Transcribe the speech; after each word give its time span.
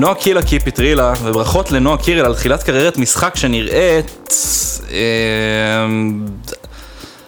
נועה 0.00 0.14
קילה 0.14 0.42
קיפיטרילה, 0.42 1.12
וברכות 1.22 1.72
לנועה 1.72 1.96
קירל 1.96 2.26
על 2.26 2.34
תחילת 2.34 2.62
קריירת 2.62 2.96
משחק 2.96 3.36
שנראית... 3.36 4.34
אה, 4.92 4.98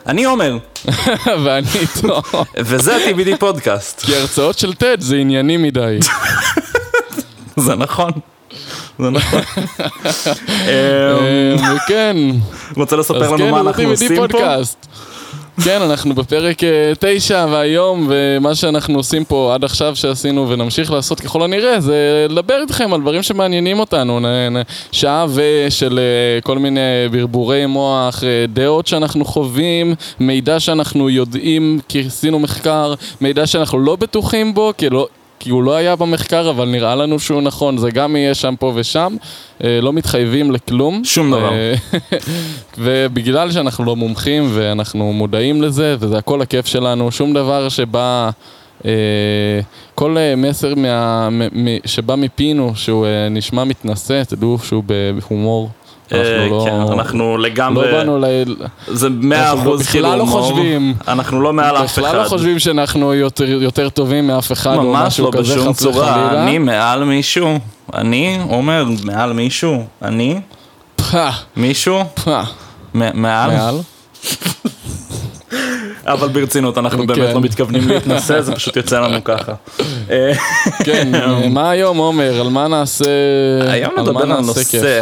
אני 0.06 0.24
עומר, 0.24 0.56
ואני 1.44 1.66
איתו. 1.74 2.22
וזה 2.58 2.96
ה-TBD 2.96 3.36
פודקאסט. 3.38 4.00
כי 4.00 4.16
הרצאות 4.16 4.58
של 4.58 4.74
טד 4.74 5.00
זה 5.00 5.16
ענייני 5.16 5.56
מדי. 5.56 5.98
זה 7.56 7.74
נכון. 7.74 8.10
זה 8.98 9.10
נכון. 9.10 9.40
וכן, 11.76 12.16
רוצה 12.76 12.96
לספר 12.96 13.24
אז 13.24 13.28
לנו 13.28 13.38
כן, 13.38 13.50
מה 13.50 13.60
אנחנו 13.60 13.82
TBD 13.82 13.86
עושים 13.86 14.08
פה? 14.08 14.14
פודקאסט. 14.16 14.86
כן, 15.64 15.82
אנחנו 15.82 16.14
בפרק 16.14 16.64
אה, 16.64 16.92
תשע, 17.00 17.46
והיום, 17.50 18.06
ומה 18.08 18.54
שאנחנו 18.54 18.98
עושים 18.98 19.24
פה 19.24 19.54
עד 19.54 19.64
עכשיו 19.64 19.96
שעשינו 19.96 20.48
ונמשיך 20.48 20.90
לעשות 20.90 21.20
ככל 21.20 21.42
הנראה, 21.42 21.80
זה 21.80 22.26
לדבר 22.30 22.60
איתכם 22.60 22.92
על 22.92 23.00
דברים 23.00 23.22
שמעניינים 23.22 23.80
אותנו. 23.80 24.20
שעה 24.92 25.26
ושל 25.34 25.98
אה, 25.98 26.40
כל 26.40 26.58
מיני 26.58 26.80
ברבורי 27.10 27.66
מוח, 27.66 28.24
אה, 28.24 28.44
דעות 28.48 28.86
שאנחנו 28.86 29.24
חווים, 29.24 29.94
מידע 30.20 30.60
שאנחנו 30.60 31.10
יודעים 31.10 31.80
כי 31.88 32.04
עשינו 32.06 32.38
מחקר, 32.38 32.94
מידע 33.20 33.46
שאנחנו 33.46 33.78
לא 33.78 33.96
בטוחים 33.96 34.54
בו, 34.54 34.72
כי 34.78 34.90
לא... 34.90 35.08
כי 35.42 35.50
הוא 35.50 35.62
לא 35.62 35.74
היה 35.76 35.96
במחקר, 35.96 36.50
אבל 36.50 36.68
נראה 36.68 36.94
לנו 36.94 37.18
שהוא 37.18 37.42
נכון, 37.42 37.76
זה 37.76 37.90
גם 37.90 38.16
יהיה 38.16 38.34
שם 38.34 38.54
פה 38.58 38.72
ושם, 38.74 39.16
אה, 39.64 39.80
לא 39.80 39.92
מתחייבים 39.92 40.50
לכלום. 40.50 41.04
שום 41.04 41.30
דבר. 41.30 41.52
אה, 41.52 41.74
ובגלל 42.78 43.50
שאנחנו 43.52 43.84
לא 43.84 43.96
מומחים 43.96 44.50
ואנחנו 44.54 45.12
מודעים 45.12 45.62
לזה, 45.62 45.96
וזה 45.98 46.18
הכל 46.18 46.42
הכיף 46.42 46.66
שלנו, 46.66 47.12
שום 47.12 47.34
דבר 47.34 47.68
שבא, 47.68 48.30
אה, 48.84 48.90
כל 49.94 50.16
מסר 50.36 50.74
מה, 50.74 51.28
שבא 51.84 52.14
מפינו, 52.14 52.72
שהוא 52.74 53.06
נשמע 53.30 53.64
מתנשא, 53.64 54.22
תדעו 54.24 54.58
שהוא 54.64 54.84
בהומור. 54.84 55.70
אה, 56.14 56.44
אנחנו 56.44 56.64
כן, 56.64 56.70
לא, 56.70 56.92
אנחנו 56.92 57.38
לגמרי... 57.38 57.92
לא 57.92 57.98
באנו 57.98 58.18
ל... 58.18 58.24
זה 58.86 59.08
מאה 59.10 59.50
אנחנו 59.50 59.62
אחוז 59.62 59.80
בכלל 59.80 59.92
כאילו 59.92 60.16
לא 60.16 60.20
הומור. 60.20 60.42
חושבים. 60.42 60.94
אנחנו 61.08 61.40
לא 61.40 61.52
מעל 61.52 61.76
אף 61.76 61.98
אחד. 61.98 62.02
בכלל 62.02 62.22
לא 62.22 62.28
חושבים 62.28 62.58
שאנחנו 62.58 63.14
יותר, 63.14 63.44
יותר 63.44 63.88
טובים 63.88 64.26
מאף 64.26 64.52
אחד 64.52 64.76
או 64.76 64.92
משהו 64.92 65.24
לא, 65.24 65.30
כזה, 65.32 65.54
בשום 65.54 65.72
חס 65.72 65.78
צורה. 65.78 66.06
וחלילה. 66.10 66.42
אני 66.42 66.58
מעל 66.58 67.04
מישהו. 67.04 67.58
אני 67.94 68.38
אומר 68.50 68.84
מעל 69.04 69.32
מישהו. 69.32 69.84
אני 70.02 70.40
מישהו 71.56 72.04
מעל. 72.94 73.50
מעל? 73.50 73.80
אבל 76.06 76.28
ברצינות, 76.28 76.78
אנחנו 76.78 77.06
באמת 77.06 77.28
כן. 77.28 77.34
לא 77.34 77.40
מתכוונים 77.40 77.88
להתנשא, 77.88 78.40
זה 78.40 78.54
פשוט 78.54 78.76
יוצא 78.76 79.00
לנו 79.00 79.24
ככה. 79.24 79.52
אה, 80.10 80.32
כן, 80.84 81.12
מה 81.50 81.70
היום 81.70 81.96
עומר? 81.96 82.40
על 82.40 82.48
מה 82.48 82.68
נעשה... 82.68 83.04
היום 83.68 83.92
נדבר 83.98 84.32
על 84.32 84.40
נושא. 84.40 85.00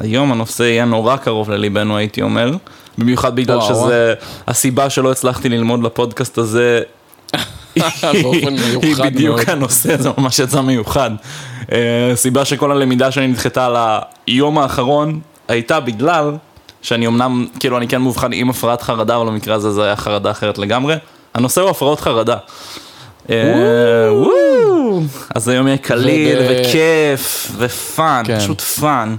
היום 0.00 0.32
הנושא 0.32 0.62
יהיה 0.62 0.84
נורא 0.84 1.16
קרוב 1.16 1.50
לליבנו, 1.50 1.96
הייתי 1.96 2.22
אומר. 2.22 2.50
במיוחד 2.98 3.36
בגלל 3.36 3.56
וואו. 3.56 3.74
שזה 3.74 4.14
הסיבה 4.48 4.90
שלא 4.90 5.12
הצלחתי 5.12 5.48
ללמוד 5.48 5.82
לפודקאסט 5.82 6.38
הזה. 6.38 6.80
היא 8.02 8.50
מיוחד 8.50 9.02
בדיוק 9.06 9.36
מאוד. 9.36 9.50
הנושא, 9.50 9.96
זה 9.96 10.10
ממש 10.18 10.38
יצא 10.38 10.60
מיוחד. 10.60 11.10
אה, 11.72 12.12
סיבה 12.14 12.44
שכל 12.44 12.72
הלמידה 12.72 13.10
שלי 13.10 13.26
נדחתה 13.26 13.66
על 13.66 13.76
היום 14.26 14.58
האחרון 14.58 15.20
הייתה 15.48 15.80
בגלל 15.80 16.32
שאני 16.82 17.06
אמנם, 17.06 17.46
כאילו 17.60 17.78
אני 17.78 17.88
כן 17.88 18.00
מאובחן 18.00 18.32
עם 18.32 18.50
הפרעת 18.50 18.82
חרדה, 18.82 19.16
אבל 19.16 19.26
במקרה 19.26 19.54
הזה 19.54 19.72
זה 19.72 19.84
היה 19.84 19.96
חרדה 19.96 20.30
אחרת 20.30 20.58
לגמרי. 20.58 20.94
הנושא 21.34 21.60
הוא 21.60 21.70
הפרעות 21.70 22.00
חרדה. 22.00 22.36
אה. 23.30 23.36
אז 25.34 25.48
היום 25.48 25.66
יהיה 25.66 25.78
קליל 25.78 26.38
וכיף 26.50 27.52
ו 27.56 27.69
fun, 27.69 28.22
כן. 28.26 28.38
פשוט 28.38 28.60
fun. 28.60 29.16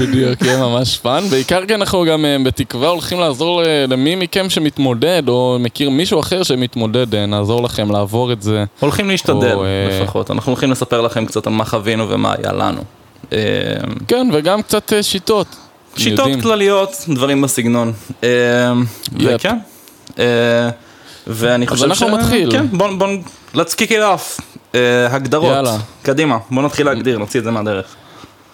בדיוק, 0.00 0.42
יהיה 0.42 0.58
ממש 0.58 0.98
fun. 0.98 1.28
בעיקר 1.30 1.66
כי 1.66 1.74
אנחנו 1.74 2.04
גם 2.04 2.24
אה, 2.24 2.36
בתקווה 2.44 2.88
הולכים 2.88 3.20
לעזור 3.20 3.62
ל- 3.62 3.66
למי 3.88 4.14
מכם 4.16 4.50
שמתמודד, 4.50 5.22
או 5.28 5.56
מכיר 5.60 5.90
מישהו 5.90 6.20
אחר 6.20 6.42
שמתמודד, 6.42 7.14
אה, 7.14 7.26
נעזור 7.26 7.62
לכם 7.62 7.90
לעבור 7.92 8.32
את 8.32 8.42
זה. 8.42 8.64
הולכים 8.80 9.08
להשתדל 9.10 9.52
או, 9.54 9.64
אה, 9.64 10.00
לפחות, 10.02 10.30
אנחנו 10.30 10.50
הולכים 10.52 10.70
לספר 10.70 11.00
לכם 11.00 11.26
קצת 11.26 11.46
על 11.46 11.52
מה 11.52 11.64
חווינו 11.64 12.08
ומה 12.10 12.34
היה 12.38 12.52
לנו. 12.52 12.80
אה, 13.32 13.38
כן, 14.08 14.28
וגם 14.32 14.62
קצת 14.62 14.92
אה, 14.92 15.02
שיטות. 15.02 15.46
שיטות 15.96 16.18
יודעים. 16.18 16.40
כלליות, 16.40 16.90
דברים 17.08 17.42
בסגנון. 17.42 17.92
אה. 18.24 18.28
וכן. 19.20 19.56
אה, 20.18 20.24
ואני 21.26 21.66
חושב 21.66 21.84
אנחנו 21.84 22.16
נתחיל. 22.16 22.52
כן, 22.52 22.66
בוא, 22.72 22.88
בוא, 22.98 23.08
let's 23.54 23.74
kick 23.74 23.88
it 23.90 24.00
off. 24.00 24.42
אה, 24.76 25.14
הגדרות. 25.14 25.54
יאללה. 25.56 25.76
קדימה, 26.02 26.38
בוא 26.50 26.62
נתחיל 26.62 26.86
להגדיר, 26.86 27.18
נוציא 27.18 27.40
את 27.40 27.44
זה 27.44 27.50
מהדרך. 27.50 27.86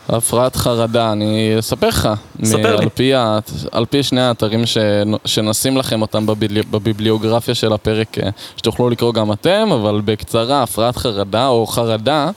הפרעת 0.08 0.56
חרדה, 0.56 1.12
אני 1.12 1.56
אספר 1.58 1.88
לך. 1.88 2.08
ספר 2.44 2.76
לי. 2.76 2.82
על 2.82 2.88
פי, 2.88 3.14
ה- 3.14 3.38
על 3.72 3.84
פי 3.84 4.02
שני 4.02 4.20
האתרים 4.20 4.66
ש- 4.66 4.78
שנשים 5.24 5.76
לכם 5.76 6.02
אותם 6.02 6.26
בביבלי- 6.26 6.62
בביבליוגרפיה 6.70 7.54
של 7.54 7.72
הפרק, 7.72 8.18
אה, 8.18 8.28
שתוכלו 8.56 8.90
לקרוא 8.90 9.14
גם 9.14 9.32
אתם, 9.32 9.68
אבל 9.72 10.00
בקצרה, 10.04 10.62
הפרעת 10.62 10.96
חרדה 10.96 11.46
או 11.46 11.66
חרדה. 11.66 12.30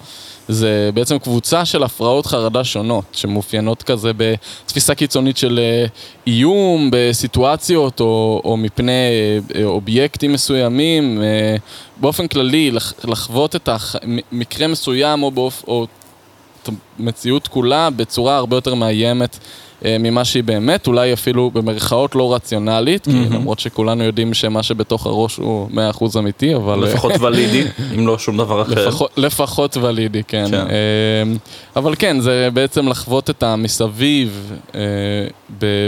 זה 0.47 0.89
בעצם 0.93 1.19
קבוצה 1.19 1.65
של 1.65 1.83
הפרעות 1.83 2.25
חרדה 2.25 2.63
שונות, 2.63 3.03
שמאופיינות 3.11 3.83
כזה 3.83 4.11
בתפיסה 4.17 4.95
קיצונית 4.95 5.37
של 5.37 5.59
אה, 5.59 5.85
איום, 6.27 6.89
בסיטואציות 6.91 7.99
או, 7.99 8.41
או 8.45 8.57
מפני 8.57 8.91
אה, 9.55 9.63
אובייקטים 9.63 10.33
מסוימים. 10.33 11.21
אה, 11.21 11.55
באופן 11.97 12.27
כללי, 12.27 12.71
לח- 12.71 12.93
לחוות 13.05 13.55
את 13.55 13.69
המקרה 14.31 14.67
מסוים 14.67 15.23
או, 15.23 15.31
באופ, 15.31 15.63
או 15.67 15.85
את 16.63 16.69
המציאות 16.99 17.47
כולה 17.47 17.89
בצורה 17.89 18.37
הרבה 18.37 18.57
יותר 18.57 18.73
מאיימת 18.75 19.37
אה, 19.41 19.64
ממה 19.99 20.25
שהיא 20.25 20.43
באמת, 20.43 20.87
אולי 20.87 21.13
אפילו 21.13 21.51
במרכאות 21.51 22.15
לא 22.15 22.33
רציונלית, 22.33 23.05
כי 23.05 23.25
למרות 23.31 23.59
שכולנו 23.59 24.03
יודעים 24.03 24.33
שמה 24.33 24.63
שבתוך 24.63 25.05
הראש 25.05 25.35
הוא 25.35 25.69
100% 25.93 26.19
אמיתי, 26.19 26.55
אבל... 26.55 26.83
אה, 26.83 26.89
לפחות 26.89 27.11
ולידי, 27.21 27.63
אם 27.95 28.07
לא 28.07 28.17
שום 28.17 28.37
דבר 28.37 28.61
אחר. 28.61 28.87
לפחות, 28.87 29.11
לפחות 29.17 29.77
ולידי, 29.77 30.23
כן. 30.27 30.45
כן. 30.51 30.65
כן. 30.67 31.27
אבל 31.75 31.95
כן, 31.99 32.19
זה 32.19 32.49
בעצם 32.53 32.87
לחוות 32.87 33.29
את 33.29 33.43
המסביב 33.43 34.51
אה, 34.75 34.79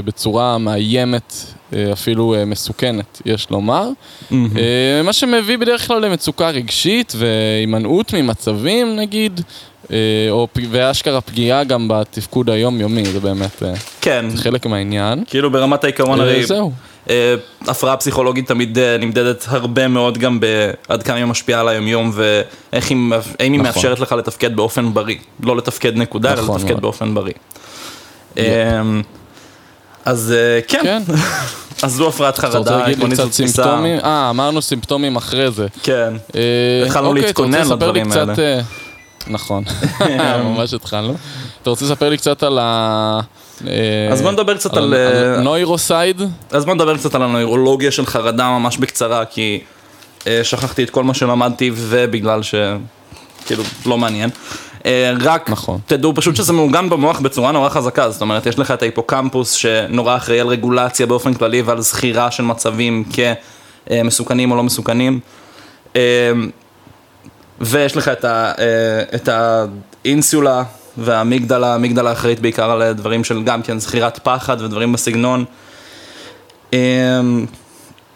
בצורה 0.06 0.58
מאיימת, 0.58 1.34
אה, 1.34 1.57
אפילו 1.94 2.36
אה, 2.36 2.46
מסוכנת, 2.46 3.22
יש 3.26 3.48
לומר. 3.52 3.90
אה, 4.32 5.02
מה 5.04 5.14
שמביא 5.14 5.58
בדרך 5.58 5.88
כלל 5.88 6.06
למצוקה 6.06 6.50
רגשית 6.50 7.14
והימנעות 7.18 8.14
ממצבים, 8.14 8.96
נגיד, 8.96 9.42
אה, 9.92 9.98
או 10.30 10.48
ואשכרה 10.72 11.22
פגיעה 11.22 11.64
גם 11.64 11.88
בתפקוד 11.88 12.50
היומיומי, 12.50 13.06
זה 13.06 13.20
באמת 13.20 13.64
אה, 13.64 13.74
כן, 14.02 14.26
זה 14.30 14.38
חלק 14.44 14.66
מהעניין. 14.66 15.24
כאילו 15.28 15.52
ברמת 15.52 15.84
העיקרון 15.84 16.20
אה, 16.20 16.26
הרי, 16.26 16.46
זהו. 16.46 16.72
אה, 17.10 17.36
הפרעה 17.68 17.98
פסיכולוגית 17.98 18.48
תמיד 18.48 18.78
אה, 18.80 18.98
נמדדת 18.98 19.46
הרבה 19.48 19.88
מאוד 19.88 20.18
גם 20.18 20.40
בעד 20.40 21.04
כמה 21.04 21.16
היא 21.16 21.26
משפיעה 21.26 21.62
על 21.62 21.68
היומיום 21.68 22.12
ואיך 22.14 22.90
היא, 22.90 22.98
האם 23.40 23.52
היא 23.54 23.60
נכון. 23.60 23.60
מאפשרת 23.60 24.00
לך 24.00 24.12
לתפקד 24.12 24.56
באופן 24.56 24.94
בריא. 24.94 25.18
לא 25.44 25.58
לתפקד 25.58 25.98
נקודה, 25.98 26.34
אלא 26.34 26.42
נכון 26.42 26.56
לתפקד 26.56 26.72
מאוד. 26.72 26.82
באופן 26.82 27.14
בריא. 27.14 27.34
אה, 28.38 28.82
אז 30.06 30.34
אה, 30.38 30.60
כן, 30.68 30.80
כן. 30.84 31.02
אז 31.84 31.94
זו 31.94 32.08
הפרעת 32.08 32.40
אתה 32.40 32.48
רוצה 32.48 32.58
חרדה, 32.58 32.72
להגיד 32.72 32.88
לי 32.88 32.94
עקרונית 32.94 33.20
קצת 33.20 33.24
זו 33.24 33.30
תפיסה. 33.30 33.64
סימפטומים? 33.64 34.00
אה, 34.00 34.30
אמרנו 34.30 34.62
סימפטומים 34.62 35.16
אחרי 35.16 35.52
זה. 35.52 35.68
כן. 35.84 36.14
אה, 36.36 36.42
התחלנו 36.86 37.08
אוקיי, 37.08 37.22
להתכונן 37.22 37.62
רוצה 37.62 37.76
לדברים 37.76 38.10
קצת, 38.10 38.40
אה, 38.40 38.60
נכון, 39.28 39.64
ממש 40.44 40.74
התחלנו. 40.74 41.16
אתה 41.62 41.70
רוצה 41.70 41.86
לספר 41.86 42.10
לי 42.10 42.18
קצת 42.18 42.44
על 42.44 42.60
ה... 42.62 43.20
אה, 43.68 43.74
אז 44.12 44.22
בוא 44.22 44.32
נדבר 44.32 44.58
קצת 44.58 44.74
על, 44.74 44.94
נוירוסייד? 45.44 46.22
אז 46.52 46.66
בוא 46.66 46.74
נדבר 46.74 46.98
קצת 46.98 47.16
על 47.16 47.24
הנוירולוגיה 47.24 47.92
של 47.92 48.06
חרדה 48.06 48.50
ממש 48.50 48.78
בקצרה, 48.78 49.26
כי 49.26 49.60
שכחתי 50.44 50.84
את 50.84 50.90
כל 50.90 51.04
מה 51.04 51.14
שלמדתי 51.14 51.72
ובגלל 51.76 52.44
ש... 52.44 52.56
כאילו, 53.46 53.64
לא 53.86 53.98
מעניין. 53.98 54.30
אה, 54.88 55.14
רק 55.20 55.50
נכון. 55.50 55.80
תדעו 55.86 56.16
פשוט 56.16 56.36
שזה 56.36 56.54
מעוגן 56.54 56.90
במוח 56.90 57.20
בצורה 57.20 57.52
נורא 57.52 57.70
חזקה, 57.70 58.10
זאת 58.10 58.22
אומרת, 58.22 58.46
יש 58.46 58.60
לך 58.60 58.72
את 58.72 58.82
ההיפוקמפוס 58.82 59.52
שנורא 59.52 60.16
אחראי 60.16 60.40
על 60.40 60.48
רגולציה 60.48 61.06
באופן 61.06 61.34
כללי 61.34 61.62
ועל 61.62 61.82
זכירה 61.82 62.32
של 62.32 62.44
מצבים 62.44 63.04
כמסוכנים 63.90 64.52
או 64.52 64.56
לא 64.56 64.64
מסוכנים. 64.64 65.20
אה, 65.96 66.32
ויש 67.62 67.98
לך 67.98 68.08
את, 68.08 68.26
ה, 68.26 68.52
אה, 68.60 69.04
את 69.16 69.30
האינסולה 70.06 70.64
והאמיגדלה, 70.98 71.74
האמיגדלה 71.74 72.12
אחראית 72.12 72.40
בעיקר 72.40 72.72
על 72.72 72.94
דברים 72.94 73.24
של 73.24 73.44
גם 73.44 73.62
כן 73.62 73.80
זכירת 73.80 74.20
פחד 74.24 74.62
ודברים 74.62 74.94
בסגנון. 74.94 75.46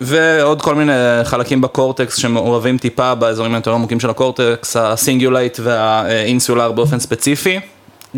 אה, 0.02 0.06
ועוד 0.06 0.62
כל 0.62 0.76
מיני 0.76 0.92
חלקים 1.24 1.62
בקורטקס 1.62 2.16
שמעורבים 2.16 2.78
טיפה 2.78 3.16
באזורים 3.16 3.54
היותר 3.54 3.74
עמוקים 3.74 4.00
של 4.00 4.10
הקורטקס, 4.10 4.78
הסינגולייט 4.78 5.60
והאינסולר 5.64 6.72
באופן 6.72 7.00
ספציפי, 7.00 7.60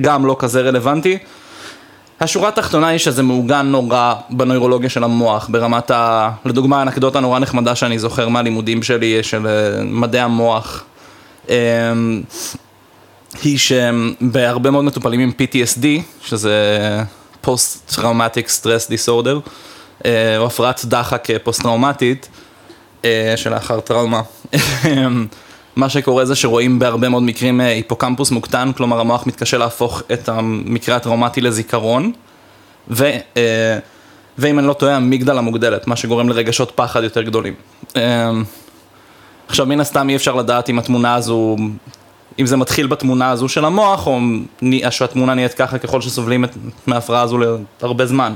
גם 0.01 0.25
לא 0.25 0.35
כזה 0.39 0.62
רלוונטי. 0.62 1.18
השורה 2.19 2.50
התחתונה 2.50 2.88
היא 2.88 2.97
שזה 2.97 3.24
מעוגן 3.24 3.65
נורא 3.65 4.13
בנוירולוגיה 4.30 4.89
של 4.89 5.03
המוח, 5.03 5.50
ברמת 5.51 5.91
ה... 5.91 6.30
לדוגמה, 6.45 6.81
אנקדוטה 6.81 7.19
נורא 7.19 7.39
נחמדה 7.39 7.75
שאני 7.75 8.00
זוכר 8.00 8.30
מהלימודים 8.30 8.83
שלי, 8.83 9.24
של 9.24 9.47
אה, 9.47 9.83
מדעי 9.83 10.21
המוח. 10.21 10.83
היא 13.44 13.57
שבהרבה 13.57 14.71
מאוד 14.71 14.83
מטופלים 14.85 15.19
עם 15.19 15.31
PTSD, 15.31 15.85
שזה 16.21 16.77
Post 17.45 17.95
Traumatic 17.95 18.62
Stress 18.62 18.89
Disorder, 18.89 19.50
או 20.38 20.46
הפרעת 20.46 20.86
דחק 20.86 21.28
פוסט-טראומטית, 21.44 22.30
שלאחר 23.36 23.80
טראומה. 23.80 24.22
מה 25.76 25.90
שקורה 25.90 26.26
זה 26.26 26.36
שרואים 26.36 26.80
בהרבה 26.80 27.10
מאוד 27.10 27.24
מקרים 27.24 27.60
היפוקמפוס 27.60 28.32
מוקטן, 28.32 28.72
כלומר 28.78 29.00
המוח 29.00 29.28
מתקשה 29.28 29.58
להפוך 29.58 30.04
את 30.14 30.30
המקרה 30.30 30.96
הטראומטי 30.96 31.42
לזיכרון, 31.42 32.12
ו, 32.90 33.12
ואם 34.38 34.60
אני 34.60 34.68
לא 34.68 34.74
טועה, 34.74 34.96
המגדלה 34.96 35.42
מוגדלת, 35.42 35.88
מה 35.88 35.96
שגורם 35.96 36.30
לרגשות 36.30 36.72
פחד 36.76 37.04
יותר 37.04 37.22
גדולים. 37.22 37.54
עכשיו, 39.48 39.66
מן 39.66 39.80
הסתם 39.80 40.10
אי 40.10 40.16
אפשר 40.16 40.36
לדעת 40.36 40.70
אם 40.70 40.80
התמונה 40.80 41.16
הזו, 41.16 41.56
אם 42.40 42.46
זה 42.46 42.58
מתחיל 42.58 42.88
בתמונה 42.88 43.30
הזו 43.30 43.50
של 43.50 43.66
המוח, 43.66 44.08
או 44.08 44.20
שהתמונה 44.90 45.34
נהיית 45.34 45.54
ככה 45.54 45.78
ככל 45.78 46.02
שסובלים 46.02 46.46
מההפרעה 46.88 47.22
הזו 47.22 47.38
להרבה 47.82 48.06
זמן. 48.06 48.34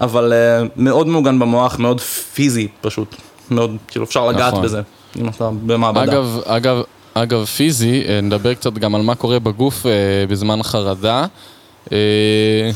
אבל 0.00 0.32
מאוד 0.76 1.06
מעוגן 1.06 1.38
במוח, 1.38 1.78
מאוד 1.78 2.00
פיזי 2.00 2.68
פשוט, 2.80 3.16
מאוד, 3.50 3.76
כאילו 3.88 4.04
אפשר 4.04 4.28
לגעת 4.28 4.52
נכון. 4.52 4.64
בזה. 4.64 4.82
אם 5.16 5.28
אתה 5.28 5.50
במעבדה. 5.66 6.02
אגב, 6.02 6.40
אגב, 6.44 6.82
אגב, 7.14 7.44
פיזי, 7.44 8.02
אה, 8.08 8.20
נדבר 8.20 8.54
קצת 8.54 8.72
גם 8.72 8.94
על 8.94 9.02
מה 9.02 9.14
קורה 9.14 9.38
בגוף 9.38 9.86
אה, 9.86 9.90
בזמן 10.28 10.62
חרדה. 10.62 11.26
אה, 11.92 12.70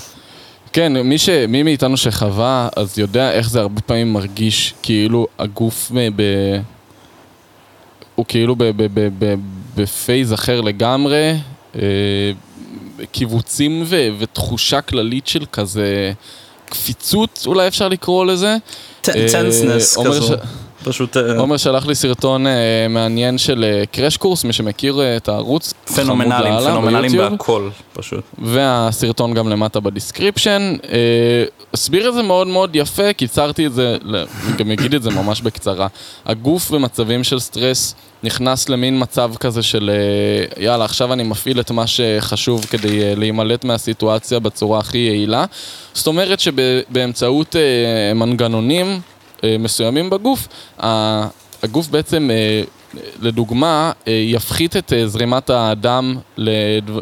כן, 0.73 1.00
מי, 1.00 1.19
ש, 1.19 1.29
מי 1.29 1.62
מאיתנו 1.62 1.97
שחווה, 1.97 2.69
אז 2.76 2.99
יודע 2.99 3.32
איך 3.32 3.50
זה 3.50 3.61
הרבה 3.61 3.81
פעמים 3.81 4.12
מרגיש 4.12 4.75
כאילו 4.82 5.27
הגוף 5.38 5.93
ב... 6.17 6.23
הוא 8.15 8.27
כאילו 8.29 8.56
ב 9.75 9.84
phase 9.84 10.32
אחר 10.32 10.61
לגמרי, 10.61 11.35
אה, 11.77 11.81
קיווצים 13.12 13.82
ו, 13.87 14.09
ותחושה 14.19 14.81
כללית 14.81 15.27
של 15.27 15.44
כזה 15.53 16.12
קפיצות, 16.70 17.43
אולי 17.46 17.69
אפשר 17.69 17.88
לקרוא 17.88 18.26
לזה. 18.26 18.56
tenseness 19.00 19.96
כזו. 20.05 20.34
פשוט... 20.84 21.16
אה, 21.16 21.38
עומר 21.38 21.56
שלח 21.56 21.86
לי 21.86 21.94
סרטון 21.94 22.46
uh, 22.46 22.50
מעניין 22.88 23.38
של 23.38 23.82
Crash 23.93 24.17
uh, 24.16 24.19
Course, 24.19 24.44
מי 24.44 24.52
שמכיר 24.52 25.16
את 25.16 25.28
הערוץ. 25.28 25.75
פנומנליים, 25.94 26.60
פנומנליים 26.60 27.16
בהכל, 27.16 27.69
פשוט. 27.92 28.25
והסרטון 28.38 29.34
גם 29.34 29.48
למטה 29.48 29.81
ב 29.81 29.88
description. 29.88 30.76
הסביר 31.75 32.08
את 32.08 32.14
זה 32.14 32.22
מאוד 32.22 32.46
מאוד 32.46 32.76
יפה, 32.76 33.12
קיצרתי 33.12 33.66
את 33.66 33.72
זה, 33.72 33.96
גם 34.56 34.70
אגיד 34.70 34.94
את 34.94 35.02
זה 35.02 35.10
ממש 35.10 35.40
בקצרה. 35.40 35.86
הגוף 36.26 36.70
במצבים 36.70 37.25
של 37.25 37.40
סטרס 37.40 37.94
נכנס 38.22 38.69
למין 38.69 39.02
מצב 39.02 39.32
כזה 39.40 39.62
של 39.62 39.90
יאללה, 40.58 40.84
עכשיו 40.84 41.12
אני 41.12 41.22
מפעיל 41.22 41.60
את 41.60 41.70
מה 41.70 41.84
שחשוב 41.86 42.64
כדי 42.64 43.16
להימלט 43.16 43.64
מהסיטואציה 43.64 44.38
בצורה 44.38 44.78
הכי 44.78 44.98
יעילה. 44.98 45.44
זאת 45.94 46.06
אומרת 46.06 46.40
שבאמצעות 46.40 47.56
מנגנונים, 48.14 48.86
אה, 48.86 48.98
מסוימים 49.58 50.10
בגוף, 50.10 50.48
הגוף 51.64 51.88
בעצם, 51.88 52.31
אה, 52.31 52.62
לדוגמה, 53.20 53.92
אה, 54.08 54.12
יפחית 54.12 54.76
את 54.76 54.92
זרימת 55.06 55.50
הדם 55.50 56.16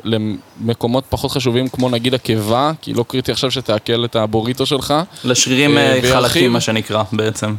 למקומות 0.04 1.04
פחות 1.08 1.30
חשובים, 1.30 1.68
כמו 1.68 1.88
נגיד 1.88 2.14
הקיבה, 2.14 2.72
כי 2.82 2.94
לא 2.94 3.04
קריטי 3.08 3.32
עכשיו 3.32 3.50
שתעכל 3.50 4.04
את 4.04 4.16
הבוריטו 4.16 4.66
שלך. 4.66 4.94
לשרירים 5.24 5.78
חלקים, 6.12 6.52
מה 6.52 6.60
שנקרא, 6.60 7.02
בעצם. 7.12 7.54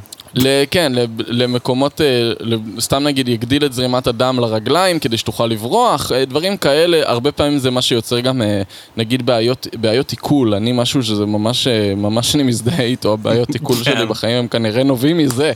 כן, 0.71 0.91
למקומות, 1.27 2.01
אה, 2.01 2.31
סתם 2.80 3.03
נגיד 3.03 3.27
יגדיל 3.27 3.65
את 3.65 3.74
זרימת 3.74 4.07
הדם 4.07 4.39
לרגליים 4.41 5.00
כדי 5.00 5.18
שתוכל 5.18 5.45
לברוח, 5.45 6.12
אה, 6.12 6.25
דברים 6.25 6.57
כאלה, 6.57 7.01
הרבה 7.06 7.31
פעמים 7.31 7.57
זה 7.57 7.71
מה 7.71 7.81
שיוצר 7.81 8.19
גם 8.19 8.41
אה, 8.41 8.62
נגיד 8.97 9.25
בעיות, 9.25 9.68
בעיות 9.81 10.12
עיכול, 10.12 10.53
אני 10.53 10.71
משהו 10.71 11.03
שזה 11.03 11.25
ממש, 11.25 11.68
ממש 11.97 12.35
אני 12.35 12.44
מזדהה 12.44 12.81
איתו, 12.81 13.13
הבעיות 13.13 13.50
עיכול 13.50 13.75
שלי 13.83 13.95
כן. 13.95 14.07
בחיים 14.07 14.38
הם 14.38 14.47
כנראה 14.47 14.83
נובעים 14.83 15.18
מזה. 15.18 15.51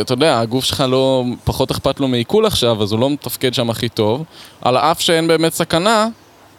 אתה 0.00 0.12
יודע, 0.12 0.40
הגוף 0.40 0.64
שלך 0.64 0.84
לא, 0.88 1.24
פחות 1.44 1.70
אכפת 1.70 2.00
לו 2.00 2.08
מעיכול 2.08 2.46
עכשיו, 2.46 2.82
אז 2.82 2.92
הוא 2.92 3.00
לא 3.00 3.10
מתפקד 3.10 3.54
שם 3.54 3.70
הכי 3.70 3.88
טוב, 3.88 4.24
על 4.62 4.76
אף 4.76 5.00
שאין 5.00 5.28
באמת 5.28 5.52
סכנה. 5.52 6.08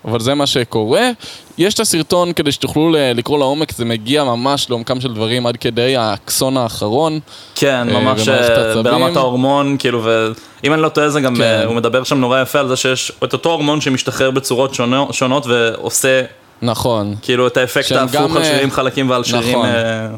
אבל 0.06 0.20
זה 0.20 0.34
מה 0.34 0.48
שקורה. 0.48 1.10
יש 1.58 1.74
את 1.74 1.80
הסרטון 1.80 2.34
כדי 2.34 2.52
שתוכלו 2.52 2.92
לקרוא 3.16 3.40
לעומק, 3.40 3.72
זה 3.72 3.86
מגיע 3.86 4.24
ממש 4.24 4.70
לעומקם 4.70 5.02
של 5.02 5.14
דברים 5.14 5.48
עד 5.48 5.58
כדי 5.58 5.96
האקסון 5.96 6.58
האחרון. 6.58 7.20
כן, 7.56 7.88
אה, 7.90 8.00
ממש 8.00 8.28
אה, 8.28 8.82
ברמת 8.84 9.16
ההורמון, 9.16 9.76
כאילו, 9.80 10.04
ואם 10.04 10.74
אני 10.74 10.82
לא 10.82 10.90
טועה 10.90 11.10
זה 11.10 11.22
גם, 11.22 11.36
כן. 11.36 11.42
אה, 11.42 11.66
הוא 11.66 11.76
מדבר 11.76 12.04
שם 12.04 12.18
נורא 12.18 12.42
יפה 12.42 12.60
על 12.60 12.68
זה 12.68 12.76
שיש 12.76 13.12
את 13.24 13.34
אותו 13.34 13.50
הורמון 13.50 13.82
שמשתחרר 13.82 14.32
בצורות 14.32 14.76
שונות 15.12 15.46
ועושה 15.48 16.22
נכון. 16.64 17.16
כאילו 17.22 17.48
את 17.48 17.58
האפקט 17.58 17.92
ההפוך 17.92 18.36
על 18.36 18.44
שרירים 18.44 18.72
חלקים 18.72 19.10
ועל 19.10 19.24
שרירים 19.24 19.58
נכון. 19.58 19.70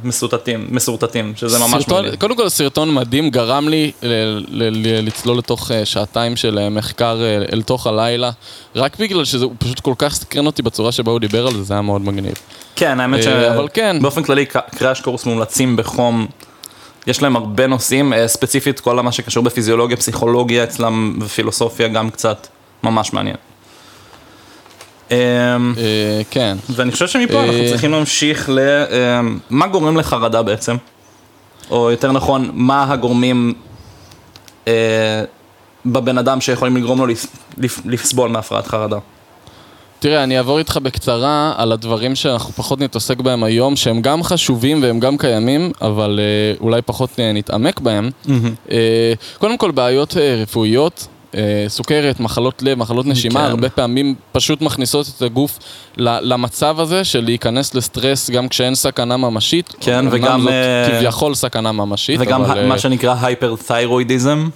מסורטטים, 0.03 0.67
מסורטטים, 0.69 1.33
שזה 1.35 1.59
ממש 1.59 1.83
סרטון, 1.83 2.03
מגניב. 2.03 2.19
קודם 2.19 2.35
כל 2.35 2.49
סרטון 2.49 2.93
מדהים, 2.93 3.29
גרם 3.29 3.69
לי 3.69 3.91
לצלול 5.01 5.37
לתוך 5.37 5.71
שעתיים 5.83 6.35
של 6.35 6.69
מחקר 6.69 7.19
אל 7.53 7.61
תוך 7.61 7.87
הלילה, 7.87 8.31
רק 8.75 8.99
בגלל 8.99 9.25
שזה 9.25 9.45
פשוט 9.57 9.79
כל 9.79 9.93
כך 9.97 10.15
סקרן 10.15 10.45
אותי 10.45 10.61
בצורה 10.61 10.91
שבה 10.91 11.11
הוא 11.11 11.19
דיבר 11.19 11.47
על 11.47 11.53
זה, 11.53 11.63
זה 11.63 11.73
היה 11.73 11.81
מאוד 11.81 12.01
מגניב. 12.01 12.33
כן, 12.75 12.99
האמת 12.99 13.23
שבאופן 13.23 14.21
כן. 14.21 14.23
כללי 14.23 14.45
קראש 14.75 15.01
קורס 15.01 15.25
מומלצים 15.25 15.75
בחום. 15.75 16.27
יש 17.07 17.21
להם 17.21 17.35
הרבה 17.35 17.67
נושאים, 17.67 18.13
ספציפית 18.27 18.79
כל 18.79 19.01
מה 19.01 19.11
שקשור 19.11 19.43
בפיזיולוגיה, 19.43 19.97
פסיכולוגיה 19.97 20.63
אצלם 20.63 21.19
ופילוסופיה 21.21 21.87
גם 21.87 22.09
קצת 22.09 22.47
ממש 22.83 23.13
מעניין. 23.13 23.35
אמ, 25.11 25.17
אה, 25.77 26.21
כן. 26.31 26.57
ואני 26.69 26.91
חושב 26.91 27.07
שמפה 27.07 27.43
אנחנו 27.43 27.59
אה, 27.59 27.69
צריכים 27.69 27.91
להמשיך 27.91 28.49
ל... 28.49 28.59
אמ, 28.59 29.39
מה 29.49 29.67
גורם 29.67 29.97
לחרדה 29.97 30.41
בעצם? 30.43 30.75
או 31.71 31.91
יותר 31.91 32.11
נכון, 32.11 32.49
מה 32.53 32.93
הגורמים 32.93 33.53
אה, 34.67 35.23
בבן 35.85 36.17
אדם 36.17 36.41
שיכולים 36.41 36.77
לגרום 36.77 36.99
לו 36.99 37.13
לסבול 37.85 38.29
מהפרעת 38.29 38.67
חרדה? 38.67 38.97
תראה, 39.99 40.23
אני 40.23 40.37
אעבור 40.37 40.59
איתך 40.59 40.77
בקצרה 40.83 41.53
על 41.57 41.71
הדברים 41.71 42.15
שאנחנו 42.15 42.53
פחות 42.53 42.79
נתעסק 42.79 43.19
בהם 43.19 43.43
היום, 43.43 43.75
שהם 43.75 44.01
גם 44.01 44.23
חשובים 44.23 44.83
והם 44.83 44.99
גם 44.99 45.17
קיימים, 45.17 45.71
אבל 45.81 46.19
אה, 46.19 46.57
אולי 46.59 46.81
פחות 46.81 47.19
נתעמק 47.19 47.79
בהם. 47.79 48.09
Mm-hmm. 48.25 48.71
אה, 48.71 49.13
קודם 49.37 49.57
כל, 49.57 49.71
בעיות 49.71 50.17
אה, 50.17 50.35
רפואיות, 50.41 51.07
סוכרת, 51.67 52.19
מחלות 52.19 52.63
לב, 52.63 52.77
מחלות 52.77 53.05
נשימה, 53.05 53.39
כן. 53.39 53.49
הרבה 53.49 53.69
פעמים 53.69 54.15
פשוט 54.31 54.61
מכניסות 54.61 55.07
את 55.17 55.21
הגוף 55.21 55.59
למצב 55.97 56.79
הזה 56.79 57.03
של 57.03 57.23
להיכנס 57.25 57.75
לסטרס 57.75 58.29
גם 58.29 58.47
כשאין 58.47 58.75
סכנה 58.75 59.17
ממשית. 59.17 59.75
כן, 59.79 60.05
וגם... 60.11 60.41
זאת 60.41 60.49
uh, 60.49 60.91
כביכול 60.91 61.35
סכנה 61.35 61.71
ממשית, 61.71 62.19
וגם 62.21 62.41
אבל... 62.41 62.67
מה 62.67 62.75
uh, 62.75 62.77
שנקרא 62.77 63.15
הייפר-תיירואידיזם, 63.21 64.49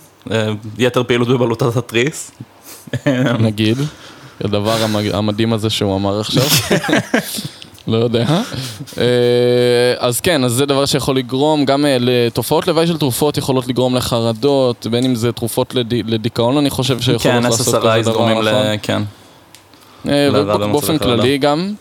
יתר 0.77 1.03
פעילות 1.03 1.27
בבלוטת 1.27 1.77
התריס. 1.77 2.31
נגיד, 3.39 3.77
הדבר 4.43 4.77
המדהים 5.13 5.53
הזה 5.53 5.69
שהוא 5.69 5.95
אמר 5.95 6.19
עכשיו. 6.19 6.43
לא 7.89 7.98
יודע. 7.98 8.25
אה, 8.98 9.93
אז 9.98 10.19
כן, 10.22 10.43
אז 10.43 10.51
זה 10.51 10.65
דבר 10.65 10.86
שיכול 10.86 11.17
לגרום, 11.17 11.65
גם 11.65 11.86
אה, 11.86 11.98
לתופעות 12.00 12.67
לוואי 12.67 12.88
של 12.88 12.98
תרופות 12.98 13.38
יכולות 13.38 13.67
לגרום 13.67 13.96
לחרדות, 13.96 14.88
בין 14.91 15.05
אם 15.05 15.15
זה 15.15 15.31
תרופות 15.31 15.75
לדיכאון, 15.91 16.58
אני 16.58 16.69
חושב 16.69 17.00
שיכולות 17.00 17.22
כן, 17.22 17.43
לעשות 17.43 17.75
כזה 17.75 18.01
דבר, 18.12 18.29
נכון? 18.29 18.46
כן, 18.81 19.03
כן. 20.03 20.29
באופן 20.72 20.98
כללי 20.98 21.38
גם. 21.38 21.74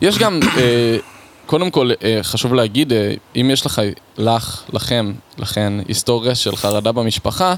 יש 0.00 0.18
גם, 0.18 0.40
קודם 1.46 1.70
כל, 1.70 1.90
חשוב 2.22 2.54
להגיד, 2.54 2.92
אם 3.36 3.50
יש 3.52 3.66
לך, 3.66 3.82
לך, 4.18 4.62
לכם, 4.72 5.12
לכן, 5.38 5.72
היסטוריה 5.88 6.34
של 6.34 6.56
חרדה 6.56 6.92
במשפחה, 6.92 7.50
אה, 7.50 7.54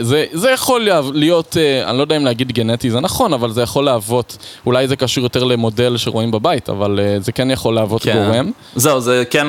זה, 0.00 0.24
זה 0.32 0.50
יכול 0.50 0.88
להיות, 1.14 1.56
אה, 1.56 1.90
אני 1.90 1.96
לא 1.98 2.02
יודע 2.02 2.16
אם 2.16 2.24
להגיד 2.24 2.52
גנטי 2.52 2.90
זה 2.90 3.00
נכון, 3.00 3.32
אבל 3.32 3.52
זה 3.52 3.62
יכול 3.62 3.84
להוות, 3.84 4.36
אולי 4.66 4.88
זה 4.88 4.96
קשור 4.96 5.24
יותר 5.24 5.44
למודל 5.44 5.96
שרואים 5.96 6.30
בבית, 6.30 6.68
אבל 6.68 7.00
אה, 7.02 7.20
זה 7.20 7.32
כן 7.32 7.50
יכול 7.50 7.74
להוות 7.74 8.02
כן. 8.02 8.14
גורם. 8.14 8.50
זהו, 8.74 9.00
זה 9.00 9.24
כן 9.30 9.46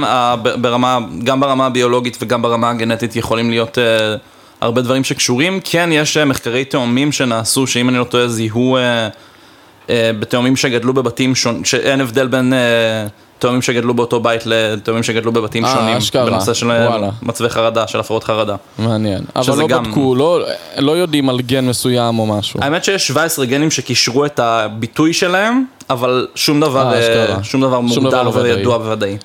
ברמה, 0.62 1.00
גם 1.24 1.40
ברמה 1.40 1.66
הביולוגית 1.66 2.18
וגם 2.22 2.42
ברמה 2.42 2.70
הגנטית 2.70 3.16
יכולים 3.16 3.50
להיות 3.50 3.78
הרבה 4.62 4.82
דברים 4.82 5.04
שקשורים. 5.04 5.60
כן, 5.64 5.90
יש 5.92 6.18
מחקרי 6.18 6.66
תאומים 6.66 7.12
שנעשו, 7.12 7.68
שאם 7.68 7.90
אני 7.90 7.98
לא 7.98 8.04
טועה, 8.04 8.28
זיהו 8.28 8.78
בתאומים 9.90 10.56
שגדלו 10.56 10.94
בבתים 10.94 11.36
שונים, 11.36 11.66
שאין 11.66 12.02
הבדל 12.02 12.28
בין... 12.28 12.54
תאומים 13.44 13.62
שגדלו 13.62 13.94
באותו 13.94 14.20
בית 14.20 14.42
לתאומים 14.46 15.04
שגדלו 15.04 15.32
בבתים 15.32 15.66
아, 15.66 15.68
שונים, 15.68 15.98
אשכרה. 15.98 16.26
בנושא 16.26 16.54
של 16.54 16.68
וואלה. 16.68 17.10
מצבי 17.22 17.50
חרדה, 17.50 17.88
של 17.88 18.00
הפרעות 18.00 18.24
חרדה. 18.24 18.56
מעניין, 18.78 19.22
אבל 19.36 19.58
לא 19.58 19.68
גם... 19.68 19.84
בדקו, 19.84 20.16
לא, 20.16 20.40
לא 20.78 20.92
יודעים 20.92 21.30
על 21.30 21.42
גן 21.42 21.66
מסוים 21.66 22.20
או 22.20 22.26
משהו. 22.26 22.60
האמת 22.64 22.84
שיש 22.84 23.08
17 23.08 23.46
גנים 23.46 23.72
שקישרו 23.72 24.26
את 24.26 24.40
הביטוי 24.40 25.14
שלהם, 25.14 25.66
אבל 25.90 26.28
שום 26.36 26.60
דבר, 26.60 26.92
아, 26.92 26.96
אה, 26.96 27.44
שום 27.44 27.62
דבר 27.62 27.80
מוגדר 27.80 28.30
וידוע 28.34 28.78
בוודאי. 28.78 29.18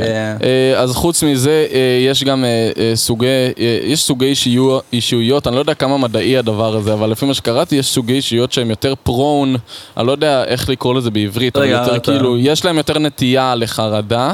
כן. 0.00 0.36
אה, 0.42 0.80
אז 0.80 0.92
חוץ 0.92 1.22
מזה, 1.22 1.66
אה, 1.72 1.78
יש 2.10 2.24
גם 2.24 2.44
אה, 2.44 2.48
אה, 2.78 2.96
סוגי, 2.96 3.26
אה, 3.58 3.78
יש 3.84 4.02
סוגי 4.02 4.26
אישיו- 4.34 4.78
אישיויות, 4.92 5.46
אני 5.46 5.54
לא 5.56 5.60
יודע 5.60 5.74
כמה 5.74 5.98
מדעי 5.98 6.38
הדבר 6.38 6.76
הזה, 6.76 6.92
אבל 6.92 7.10
לפי 7.10 7.26
מה 7.26 7.34
שקראתי, 7.34 7.76
יש 7.76 7.86
סוגי 7.86 8.12
אישיות 8.12 8.52
שהם 8.52 8.70
יותר 8.70 8.94
פרון, 9.02 9.56
אני 9.96 10.06
לא 10.06 10.12
יודע 10.12 10.44
איך 10.44 10.68
לקרוא 10.68 10.94
לזה 10.94 11.10
בעברית, 11.10 11.56
אבל 11.56 11.64
רגע, 11.66 11.76
יותר 11.82 11.96
אתה- 11.96 12.12
כאילו, 12.12 12.38
יש 12.38 12.64
להם 12.64 12.76
יותר 12.76 12.98
נטייה 12.98 13.54
לחרדה. 13.54 14.32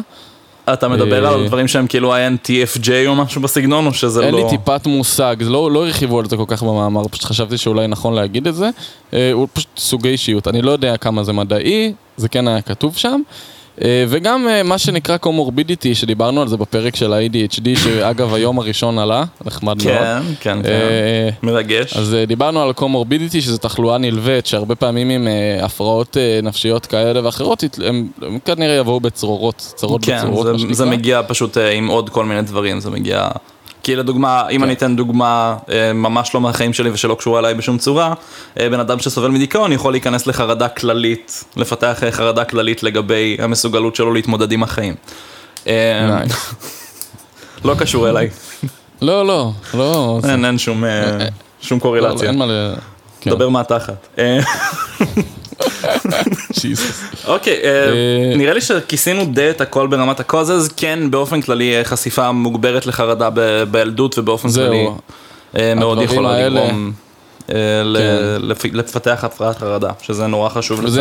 אתה 0.73 0.88
מדבר 0.88 1.25
אה, 1.26 1.31
על 1.35 1.47
דברים 1.47 1.69
שהם 1.69 1.87
כאילו 1.87 2.14
INTFJ 2.17 2.88
או 3.07 3.14
משהו 3.14 3.40
בסגנון, 3.43 3.87
או 3.87 3.93
שזה 3.95 4.25
אין 4.26 4.35
לא... 4.35 4.38
לי 4.40 4.50
טיפת 4.50 4.87
מושג, 4.87 5.37
לא, 5.40 5.71
לא 5.71 5.85
הרחיבו 5.87 6.19
על 6.19 6.29
זה 6.29 6.37
כל 6.37 6.45
כך 6.47 6.62
במאמר, 6.62 7.02
פשוט 7.11 7.25
חשבתי 7.25 7.59
שאולי 7.59 7.87
נכון 7.87 8.14
להגיד 8.14 8.47
את 8.47 8.55
זה. 8.55 8.71
אה, 9.14 9.31
הוא 9.33 9.49
פשוט 9.52 9.69
סוגי 9.79 10.09
אישיות, 10.09 10.49
אני 10.49 10.62
לא 10.62 10.71
יודע 10.71 10.97
כמה 10.97 11.25
זה 11.25 11.33
מדעי, 11.33 11.93
זה 12.17 12.29
כן 12.29 12.49
היה 12.49 12.61
כתוב 12.62 12.97
שם. 12.97 13.21
אה, 13.84 14.04
וגם 14.08 14.49
אה, 14.49 14.62
מה 14.62 14.78
שנקרא 14.78 15.16
קומורבידיטי, 15.16 15.94
שדיברנו 15.94 16.42
על 16.42 16.49
זה 16.49 16.56
בפרק 16.56 16.96
של 16.96 17.12
ה-ADHD, 17.12 17.78
שאגב 17.78 18.34
היום 18.34 18.58
הראשון 18.58 18.99
עלה, 18.99 19.25
נחמד 19.44 19.84
מאוד. 19.84 19.96
כן, 19.99 20.22
כן, 20.40 20.62
כן. 20.62 21.28
מרגש. 21.42 21.96
אז 21.96 22.16
דיברנו 22.26 22.62
על 22.62 22.72
קומורבידיטי, 22.72 23.40
שזה 23.40 23.58
תחלואה 23.58 23.99
נלווית, 23.99 24.46
שהרבה 24.46 24.75
פעמים 24.75 25.10
עם 25.10 25.28
הפרעות 25.62 26.16
נפשיות 26.42 26.87
כאלה 26.87 27.25
ואחרות, 27.25 27.64
הם, 27.84 28.08
כנראה 28.44 28.75
יבואו 28.75 29.00
בצרורות, 29.00 29.72
צרות 29.76 30.04
כן, 30.04 30.16
בצרורות, 30.16 30.46
מה 30.46 30.58
שנקרא. 30.58 30.75
זה 30.75 30.84
מגיע 30.84 31.20
פשוט 31.28 31.56
עם 31.56 31.87
עוד 31.87 32.08
כל 32.10 32.25
מיני 32.25 32.42
דברים, 32.42 32.80
זה 32.80 32.90
מגיע... 32.90 33.28
כי 33.82 33.96
לדוגמה, 33.96 34.49
אם 34.50 34.56
כן. 34.56 34.62
אני 34.62 34.72
אתן 34.72 34.96
דוגמה 34.96 35.56
אה, 35.72 35.92
ממש 35.92 36.34
לא 36.34 36.40
מהחיים 36.40 36.72
שלי 36.72 36.90
ושלא 36.90 37.14
קשורה 37.14 37.38
אליי 37.38 37.54
בשום 37.54 37.78
צורה, 37.78 38.14
אה, 38.60 38.70
בן 38.70 38.80
אדם 38.80 38.99
שסובל 38.99 39.28
מדיכאון 39.28 39.72
יכול 39.72 39.92
להיכנס 39.92 40.26
לחרדה 40.26 40.68
כללית, 40.68 41.44
לפתח 41.56 42.04
אה, 42.04 42.12
חרדה 42.12 42.44
כללית 42.44 42.82
לגבי 42.82 43.37
המסוגלות 43.40 43.96
שלו 43.96 44.12
להתמודד 44.12 44.52
עם 44.52 44.62
החיים. 44.62 44.94
לא 47.64 47.75
קשור 47.78 48.08
אליי, 48.08 48.28
לא, 49.02 49.26
לא, 49.26 49.52
לא, 49.75 50.20
אין 50.28 50.44
אין 50.44 50.58
שום 50.58 50.84
שום 51.60 51.78
לא, 51.78 51.82
קורלציה. 51.82 52.28
אין 52.28 52.38
מה 52.38 52.46
ל... 52.46 52.75
כן. 53.20 53.30
דבר 53.30 53.49
מהתחת. 53.49 54.18
אוקיי, 57.26 57.61
אה, 57.64 57.71
אה, 57.71 58.37
נראה 58.37 58.55
לי 58.55 58.61
שכיסינו 58.61 59.25
די 59.25 59.50
את 59.50 59.61
הכל 59.61 59.87
ברמת 59.87 60.21
הקוזז, 60.21 60.69
כן 60.76 61.11
באופן 61.11 61.43
כללי 61.43 61.76
אה, 61.79 61.85
חשיפה 61.85 62.33
מוגברת 62.33 62.87
לחרדה 62.87 63.29
בילדות 63.71 64.19
ובאופן. 64.19 64.49
כללי 64.52 64.87
מאוד 65.76 66.02
יכולה 66.02 66.49
לגרום 66.49 66.93
כן. 67.47 67.55
לפ- 68.40 68.64
לפתח 68.75 69.21
הפרעת 69.25 69.59
חרדה, 69.59 69.90
שזה 70.02 70.26
נורא 70.26 70.49
חשוב 70.49 70.81
לציין. 70.81 70.93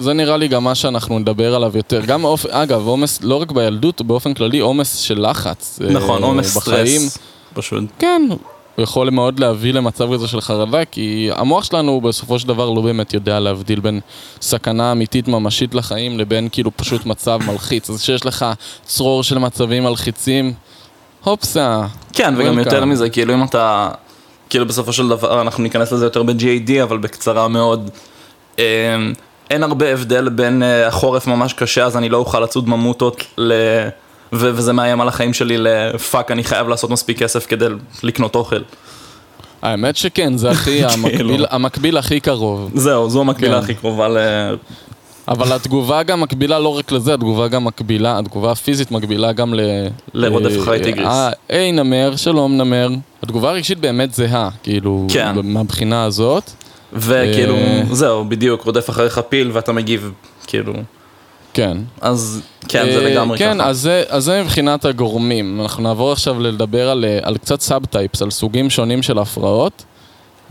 זה 0.00 0.12
נראה 0.12 0.36
לי 0.36 0.48
גם 0.48 0.64
מה 0.64 0.74
שאנחנו 0.74 1.18
נדבר 1.18 1.54
עליו 1.54 1.72
יותר. 1.76 2.00
גם, 2.00 2.22
באופ... 2.22 2.46
אגב, 2.46 2.86
עומס, 2.86 3.18
לא 3.22 3.34
רק 3.42 3.52
בילדות, 3.52 4.02
באופן 4.02 4.34
כללי, 4.34 4.58
עומס 4.58 4.96
של 4.96 5.26
לחץ. 5.30 5.78
נכון, 5.90 6.22
עומס. 6.22 6.58
סטרס, 6.58 7.18
פשוט. 7.54 7.84
כן, 7.98 8.22
הוא 8.78 8.82
יכול 8.82 9.10
מאוד 9.10 9.40
להביא 9.40 9.72
למצב 9.72 10.14
כזה 10.14 10.28
של 10.28 10.40
חרדה, 10.40 10.84
כי 10.84 11.30
המוח 11.34 11.64
שלנו 11.64 12.00
בסופו 12.00 12.38
של 12.38 12.48
דבר 12.48 12.70
לא 12.70 12.80
באמת 12.80 13.14
יודע 13.14 13.40
להבדיל 13.40 13.80
בין 13.80 14.00
סכנה 14.40 14.92
אמיתית 14.92 15.28
ממשית 15.28 15.74
לחיים 15.74 16.18
לבין 16.18 16.48
כאילו 16.52 16.76
פשוט 16.76 17.06
מצב 17.06 17.38
מלחיץ. 17.46 17.90
אז 17.90 18.00
כשיש 18.02 18.26
לך 18.26 18.46
צרור 18.84 19.22
של 19.22 19.38
מצבים 19.38 19.84
מלחיצים, 19.84 20.52
הופסה. 21.24 21.82
כן, 22.12 22.34
וגם 22.38 22.58
Welcome. 22.58 22.64
יותר 22.64 22.84
מזה, 22.84 23.10
כאילו 23.10 23.34
אם 23.34 23.44
אתה, 23.44 23.88
כאילו 24.50 24.66
בסופו 24.66 24.92
של 24.92 25.08
דבר, 25.08 25.40
אנחנו 25.40 25.62
ניכנס 25.62 25.92
לזה 25.92 26.06
יותר 26.06 26.22
ב-GAD, 26.22 26.82
אבל 26.82 26.98
בקצרה 26.98 27.48
מאוד, 27.48 27.90
אה, 28.58 28.64
אין 29.50 29.62
הרבה 29.62 29.92
הבדל 29.92 30.28
בין 30.28 30.62
אה, 30.62 30.86
החורף 30.86 31.26
ממש 31.26 31.52
קשה, 31.52 31.84
אז 31.84 31.96
אני 31.96 32.08
לא 32.08 32.16
אוכל 32.16 32.40
לצוד 32.40 32.68
ממוטות, 32.68 33.24
ל... 33.38 33.52
ו- 34.32 34.50
וזה 34.54 34.72
מאיים 34.72 35.00
על 35.00 35.08
החיים 35.08 35.32
שלי 35.32 35.58
לפאק, 35.58 36.30
אני 36.30 36.44
חייב 36.44 36.68
לעשות 36.68 36.90
מספיק 36.90 37.18
כסף 37.18 37.46
כדי 37.46 37.66
לקנות 38.02 38.34
אוכל. 38.34 38.60
האמת 39.62 39.96
שכן, 39.96 40.36
זה 40.36 40.50
הכי, 40.50 40.84
המקביל, 40.94 41.46
המקביל 41.50 41.96
הכי 41.96 42.20
קרוב. 42.20 42.70
זהו, 42.74 43.10
זו 43.10 43.20
המקבילה 43.20 43.56
כן. 43.56 43.62
הכי 43.64 43.74
קרובה 43.74 44.08
ל... 44.08 44.16
אבל 45.28 45.52
התגובה 45.52 46.02
גם 46.02 46.20
מקבילה 46.20 46.58
לא 46.58 46.78
רק 46.78 46.92
לזה, 46.92 47.14
התגובה 47.14 47.48
גם 47.48 47.64
מקבילה, 47.64 48.18
התגובה 48.18 48.52
הפיזית 48.52 48.90
מקבילה 48.90 49.32
גם 49.32 49.54
ל... 49.54 49.60
לרודף 50.14 50.56
אה, 50.56 50.62
אחרי 50.62 50.80
טיגריס. 50.82 51.08
אה, 51.08 51.30
היי 51.48 51.72
נמר, 51.72 52.16
שלום 52.16 52.56
נמר. 52.56 52.88
התגובה 53.22 53.50
הרגשית 53.50 53.78
באמת 53.78 54.14
זהה, 54.14 54.48
כאילו, 54.62 55.06
כן. 55.12 55.36
מהבחינה 55.44 56.04
הזאת. 56.04 56.50
וכאילו, 56.92 57.54
אה. 57.54 57.82
זהו, 57.92 58.24
בדיוק, 58.24 58.62
רודף 58.62 58.90
אחריך 58.90 59.20
פיל 59.28 59.50
ואתה 59.52 59.72
מגיב, 59.72 60.12
כאילו, 60.46 60.72
כן. 61.52 61.76
אז 62.00 62.42
כן, 62.68 62.84
זה 62.92 62.98
אה, 63.04 63.10
לגמרי 63.10 63.38
כן, 63.38 63.54
ככה. 63.58 63.68
אז 63.68 63.78
זה, 63.80 64.02
אז 64.08 64.24
זה 64.24 64.42
מבחינת 64.42 64.84
הגורמים. 64.84 65.60
אנחנו 65.60 65.82
נעבור 65.82 66.12
עכשיו 66.12 66.40
לדבר 66.40 66.90
על, 66.90 67.04
אה, 67.04 67.18
על 67.22 67.36
קצת 67.38 67.60
sub-types, 67.60 68.22
על 68.22 68.30
סוגים 68.30 68.70
שונים 68.70 69.02
של 69.02 69.18
הפרעות. 69.18 69.84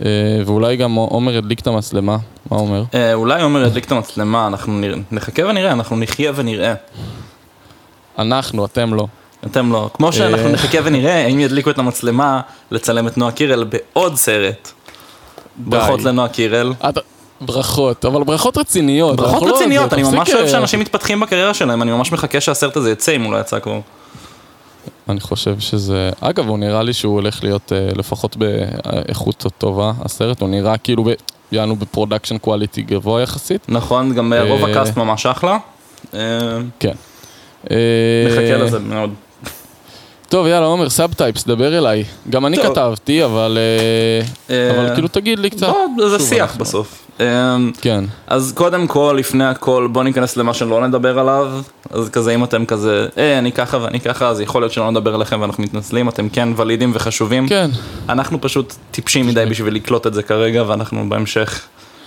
אה, 0.05 0.07
ואולי 0.45 0.75
גם 0.75 0.95
עומר 0.95 1.33
ידליק 1.33 1.59
את 1.59 1.67
המצלמה. 1.67 2.17
מה 2.51 2.57
אומר? 2.57 2.83
אולי 3.13 3.41
עומר 3.41 3.63
ידליק 3.65 3.85
את 3.85 3.91
המצלמה, 3.91 4.47
אנחנו 4.47 4.73
נראה- 4.79 4.97
נחכה 5.11 5.45
ונראה, 5.45 5.71
אנחנו 5.71 5.97
נחיה 5.97 6.31
ונראה. 6.35 6.73
אנחנו, 8.19 8.65
אתם 8.65 8.93
לא. 8.93 9.07
אתם 9.45 9.71
לא. 9.71 9.89
כמו 9.93 10.13
שאנחנו. 10.13 10.49
נחכה 10.49 10.77
ונראה 10.83 11.25
האם 11.25 11.39
ידליקו 11.39 11.69
את 11.69 11.79
המצלמה 11.79 12.41
לצלם 12.71 13.07
את 13.07 13.17
נועה 13.17 13.31
קירל 13.31 13.63
בעוד 13.63 14.15
סרט. 14.15 14.71
ברכות 15.57 16.03
לנועה 16.03 16.27
קירל. 16.29 16.73
את, 16.89 16.97
ברכות, 17.41 18.05
אבל 18.05 18.23
ברכות 18.23 18.57
רציניות. 18.57 19.15
ברכות 19.15 19.49
לא- 19.49 19.55
רציניות, 19.55 19.93
אני 19.93 20.03
ממש 20.03 20.29
אוהב 20.29 20.45
אה, 20.45 20.51
שאנשים 20.51 20.79
מתפתחים 20.79 21.19
בקריירה 21.19 21.53
שלהם, 21.53 21.81
אני 21.81 21.91
ממש 21.91 22.11
מחכה 22.11 22.41
שהסרט 22.41 22.77
הזה 22.77 22.91
יצא 22.91 23.15
אם 23.15 23.23
הוא 23.23 23.33
לא 23.33 23.37
יצא 23.37 23.59
כבר. 23.59 23.79
אני 25.09 25.19
חושב 25.19 25.59
שזה... 25.59 26.09
אגב, 26.21 26.47
הוא 26.47 26.59
נראה 26.59 26.83
לי 26.83 26.93
שהוא 26.93 27.13
הולך 27.13 27.43
להיות 27.43 27.73
אה, 27.73 27.89
לפחות 27.95 28.37
באיכות 28.37 29.45
טובה, 29.57 29.91
הסרט. 30.05 30.41
הוא 30.41 30.49
נראה 30.49 30.77
כאילו, 30.77 31.03
ב... 31.03 31.09
יענו 31.51 31.75
ב 31.75 31.81
production 31.81 32.37
quality 32.37 32.81
גבוה 32.81 33.21
יחסית. 33.21 33.65
נכון, 33.69 34.13
גם 34.13 34.33
אה. 34.33 34.43
רוב 34.43 34.65
ה 34.65 34.72
cast 34.72 34.97
ממש 34.97 35.25
אחלה. 35.25 35.57
כן. 36.79 36.93
נחכה 37.63 38.57
לזה 38.57 38.79
מאוד. 38.79 39.13
טוב, 40.29 40.47
יאללה, 40.47 40.65
עומר, 40.65 40.89
sub-types, 40.89 41.47
דבר 41.47 41.77
אליי. 41.77 42.03
גם 42.29 42.45
אני 42.45 42.57
טוב. 42.57 42.65
כתבתי, 42.65 43.25
אבל... 43.25 43.57
אה, 44.49 44.55
אה, 44.55 44.71
אבל 44.79 44.93
כאילו 44.93 45.07
תגיד 45.07 45.39
לי 45.39 45.49
קצת. 45.49 45.67
בוא, 45.95 46.09
זה 46.09 46.19
שיח 46.19 46.41
אנחנו- 46.41 46.59
בסוף. 46.65 47.03
אה, 47.19 47.55
כן. 47.81 48.03
אז 48.27 48.53
קודם 48.55 48.87
כל, 48.87 49.15
לפני 49.19 49.45
הכל, 49.45 49.87
בוא 49.91 50.03
ניכנס 50.03 50.37
למה 50.37 50.53
שלא 50.53 50.87
נדבר 50.87 51.19
עליו. 51.19 51.47
אז 51.91 52.09
כזה, 52.09 52.35
אם 52.35 52.43
אתם 52.43 52.65
כזה, 52.65 53.07
אה, 53.17 53.39
אני 53.39 53.51
ככה 53.51 53.77
ואני 53.81 53.99
ככה, 53.99 54.27
אז 54.27 54.41
יכול 54.41 54.61
להיות 54.61 54.71
שלא 54.73 54.91
נדבר 54.91 55.15
עליכם 55.15 55.41
ואנחנו 55.41 55.63
מתנצלים, 55.63 56.09
אתם 56.09 56.29
כן 56.29 56.49
ולידיים 56.55 56.91
וחשובים. 56.93 57.47
כן. 57.47 57.69
אנחנו 58.09 58.41
פשוט 58.41 58.73
טיפשים 58.91 59.27
מדי 59.27 59.45
בשביל 59.49 59.73
לקלוט 59.75 60.07
את 60.07 60.13
זה 60.13 60.23
כרגע, 60.23 60.63
ואנחנו 60.67 61.09
בהמשך, 61.09 61.61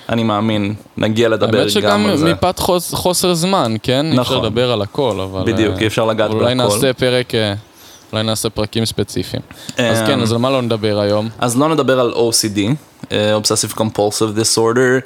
אני 0.09 0.23
מאמין, 0.23 0.75
נגיע 0.97 1.29
לדבר 1.29 1.47
האמת 1.59 1.63
גם 1.63 1.69
שגם 1.69 2.07
על 2.07 2.17
זה. 2.17 2.33
מפאת 2.33 2.59
חוס- 2.59 2.95
חוסר 2.95 3.35
זמן, 3.35 3.75
כן? 3.83 4.07
אי 4.07 4.11
אפשר 4.11 4.21
נכון. 4.21 4.45
לדבר 4.47 4.73
על 4.73 4.83
הכל, 4.83 5.21
אבל... 5.23 5.53
בדיוק, 5.53 5.75
אה, 5.75 5.81
אי 5.81 5.87
אפשר 5.87 6.05
לגעת 6.07 6.31
אבל 6.31 6.39
אולי 6.41 6.55
בהכל. 6.55 6.75
נעשה 6.75 6.93
פרק... 6.93 7.33
אה, 8.15 8.19
אולי 8.19 8.27
נעשה 8.27 8.51
פרקים 8.51 8.85
ספציפיים. 8.85 9.43
אז 9.79 10.01
אמ, 10.01 10.07
כן, 10.07 10.21
אז 10.21 10.33
על 10.33 10.39
מה 10.39 10.51
לא 10.51 10.63
נדבר 10.63 11.01
היום? 11.01 11.29
אז 11.39 11.59
לא 11.59 11.69
נדבר 11.69 12.01
על 12.01 12.13
OCD, 12.13 12.59
אה, 13.13 13.37
Obsessive 13.37 13.77
Compulsive 13.77 14.39
Disorder. 14.39 15.01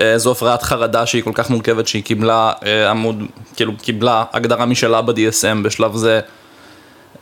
אה, 0.00 0.18
זו 0.18 0.32
הפרעת 0.32 0.62
חרדה 0.62 1.06
שהיא 1.06 1.22
כל 1.22 1.32
כך 1.34 1.50
מורכבת 1.50 1.88
שהיא 1.88 2.02
קיבלה 2.02 2.52
אה, 2.66 2.90
עמוד, 2.90 3.22
כאילו 3.56 3.72
קיבלה 3.82 4.24
הגדרה 4.32 4.66
משלה 4.66 5.02
ב-DSM 5.02 5.62
בשלב 5.62 5.96
זה. 5.96 6.20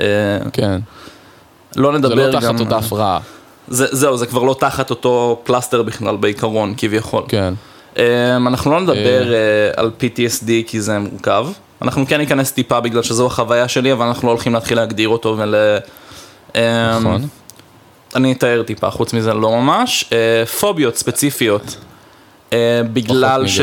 אה, 0.00 0.06
כן. 0.52 0.80
לא 1.76 1.92
זה 1.92 1.98
נדבר 1.98 2.26
לא 2.26 2.32
גם... 2.32 2.40
תחת 2.40 2.60
אותה 2.60 2.76
הפרעה. 2.76 3.20
זה, 3.68 3.86
זהו, 3.90 4.16
זה 4.16 4.26
כבר 4.26 4.42
לא 4.42 4.56
תחת 4.60 4.90
אותו 4.90 5.42
cluster 5.44 5.82
בכלל 5.82 6.16
בעיקרון, 6.16 6.74
כביכול. 6.76 7.22
כן. 7.28 7.54
אה, 7.98 8.36
אנחנו 8.36 8.70
לא 8.70 8.80
נדבר 8.80 9.34
אה, 9.34 9.70
על 9.76 9.90
PTSD 10.00 10.50
כי 10.66 10.80
זה 10.80 10.98
מורכב. 10.98 11.46
אנחנו 11.82 12.06
כן 12.06 12.18
ניכנס 12.18 12.52
טיפה 12.52 12.80
בגלל 12.80 13.02
שזו 13.02 13.26
החוויה 13.26 13.68
שלי, 13.68 13.92
אבל 13.92 14.06
אנחנו 14.06 14.28
לא 14.28 14.32
הולכים 14.32 14.54
להתחיל 14.54 14.78
להגדיר 14.78 15.08
אותו 15.08 15.34
ול... 15.38 15.54
אה, 16.56 16.98
נכון. 17.00 17.28
אני 18.16 18.32
אתאר 18.32 18.62
טיפה, 18.66 18.90
חוץ 18.90 19.12
מזה 19.12 19.34
לא 19.34 19.50
ממש. 19.50 20.04
אה, 20.12 20.46
פוביות 20.46 20.96
ספציפיות, 20.96 21.76
אה, 22.52 22.80
בגלל, 22.92 23.46
ש... 23.46 23.60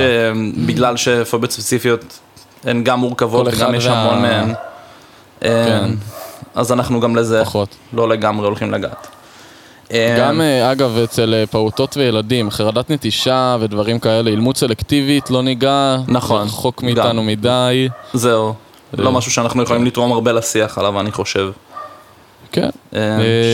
בגלל 0.65 0.97
שפוביות 0.97 1.51
ספציפיות 1.51 2.19
הן 2.63 2.83
גם 2.83 2.99
מורכבות 2.99 3.47
וגם 3.51 3.75
יש 3.75 3.85
המון 3.85 4.21
מהן. 4.21 4.53
כן. 5.41 5.89
אז 6.55 6.71
אנחנו 6.71 6.99
גם 6.99 7.15
לזה 7.15 7.41
פחות. 7.45 7.75
לא 7.93 8.09
לגמרי 8.09 8.47
הולכים 8.47 8.71
לגעת. 8.71 9.07
אה, 9.91 10.15
גם, 10.19 10.41
אה, 10.41 10.71
אגב, 10.71 10.97
אצל 10.97 11.33
אה, 11.33 11.45
פעוטות 11.45 11.97
וילדים, 11.97 12.51
חרדת 12.51 12.89
נטישה 12.89 13.57
ודברים 13.59 13.99
כאלה, 13.99 14.29
אילמות 14.29 14.57
סלקטיבית, 14.57 15.29
לא 15.29 15.43
ניגע. 15.43 15.97
נכון, 16.07 16.47
רחוק. 16.47 16.83
מאיתנו 16.83 17.23
מדי. 17.23 17.89
זהו, 18.13 18.53
לא 18.97 19.07
אה, 19.07 19.11
משהו 19.11 19.31
שאנחנו 19.31 19.63
יכולים 19.63 19.85
לתרום 19.85 20.11
הרבה 20.11 20.31
לשיח 20.31 20.77
עליו, 20.77 20.99
אני 20.99 21.11
חושב. 21.11 21.51
כן. 22.51 22.69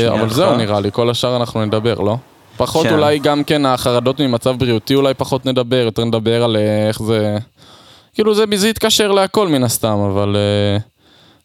אבל. 0.09 0.29
זהו 0.29 0.55
נראה 0.55 0.79
לי, 0.79 0.89
כל 0.91 1.09
השאר 1.09 1.35
אנחנו 1.35 1.65
נדבר, 1.65 1.93
לא? 1.93 2.15
פחות 2.57 2.87
כן. 2.87 2.93
אולי 2.93 3.19
גם 3.19 3.43
כן 3.43 3.65
החרדות 3.65 4.21
ממצב 4.21 4.55
בריאותי 4.57 4.95
אולי 4.95 5.13
פחות 5.13 5.45
נדבר, 5.45 5.75
יותר 5.75 6.05
נדבר 6.05 6.43
על 6.43 6.57
איך 6.87 7.03
זה... 7.03 7.37
כאילו 8.13 8.35
זה, 8.35 8.43
זה 8.55 8.69
יתקשר 8.69 9.11
להכל 9.11 9.47
מן 9.47 9.63
הסתם, 9.63 9.97
אבל... 10.11 10.35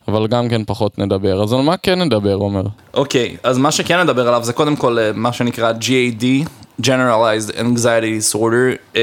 אבל 0.09 0.27
גם 0.27 0.49
כן 0.49 0.65
פחות 0.65 0.99
נדבר. 0.99 1.43
אז 1.43 1.53
על 1.53 1.61
מה 1.61 1.77
כן 1.77 2.03
נדבר, 2.03 2.35
עומר? 2.35 2.63
אוקיי, 2.95 3.37
אז 3.43 3.59
מה 3.59 3.71
שכן 3.71 4.01
נדבר 4.01 4.29
עליו 4.29 4.45
זה 4.45 4.53
קודם 4.53 4.77
כל 4.77 4.99
אה, 4.99 5.11
מה 5.15 5.33
שנקרא 5.33 5.73
GAD, 5.81 6.49
Generalized 6.83 7.53
Anxiety 7.59 8.35
Disorder, 8.35 8.97
אה, 8.97 9.03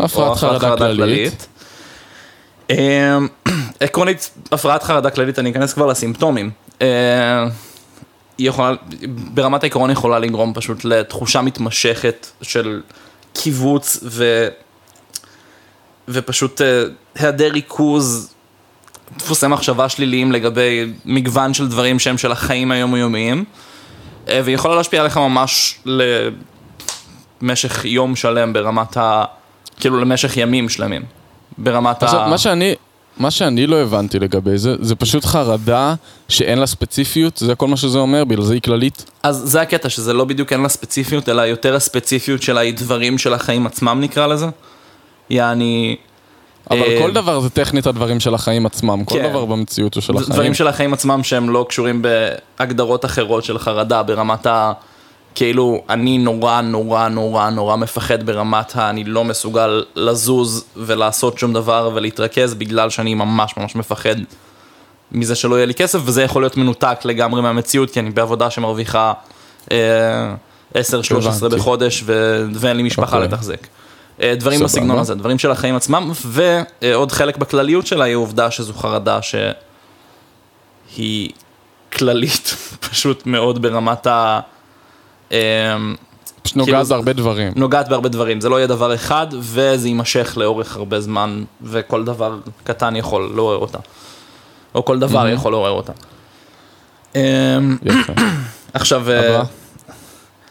הפרעת 0.00 0.36
חרדה 0.36 0.76
כללית. 0.76 1.46
אה, 2.70 3.18
עקרונית, 3.80 4.30
הפרעת 4.52 4.82
חרדה 4.82 5.10
כללית, 5.10 5.38
אני 5.38 5.50
אכנס 5.50 5.72
כבר 5.72 5.86
לסימפטומים. 5.86 6.50
היא 8.38 8.48
יכולה, 8.48 8.74
ברמת 9.34 9.62
העיקרון 9.62 9.90
יכולה 9.90 10.18
לגרום 10.18 10.54
פשוט 10.54 10.84
לתחושה 10.84 11.40
מתמשכת 11.40 12.26
של 12.42 12.80
קיבוץ 13.32 14.00
ו... 14.02 14.48
ופשוט 16.08 16.60
היעדר 17.14 17.48
ריכוז, 17.52 18.34
דפוסי 19.18 19.46
מחשבה 19.46 19.88
שליליים 19.88 20.32
לגבי 20.32 20.92
מגוון 21.04 21.54
של 21.54 21.68
דברים 21.68 21.98
שהם 21.98 22.18
של 22.18 22.32
החיים 22.32 22.70
היומיומיים, 22.70 23.44
אה, 24.28 24.40
והיא 24.44 24.54
יכולה 24.54 24.74
להשפיע 24.74 25.00
עליך 25.00 25.16
ממש 25.16 25.78
למשך 27.42 27.84
יום 27.84 28.16
שלם 28.16 28.52
ברמת 28.52 28.96
ה... 28.96 29.24
כאילו 29.80 30.00
למשך 30.00 30.36
ימים 30.36 30.68
שלמים. 30.68 31.02
ברמת 31.58 32.02
עכשיו, 32.02 32.20
ה... 32.20 32.28
מה 32.28 32.38
שאני, 32.38 32.74
מה 33.18 33.30
שאני 33.30 33.66
לא 33.66 33.76
הבנתי 33.76 34.18
לגבי 34.18 34.58
זה, 34.58 34.74
זה 34.80 34.94
פשוט 34.94 35.24
חרדה 35.24 35.94
שאין 36.28 36.58
לה 36.58 36.66
ספציפיות, 36.66 37.36
זה 37.36 37.54
כל 37.54 37.68
מה 37.68 37.76
שזה 37.76 37.98
אומר, 37.98 38.24
בגלל 38.24 38.44
זה 38.44 38.54
היא 38.54 38.62
כללית. 38.62 39.10
אז 39.22 39.36
זה 39.36 39.60
הקטע, 39.60 39.88
שזה 39.88 40.12
לא 40.12 40.24
בדיוק 40.24 40.52
אין 40.52 40.60
לה 40.60 40.68
ספציפיות, 40.68 41.28
אלא 41.28 41.42
יותר 41.42 41.76
הספציפיות 41.76 42.42
שלה 42.42 42.60
היא 42.60 42.74
דברים 42.74 43.18
של 43.18 43.34
החיים 43.34 43.66
עצמם 43.66 43.98
נקרא 44.00 44.26
לזה. 44.26 44.46
יעני... 45.30 45.96
אבל 46.70 46.80
אה, 46.82 46.98
כל 46.98 47.12
דבר 47.12 47.40
זה 47.40 47.50
טכנית 47.50 47.86
הדברים 47.86 48.20
של 48.20 48.34
החיים 48.34 48.66
עצמם, 48.66 49.04
כל 49.04 49.14
כן. 49.14 49.28
דבר 49.28 49.44
במציאות 49.44 49.94
הוא 49.94 50.02
של 50.02 50.16
החיים. 50.16 50.32
דברים 50.32 50.54
של 50.54 50.68
החיים 50.68 50.92
עצמם 50.92 51.22
שהם 51.22 51.50
לא 51.50 51.66
קשורים 51.68 52.02
בהגדרות 52.02 53.04
אחרות 53.04 53.44
של 53.44 53.58
חרדה, 53.58 54.02
ברמת 54.02 54.46
ה... 54.46 54.72
כאילו, 55.34 55.82
אני 55.90 56.18
נורא 56.18 56.60
נורא 56.60 57.08
נורא 57.08 57.50
נורא 57.50 57.76
מפחד 57.76 58.26
ברמת 58.26 58.76
ה... 58.76 58.90
אני 58.90 59.04
לא 59.04 59.24
מסוגל 59.24 59.84
לזוז 59.96 60.64
ולעשות 60.76 61.38
שום 61.38 61.52
דבר 61.52 61.90
ולהתרכז 61.94 62.54
בגלל 62.54 62.90
שאני 62.90 63.14
ממש 63.14 63.56
ממש 63.56 63.76
מפחד 63.76 64.16
מזה 65.12 65.34
שלא 65.34 65.54
יהיה 65.56 65.66
לי 65.66 65.74
כסף, 65.74 65.98
וזה 66.04 66.22
יכול 66.22 66.42
להיות 66.42 66.56
מנותק 66.56 66.98
לגמרי 67.04 67.42
מהמציאות, 67.42 67.90
כי 67.90 68.00
אני 68.00 68.10
בעבודה 68.10 68.50
שמרוויחה 68.50 69.12
אה, 69.72 70.34
10-13 70.74 70.76
הבנתי. 71.26 71.56
בחודש 71.56 72.02
ו... 72.06 72.42
ואין 72.54 72.76
לי 72.76 72.82
משפחה 72.82 73.16
אוקיי. 73.16 73.28
לתחזק. 73.28 73.66
אה, 74.20 74.34
דברים 74.34 74.58
סבבה. 74.58 74.68
בסגנון 74.68 74.98
הזה, 74.98 75.14
דברים 75.14 75.38
של 75.38 75.50
החיים 75.50 75.76
עצמם, 75.76 76.10
ועוד 76.24 77.12
חלק 77.12 77.36
בכלליות 77.36 77.86
שלה 77.86 78.04
היא 78.04 78.12
העובדה 78.14 78.50
שזו 78.50 78.74
חרדה 78.74 79.18
שהיא 80.92 81.30
כללית, 81.92 82.56
פשוט 82.90 83.26
מאוד 83.26 83.62
ברמת 83.62 84.06
ה... 84.06 84.40
אה, 85.32 85.38
פשוט 86.42 86.56
נוגעת 86.56 86.74
כאילו- 86.74 86.88
בהרבה 86.88 87.12
דברים. 87.12 87.52
נוגעת 87.56 87.88
בהרבה 87.88 88.08
דברים, 88.08 88.40
זה 88.40 88.48
לא 88.48 88.56
יהיה 88.56 88.66
דבר 88.66 88.94
אחד, 88.94 89.26
וזה 89.38 89.88
יימשך 89.88 90.34
לאורך 90.36 90.76
הרבה 90.76 91.00
זמן, 91.00 91.44
וכל 91.62 92.04
דבר 92.04 92.38
קטן 92.64 92.96
יכול 92.96 93.32
לעורר 93.34 93.56
אותה. 93.56 93.78
או 94.74 94.84
כל 94.84 94.98
דבר 94.98 95.28
יכול 95.28 95.52
לעורר 95.52 95.70
אותה. 95.70 95.92
אמ. 97.14 97.20
עכשיו, 98.74 99.10
אה, 99.10 99.34
הבא. 99.34 99.44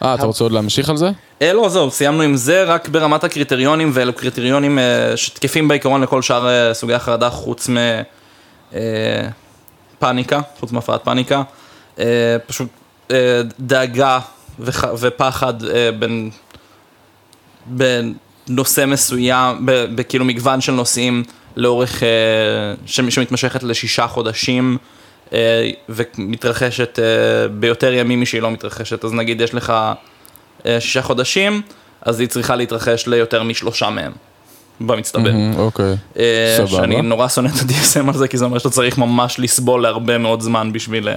אה, 0.04 0.14
אתה 0.14 0.26
רוצה 0.26 0.44
עוד 0.44 0.52
להמשיך 0.52 0.90
על 0.90 0.96
זה? 0.96 1.10
אה, 1.42 1.52
לא, 1.52 1.68
זהו, 1.68 1.90
סיימנו 1.90 2.22
עם 2.22 2.36
זה, 2.36 2.64
רק 2.64 2.88
ברמת 2.88 3.24
הקריטריונים, 3.24 3.90
ואלו 3.94 4.12
קריטריונים 4.12 4.78
אה, 4.78 5.16
שתקפים 5.16 5.68
בעיקרון 5.68 6.00
לכל 6.00 6.22
שאר 6.22 6.48
אה, 6.48 6.74
סוגי 6.74 6.94
החרדה, 6.94 7.30
חוץ 7.30 7.68
מפאניקה, 9.98 10.40
חוץ 10.60 10.72
מהפרעת 10.72 11.04
פאניקה. 11.04 11.42
פשוט 12.46 12.68
דאגה 13.60 14.18
ופחד 14.98 15.64
אה, 15.64 15.90
בין, 15.98 16.30
בנושא 17.66 18.84
מסוים, 18.86 19.56
בכאילו 19.94 20.24
מגוון 20.24 20.60
של 20.60 20.72
נושאים 20.72 21.22
לאורך, 21.56 22.02
שמ- 22.86 23.10
שמתמשכת 23.10 23.62
לשישה 23.62 24.06
חודשים. 24.06 24.78
אה, 25.32 25.70
ומתרחשת 25.88 26.98
אה, 26.98 27.48
ביותר 27.48 27.92
ימים 27.92 28.20
משהיא 28.20 28.42
לא 28.42 28.50
מתרחשת, 28.50 29.04
אז 29.04 29.12
נגיד 29.12 29.40
יש 29.40 29.54
לך 29.54 29.72
אה, 30.66 30.80
שישה 30.80 31.02
חודשים, 31.02 31.62
אז 32.02 32.20
היא 32.20 32.28
צריכה 32.28 32.56
להתרחש 32.56 33.06
ליותר 33.06 33.42
משלושה 33.42 33.90
מהם, 33.90 34.12
במצטבר. 34.80 35.30
אוקיי. 35.56 35.94
סבבה. 36.56 36.70
שאני 36.70 37.02
נורא 37.02 37.28
שונא 37.28 37.48
את 37.48 37.52
ה-DSM 37.52 38.08
על 38.08 38.14
זה, 38.14 38.28
כי 38.28 38.38
זה 38.38 38.44
אומר 38.44 38.58
שאתה 38.58 38.70
צריך 38.70 38.98
ממש 38.98 39.38
לסבול 39.38 39.82
להרבה 39.82 40.18
מאוד 40.18 40.40
זמן 40.40 40.72
בשביל 40.72 41.08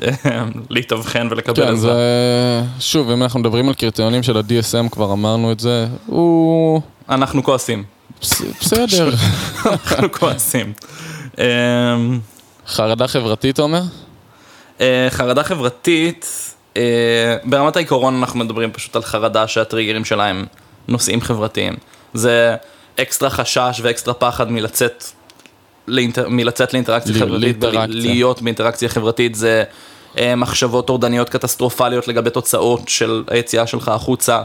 להתאבחן 0.70 1.28
ולקבל 1.30 1.66
כן, 1.66 1.72
את 1.72 1.80
זה... 1.80 1.92
שוב, 2.80 3.10
אם 3.10 3.22
אנחנו 3.22 3.40
מדברים 3.40 3.68
על 3.68 3.74
קריטריונים 3.74 4.22
של 4.22 4.36
ה-DSM, 4.36 4.88
כבר 4.90 5.12
אמרנו 5.12 5.52
את 5.52 5.60
זה, 5.60 5.86
הוא... 6.06 6.80
אנחנו 7.08 7.42
כועסים, 7.42 7.84
בס- 8.22 8.42
בסדר. 8.60 9.10
אנחנו 9.66 10.12
כועסים. 10.12 10.72
חרדה 12.66 13.08
חברתית, 13.08 13.58
אומר? 13.60 13.82
אה, 14.80 15.06
חרדה 15.10 15.42
חברתית, 15.42 16.54
אה, 16.76 17.36
ברמת 17.44 17.76
העיקרון 17.76 18.16
אנחנו 18.16 18.38
מדברים 18.38 18.72
פשוט 18.72 18.96
על 18.96 19.02
חרדה 19.02 19.48
שהטריגרים 19.48 20.04
שלה 20.04 20.26
הם 20.26 20.46
נושאים 20.88 21.20
חברתיים. 21.20 21.74
זה 22.14 22.56
אקסטרה 23.00 23.30
חשש 23.30 23.80
ואקסטרה 23.82 24.14
פחד 24.14 24.50
מלצאת, 24.50 25.04
לאינטר, 25.88 26.28
מלצאת 26.28 26.72
לאינטראקציה 26.72 27.14
ל- 27.14 27.18
חברתית. 27.18 27.56
להיות 27.88 28.42
באינטראקציה 28.42 28.88
חברתית, 28.88 29.34
זה 29.34 29.64
אה, 30.18 30.36
מחשבות 30.36 30.86
טורדניות 30.86 31.28
קטסטרופליות 31.28 32.08
לגבי 32.08 32.30
תוצאות 32.30 32.88
של 32.88 33.24
היציאה 33.28 33.66
שלך 33.66 33.88
החוצה, 33.88 34.42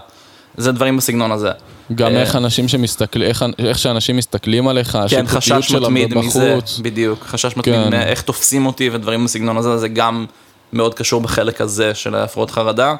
זה 0.58 0.71
דברים 0.71 0.97
בסגנון 0.97 1.32
הזה. 1.32 1.51
גם 1.95 2.15
אה, 2.15 2.21
איך 2.21 2.36
אנשים 2.36 2.67
שמסתכלים, 2.67 3.28
איך, 3.28 3.45
איך 3.60 3.80
שאנשים 3.80 4.17
מסתכלים 4.17 4.67
עליך, 4.67 4.97
כן, 5.10 5.28
חשש 5.28 5.71
מתמיד 5.71 6.17
מזה. 6.17 6.58
בדיוק, 6.82 7.23
חשש 7.23 7.58
מתמיד 7.58 7.76
כן. 7.76 7.89
מאיך 7.89 8.21
תופסים 8.21 8.65
אותי 8.65 8.89
ודברים 8.93 9.26
בסגנון 9.26 9.58
הזה, 9.58 9.78
זה 9.78 9.88
גם 9.88 10.26
מאוד 10.73 10.93
קשור 10.93 11.21
בחלק 11.21 11.62
הזה 11.62 11.95
של 11.95 12.15
הפרעות 12.15 12.52
חרדה. 12.52 12.95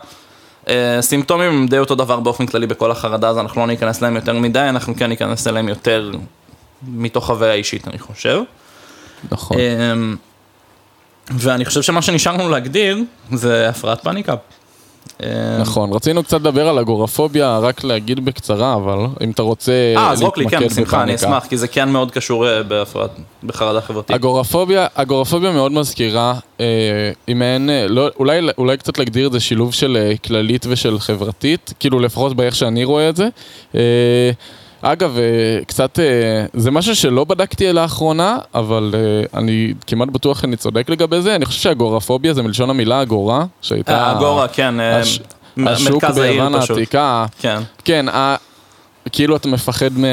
אה, 0.69 0.97
סימפטומים 1.02 1.50
הם 1.50 1.67
די 1.67 1.78
אותו 1.78 1.95
דבר 1.95 2.19
באופן 2.19 2.45
כללי 2.45 2.67
בכל 2.67 2.91
החרדה, 2.91 3.30
אז 3.30 3.38
אנחנו 3.38 3.62
לא 3.62 3.67
ניכנס 3.67 4.02
להם 4.02 4.15
יותר 4.15 4.34
מדי, 4.34 4.60
אנחנו 4.60 4.95
כן 4.95 5.08
ניכנס 5.10 5.47
אליהם 5.47 5.69
יותר 5.69 6.12
מתוך 6.88 7.26
חוויה 7.26 7.54
אישית, 7.54 7.88
אני 7.88 8.00
חושב. 8.00 8.41
נכון. 9.32 9.58
אה, 9.60 9.93
ואני 11.30 11.65
חושב 11.65 11.82
שמה 11.82 12.02
שנשאר 12.02 12.34
לנו 12.34 12.50
להגדיר 12.50 12.97
זה 13.32 13.69
הפרעת 13.69 14.04
פאניקה. 14.04 14.36
אה, 15.23 15.58
נכון, 15.60 15.93
רצינו 15.93 16.23
קצת 16.23 16.39
לדבר 16.39 16.67
על 16.67 16.80
אגורפוביה, 16.80 17.58
רק 17.58 17.84
להגיד 17.84 18.25
בקצרה, 18.25 18.75
אבל 18.75 18.97
אם 19.23 19.32
אתה 19.32 19.41
רוצה 19.41 19.71
אה, 19.97 20.15
זרוק 20.15 20.38
לי, 20.38 20.45
כן, 20.49 20.60
להתמקד 20.60 20.75
בשמחה, 20.75 21.03
אני 21.03 21.13
בפאניקה. 21.13 21.38
אשמח, 21.38 21.45
כי 21.49 21.58
זה 21.58 21.67
כן 21.67 21.89
מאוד 21.89 22.12
קשור 22.12 22.47
אה, 22.49 22.63
בהפרעת, 22.63 23.10
בחרדה 23.43 23.82
חברתית. 23.82 24.15
אגורפוביה, 24.15 24.88
אגורפוביה 24.93 25.51
מאוד 25.51 25.71
מזכירה, 25.71 26.34
אה, 26.60 26.65
מעין, 27.36 27.69
אה, 27.69 27.88
לא, 27.88 28.08
אולי, 28.19 28.39
אולי 28.58 28.77
קצת 28.77 28.97
להגדיר 28.97 29.27
את 29.27 29.32
זה 29.32 29.39
שילוב 29.39 29.73
של 29.73 29.97
אה, 29.97 30.17
כללית 30.17 30.65
ושל 30.69 30.99
חברתית, 30.99 31.73
כאילו 31.80 31.99
לפחות 31.99 32.36
באיך 32.36 32.56
שאני 32.56 32.84
רואה 32.84 33.10
את 33.10 33.15
זה. 33.15 33.27
אגב, 34.82 35.18
אה, 35.18 35.66
קצת, 35.66 36.00
אה, 36.00 36.46
זה 36.54 36.72
משהו 36.72 36.96
שלא 36.96 37.24
בדקתי 37.24 37.74
לאחרונה, 37.74 38.38
אבל 38.56 38.92
אה, 38.94 39.40
אני 39.40 39.74
כמעט 39.88 40.10
בטוח 40.10 40.44
אני 40.44 40.56
צודק 40.56 40.90
לגבי 40.90 41.22
זה. 41.22 41.36
אני 41.36 41.46
חושב 41.46 41.62
שאגורפוביה 41.62 42.34
זה 42.34 42.44
מלשון 42.44 42.70
המילה 42.70 43.02
אגורה, 43.02 43.46
שהייתה... 43.62 44.12
אגורה, 44.12 44.48
כן, 44.48 44.80
הש- 44.80 45.20
השוק 45.68 46.04
ביוון. 46.06 46.56
העתיקה, 46.56 47.26
כן. 47.40 47.60
כן, 47.86 48.10
ה... 48.10 48.36
כאילו 49.12 49.36
אתה 49.36 49.48
מפחד 49.48 49.90
מ... 49.98 50.04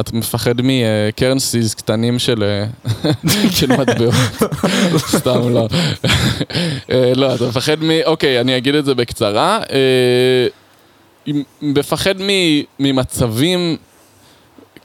אתה 0.00 0.16
מפחד 0.16 0.54
מקרנסיז 0.62 1.74
קטנים 1.74 2.18
של, 2.18 2.44
של 3.56 3.72
מטבעות. 3.72 4.14
סתם 5.18 5.48
לא. 5.54 5.68
לא, 7.16 7.34
אתה 7.34 7.44
מפחד 7.48 7.76
מ... 7.82 7.90
אוקיי, 8.06 8.40
אני 8.40 8.56
אגיד 8.56 8.74
את 8.74 8.84
זה 8.84 8.94
בקצרה. 8.94 9.60
מפחד. 11.62 12.16
ממצבים 12.78 13.76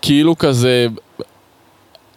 כאילו 0.01 0.37
כזה... 0.37 0.87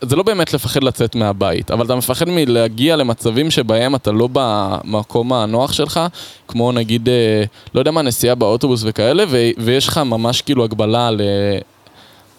זה 0.03 0.17
לא 0.17 0.23
באמת 0.23 0.55
לפחד 0.55 0.85
לצאת 0.85 1.15
מהבית, 1.15 1.71
אבל 1.71 1.87
אתה 1.87 1.95
מפחד 1.95 2.29
מלהגיע 2.29 2.97
למצבים 2.97 3.51
שבהם 3.51 3.95
אתה 3.95 4.13
לא 4.13 4.29
במקום 4.33 5.33
הנוח 5.33 5.73
שלך, 5.73 6.01
כמו 6.49 6.73
נגיד, 6.73 7.09
אה, 7.09 7.45
לא 7.75 7.81
יודע 7.81 7.91
מה, 7.91 8.03
נסיעה 8.03 8.35
באוטובוס 8.35 8.83
וכאלה, 8.85 9.25
ו- 9.29 9.51
ויש 9.59 9.89
לך 9.89 9.99
ממש 9.99 10.43
כאילו 10.43 10.65
הגבלה 10.65 11.09
אה, 11.09 11.59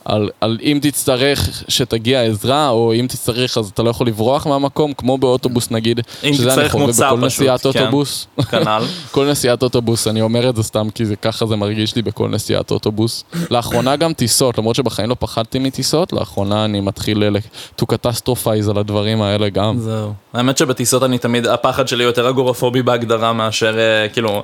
על, 0.06 0.30
על 0.42 0.58
אם 0.64 0.80
תצטרך 0.82 1.64
שתגיע 1.68 2.24
עזרה, 2.24 2.70
או 2.70 2.94
אם 2.94 3.06
תצטרך 3.10 3.58
אז 3.58 3.70
אתה 3.70 3.84
לא 3.84 3.90
יכול 3.90 4.08
לברוח 4.08 4.48
מהמקום, 4.48 4.94
כמו 4.94 5.18
באוטובוס 5.18 5.72
נגיד, 5.72 6.00
אם 6.24 6.34
שזה 6.34 6.54
אני 6.54 6.70
חווה 6.70 6.88
בכל 6.88 6.94
פשוט, 6.94 7.24
נסיעת 7.24 7.62
כן. 7.62 7.68
אוטובוס. 7.68 8.28
כנ"ל. 8.52 8.84
כל 9.12 9.30
נסיעת 9.32 9.64
אוטובוס, 9.64 10.08
אני 10.08 10.22
אומר 10.22 10.50
את 10.50 10.56
זה 10.56 10.64
סתם 10.64 10.88
כי 10.96 11.06
זה 11.06 11.16
ככה 11.16 11.46
זה 11.46 11.56
מרגיש 11.56 11.96
לי 11.96 12.02
בכל 12.02 12.30
נסיעת 12.30 12.72
אוטובוס. 12.72 13.24
לאחרונה 13.52 13.96
גם 13.96 14.14
טיסות, 14.14 14.58
למרות 14.58 14.76
שבחיים 14.76 15.10
לא 15.10 15.16
פחדתי 15.20 15.60
מטיסות, 15.60 16.14
לאחרונה 16.14 16.66
אני 16.66 16.80
מתחיל 16.80 17.24
ל- 17.26 17.38
to 17.82 17.86
catastrophize 17.86 18.70
על 18.70 18.78
הדברים 18.78 19.22
האלה 19.22 19.50
גם. 19.50 19.80
זהו. 19.80 20.14
האמת 20.34 20.58
שבטיסות 20.58 21.04
אני 21.04 21.18
תמיד, 21.18 21.46
הפחד 21.48 21.88
שלי 21.88 22.04
יותר 22.04 22.30
אגורפובי 22.30 22.82
בהגדרה 22.82 23.34
מאשר, 23.34 23.80
אה, 23.80 24.10
כאילו, 24.10 24.44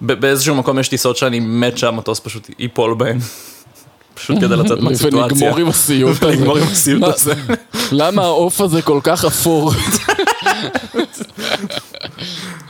באיזשהו 0.00 0.54
מקום 0.54 0.78
יש 0.78 0.88
טיסות 0.88 1.16
שאני 1.16 1.40
מת 1.40 1.78
שהמטוס 1.78 2.20
פשוט 2.20 2.50
ייפול 2.58 2.94
בהן. 2.94 3.18
פשוט 4.14 4.36
כדי 4.40 4.56
לצאת 4.56 4.80
מהסיטואציה. 4.84 5.22
ונגמור 5.22 5.58
עם 5.58 5.68
הסיוט 5.68 6.16
הזה. 6.16 6.26
ולגמור 6.26 6.58
עם 6.58 6.64
הסיוט 6.64 7.02
הזה. 7.02 7.34
למה 7.92 8.22
העוף 8.22 8.60
הזה 8.60 8.82
כל 8.82 9.00
כך 9.02 9.24
אפור? 9.24 9.72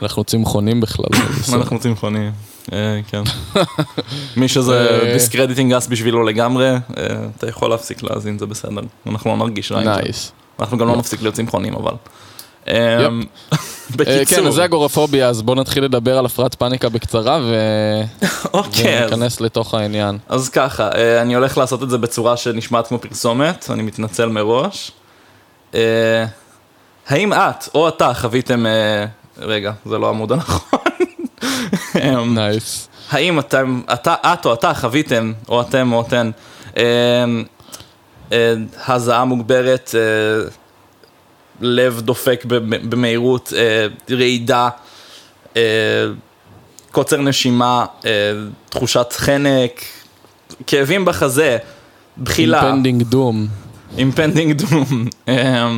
אנחנו 0.01 0.23
צמחונים 0.23 0.81
בכלל. 0.81 1.05
מה. 1.49 1.55
אנחנו 1.57 1.79
צמחונים? 1.79 2.31
אה, 2.73 2.99
כן. 3.07 3.23
מי 4.37 4.47
שזה 4.47 4.89
אה, 4.89 5.13
discrediting 5.13 5.73
גס 5.73 5.87
בשבילו 5.87 6.23
לגמרי, 6.23 6.69
אה, 6.69 6.77
אתה 7.37 7.49
יכול 7.49 7.69
להפסיק 7.69 8.03
להאזין, 8.03 8.39
זה 8.39 8.45
בסדר. 8.45 8.81
אנחנו 9.07 9.29
לא 9.29 9.37
נרגיש 9.37 9.71
רע 9.71 9.79
עם 9.79 9.83
זה. 9.83 10.01
נייס. 10.01 10.31
אנחנו 10.59 10.77
גם 10.77 10.87
לא 10.87 10.95
נפסיק 10.95 11.21
להיות 11.21 11.35
צמחונים, 11.35 11.73
אבל. 11.73 11.93
אה, 12.67 12.97
אה, 13.05 13.07
בקיצור, 13.95 14.43
כן, 14.43 14.51
זה 14.51 14.65
אגורפוביה, 14.65 15.27
אז 15.27 15.41
בואו 15.41 15.55
נתחיל 15.59 15.83
לדבר 15.83 16.17
על 16.17 16.25
הפרעת 16.25 16.55
פאניקה 16.55 16.89
בקצרה 16.89 17.39
אוקיי, 18.53 19.01
וניכנס 19.01 19.41
לתוך 19.41 19.73
העניין. 19.73 20.17
אז 20.29 20.49
ככה, 20.49 20.89
אה, 20.95 21.21
אני 21.21 21.35
הולך 21.35 21.57
לעשות 21.57 21.83
את 21.83 21.89
זה 21.89 21.97
בצורה 21.97 22.37
שנשמעת 22.37 22.87
כמו 22.87 22.99
פרסומת, 22.99 23.67
אני 23.69 23.83
מתנצל 23.83 24.25
מראש. 24.25 24.91
אה, 25.75 26.25
האם 27.07 27.33
את 27.33 27.69
או 27.75 27.87
אתה 27.87 28.13
חוויתם, 28.13 28.65
רגע, 29.37 29.71
זה 29.85 29.97
לא 29.97 30.07
העמוד 30.07 30.31
הנכון. 30.31 30.79
נייס. 32.35 32.89
האם 33.11 33.39
אתם, 33.39 33.81
אתה, 33.93 34.15
את 34.33 34.45
או 34.45 34.53
אתה 34.53 34.73
חוויתם, 34.73 35.33
או 35.49 35.61
אתם 35.61 35.93
או 35.93 36.01
אתן, 36.01 36.31
אה, 36.77 37.25
הזעה 38.87 39.25
מוגברת, 39.25 39.95
לב 41.61 42.01
דופק 42.01 42.45
במהירות, 42.89 43.53
אה, 43.55 43.87
רעידה, 44.15 44.69
אה, 45.57 45.61
קוצר 46.91 47.17
נשימה, 47.17 47.85
אה, 48.05 48.11
תחושת 48.69 49.13
חנק, 49.13 49.81
כאבים 50.67 51.05
בחזה, 51.05 51.57
בחילה, 52.23 52.63
impending 52.63 53.03
doom, 53.03 53.47
impending 53.97 54.61
doom, 54.61 55.07
אה, 55.27 55.71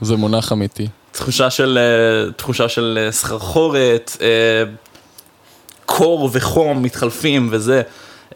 זה 0.00 0.16
מונח 0.16 0.52
אמיתי. 0.52 0.88
תחושה 1.12 1.50
של, 1.50 1.78
תחושה 2.36 2.68
של 2.68 3.08
סחרחורת, 3.10 4.16
קור 5.86 6.30
וחום 6.32 6.82
מתחלפים 6.82 7.48
וזה, 7.50 7.82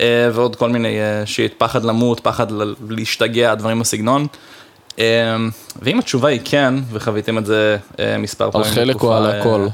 ועוד 0.02 0.56
כל 0.56 0.68
מיני 0.68 0.98
שיט, 1.24 1.54
פחד 1.58 1.84
למות, 1.84 2.20
פחד 2.20 2.46
להשתגע, 2.90 3.54
דברים 3.54 3.80
בסגנון. 3.80 4.26
אה, 4.98 5.36
ואם 5.82 5.98
התשובה 5.98 6.28
היא 6.28 6.40
כן, 6.44 6.74
וחוויתם 6.92 7.38
את 7.38 7.46
זה 7.46 7.76
אה, 8.00 8.18
מספר 8.18 8.44
על 8.44 8.50
פעמים. 8.50 8.70
חלק 8.70 9.02
או 9.02 9.14
על 9.14 9.26
אה, 9.26 9.40
הכל? 9.40 9.66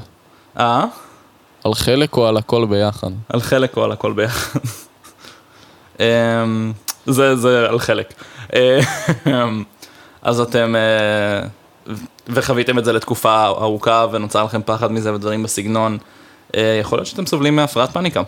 אה? 0.59 0.85
על 1.63 1.73
חלק 1.73 2.17
או 2.17 2.27
על 2.27 2.37
הכל 2.37 2.65
ביחד? 2.65 3.11
על 3.29 3.41
חלק 3.41 3.77
או 3.77 3.83
על 3.83 3.91
הכל 3.91 4.13
ביחד. 4.13 4.59
אמ, 5.99 6.71
זה, 7.05 7.35
זה 7.35 7.69
על 7.69 7.79
חלק. 7.79 8.13
אמ, 8.55 9.63
אז 10.21 10.39
אתם, 10.39 10.75
אה, 10.75 11.47
וחוויתם 12.27 12.79
את 12.79 12.85
זה 12.85 12.93
לתקופה 12.93 13.45
ארוכה 13.45 14.05
ונוצר 14.11 14.43
לכם 14.43 14.61
פחד 14.65 14.91
מזה 14.91 15.13
ודברים 15.13 15.43
בסגנון, 15.43 15.97
יכול 16.81 16.97
להיות 16.97 17.07
שאתם 17.07 17.25
סובלים 17.25 17.55
מהפרעת 17.55 17.91
פאניקה. 17.91 18.21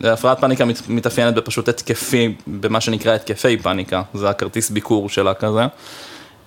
הפרעת 0.00 0.40
פאניקה 0.40 0.64
מת- 0.64 0.88
מתאפיינת 0.88 1.34
בפשוט 1.34 1.68
התקפי, 1.68 2.34
במה 2.46 2.80
שנקרא 2.80 3.14
התקפי 3.14 3.56
פאניקה, 3.56 4.02
זה 4.14 4.30
הכרטיס 4.30 4.70
ביקור 4.70 5.08
שלה 5.08 5.34
כזה. 5.34 5.66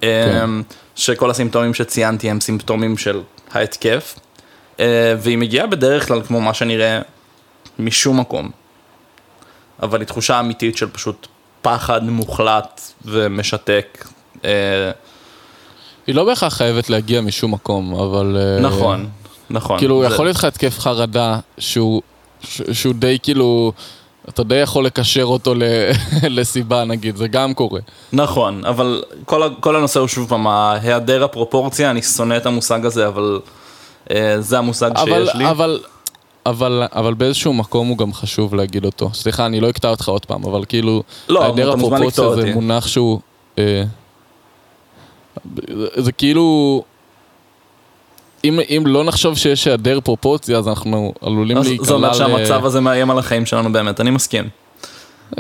אמ, 0.04 0.64
שכל 0.96 1.30
הסימפטומים 1.32 1.74
שציינתי 1.74 2.30
הם 2.30 2.42
סימפטומים 2.42 2.98
של 2.98 3.22
ההתקף, 3.52 4.20
אה, 4.80 4.86
והיא 5.20 5.38
מגיעה 5.38 5.68
בדרך 5.68 6.08
כלל 6.08 6.22
כמו 6.24 6.42
מה 6.42 6.54
שנראה 6.54 7.00
משום 7.80 8.20
מקום. 8.20 8.50
אבל 9.84 10.00
היא 10.00 10.08
תחושה 10.08 10.40
אמיתית 10.40 10.78
של 10.78 10.88
פשוט 10.90 11.28
פחד 11.62 12.04
מוחלט 12.10 12.82
ומשתק. 13.06 14.08
אה, 14.46 14.92
היא 16.08 16.16
לא 16.16 16.26
בהכרח 16.26 16.54
חייבת 16.54 16.90
להגיע 16.90 17.22
משום 17.22 17.54
מקום, 17.54 17.94
אבל... 17.96 18.38
אה, 18.40 18.60
נכון, 18.62 19.10
נכון. 19.50 19.80
כאילו, 19.80 20.02
זה- 20.02 20.14
יכול 20.14 20.26
להיות 20.26 20.38
לך 20.38 20.44
התקף 20.44 20.80
חרדה 20.80 21.40
שהוא, 21.58 22.02
שהוא 22.72 22.94
די 22.96 23.18
כאילו, 23.24 23.72
אתה 24.30 24.44
די 24.44 24.56
יכול 24.56 24.86
לקשר 24.86 25.24
אותו 25.24 25.54
לסיבה 26.38 26.84
נגיד, 26.84 27.16
זה 27.16 27.28
גם 27.28 27.54
קורה. 27.54 27.80
נכון, 28.14 28.66
אבל 28.66 29.04
כל, 29.26 29.42
כל 29.60 29.76
הנושא 29.76 30.00
הוא 30.00 30.08
שוב 30.08 30.30
פעם, 30.30 30.48
היעדר 30.48 31.24
הפרופורציה, 31.24 31.92
אני 31.92 32.02
שונא 32.02 32.38
את 32.38 32.46
המושג 32.46 32.86
הזה, 32.86 33.08
אבל 33.08 33.40
אה, 34.12 34.36
זה 34.42 34.58
המושג 34.58 34.92
אבל, 34.96 35.26
שיש 35.26 35.36
לי. 35.36 35.50
אבל, 35.50 35.80
אבל, 36.46 36.84
אבל 36.96 37.14
באיזשהו 37.14 37.54
מקום 37.54 37.88
הוא 37.88 37.98
גם 37.98 38.14
חשוב 38.14 38.56
להגיד 38.56 38.86
אותו. 38.86 39.10
סליחה, 39.14 39.46
אני 39.46 39.60
לא 39.60 39.70
אקטע 39.70 39.90
אותך 39.90 40.10
עוד 40.10 40.26
פעם, 40.26 40.44
אבל 40.46 40.66
כאילו, 40.66 41.04
לא, 41.30 41.44
היעדר 41.44 41.72
הפרופורציה 41.72 42.10
זה 42.30 42.40
אותי. 42.42 42.54
מונח 42.54 42.88
שהוא... 42.88 43.20
אה, 43.60 43.84
זה- 45.58 45.88
זה 46.04 46.12
כאילו... 46.12 46.84
אם, 48.44 48.60
אם 48.70 48.84
לא 48.88 49.04
נחשוב 49.04 49.38
שיש 49.38 49.68
היעדר 49.68 50.00
פרופורציה, 50.04 50.58
אז 50.58 50.68
אנחנו 50.68 51.14
עלולים 51.22 51.58
להיקלע 51.58 51.86
זה 51.88 51.94
אומר 51.94 52.12
ל- 52.12 52.14
שהמצב 52.14 52.66
הזה 52.66 52.80
מאיים 52.80 53.12
על 53.12 53.20
החיים 53.20 53.46
שלנו 53.46 53.72
באמת, 53.72 54.02
אני 54.02 54.10
מסכים. 54.10 54.50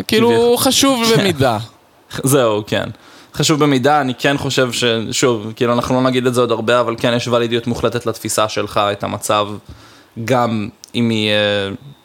כאילו. 0.07 0.55
חשוב 0.57 1.01
במידה. 1.17 1.57
זהו, 2.23 2.63
כן. 2.67 2.89
חשוב 3.33 3.59
במידה, 3.59 4.01
אני 4.01 4.13
כן 4.19 4.38
חושב 4.38 4.71
ש... 4.71 4.83
שוב, 5.12 5.53
כאילו 5.55 5.73
אנחנו 5.73 5.95
לא 5.95 6.01
נגיד 6.01 6.27
את 6.27 6.33
זה 6.33 6.41
עוד 6.41 6.51
הרבה, 6.51 6.79
אבל 6.79 6.95
כן 6.99 7.13
יש 7.15 7.27
ולידיות 7.27 7.67
מוחלטת 7.67 8.05
לתפיסה 8.05 8.49
שלך, 8.49 8.79
את 8.91 9.03
המצב, 9.03 9.47
גם 10.25 10.69
אם 10.95 11.09
היא 11.09 11.29
אה, 11.29 11.35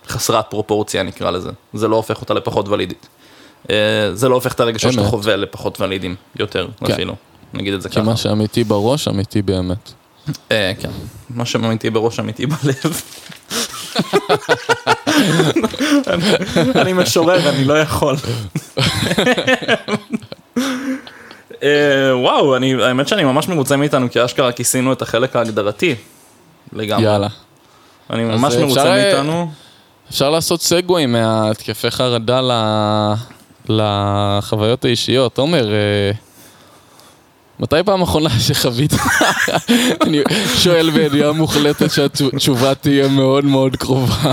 חסרת 0.08 0.44
פרופורציה 0.50 1.02
נקרא 1.02 1.30
לזה. 1.30 1.50
זה 1.74 1.88
לא 1.88 1.96
הופך 1.96 2.20
אותה 2.20 2.34
לפחות 2.34 2.68
ולידית. 2.68 3.08
אה, 3.70 3.76
זה 4.12 4.28
לא 4.28 4.34
הופך 4.34 4.52
את 4.52 4.60
הרגשות 4.60 4.92
שאתה. 4.92 5.04
חווה 5.04 5.36
לפחות 5.36 5.80
ולידים, 5.80 6.14
יותר 6.38 6.68
כן. 6.84 6.92
אפילו. 6.92 7.14
נגיד 7.54 7.74
את 7.74 7.82
זה 7.82 7.88
כי 7.88 7.94
ככה. 7.94 8.04
מה 8.04 8.16
שאמיתי 8.16 8.64
בראש, 8.64 9.08
אמיתי 9.08 9.42
באמת. 9.42 9.92
אה, 10.52 10.72
כן. 10.80 10.88
מה 11.30 11.44
שאמיתי 11.44 11.90
בראש 11.90 12.20
אמיתי 12.20 12.46
בלב. 12.46 13.00
אני- 16.74 16.92
משורר, 16.92 17.48
אני 17.48 17.64
לא 17.64 17.78
יכול. 17.80 18.16
אה, 21.62 22.16
וואו, 22.18 22.56
אני- 22.56 22.82
האמת 22.82 23.08
שאני 23.08 23.24
ממש 23.24 23.48
מרוצה 23.48 23.76
מאיתנו, 23.76 24.10
כי 24.10 24.24
אשכרה 24.24 24.52
כיסינו 24.52 24.92
את 24.92 25.02
החלק 25.02 25.36
ההגדרתי. 25.36 25.94
לגמרי. 26.72 27.04
יאללה. 27.04 27.28
אני 28.10 28.24
ממש 28.24 28.52
אפשר, 28.54 28.66
מרוצה 28.66 28.86
אה, 28.86 29.04
מאיתנו. 29.12 29.50
אפשר 30.10 30.30
לעשות 30.30 30.62
סגווי 30.62 31.06
מהתקפי 31.06 31.90
חרדה. 31.90 32.40
לחוויות 33.68 34.84
האישיות. 34.84 35.38
עומר, 35.38 35.72
אה, 35.72 36.10
מתי 37.60 37.76
פעם 37.84 38.02
אחרונה 38.02 38.30
שחווית? 38.30 38.92
אני 40.04 40.22
שואל 40.56 40.90
בידיעה 40.90 41.32
מוחלטת 41.32 41.90
שהתשובה 41.90 42.74
תהיה 42.74 43.08
מאוד 43.08 43.44
מאוד 43.44 43.76
קרובה. 43.76 44.32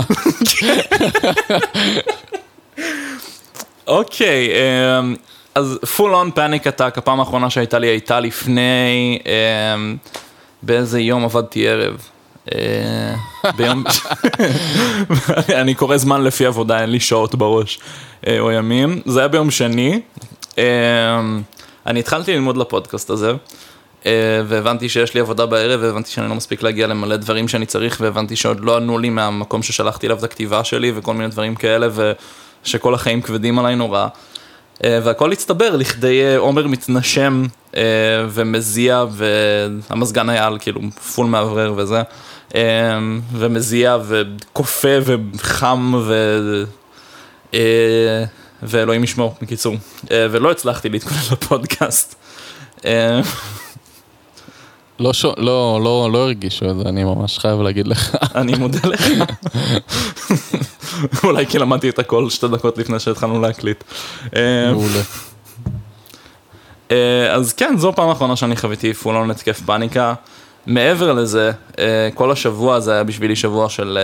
אוקיי, 3.86 4.48
אמ, 4.50 5.14
אז 5.54 5.78
full 5.96 6.00
on 6.00 6.36
panic 6.36 6.66
attack, 6.66 6.98
הפעם 6.98 7.20
האחרונה 7.20 7.50
שהייתה 7.50 7.78
לי 7.78 7.86
הייתה 7.86 8.20
לפני, 8.20 9.18
אמ, 9.26 9.96
באיזה 10.62 11.00
יום 11.00 11.24
עבדתי 11.24 11.68
ערב. 11.68 11.96
אה, 12.54 13.14
ביום, 13.56 13.84
אני 15.60 15.74
קורא 15.74 15.96
זמן 15.96 16.24
לפי 16.24 16.46
עבודה, 16.46 16.80
אין 16.80 16.90
לי 16.90 17.00
שעות 17.00 17.34
בראש 17.34 17.78
אה, 18.26 18.40
או 18.40 18.50
ימים. 18.50 19.00
זה 19.06 19.18
היה 19.18 19.28
ביום 19.28 19.50
שני. 19.50 20.00
אני 21.86 22.00
התחלתי 22.00 22.34
ללמוד 22.34 22.56
לפודקאסט 22.56 23.10
הזה. 23.10 23.32
אה, 24.06 24.40
והבנתי 24.46 24.88
שיש 24.88 25.14
לי 25.14 25.20
עבודה 25.20 25.46
בערב, 25.46 25.80
והבנתי 25.82 26.10
שאני 26.10 26.28
לא 26.28 26.34
מספיק 26.34 26.62
להגיע 26.62 26.86
למלא 26.86 27.16
דברים 27.16 27.48
שאני 27.48 27.66
צריך, 27.66 27.98
והבנתי 28.00 28.36
שעוד 28.36 28.60
לא 28.60 28.76
ענו 28.76 28.98
לי 28.98 29.10
מהמקום 29.10 29.62
ששלחתי 29.62 30.06
אליו 30.06 30.18
את 30.18 30.24
הכתיבה 30.24 30.64
שלי, 30.64 30.92
וכל 30.94 31.14
מיני 31.14 31.28
דברים 31.28 31.54
כאלה, 31.54 31.88
ושכל 32.64 32.94
החיים 32.94 33.22
כבדים 33.22 33.58
עליי 33.58 33.76
נורא. 33.76 34.06
אה, 34.84 34.98
והכל 35.02 35.32
הצטבר 35.32 35.76
לכדי 35.76 36.22
אה, 36.22 36.38
עומר 36.38 36.66
מתנשם 36.66 37.46
ומזיע, 38.28 39.04
והמזגן 39.10 40.28
היה 40.28 40.46
על 40.46 40.58
כאילו 40.60 40.80
פול 41.14 41.26
מאוורר 41.26 41.74
וזה, 41.76 42.02
ומזיע 43.32 43.98
וכופה 44.08 44.88
וחם 45.04 45.92
ו... 45.94 46.14
ואלוהים 48.62 49.04
ישמור, 49.04 49.34
בקיצור. 49.42 49.76
אה, 50.10 50.26
ולא 50.30 50.50
הצלחתי 50.50 50.88
להתכונן 50.88 51.20
לפודקאסט. 51.32 52.14
אה, 52.84 53.20
לא, 55.00 55.12
ש... 55.12 55.24
לא, 55.24 55.80
לא, 55.84 56.08
לא 56.12 56.18
הרגישו 56.18 56.70
את 56.70 56.76
זה, 56.76 56.88
אני 56.88 57.04
ממש 57.04 57.38
חייב 57.38 57.60
להגיד 57.60 57.86
לך. 57.88 58.16
אני 58.34 58.54
מודה 58.54 58.78
לך. 58.84 59.06
אולי 61.24 61.46
כי 61.46 61.58
למדתי 61.58 61.88
את 61.88 61.98
הכל 61.98 62.30
שתי 62.30 62.48
דקות 62.48 62.78
לפני 62.78 63.00
שהתחלנו 63.00 63.40
להקליט. 63.40 63.84
אה, 64.36 64.72
מעולה. 64.72 65.00
אז 67.32 67.52
כן, 67.52 67.74
זו 67.78 67.88
הפעם 67.88 68.08
האחרונה 68.08 68.36
שאני 68.36 68.56
חוויתי 68.56 68.94
פול 68.94 69.16
און 69.16 69.30
התקף 69.30 69.60
פאניקה. 69.66 70.14
מעבר 70.66 71.12
לזה, 71.12 71.52
כל 72.14 72.30
השבוע 72.30 72.74
הזה 72.74 72.92
היה 72.92 73.04
בשבילי 73.04 73.36
שבוע 73.36 73.68
של 73.68 73.98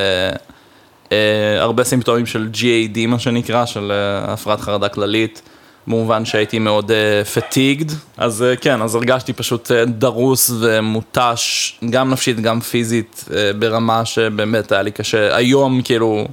הרבה 1.59 1.85
סימפטומים 1.85 2.27
של 2.27 2.49
GAD, 2.55 3.07
מה 3.09 3.18
שנקרא, 3.18 3.66
של 3.66 3.92
אה, 3.92 4.33
הפרעת 4.33 4.61
חרדה 4.61 4.88
כללית. 4.88 5.42
במובן 5.88 6.25
שהייתי 6.25 6.59
מאוד 6.59 6.90
פטיגד, 7.35 7.92
אז 8.16 8.42
אה, 8.42 8.57
כן, 8.57 8.83
אז 8.83 8.94
הרגשתי 8.94 9.33
פשוט 9.33 9.71
אה, 9.71 9.85
דרוס 9.85 10.51
ומותש, 10.61 11.79
גם 11.90 12.11
נפשית, 12.11 12.40
גם 12.40 12.61
פיזית, 12.61 13.25
אה, 13.35 13.51
ברמה 13.59 14.05
שבאמת 14.05 14.73
היה 14.73 14.83
לי 14.83 14.90
קשה. 14.90 15.37
היום, 15.37 15.83
כאילו, 15.83 16.27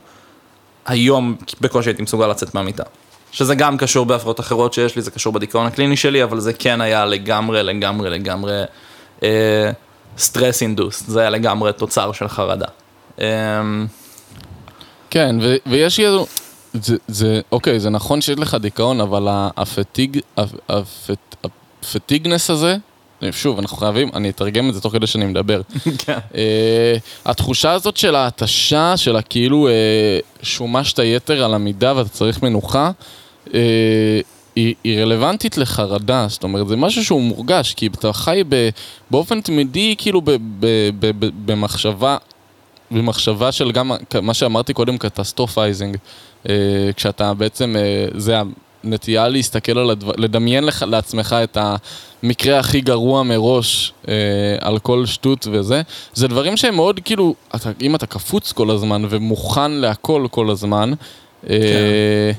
היום 0.86 1.36
בקושי 1.62 1.90
הייתי 1.90 2.04
מסוגל 2.04 2.28
לצאת 2.28 2.56
מהמיטה. 2.56 2.84
שזה 3.32 3.56
גם 3.56 3.78
קשור 3.78 4.06
בהפרעות 4.06 4.40
אחרות 4.40 4.74
שיש 4.74 4.96
לי, 4.96 5.02
זה 5.02 5.12
קשור 5.12 5.34
בדיכאון 5.34 5.66
הקליני 5.66 5.98
שלי, 5.98 6.24
אבל 6.24 6.40
זה 6.40 6.54
כן 6.54 6.82
היה 6.82 7.06
לגמרי, 7.06 7.64
לגמרי, 7.64 8.10
לגמרי 8.10 8.64
סטרס 10.18 10.62
אינדוס, 10.62 11.04
זה 11.08 11.20
היה 11.20 11.30
לגמרי 11.30 11.74
תוצר 11.74 12.12
של 12.12 12.28
חרדה. 12.28 12.68
אה, 13.22 13.62
כן, 15.16 15.36
ו- 15.42 15.56
ויש 15.66 15.96
כאילו, 15.96 16.26
זה, 16.74 16.96
זה, 17.08 17.42
אוקיי, 17.52 17.80
זה 17.80 17.90
נכון 17.90 18.22
שיש 18.22 18.40
לך 18.40 18.58
דיכאון, 18.62 19.02
אבל 19.02 19.28
הפטיג, 19.58 20.20
הפ- 20.38 20.70
הפט- 20.70 21.48
הפטיגנס 21.84 22.50
הזה, 22.50 22.78
שוב, 23.32 23.60
אנחנו 23.60 23.78
חייבים, 23.78 24.10
אני 24.14 24.30
אתרגם 24.30 24.70
את 24.70 24.74
זה 24.74 24.82
תוך 24.82 24.94
כדי 24.94 25.08
שאני 25.08 25.26
מדבר. 25.26 25.62
כן. 26.06 26.18
אה, 26.36 26.96
התחושה 27.26 27.72
הזאת 27.72 27.98
של 27.98 28.16
ההתשה, 28.16 28.98
של 28.98 29.16
הכאילו 29.16 29.68
אה, 29.68 29.74
שומשת 30.42 31.00
יתר 31.00 31.44
על 31.46 31.54
המידה 31.54 31.94
ואתה 31.96 32.10
צריך 32.10 32.44
מנוחה, 32.44 32.92
אה, 33.54 33.60
היא, 34.56 34.76
היא 34.84 35.00
רלוונטית 35.02 35.58
לחרדה, 35.58 36.26
זאת 36.30 36.44
אומרת, 36.44 36.68
זה 36.68 36.76
משהו 36.76 37.06
שהוא 37.06 37.22
מורגש, 37.22 37.74
כי 37.74 37.88
אתה 37.88 38.14
חי 38.14 38.44
ב, 38.50 38.70
באופן 39.12 39.42
תמידי, 39.42 39.96
כאילו 39.98 40.22
ב, 40.22 40.32
ב, 40.32 40.36
ב, 41.00 41.12
ב, 41.26 41.30
במחשבה, 41.46 42.18
במחשבה 42.92 43.52
של 43.52 43.72
גם, 43.72 43.92
מה 44.22 44.34
שאמרתי 44.34 44.74
קודם, 44.74 44.98
catastrophizing, 44.98 45.98
אה, 46.50 46.54
כשאתה 46.96 47.34
בעצם, 47.34 47.76
אה, 47.80 48.08
זה 48.18 48.36
הנטייה 48.84 49.28
להסתכל 49.28 49.78
על 49.78 49.90
הדבר, 49.90 50.14
לדמיין 50.18 50.64
לך, 50.64 50.86
לעצמך 50.88 51.36
את 51.44 51.58
המקרה 52.24 52.60
הכי 52.60 52.82
גרוע 52.82 53.24
מראש 53.24 53.94
אה, 54.08 54.14
על 54.62 54.80
כל 54.80 55.06
שטות 55.06 55.48
וזה, 55.52 55.82
זה 56.14 56.28
דברים 56.28 56.58
שהם 56.58 56.76
מאוד 56.76 57.00
כאילו, 57.06 57.36
אתה, 57.56 57.70
אם 57.82 57.96
אתה 57.96 58.06
קפוץ 58.06 58.52
כל 58.52 58.70
הזמן 58.70 59.06
ומוכן 59.10 59.72
להכל 59.72 60.28
כל 60.32 60.50
הזמן, 60.50 60.92
אה, 61.50 62.32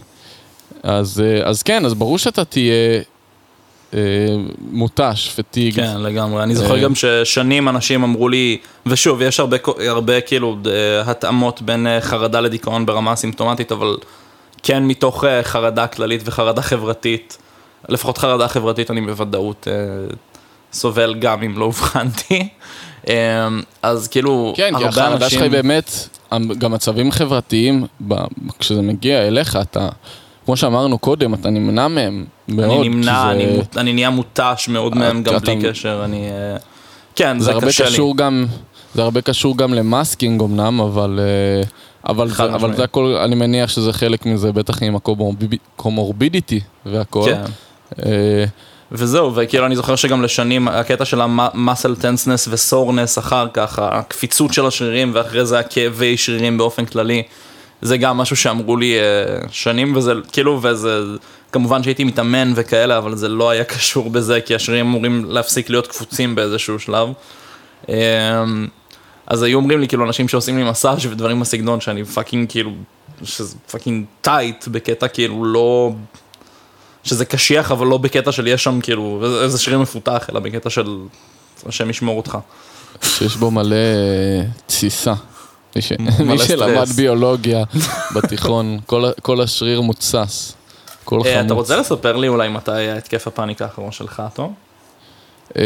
אז, 0.82 1.22
אז 1.44 1.62
כן, 1.62 1.84
אז 1.84 1.94
ברור 1.94 2.18
שאתה 2.18 2.44
תהיה 2.44 3.02
מותש, 4.72 5.32
פטיג. 5.36 5.74
כן, 5.74 6.00
לגמרי. 6.00 6.42
אני 6.42 6.54
זוכר 6.54 6.74
אה, 6.74 6.80
גם 6.80 6.94
ששנים 6.94 7.68
אנשים 7.68 8.02
אמרו 8.02 8.28
לי, 8.28 8.56
ושוב, 8.86 9.22
יש 9.22 9.40
הרבה, 9.40 9.56
הרבה 9.88 10.20
כאילו 10.20 10.56
אה, 10.66 11.10
התאמות 11.10 11.62
בין 11.62 11.86
אה, 11.86 12.00
חרדה 12.00 12.40
לדיכאון 12.40 12.86
ברמה 12.86 13.12
הסימפטומטית, 13.12 13.72
אבל 13.72 13.96
כן 14.62 14.82
מתוך 14.84 15.24
אה, 15.24 15.42
חרדה 15.42 15.86
כללית 15.86 16.22
וחרדה 16.24 16.62
חברתית, 16.62 17.38
לפחות 17.88 18.18
חרדה 18.18 18.48
חברתית 18.48 18.90
אני 18.90 19.00
בוודאות 19.00 19.68
אה, 19.70 20.14
סובל 20.72 21.14
גם 21.14 21.42
אם 21.42 21.58
לא 21.58 21.64
אובחנתי. 21.64 22.48
אה, 23.08 23.48
אז 23.82 24.08
כאילו, 24.08 24.52
כן, 24.56 24.72
כי 24.78 24.84
הרבה 24.84 25.06
החרדה 25.06 25.30
שלך 25.30 25.42
אנשים... 25.42 25.42
היא 25.42 25.50
באמת, 25.50 25.90
גם 26.58 26.72
מצבים 26.72 27.12
חברתיים, 27.12 27.86
כשזה 28.58 28.82
מגיע 28.82 29.26
אליך, 29.26 29.58
אתה, 29.62 29.88
כמו 30.46 30.56
שאמרנו 30.56 30.98
קודם, 30.98 31.34
אתה 31.34 31.50
נמנע 31.50 31.88
מהם 31.88 32.24
מאוד. 32.48 32.78
אני 32.80 32.88
נמנע, 32.88 33.22
זה- 33.24 33.30
אני, 33.30 33.46
מות- 33.56 33.76
אני 33.76 33.92
נהיה 33.92 34.10
מותש 34.10 34.68
מאוד 34.68 34.96
מהם 34.96 35.22
גם 35.22 35.36
אתה- 35.36 35.44
בלי 35.54 35.68
קשר, 35.70 36.02
אני... 36.04 36.28
אה, 36.30 36.56
כן, 37.16 37.38
זה 37.38 37.44
זה 37.44 37.50
הרבה 37.52 37.66
קשה 37.66 37.84
לי. 37.84 37.90
קשור 37.90 38.16
גם, 38.16 38.46
זה 38.94 39.02
הרבה 39.02 39.20
קשור 39.20 39.56
גם 39.58 39.74
ל 39.74 39.83
masking 39.83 40.42
אמנם, 40.42 40.80
אבל, 40.80 41.20
אה, 41.22 41.62
אבל, 42.10 42.28
זה, 42.28 42.44
אבל. 42.44 42.76
זה 42.76 42.84
הכל, 42.84 43.16
אני 43.24 43.34
מניח 43.34 43.70
שזה 43.70 43.92
חלק 43.92 44.26
מזה, 44.26 44.52
בטח 44.52 44.82
עם 44.82 44.96
הקומורבידיטי 45.76 46.60
והכל. 46.86 47.22
כן. 47.26 47.40
אה, 48.06 48.44
וזהו, 48.92 49.32
וכאילו 49.34 49.66
אני 49.66 49.76
זוכר 49.76 49.96
שגם 49.96 50.22
לשנים, 50.22 50.68
הקטע 50.68 51.04
של 51.04 51.20
ה-muscle 51.20 52.00
tenseness 52.02 52.48
ו-soreness 52.48 53.18
אחר 53.18 53.46
כך, 53.52 53.78
הקפיצות 53.82 54.52
של 54.52 54.66
השרירים 54.66 55.10
ואחרי 55.14 55.46
זה 55.46 55.58
הכאבי 55.58 56.16
שרירים 56.16 56.58
באופן 56.58 56.84
כללי, 56.84 57.22
זה 57.82 57.96
גם 57.96 58.16
משהו 58.16 58.36
שאמרו 58.36 58.76
לי 58.76 58.98
אה, 58.98 59.02
שנים, 59.50 59.96
וזה 59.96 60.12
כאילו, 60.32 60.60
וזה, 60.62 61.00
כמובן 61.52 61.82
שהייתי 61.82 62.04
מתאמן 62.04 62.52
וכאלה, 62.56 62.98
אבל 62.98 63.16
זה 63.16 63.28
לא 63.28 63.50
היה 63.50 63.64
קשור 63.74 64.10
בזה, 64.10 64.40
כי 64.40 64.54
השרירים 64.54 64.86
אמורים 64.86 65.24
להפסיק 65.24 65.70
להיות 65.70 65.86
קפוצים 65.86 66.34
באיזשהו 66.34 66.78
שלב. 66.78 67.08
אה, 67.88 68.44
אז 69.26 69.42
היו 69.42 69.58
אומרים 69.58 69.80
לי, 69.80 69.88
כאילו, 69.88 70.04
אנשים 70.04 70.28
שעושים 70.28 70.58
לי 70.58 70.70
מסאז' 70.70 71.06
ודברים 71.06 71.40
בסגנון, 71.40 71.80
שאני 71.80 72.04
fucking, 72.04 72.50
כאילו, 72.50 72.72
שזה 73.24 73.56
fucking 73.70 74.04
tight, 74.20 74.68
בקטע 74.68 75.08
כאילו 75.08 75.44
לא... 75.44 75.92
שזה 77.04 77.24
קשיח, 77.24 77.72
אבל 77.72 77.86
לא 77.86 77.98
בקטע 77.98 78.32
של 78.32 78.46
יש 78.46 78.64
שם 78.64 78.80
כאילו 78.80 79.22
איזה 79.42 79.58
שריר 79.58 79.78
מפותח, 79.78 80.26
אלא 80.32 80.40
בקטע 80.40 80.70
של 80.70 80.98
השם 81.66 81.90
ישמור 81.90 82.16
אותך. 82.16 82.38
שיש 83.02 83.36
בו 83.36 83.50
מלא 83.50 83.74
אה, 83.74 84.42
תסיסה. 84.66 85.14
מי 85.76 85.82
ש- 85.82 85.92
מי. 86.20 86.38
שלמד 86.38 86.88
ביולוגיה 86.96 87.64
בתיכון, 88.16 88.78
כל 88.86 89.10
כל 89.22 89.40
השריר 89.40 89.80
מותסס. 89.80 90.52
כל 91.04 91.20
אה, 91.26 91.30
אתה 91.32 91.48
חמוץ. 91.48 91.52
רוצה 91.52 91.76
לספר 91.76 92.16
לי 92.16 92.28
אולי 92.28 92.48
מתי 92.48 92.72
היה 92.72 92.96
התקף 92.96 93.26
הפאניקה 93.26 93.64
האחרון 93.64 93.92
שלך, 93.92 94.22
טוב? 94.34 94.52
אה, 95.58 95.62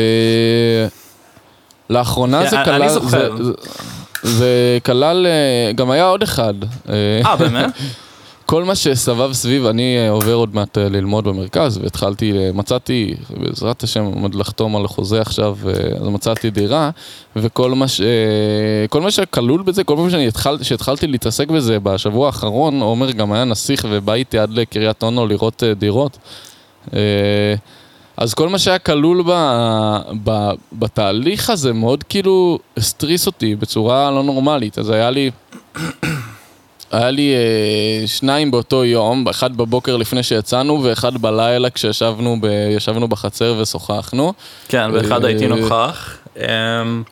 לאחרונה 1.90 2.42
כן, 2.44 2.50
זה 2.50 2.56
אני 2.56 2.64
כלל, 2.64 2.88
זוכר. 2.88 3.30
זה- 4.22 4.78
כלל, 4.84 5.26
אה, 5.26 5.72
גם 5.72 5.90
היה 5.90 6.04
עוד 6.04 6.22
אחד. 6.22 6.54
אה, 6.88 6.94
אה, 7.26 7.36
באמת? 7.36 7.70
כל 8.50 8.64
מה 8.64 8.74
שסבב 8.74 9.32
סביב, 9.32 9.66
אני 9.66 9.96
אה, 9.98 10.10
עובר 10.10 10.34
עוד 10.34 10.54
מעט 10.54 10.78
אה, 10.78 10.88
ללמוד 10.88 11.24
במרכז, 11.24 11.78
והתחלתי, 11.78 12.32
אה, 12.32 12.50
מצאתי, 12.54 13.14
בעזרת 13.30 13.82
השם, 13.82 14.04
עומד 14.04 14.34
לחתום 14.34 14.76
על 14.76 14.86
חוזה 14.86 15.20
עכשיו, 15.20 15.56
אז 16.00 16.08
מצאתי 16.08 16.50
דירה, 16.50 16.90
וכל 17.36 17.70
מה, 17.74 17.88
ש, 17.88 18.00
כל 18.90 19.00
מה 19.00 19.10
שכלול 19.10 19.62
בזה, 19.62 19.84
כל 19.84 19.96
פעם 19.96 20.10
שאני 20.10 20.28
התחל, 20.28 20.62
שהתחלתי 20.62 21.06
להתעסק 21.06 21.48
בזה 21.48 21.80
בשבוע 21.80 22.26
האחרון, 22.26 22.80
עומר 22.80 23.10
גם 23.10 23.32
היה 23.32 23.44
נסיך 23.44 23.86
ובא 23.90 24.14
איתי 24.14 24.38
עד 24.38 24.50
לקריית 24.50 25.02
אונו 25.02 25.26
לראות 25.26 25.62
דירות. 25.78 26.18
אז 28.16 28.34
כל 28.34 28.48
מה 28.48 28.58
שהיה 28.58 28.78
כלול 28.78 29.22
ב, 29.26 29.32
ב, 30.24 30.50
בתהליך 30.72 31.50
הזה 31.50 31.72
מאוד 31.72 32.02
כאילו 32.02 32.58
הסטריס 32.76 33.26
אותי 33.26 33.54
בצורה 33.54 34.10
לא 34.10 34.22
נורמלית. 34.22 34.78
אז 34.78 34.90
היה 34.90 35.10
לי, 35.10 35.30
היה 36.90 37.10
לי 37.10 37.34
אה, 37.34 38.06
שניים 38.06 38.50
באותו 38.50 38.84
יום, 38.84 39.28
אחד 39.28 39.56
בבוקר 39.56 39.96
לפני 39.96 40.22
שיצאנו 40.22 40.82
ואחד 40.82 41.16
בלילה 41.22 41.70
כשישבנו 41.70 42.36
ב, 42.40 43.06
בחצר 43.08 43.54
ושוחחנו. 43.60 44.32
כן, 44.68 44.92
באחד 44.92 45.24
הייתי 45.24 45.44
אה, 45.44 45.48
נוכח. 45.48 46.18
אמ, 46.36 47.02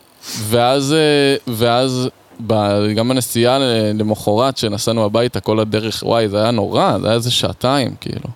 ואז, 0.49 0.93
אה, 0.93 1.55
ואז 1.55 2.09
ב, 2.47 2.55
גם 2.95 3.09
בנסיעה 3.09 3.59
למחרת 3.95 4.57
שנסענו 4.57 5.05
הביתה 5.05 5.41
כל 5.41 5.61
הדרך, 5.61 6.03
וואי, 6.03 6.29
זה 6.29 6.43
היה 6.43 6.51
נורא, 6.51 6.99
זה 7.01 7.07
היה 7.07 7.15
איזה 7.15 7.31
שעתיים, 7.31 7.95
כאילו. 8.01 8.29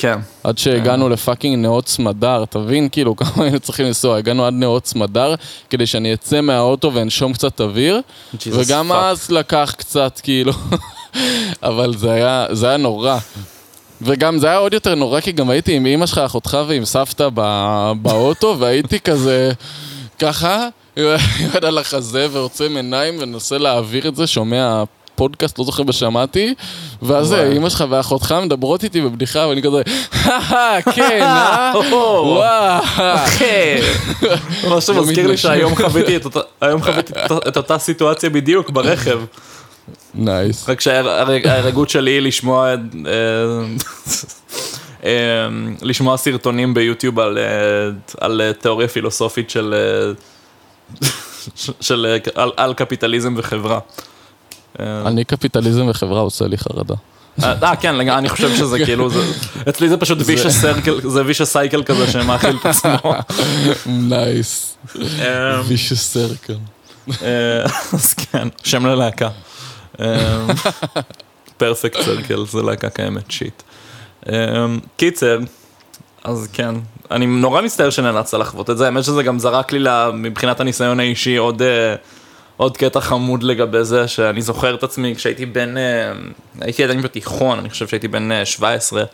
כן. 0.00 0.18
עד 0.44 0.58
שהגענו 0.58 1.08
לפאקינג 1.08 1.58
נאות 1.58 1.88
סמדר, 1.88 2.44
תבין 2.44 2.88
כאילו 2.88 3.16
כמה 3.16 3.44
היינו 3.44 3.60
צריכים 3.60 3.86
לנסוע, 3.86 4.16
הגענו 4.16 4.46
עד 4.46 4.54
נאות 4.54 4.86
סמדר 4.86 5.34
כדי 5.70 5.86
שאני 5.86 6.14
אצא 6.14 6.40
מהאוטו 6.40 6.94
ואנשום 6.94 7.32
קצת 7.32 7.60
אוויר, 7.60 8.00
Jesus 8.34 8.38
וגם 8.52 8.92
fuck. 8.92 8.94
אז 8.94 9.30
לקח 9.30 9.74
קצת 9.78 10.20
כאילו, 10.22 10.52
אבל 11.62 11.96
זה 11.96 12.12
היה, 12.12 12.46
זה 12.50 12.68
היה 12.68 12.76
נורא. 12.76 13.18
וגם 14.02 14.38
זה 14.38 14.46
היה 14.46 14.56
עוד 14.56 14.74
יותר 14.74 14.94
נורא 14.94 15.20
כי 15.20 15.32
גם 15.32 15.50
הייתי 15.50 15.76
עם 15.76 15.86
אמא 15.86 16.06
שלך, 16.06 16.18
אחותך 16.18 16.58
ועם 16.66 16.84
סבתא 16.84 17.28
בא, 17.28 17.92
באוטו 18.02 18.56
והייתי 18.58 19.00
כזה, 19.00 19.52
ככה, 20.18 20.68
יד 20.96 21.64
על 21.64 21.78
החזה 21.78 22.26
ועוצם 22.30 22.76
עיניים 22.76 23.14
ומנסה 23.20 23.58
להעביר 23.58 24.08
את 24.08 24.16
זה, 24.16 24.26
שומע 24.26 24.82
פודקאסט, 25.20 25.58
לא 25.58 25.64
זוכר 25.64 25.82
בשמעתי, 25.82 26.54
ואז 27.02 27.32
וואי. 27.32 27.56
אמא 27.56 27.68
שלך 27.68 27.84
ואחותך 27.90 28.34
מדברות 28.42 28.84
איתי 28.84 29.00
בבדיחה 29.00 29.46
ואני 29.48 29.62
כזה, 29.62 29.76
"הא, 30.12 30.80
כן, 30.80 31.20
אה? 31.22 31.72
או, 31.74 31.82
וואו. 32.26 32.82
אחי. 33.14 33.80
מה 34.68 34.80
שמזכיר 34.80 35.26
לי. 35.26 35.36
שהיום 35.36 35.74
חוויתי 35.76 36.16
את 36.16 37.56
אותה- 37.56 37.78
סיטואציה 37.78 38.30
בדיוק 38.30 38.70
ברכב. 38.70 39.20
נייס. 40.14 40.68
רק 40.68 40.80
שההרגעות 40.80 41.90
שלי 41.90 42.10
היא 42.10 42.20
לשמוע, 42.20 42.68
אה, 42.68 42.74
אה, 45.04 45.10
לשמוע 45.82 46.16
סרטונים 46.16 46.74
ביוטיוב 46.74 47.18
על, 47.20 47.38
אה, 47.38 47.44
על 48.20 48.52
תיאוריה 48.60 48.88
פילוסופית 48.88 49.50
של, 49.50 49.74
של, 51.80 52.16
על, 52.34 52.50
על 52.56 52.74
קפיטליזם 52.74 53.34
וחברה. 53.36 53.78
אה, 54.80 55.02
אני 55.06 55.24
קפיטליזם 55.24 55.88
וחברה 55.88 56.20
עושה 56.20 56.46
לי 56.46 56.58
חרדה. 56.58 56.94
אה, 57.42 57.76
כן, 57.76 57.94
לגמרי, 57.96 58.18
אני 58.18 58.28
חושב 58.28 58.56
שזה 58.56 58.78
כאילו, 58.84 59.08
אצלי 59.68 59.88
זה 59.88 59.96
פשוט 59.96 60.18
vicious 60.24 60.50
circle, 60.50 61.00
זה 61.00 61.24
vicious 61.24 61.44
cycle 61.44 61.82
כזה 61.82 62.12
שמאכיל 62.12 62.56
את 62.60 62.66
עצמו. 62.66 63.14
נייס. 64.10 64.76
אה, 65.20 65.62
vicious 65.66 66.12
circle. 66.12 66.56
אה, 67.22 67.64
אז 67.92 68.14
כן, 68.14 68.48
שם 68.64 68.86
ללהקה. 68.86 69.28
Perfect 71.56 72.00
Circle, 72.00 72.46
זה 72.46 72.62
להקה 72.62 72.90
קיימת, 72.90 73.30
shit. 73.30 73.62
אה, 74.28 74.66
קיצר, 74.96 75.38
אז 76.24 76.48
כן, 76.52 76.74
אני 77.10 77.26
נורא 77.26 77.62
מצטער 77.62 77.90
שנאלצת 77.90 78.38
לחוות 78.38 78.70
את 78.70 78.78
זה, 78.78 78.84
האמת 78.86 79.04
שזה 79.04 79.22
גם 79.22 79.38
זרק 79.38 79.72
לי 79.72 79.90
מבחינת 80.14 80.60
הניסיון 80.60 81.00
האישי 81.00 81.36
עוד, 81.36 81.62
אה, 81.62 81.94
עוד 82.60 82.76
קטע 82.76 83.00
חמוד 83.00 83.42
לגבי 83.42 83.84
זה, 83.84 84.08
שאני 84.08 84.42
זוכר 84.42 84.74
את 84.74 84.82
עצמי 84.82 85.14
כשהייתי 85.16 85.46
בן, 85.46 85.76
אה, 85.76 86.12
הייתי 86.60 86.84
עדיין 86.84 87.02
בתיכון, 87.02 87.58
אני 87.58 87.70
חושב 87.70 87.88
שהייתי 87.88 88.08
בן 88.08 88.32
אה, 88.32 88.44
17. 88.44 89.04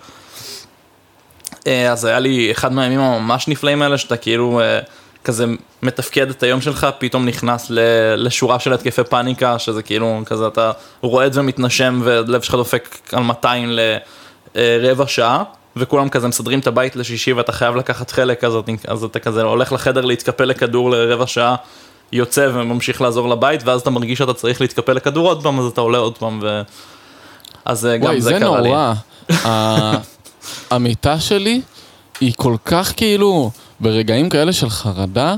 אה, 1.67 1.93
אז 1.93 2.05
היה 2.05 2.19
לי 2.19 2.51
אחד 2.51 2.73
מהימים 2.73 3.01
הממש 3.01 3.49
נפלאים 3.49 3.83
האלה, 3.83 3.99
שאתה 3.99 4.17
כאילו 4.17 4.61
אה, 4.61 4.81
כזה 5.25 5.45
מתפקד 5.83 6.31
את 6.31 6.43
היום 6.43 6.61
שלך, 6.61 6.87
פתאום 6.99 7.27
נכנס 7.27 7.67
לשורה 8.17 8.59
של 8.59 8.73
התקפי 8.73 9.05
פאניקה, 9.05 9.59
שזה 9.59 9.83
כאילו 9.83 10.23
כזה 10.27 10.47
אתה 10.47 10.73
רועד 11.01 11.39
ומתנשם 11.39 12.01
ולב 12.05 12.43
שלך 12.43 12.55
דופק 12.55 12.99
על 13.13 13.23
200 13.23 13.79
לרבע 14.55 15.07
שעה, 15.07 15.43
וכולם 15.77 16.09
כזה 16.09 16.29
מסדרים 16.29 16.59
את 16.59 16.67
הבית 16.67 16.97
לשישי 16.97 17.33
ואתה 17.33 17.53
חייב 17.53 17.77
לקחת 17.77 18.11
חלק, 18.11 18.45
אז, 18.45 18.55
אז 18.87 19.05
אתה 19.05 19.19
כזה 19.19 19.43
הולך 19.43 19.73
לחדר 19.73 20.05
להתקפל 20.05 20.45
לכדור 20.45 20.91
לרבע 20.91 21.27
שעה, 21.27 21.57
יוצא 22.13 22.49
וממשיך 22.55 23.01
לעזור 23.01 23.29
לבית, 23.29 23.61
ואז 23.65 23.81
אתה 23.81 23.91
מרגיש 23.91 24.19
שאתה 24.19 24.35
צריך 24.35 24.61
להתקפל 24.61 24.93
לכדור 24.93 25.27
עוד 25.29 25.43
פעם, 25.43 25.59
אז 25.61 25.67
אתה 25.67 25.81
עולה 25.81 25.99
עוד 25.99 26.19
פעם, 26.19 26.39
ו... 26.43 26.63
אז 27.65 27.87
אה, 27.87 27.97
גם 27.97 28.05
וואי, 28.05 28.21
זה 28.21 28.31
זה 28.31 28.39
קרה 28.41 28.61
לי. 28.61 28.69
נורא. 28.69 28.93
ה- 29.45 29.93
המיטה 30.75 31.21
שלי 31.21 31.61
היא 32.21 32.33
כל 32.37 32.57
כך 32.65 32.93
כאילו, 32.97 33.51
ברגעים 33.81 34.29
כאלה 34.29 34.53
של 34.53 34.71
חרדה, 34.71 35.35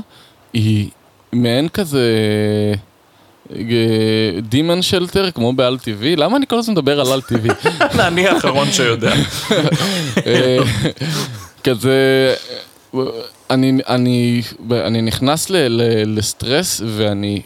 היא 0.53 0.89
מעין 1.33 1.69
כזה... 1.69 2.03
דימן 4.41 4.81
שלטר 4.81 5.31
כמו 5.31 5.53
בעל 5.53 5.77
טבעי, 5.77 6.15
למה 6.15 6.37
אני 6.37 6.47
כל 6.47 6.57
הזמן 6.57 6.73
מדבר 6.73 6.99
על 6.99 7.11
על 7.11 7.21
טבעי? 7.21 7.49
אני 8.07 8.27
האחרון 8.27 8.71
שיודע. 8.71 9.13
אה, 10.27 10.57
כזה, 11.63 12.33
אני, 13.49 13.77
אני, 13.87 14.41
אני 14.71 15.01
נכנס 15.01 15.49
ל, 15.49 15.55
ל, 15.57 15.81
לסטרס 16.17 16.81
ואני 16.85 17.41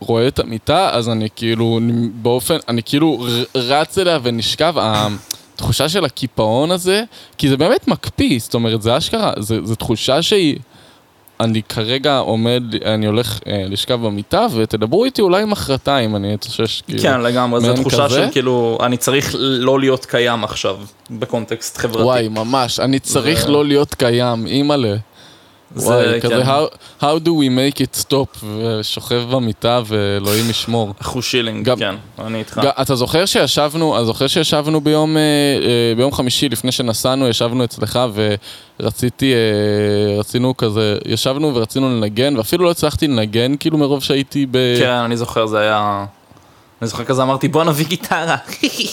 רואה 0.00 0.28
את 0.28 0.38
המיטה, 0.38 0.90
אז 0.92 1.08
אני 1.08 1.28
כאילו, 1.36 1.80
באופן, 2.14 2.56
אני 2.68 2.82
כאילו 2.84 3.26
רץ 3.54 3.98
אליה 3.98 4.18
ונשכב. 4.22 4.74
התחושה 4.76 5.88
של 5.88 6.04
הקיפאון 6.04 6.70
הזה, 6.70 7.02
כי 7.38 7.48
זה 7.48 7.56
באמת 7.56 7.88
מקפיא, 7.88 8.38
זאת 8.40 8.54
אומרת, 8.54 8.82
זה 8.82 8.98
אשכרה, 8.98 9.32
זה 9.38 9.76
תחושה 9.76 10.22
שהיא... 10.22 10.56
אני 11.40 11.62
כרגע 11.62 12.18
עומד, 12.18 12.62
אני 12.84 13.06
הולך 13.06 13.38
אה, 13.46 13.64
לשכב 13.68 13.94
במיטה, 14.06 14.46
ותדברו 14.54 15.04
איתי 15.04 15.22
אולי 15.22 15.44
מחרתיים, 15.44 16.16
אני 16.16 16.34
אתאושש 16.34 16.80
כאילו. 16.80 17.02
כן, 17.02 17.20
לגמרי, 17.20 17.60
זו 17.60 17.74
תחושה 17.74 18.04
כזה. 18.04 18.24
של 18.26 18.32
כאילו, 18.32 18.78
אני 18.82 18.96
צריך 18.96 19.34
לא 19.38 19.80
להיות 19.80 20.04
קיים 20.06 20.44
עכשיו, 20.44 20.76
בקונטקסט 21.10 21.76
חברתי. 21.78 22.02
וואי, 22.04 22.28
ממש, 22.28 22.80
אני 22.80 22.98
צריך 22.98 23.40
זה- 23.46 23.48
לא 23.52 23.64
להיות 23.64 23.94
קיים, 23.94 24.46
אימא'לה. 24.46 24.96
וואי, 25.76 26.20
כן. 26.20 26.28
כזה, 26.28 26.42
how, 26.44 26.66
how 27.00 27.18
do 27.24 27.28
we 27.28 27.48
make 27.48 27.78
it 27.80 28.02
stop, 28.08 28.44
ושוכב 28.44 29.22
במיטה 29.30 29.80
ואלוהים 29.86 30.50
ישמור. 30.50 30.94
אחוז 31.02 31.24
שילינג, 31.24 31.64
גם- 31.64 31.78
כן, 31.78 31.94
אני 32.18 32.38
איתך. 32.38 32.60
ג- 32.64 32.70
אתה 32.80 32.94
זוכר 32.94 33.24
שישבנו, 33.26 33.96
אתה 33.96 34.04
זוכר 34.04 34.26
שישבנו 34.26 34.80
ביום, 34.80 35.16
אה, 35.16 35.22
אה, 35.22 35.94
ביום 35.96 36.12
חמישי 36.12 36.48
לפני 36.48 36.72
שנסענו, 36.72 37.28
ישבנו 37.28 37.64
אצלך 37.64 37.98
ורציתי, 38.80 39.32
אה, 39.34 39.38
רצינו 40.20 40.56
כזה, 40.56 40.98
ישבנו 41.06 41.54
ורצינו 41.54 41.88
לנגן, 41.88 42.36
ואפילו 42.36 42.64
לא 42.64 42.70
הצלחתי 42.70 43.08
לנגן, 43.08 43.54
כאילו 43.60 43.78
מרוב 43.78 44.02
שהייתי 44.02 44.46
ב... 44.50 44.58
כן, 44.78 44.88
אני 44.90 45.16
זוכר, 45.16 45.46
זה 45.46 45.58
היה... 45.58 46.04
אני 46.82 46.88
זוכר 46.88 47.04
כזה 47.04 47.22
אמרתי, 47.22 47.48
בוא 47.48 47.64
נביא 47.64 47.86
גיטרה. 47.86 48.36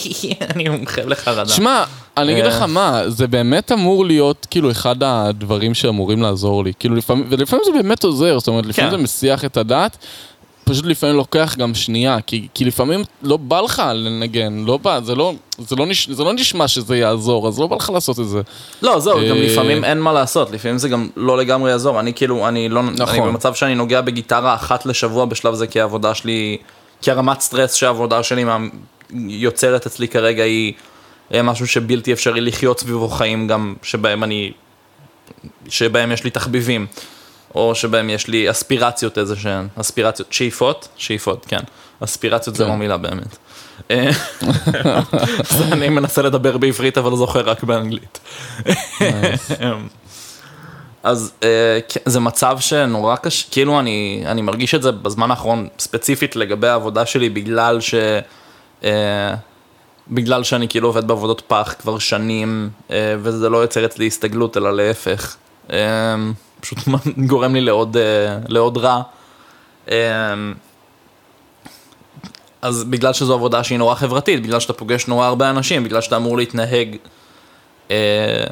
אני 0.54 0.68
מומחה 0.68 1.02
לחרדה. 1.02 1.52
שמע, 1.52 1.84
אני 2.16 2.32
אגיד 2.32 2.44
אה. 2.44 2.48
לך 2.48 2.62
מה, 2.62 3.02
זה 3.08 3.26
באמת 3.26 3.72
אמור 3.72 4.04
להיות 4.04 4.46
כאילו 4.50 4.70
אחד 4.70 5.02
הדברים 5.02 5.74
שאמורים 5.74 6.22
לעזור 6.22 6.64
לי. 6.64 6.72
כאילו 6.78 6.94
לפעמים, 6.94 7.26
ולפעמים 7.28 7.64
זה 7.64 7.72
באמת 7.82 8.04
עוזר, 8.04 8.38
זאת 8.38 8.48
אומרת, 8.48 8.66
לפעמים 8.66 8.90
כן. 8.90 8.96
זה 8.96 9.02
מסיח 9.02 9.44
את 9.44 9.56
הדעת, 9.56 9.96
פשוט 10.64 10.86
לפעמים 10.86 11.16
לוקח 11.16 11.54
גם 11.58 11.74
שנייה, 11.74 12.18
כי, 12.26 12.48
כי 12.54 12.64
לפעמים 12.64 13.04
לא 13.22 13.36
בא 13.36 13.60
לך 13.60 13.82
לנגן, 13.94 14.64
לא 14.66 14.76
בא, 14.76 15.00
זה 15.00 15.14
לא, 15.14 15.32
זה, 15.58 15.76
לא 15.76 15.86
נש, 15.86 16.08
זה 16.08 16.24
לא 16.24 16.32
נשמע 16.32 16.68
שזה 16.68 16.96
יעזור, 16.96 17.48
אז 17.48 17.58
לא 17.58 17.66
בא 17.66 17.76
לך 17.76 17.90
לעשות 17.90 18.20
את 18.20 18.28
זה. 18.28 18.40
לא, 18.82 18.98
זהו, 18.98 19.16
גם 19.16 19.36
אה, 19.36 19.46
לפעמים 19.46 19.84
אין 19.84 20.00
מה 20.00 20.12
לעשות, 20.12 20.50
לפעמים 20.50 20.78
זה 20.78 20.88
גם 20.88 21.08
לא 21.16 21.38
לגמרי 21.38 21.70
יעזור. 21.70 22.00
אני 22.00 22.14
כאילו, 22.14 22.48
אני 22.48 22.68
לא... 22.68 22.80
אני 22.80 22.90
נכון. 22.98 23.28
במצב 23.28 23.54
שאני 23.54 23.74
נוגע 23.74 24.00
בגיטרה 24.00 24.54
אחת 24.54 24.86
לשבוע 24.86 25.24
בשלב 25.24 25.54
זה, 25.54 25.66
כי 25.66 25.80
העבודה 25.80 26.14
שלי... 26.14 26.58
כי 27.02 27.10
הרמת 27.10 27.40
סטרס 27.40 27.74
שהעבודה 27.74 28.22
שלי 28.22 28.44
יוצרת 29.12 29.86
אצלי 29.86 30.08
כרגע 30.08 30.42
היא 30.42 30.72
אה, 31.34 31.42
משהו 31.42 31.66
שבלתי 31.66 32.12
אפשרי 32.12 32.40
לחיות 32.40 32.80
סביבו 32.80 33.08
חיים 33.08 33.48
גם 33.48 33.74
שבהם 33.82 34.24
אני... 34.24 34.52
שבהם 35.68 36.12
יש 36.12 36.24
לי 36.24 36.30
תחביבים. 36.30 36.86
או 37.54 37.74
שבהם 37.74 38.10
יש 38.10 38.28
לי 38.28 38.50
אספירציות 38.50 39.18
איזה 39.18 39.36
שהן, 39.36 39.68
אספירציות, 39.76 40.32
שאיפות, 40.32 40.88
שאיפות, 40.96 41.46
כן, 41.48 41.60
אספירציות 42.00 42.56
זה 42.56 42.64
כן. 42.64 42.70
לא 42.70 42.76
מילה 42.76 42.96
באמת. 42.96 43.36
אה, 43.90 44.10
אני 45.72 45.88
מנסה 45.88 46.22
לדבר 46.22 46.58
בעברית 46.58 46.98
אבל 46.98 47.16
זוכר 47.16 47.40
רק 47.40 47.64
באנגלית. 47.64 48.20
אז 51.02 51.32
אה, 51.42 51.78
זה 52.04 52.20
מצב 52.20 52.58
שנורא 52.60 53.16
קשה, 53.16 53.50
כאילו 53.50 53.80
אני, 53.80 54.22
אני 54.26 54.42
מרגיש 54.42 54.74
את 54.74 54.82
זה 54.82 54.92
בזמן 54.92 55.30
האחרון 55.30 55.68
ספציפית 55.78 56.36
לגבי 56.36 56.68
העבודה 56.68 57.06
שלי 57.06 57.28
בגלל 57.28 57.80
ש... 57.80 57.94
אה, 58.84 59.34
בגלל 60.08 60.42
שאני 60.42 60.68
כאילו 60.68 60.88
עובד 60.88 61.06
בעבודות 61.06 61.42
פח 61.46 61.74
כבר 61.78 61.98
שנים, 61.98 62.70
אה, 62.90 63.14
וזה 63.18 63.48
לא 63.48 63.58
יוצר 63.58 63.84
אצלי 63.84 64.06
הסתגלות, 64.06 64.56
אלא 64.56 64.76
להפך. 64.76 65.36
אה, 65.72 66.16
פשוט 66.60 66.78
גורם 67.30 67.54
לי 67.54 67.60
לעוד, 67.60 67.96
אה, 67.96 68.38
לעוד 68.48 68.78
רע. 68.78 69.02
אה, 69.90 70.34
אז 72.62 72.84
בגלל 72.84 73.12
שזו 73.12 73.34
עבודה 73.34 73.64
שהיא 73.64 73.78
נורא 73.78 73.94
חברתית, 73.94 74.42
בגלל 74.42 74.60
שאתה 74.60 74.72
פוגש 74.72 75.06
נורא 75.06 75.26
הרבה 75.26 75.50
אנשים, 75.50 75.84
בגלל 75.84 76.00
שאתה 76.00 76.16
אמור 76.16 76.36
להתנהג 76.36 76.96
אה, 77.90 78.44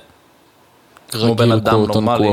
כמו 1.09 1.35
בן 1.35 1.53
אדם 1.53 1.85
נורמלי. 1.87 2.29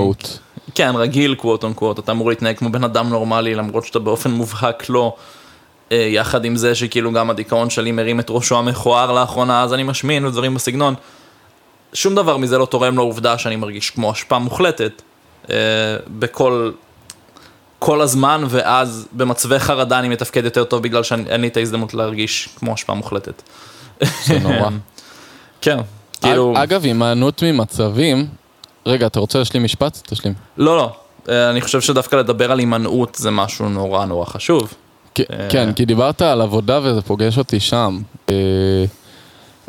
כן, 0.76 0.92
רגיל, 0.96 1.36
קוואט 1.36 1.64
און 1.64 1.74
קוואט, 1.74 2.00
אתה 2.00 2.12
אמור 2.12 2.30
להתנהג 2.30 2.58
כמו 2.58 2.72
בן 2.72 2.84
אדם 2.84 3.10
נורמלי, 3.10 3.56
למרות 3.56 3.86
שאתה 3.86 4.00
באופן 4.00 4.32
מובהק 4.32 4.90
לא. 4.90 5.16
אה, 5.92 5.98
יחד 5.98 6.46
עם 6.46 6.56
זה 6.56 6.76
שכאילו 6.76 7.12
גם 7.12 7.30
הדיכאון 7.30 7.70
שלי 7.70 7.92
מרים 7.92 8.20
את 8.20 8.26
ראשו 8.30 8.58
המכוער 8.58 9.12
לאחרונה, 9.12 9.64
אז 9.64 9.74
אני 9.74 9.84
משמין 9.84 10.26
ודברים 10.26 10.56
בסגנון. 10.56 10.94
שום 11.94 12.16
דבר 12.16 12.38
מזה 12.38 12.58
לא 12.58 12.66
תורם 12.66 12.96
לעובדה 12.96 13.38
שאני 13.38 13.56
מרגיש 13.56 13.90
כמו 13.90 14.12
אשפה 14.12 14.40
מוחלטת 14.40 15.02
אה, 15.50 15.56
בכל 16.08 16.72
כל 17.80 18.02
הזמן, 18.02 18.44
ואז 18.50 19.08
במצבי 19.12 19.60
חרדה 19.60 20.00
אני 20.00 20.10
מתפקד 20.10 20.46
יותר 20.46 20.64
טוב 20.64 20.84
בגלל 20.84 21.04
שאין 21.04 21.42
לי 21.42 21.48
את 21.48 21.58
ההזדמנות 21.58 21.94
להרגיש 21.94 22.50
כמו 22.56 22.74
אשפה 22.74 22.94
מוחלטת. 22.94 23.42
זה 24.26 24.40
נורא. 24.40 24.70
כן, 25.62 25.78
כאילו, 26.22 26.54
אגב, 26.58 26.84
הימנעות 26.84 27.44
ממצבים, 27.44 28.28
רגע, 28.86 29.08
אתה 29.08 29.20
רוצה 29.20 29.40
להשלים 29.40 29.64
משפט? 29.64 29.98
תשלים. 30.08 30.34
לא, 30.58 30.78
לא, 30.78 30.90
אה, 31.30 31.50
אני 31.50 31.62
חושב 31.62 31.82
שדווקא 31.82 32.16
לדבר 32.16 32.52
על 32.52 32.60
הימנעות 32.60 33.16
זה 33.16 33.32
משהו 33.32 33.70
נורא 33.70 34.06
נורא 34.06 34.26
חשוב. 34.26 34.74
כי- 35.16 35.24
כן, 35.50 35.74
כי 35.74 35.86
דיברת 35.86 36.22
על 36.22 36.42
עבודה 36.42 36.80
וזה 36.84 37.02
פוגש 37.02 37.38
אותי 37.38 37.60
שם. 37.60 38.00
אה, 38.30 38.36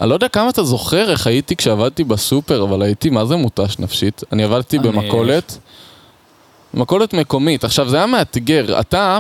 אני 0.01 0.09
לא 0.09 0.15
יודע 0.15 0.29
כמה 0.29 0.49
אתה 0.51 0.63
זוכר 0.65 1.11
איך 1.11 1.27
הייתי 1.27 1.57
כשעבדתי 1.57 2.05
בסופר, 2.05 2.63
אבל 2.65 2.83
הייתי 2.83 3.11
מה 3.11 3.25
זה 3.27 3.37
מותש 3.37 3.79
נפשית. 3.79 4.23
אני 4.33 4.45
עבדתי 4.45 4.79
במכולת, 4.79 5.59
מכולת 6.75 7.15
מקומית. 7.15 7.65
עכשיו, 7.65 7.89
זה 7.89 7.97
היה 7.97 8.07
מאתגר. 8.07 8.81
אתה, 8.81 9.19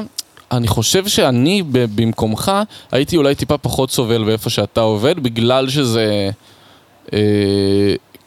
אני 0.52 0.68
חושב 0.68 1.06
שאני 1.08 1.62
במקומך, 1.70 2.52
הייתי 2.92 3.16
אולי 3.16 3.34
טיפה 3.34 3.58
פחות 3.58 3.90
סובל 3.90 4.24
באיפה 4.24 4.50
שאתה 4.50 4.80
עובד, 4.80 5.20
בגלל 5.22 5.68
שזה... 5.68 6.30
אה, 7.12 7.18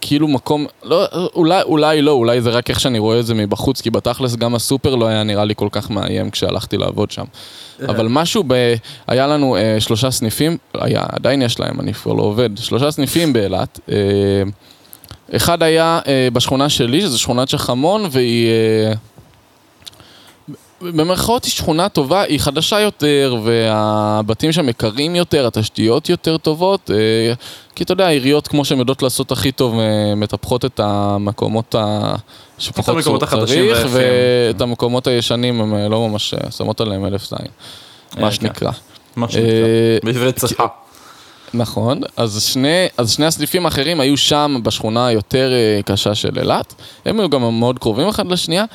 כאילו 0.01 0.27
מקום, 0.27 0.65
לא, 0.83 1.05
אולי, 1.35 1.61
אולי 1.61 2.01
לא, 2.01 2.11
אולי 2.11 2.41
זה 2.41 2.49
רק 2.49 2.69
איך 2.69 2.79
שאני 2.79 2.99
רואה 2.99 3.19
את 3.19 3.25
זה 3.25 3.33
מבחוץ, 3.33 3.81
כי 3.81 3.89
בתכלס 3.89 4.35
גם 4.35 4.55
הסופר 4.55 4.95
לא 4.95 5.07
היה 5.07 5.23
נראה 5.23 5.45
לי 5.45 5.53
כל 5.55 5.67
כך 5.71 5.89
מאיים 5.89 6.29
כשהלכתי 6.31 6.77
לעבוד 6.77 7.11
שם. 7.11 7.25
אבל 7.87 8.07
משהו 8.07 8.43
ב... 8.47 8.75
היה 9.07 9.27
לנו 9.27 9.55
אה, 9.55 9.75
שלושה 9.79 10.11
סניפים, 10.11 10.57
היה, 10.73 11.03
עדיין 11.11 11.41
יש 11.41 11.59
להם, 11.59 11.79
אני 11.79 11.93
כבר 11.93 12.13
לא 12.13 12.21
עובד, 12.23 12.49
שלושה 12.57 12.91
סניפים 12.91 13.33
באילת. 13.33 13.79
אה, 13.91 13.95
אחד 15.35 15.63
היה 15.63 15.99
אה, 16.07 16.27
בשכונה 16.33 16.69
שלי, 16.69 17.01
שזו 17.01 17.19
שכונת 17.19 17.49
שחמון, 17.49 18.05
והיא... 18.11 18.49
אה, 18.49 18.93
במרכאות 20.81 21.43
היא 21.45 21.51
שכונה 21.51 21.89
טובה, 21.89 22.21
היא 22.21 22.39
חדשה 22.39 22.79
יותר, 22.79 23.37
והבתים 23.43 24.51
שם 24.51 24.69
יקרים 24.69 25.15
יותר, 25.15 25.47
התשתיות 25.47 26.09
יותר 26.09 26.37
טובות, 26.37 26.91
אה, 26.91 27.33
כי 27.75 27.83
אתה 27.83 27.93
יודע, 27.93 28.07
העיריות 28.07 28.47
כמו 28.47 28.65
שהן 28.65 28.79
יודעות 28.79 29.03
לעשות 29.03 29.31
הכי 29.31 29.51
טוב, 29.51 29.79
אה, 29.79 30.15
מטפחות 30.15 30.65
את 30.65 30.79
המקומות 30.83 31.75
ה... 31.75 32.15
שפחות 32.57 32.95
צריך. 33.83 33.87
ואת 33.89 34.61
המקומות 34.61 35.07
הישנים 35.07 35.61
הן 35.61 35.73
אה, 35.73 35.89
לא 35.89 36.07
ממש 36.07 36.33
אה, 36.33 36.51
שמות 36.51 36.81
עליהם 36.81 37.05
אלף 37.05 37.29
זין, 37.29 37.37
אה, 37.39 38.21
מה 38.21 38.27
כן. 38.27 38.31
שנקרא. 38.31 38.71
מה 39.15 39.25
אה, 39.25 39.31
שנקרא. 39.31 39.49
בעברית 40.03 40.35
צחה. 40.35 40.65
נכון, 41.53 42.01
אז 42.17 42.43
שני, 42.43 42.87
אז 42.97 43.11
שני 43.11 43.25
הסניפים 43.25 43.65
האחרים 43.65 43.99
היו 43.99 44.17
שם 44.17 44.59
בשכונה 44.63 45.07
היותר 45.07 45.51
אה, 45.53 45.81
קשה 45.85 46.15
של 46.15 46.39
אילת, 46.39 46.73
הם 47.05 47.19
היו 47.19 47.29
גם 47.29 47.59
מאוד 47.59 47.79
קרובים 47.79 48.07
אחד 48.07 48.27
לשנייה. 48.27 48.65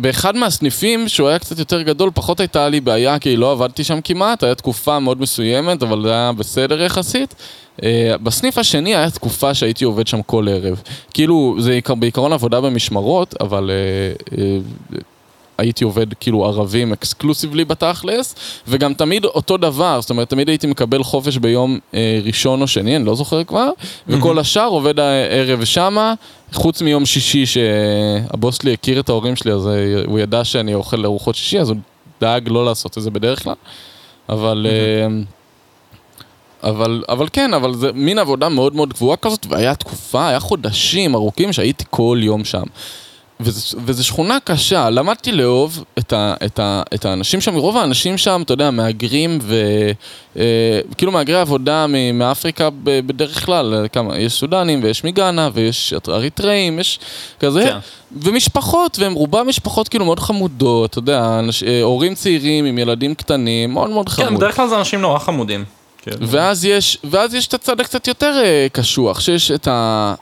באחד 0.00 0.36
מהסניפים, 0.36 1.08
שהוא 1.08 1.28
היה 1.28 1.38
קצת 1.38 1.58
יותר 1.58 1.82
גדול, 1.82 2.10
פחות 2.14 2.40
הייתה 2.40 2.68
לי 2.68 2.80
בעיה, 2.80 3.18
כי 3.18 3.36
לא 3.36 3.52
עבדתי 3.52 3.84
שם 3.84 4.00
כמעט, 4.04 4.42
הייתה 4.42 4.54
תקופה 4.54 4.98
מאוד 4.98 5.20
מסוימת, 5.20 5.82
אבל 5.82 6.02
זה 6.02 6.10
היה 6.12 6.32
בסדר 6.32 6.82
יחסית. 6.82 7.34
אה, 7.82 8.14
בסניף 8.22 8.58
השני 8.58 8.94
היה 8.94 9.10
תקופה 9.10 9.54
שהייתי 9.54 9.84
עובד 9.84 10.06
שם 10.06 10.22
כל 10.22 10.46
ערב. 10.50 10.82
כאילו, 11.14 11.56
זה 11.58 11.72
עיקר- 11.72 11.94
בעיקרון 11.94 12.32
עבודה 12.32 12.60
במשמרות, 12.60 13.34
אבל 13.40 13.70
אה, 13.70 14.38
אה, 14.38 14.58
הייתי 15.58 15.84
עובד 15.84 16.14
כאילו 16.14 16.44
ערבים 16.46 16.92
אקסקלוסיבלי 16.92 17.64
בתכלס, 17.64 18.34
וגם 18.68 18.94
תמיד 18.94 19.24
אותו 19.24 19.56
דבר, 19.56 20.00
זאת 20.00 20.10
אומרת, 20.10 20.28
תמיד 20.28 20.48
הייתי 20.48 20.66
מקבל 20.66 21.02
חופש 21.02 21.36
ביום 21.36 21.78
אה, 21.94 22.20
ראשון 22.24 22.62
או 22.62 22.66
שני, 22.66 22.96
אני 22.96 23.04
לא 23.04 23.14
זוכר 23.14 23.44
כבר, 23.44 23.70
וכל 24.08 24.38
השאר 24.38 24.66
עובד 24.66 25.00
הערב 25.00 25.64
שמה, 25.64 26.14
חוץ 26.52 26.82
מיום 26.82 27.06
שישי 27.06 27.46
שהבוס 27.46 28.58
שלי 28.62 28.72
הכיר 28.72 29.00
את 29.00 29.08
ההורים 29.08 29.36
שלי, 29.36 29.52
אז 29.52 29.66
אה, 29.66 29.72
הוא 30.06 30.18
ידע 30.18 30.44
שאני 30.44 30.74
אוכל 30.74 31.04
ארוחות 31.04 31.34
שישי, 31.34 31.60
אז 31.60 31.70
הוא 31.70 31.76
דאג 32.20 32.48
לא 32.48 32.64
לעשות 32.64 32.98
את 32.98 33.02
זה 33.02 33.10
בדרך 33.10 33.42
כלל, 33.42 33.54
אבל... 34.28 34.66
אה, 34.70 35.06
אבל, 36.70 37.02
אבל 37.08 37.28
כן, 37.32 37.54
אבל 37.54 37.74
זה 37.74 37.90
מין 37.94 38.18
עבודה 38.18 38.48
מאוד 38.48 38.74
מאוד 38.74 38.92
קבועה 38.92 39.16
כזאת, 39.16 39.46
והיה 39.48 39.74
תקופה, 39.74 40.28
היה 40.28 40.40
חודשים 40.40 41.14
ארוכים 41.14 41.52
שהייתי 41.52 41.84
כל 41.90 42.18
יום 42.22 42.44
שם. 42.44 42.62
וזו, 43.84 44.04
שכונה 44.04 44.38
קשה, 44.44 44.90
למדתי 44.90 45.32
לאהוב 45.32 45.84
את, 45.98 46.12
ה, 46.12 46.34
את, 46.44 46.58
ה, 46.58 46.82
את 46.94 47.04
האנשים 47.04 47.40
שם, 47.40 47.54
רוב 47.54 47.76
האנשים 47.76 48.18
שם, 48.18 48.42
אתה 48.44 48.52
יודע, 48.52 48.70
מהגרים 48.70 49.38
ו... 49.42 49.54
אה, 50.36 50.80
כאילו 50.96 51.12
מהגרי 51.12 51.40
עבודה 51.40 51.86
מאפריקה 52.14 52.68
בדרך 52.84 53.44
כלל, 53.44 53.86
כמה, 53.92 54.18
יש 54.18 54.32
סודנים 54.32 54.80
ויש 54.82 55.04
מגאנה 55.04 55.48
ויש 55.54 55.94
אריתראים, 56.08 56.78
יש 56.78 56.98
כזה, 57.40 57.62
כן. 57.62 57.78
ומשפחות, 58.22 58.98
והם 58.98 59.14
רובם 59.14 59.48
משפחות 59.48 59.88
כאילו 59.88 60.04
מאוד 60.04 60.20
חמודות, 60.20 60.90
אתה 60.90 60.98
יודע, 60.98 61.38
אנש, 61.38 61.62
אה, 61.62 61.82
הורים 61.82 62.14
צעירים 62.14 62.64
עם 62.64 62.78
ילדים 62.78 63.14
קטנים, 63.14 63.72
מאוד 63.72 63.90
מאוד 63.90 64.08
חמוד. 64.08 64.28
כן, 64.28 64.36
בדרך 64.36 64.56
כלל 64.56 64.68
זה 64.68 64.78
אנשים 64.78 65.00
נורא 65.00 65.18
חמודים. 65.18 65.64
כן. 66.02 66.16
ואז 66.20 66.64
יש, 66.64 66.98
ואז 67.04 67.34
יש 67.34 67.46
את 67.46 67.54
הצד 67.54 67.80
הקצת 67.80 68.08
יותר 68.08 68.40
אה, 68.44 68.66
קשוח, 68.72 69.20
שיש 69.20 69.50
את 69.50 69.68
ה... 69.68 70.14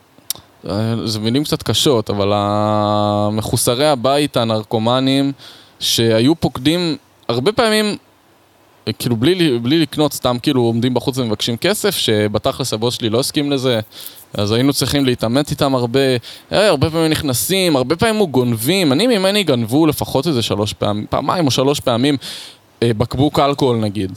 זה 1.04 1.20
מילים 1.20 1.44
קצת 1.44 1.62
קשות, 1.62 2.10
אבל 2.10 2.32
המחוסרי 2.34 3.86
הבית, 3.88 4.36
הנרקומנים, 4.36 5.32
שהיו 5.80 6.34
פוקדים 6.34 6.96
הרבה 7.28 7.52
פעמים, 7.52 7.96
כאילו 8.98 9.16
בלי, 9.16 9.58
בלי 9.58 9.78
לקנות, 9.78 10.12
סתם 10.12 10.36
כאילו 10.42 10.62
עומדים 10.62 10.94
בחוץ 10.94 11.18
ומבקשים 11.18 11.56
כסף, 11.56 11.96
שבתכלס 11.96 12.72
הבוס 12.72 12.94
שלי 12.94 13.10
לא 13.10 13.20
הסכים 13.20 13.50
לזה, 13.50 13.80
אז 14.34 14.52
היינו 14.52 14.72
צריכים 14.72 15.04
להתעמת 15.04 15.50
איתם 15.50 15.74
הרבה, 15.74 16.00
אה, 16.52 16.68
הרבה 16.68 16.90
פעמים 16.90 17.10
נכנסים, 17.10 17.76
הרבה 17.76 17.96
פעמים 17.96 18.16
הוא 18.16 18.28
גונבים, 18.28 18.92
אני 18.92 19.06
ממני 19.06 19.44
גנבו 19.44 19.86
לפחות 19.86 20.26
איזה 20.26 20.42
שלוש 20.42 20.72
פעמים, 20.72 21.06
פעמיים 21.10 21.46
או 21.46 21.50
שלוש 21.50 21.80
פעמים, 21.80 22.16
אה, 22.82 22.94
בקבוק 22.94 23.38
אלכוהול 23.38 23.76
נגיד. 23.76 24.12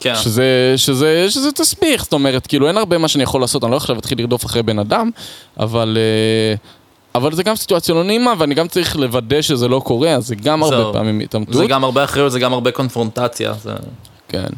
כן. 0.00 0.14
שזה, 0.16 0.74
שזה, 0.76 1.26
שזה 1.30 1.52
תסביך, 1.52 2.02
זאת 2.02 2.12
אומרת, 2.12 2.46
כאילו 2.46 2.68
אין 2.68 2.76
הרבה 2.76 2.98
מה 2.98 3.08
שאני 3.08 3.24
יכול 3.24 3.40
לעשות, 3.40 3.64
אני 3.64 3.70
לא 3.72 3.76
יכול 3.76 3.94
להתחיל 3.94 4.18
לרדוף 4.18 4.46
אחרי 4.46 4.62
בן 4.62 4.78
אדם, 4.78 5.10
אבל, 5.60 5.98
אה, 6.00 6.54
אבל 7.14 7.32
זה 7.32 7.42
גם 7.42 7.56
סיטואציה 7.56 7.94
לא 7.94 8.04
נעימה, 8.04 8.34
ואני 8.38 8.54
גם 8.54 8.68
צריך 8.68 8.96
לוודא 8.96 9.42
שזה 9.42 9.68
לא 9.68 9.80
קורה, 9.84 10.10
אז 10.10 10.26
זה 10.26 10.34
גם 10.34 10.62
הרבה 10.62 10.76
זהו. 10.76 10.92
פעמים 10.92 11.20
התעמתות. 11.20 11.54
זה 11.54 11.66
גם 11.66 11.84
הרבה 11.84 12.04
אחריות, 12.04 12.32
זה 12.32 12.40
גם 12.40 12.52
הרבה 12.52 12.70
קונפרונטציה. 12.70 13.52
זה... 13.62 13.72
כן. 14.28 14.48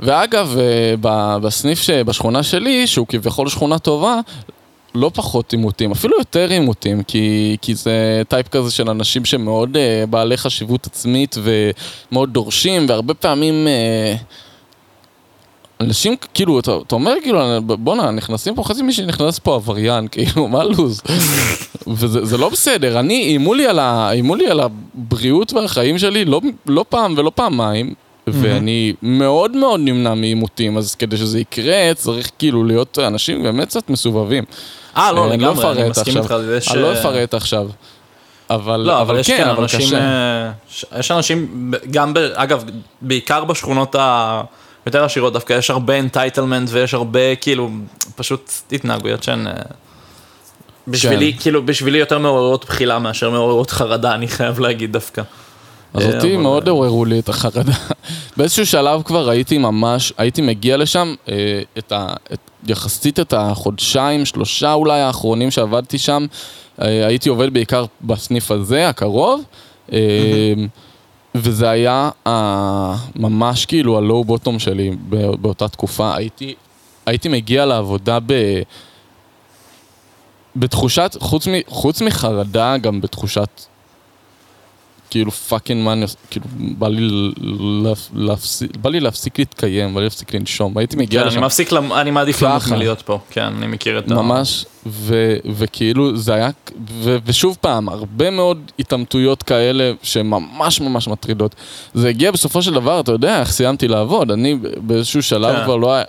ואגב, 0.00 0.56
אה, 0.58 0.94
בסניף 1.42 1.82
שבשכונה 1.82 2.42
שלי, 2.42 2.86
שהוא 2.86 3.06
כביכול 3.06 3.48
שכונה 3.48 3.78
טובה, 3.78 4.20
לא 4.94 5.10
פחות 5.14 5.52
עימותים, 5.52 5.92
אפילו 5.92 6.18
יותר 6.18 6.50
עימותים, 6.50 7.02
כי, 7.02 7.56
כי 7.62 7.74
זה 7.74 8.22
טייפ 8.28 8.48
כזה 8.48 8.70
של 8.70 8.90
אנשים 8.90 9.24
שמאוד 9.24 9.76
אה, 9.76 10.04
בעלי 10.10 10.36
חשיבות 10.36 10.86
עצמית 10.86 11.36
ומאוד 11.42 12.32
דורשים, 12.32 12.86
והרבה 12.88 13.14
פעמים... 13.14 13.68
אה, 13.68 14.14
אנשים, 15.80 16.14
כאילו, 16.34 16.60
אתה, 16.60 16.76
אתה 16.86 16.94
אומר, 16.94 17.14
כאילו, 17.22 17.40
בואנה, 17.62 18.10
נכנסים 18.10 18.54
פה, 18.54 18.64
חצי 18.64 18.82
מי 18.82 18.92
שנכנס 18.92 19.38
פה 19.38 19.54
עבריין, 19.54 20.08
כאילו, 20.12 20.48
מה 20.48 20.60
הלו"ז? 20.60 21.02
וזה 21.86 22.24
זה 22.24 22.38
לא 22.38 22.48
בסדר, 22.48 22.98
אני, 23.00 23.22
איימו 23.22 23.54
לי, 23.54 23.66
על 23.66 23.78
ה- 23.78 24.10
לי 24.36 24.46
על 24.46 24.60
הבריאות 24.60 25.52
והחיים 25.52 25.98
שלי 25.98 26.24
לא, 26.24 26.40
לא 26.66 26.84
פעם 26.88 27.14
ולא 27.16 27.32
פעמיים, 27.34 27.94
ואני 28.26 28.92
מאוד 29.02 29.56
מאוד 29.56 29.80
נמנע 29.80 30.14
מעימותים, 30.14 30.76
אז 30.78 30.94
כדי 30.94 31.16
שזה 31.16 31.40
יקרה, 31.40 31.94
צריך 31.94 32.30
כאילו 32.38 32.64
להיות 32.64 32.98
אנשים 32.98 33.42
באמת 33.42 33.68
קצת 33.68 33.90
מסובבים. 33.90 34.44
אה, 34.96 35.12
לא, 35.12 35.26
אני 35.32 35.36
לגמרי, 35.42 35.80
אני 35.82 35.88
מסכים. 35.88 36.16
איתך. 36.16 36.34
יש, 36.56 36.68
אני 36.72 36.82
לא 36.82 36.92
אה, 36.92 37.00
אפרט 37.00 37.34
עכשיו. 37.34 37.68
אבל, 38.50 38.76
לא, 38.80 39.00
אבל 39.00 39.18
יש 39.18 39.26
כן, 39.26 39.36
כן 39.36 39.48
אבל 39.48 39.62
אנשים, 39.62 39.80
קשה. 39.80 39.98
אה, 39.98 40.50
ש- 40.70 40.84
יש 40.98 41.10
אנשים, 41.10 41.70
גם, 41.90 42.14
ב- 42.14 42.18
אגב, 42.34 42.64
בעיקר 43.02 43.44
בשכונות 43.44 43.96
היותר 44.86 45.04
עשירות 45.04 45.32
דווקא, 45.32 45.52
יש 45.52 45.70
הרבה 45.70 45.98
אנטייטלמנט 45.98 46.68
ויש 46.72 46.94
הרבה, 46.94 47.36
כאילו, 47.36 47.70
פשוט 48.16 48.52
התנהגויות 48.72 49.22
שהן... 49.22 49.46
אה, 49.46 49.52
בשבילי, 50.88 51.32
כן. 51.32 51.38
כאילו, 51.38 51.66
בשבילי 51.66 51.98
יותר 51.98 52.18
מעוררות 52.18 52.64
בחילה 52.64 52.98
מאשר 52.98 53.30
מעוררות 53.30 53.70
חרדה, 53.70 54.14
אני 54.14 54.28
חייב 54.28 54.60
להגיד 54.60 54.92
דווקא. 54.92 55.22
אז 55.94 56.02
אה, 56.02 56.16
אותי 56.16 56.34
אבל- 56.34 56.42
מאוד 56.42 56.68
עוררו 56.68 57.04
לי 57.04 57.18
את 57.18 57.28
החרדה. 57.28 57.72
באיזשהו 58.36 58.66
שלב 58.66 59.02
כבר 59.02 59.28
הייתי 59.28 59.58
ממש, 59.58 60.12
הייתי 60.18 60.42
מגיע 60.42 60.76
לשם, 60.76 61.14
אה, 61.28 61.34
את 61.78 61.92
ה, 61.92 62.06
את, 62.32 62.38
יחסית 62.66 63.20
את 63.20 63.34
החודשיים, 63.36 64.24
שלושה 64.24 64.72
אולי 64.72 65.00
האחרונים 65.00 65.50
שעבדתי 65.50 65.98
שם, 65.98 66.26
הייתי 66.78 67.28
עובד 67.28 67.52
בעיקר 67.54 67.84
בסניף 68.00 68.50
הזה, 68.50 68.88
הקרוב, 68.88 69.42
וזה 71.34 71.70
היה 71.70 72.10
אה, 72.26 72.94
ממש 73.16 73.66
כאילו 73.66 73.98
ה 73.98 74.04
low 74.04 74.24
bottom 74.24 74.58
שלי 74.58 74.90
בא- 74.90 75.36
באותה 75.36 75.68
תקופה. 75.68 76.14
הייתי, 76.16 76.54
הייתי 77.06 77.28
מגיע 77.28 77.66
לעבודה 77.66 78.18
ב... 78.26 78.32
בתחושת, 80.56 81.16
חוץ, 81.20 81.48
מ, 81.48 81.52
חוץ 81.68 82.02
מחרדה, 82.02 82.76
גם 82.78 83.00
בתחושת 83.00 83.48
כאילו 85.10 85.30
fucking 85.30 85.84
מה 85.84 85.92
אני 85.92 86.02
עושה, 86.02 86.16
כאילו 86.30 86.46
בא 86.58 86.88
לי, 86.88 87.30
להפ- 87.82 88.10
להפסיק, 88.14 88.76
בא 88.76 88.90
לי 88.90 89.00
להפסיק 89.00 89.38
להתקיים, 89.38 89.94
בא 89.94 90.00
לי 90.00 90.06
להפסיק 90.06 90.34
לנשום, 90.34 90.78
הייתי 90.78 90.96
מגיע 90.96 91.20
כן, 91.22 91.26
לשם 91.26 91.38
אני 91.38 91.46
מפסיק, 91.46 91.72
אני 91.72 92.10
מעדיף 92.10 92.42
למות 92.42 92.62
ככה. 92.62 92.74
מלהיות 92.74 93.02
פה, 93.02 93.18
כן, 93.30 93.42
אני 93.42 93.66
מכיר 93.66 93.98
את 93.98 94.10
ה... 94.10 94.14
ממש, 94.14 94.64
ו, 94.86 95.36
וכאילו 95.54 96.16
זה 96.16 96.34
היה, 96.34 96.50
ו, 96.90 97.16
ושוב 97.26 97.56
פעם, 97.60 97.88
הרבה 97.88 98.30
מאוד 98.30 98.58
התעמתויות 98.78 99.42
כאלה 99.42 99.92
שממש 100.02 100.80
ממש 100.80 101.08
מטרידות. 101.08 101.54
זה 101.94 102.08
הגיע 102.08 102.30
בסופו 102.30 102.62
של 102.62 102.74
דבר, 102.74 103.00
אתה 103.00 103.12
יודע 103.12 103.40
איך 103.40 103.50
סיימתי 103.50 103.88
לעבוד, 103.88 104.30
אני 104.30 104.56
באיזשהו 104.76 105.22
שלב 105.22 105.56
כן. 105.56 105.64
כבר 105.64 105.76
לא 105.76 105.94
היה... 105.94 106.04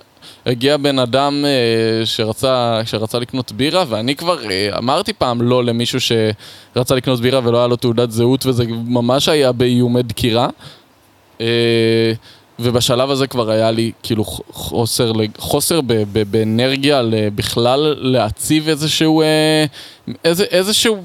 הגיע 0.45 0.77
בן 0.77 0.99
אדם 0.99 1.45
אה, 1.45 2.05
שרצה, 2.05 2.81
שרצה 2.85 3.19
לקנות 3.19 3.51
בירה, 3.51 3.85
ואני 3.89 4.15
כבר 4.15 4.51
אה, 4.51 4.77
אמרתי 4.77 5.13
פעם 5.13 5.41
לא 5.41 5.63
למישהו 5.63 5.99
שרצה 6.01 6.95
לקנות 6.95 7.19
בירה 7.19 7.39
ולא 7.43 7.57
היה 7.57 7.67
לו 7.67 7.75
תעודת 7.75 8.11
זהות, 8.11 8.45
וזה 8.45 8.63
ממש 8.67 9.29
היה 9.29 9.51
באיומי 9.51 10.03
דקירה. 10.03 10.49
אה, 11.41 12.13
ובשלב 12.59 13.11
הזה 13.11 13.27
כבר 13.27 13.49
היה 13.49 13.71
לי 13.71 13.91
כאילו 14.03 14.23
חוסר, 14.51 15.11
חוסר 15.37 15.81
ב, 15.81 15.93
ב, 15.93 16.23
באנרגיה 16.31 17.01
בכלל 17.35 17.95
להציב 17.97 18.69
איזשהו, 18.69 19.21
אה, 19.21 19.65
איזה, 20.23 20.43
איזשהו, 20.43 20.97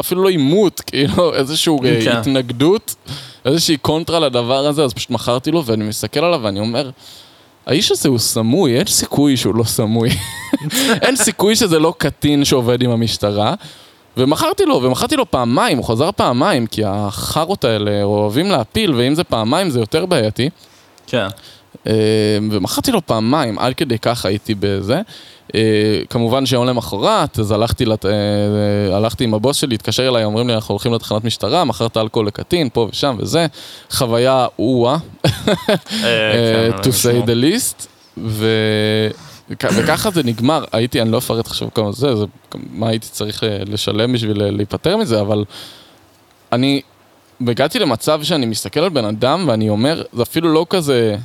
אפילו 0.00 0.22
לא 0.22 0.28
עימות, 0.28 0.80
כאילו 0.86 1.34
איזשהו 1.34 1.78
כן. 1.78 2.12
התנגדות, 2.12 2.94
איזושהי 3.44 3.76
קונטרה 3.76 4.20
לדבר 4.20 4.66
הזה, 4.66 4.84
אז 4.84 4.94
פשוט 4.94 5.10
מכרתי 5.10 5.50
לו 5.50 5.64
ואני 5.64 5.84
מסתכל 5.84 6.24
עליו 6.24 6.40
ואני 6.42 6.60
אומר, 6.60 6.90
האיש 7.68 7.90
הזה 7.90 8.08
הוא 8.08 8.18
סמוי, 8.18 8.78
אין 8.78 8.86
סיכוי 8.86 9.36
שהוא 9.36 9.54
לא 9.54 9.64
סמוי. 9.64 10.08
אין 11.04 11.16
סיכוי 11.16 11.56
שזה 11.56 11.78
לא 11.78 11.94
קטין 11.98 12.44
שעובד 12.44 12.82
עם 12.82 12.90
המשטרה. 12.90 13.54
ומכרתי 14.16 14.64
לו, 14.64 14.82
ומכרתי 14.82 15.16
לו 15.16 15.30
פעמיים, 15.30 15.78
הוא 15.78 15.84
חזר 15.84 16.10
פעמיים, 16.12 16.66
כי 16.66 16.82
החארות 16.86 17.64
האלה 17.64 18.02
אוהבים 18.02 18.50
להפיל, 18.50 18.94
ואם 18.94 19.14
זה 19.14 19.24
פעמיים 19.24 19.70
זה 19.70 19.80
יותר 19.80 20.06
בעייתי. 20.06 20.50
כן. 21.06 21.26
אה, 21.86 21.92
ומכרתי 22.50 22.92
לו 22.92 23.06
פעמיים, 23.06 23.58
עד 23.58 23.74
כדי 23.74 23.98
כך 23.98 24.26
הייתי 24.26 24.54
בזה. 24.60 25.00
אה, 25.54 26.00
כמובן 26.10 26.46
שיום 26.46 26.66
למחרת, 26.66 27.38
אז 27.38 27.50
הלכתי, 27.50 27.84
לת... 27.84 28.06
אה, 28.06 28.96
הלכתי 28.96 29.24
עם 29.24 29.34
הבוס 29.34 29.56
שלי, 29.56 29.74
התקשר 29.74 30.08
אליי, 30.08 30.24
אומרים 30.24 30.48
לי, 30.48 30.54
אנחנו 30.54 30.72
הולכים 30.72 30.94
לתחנת 30.94 31.24
משטרה, 31.24 31.64
מכרת 31.64 31.96
אלכוהול 31.96 32.26
לקטין, 32.26 32.68
פה 32.72 32.88
ושם 32.92 33.16
וזה. 33.18 33.46
חוויה 33.90 34.46
או-אה, 34.58 34.96
כן, 35.86 36.70
to 36.82 36.86
say 36.86 37.26
the 37.26 37.44
least. 37.44 37.86
ו... 38.18 38.46
וככה 39.50 40.10
זה 40.10 40.22
נגמר, 40.22 40.64
הייתי, 40.72 41.02
אני 41.02 41.12
לא 41.12 41.18
אפרט 41.18 41.46
עכשיו 41.46 41.68
כמה 41.74 41.92
זה, 41.92 42.16
זה, 42.16 42.24
מה 42.70 42.88
הייתי 42.88 43.08
צריך 43.08 43.42
לשלם 43.66 44.12
בשביל 44.12 44.42
להיפטר 44.50 44.96
מזה, 44.96 45.20
אבל 45.20 45.44
אני 46.52 46.80
הגעתי 47.46 47.78
למצב 47.78 48.22
שאני 48.22 48.46
מסתכל 48.46 48.80
על 48.80 48.88
בן 48.88 49.04
אדם 49.04 49.44
ואני 49.48 49.68
אומר, 49.68 50.02
זה 50.12 50.22
אפילו 50.22 50.52
לא 50.52 50.66
כזה... 50.70 51.16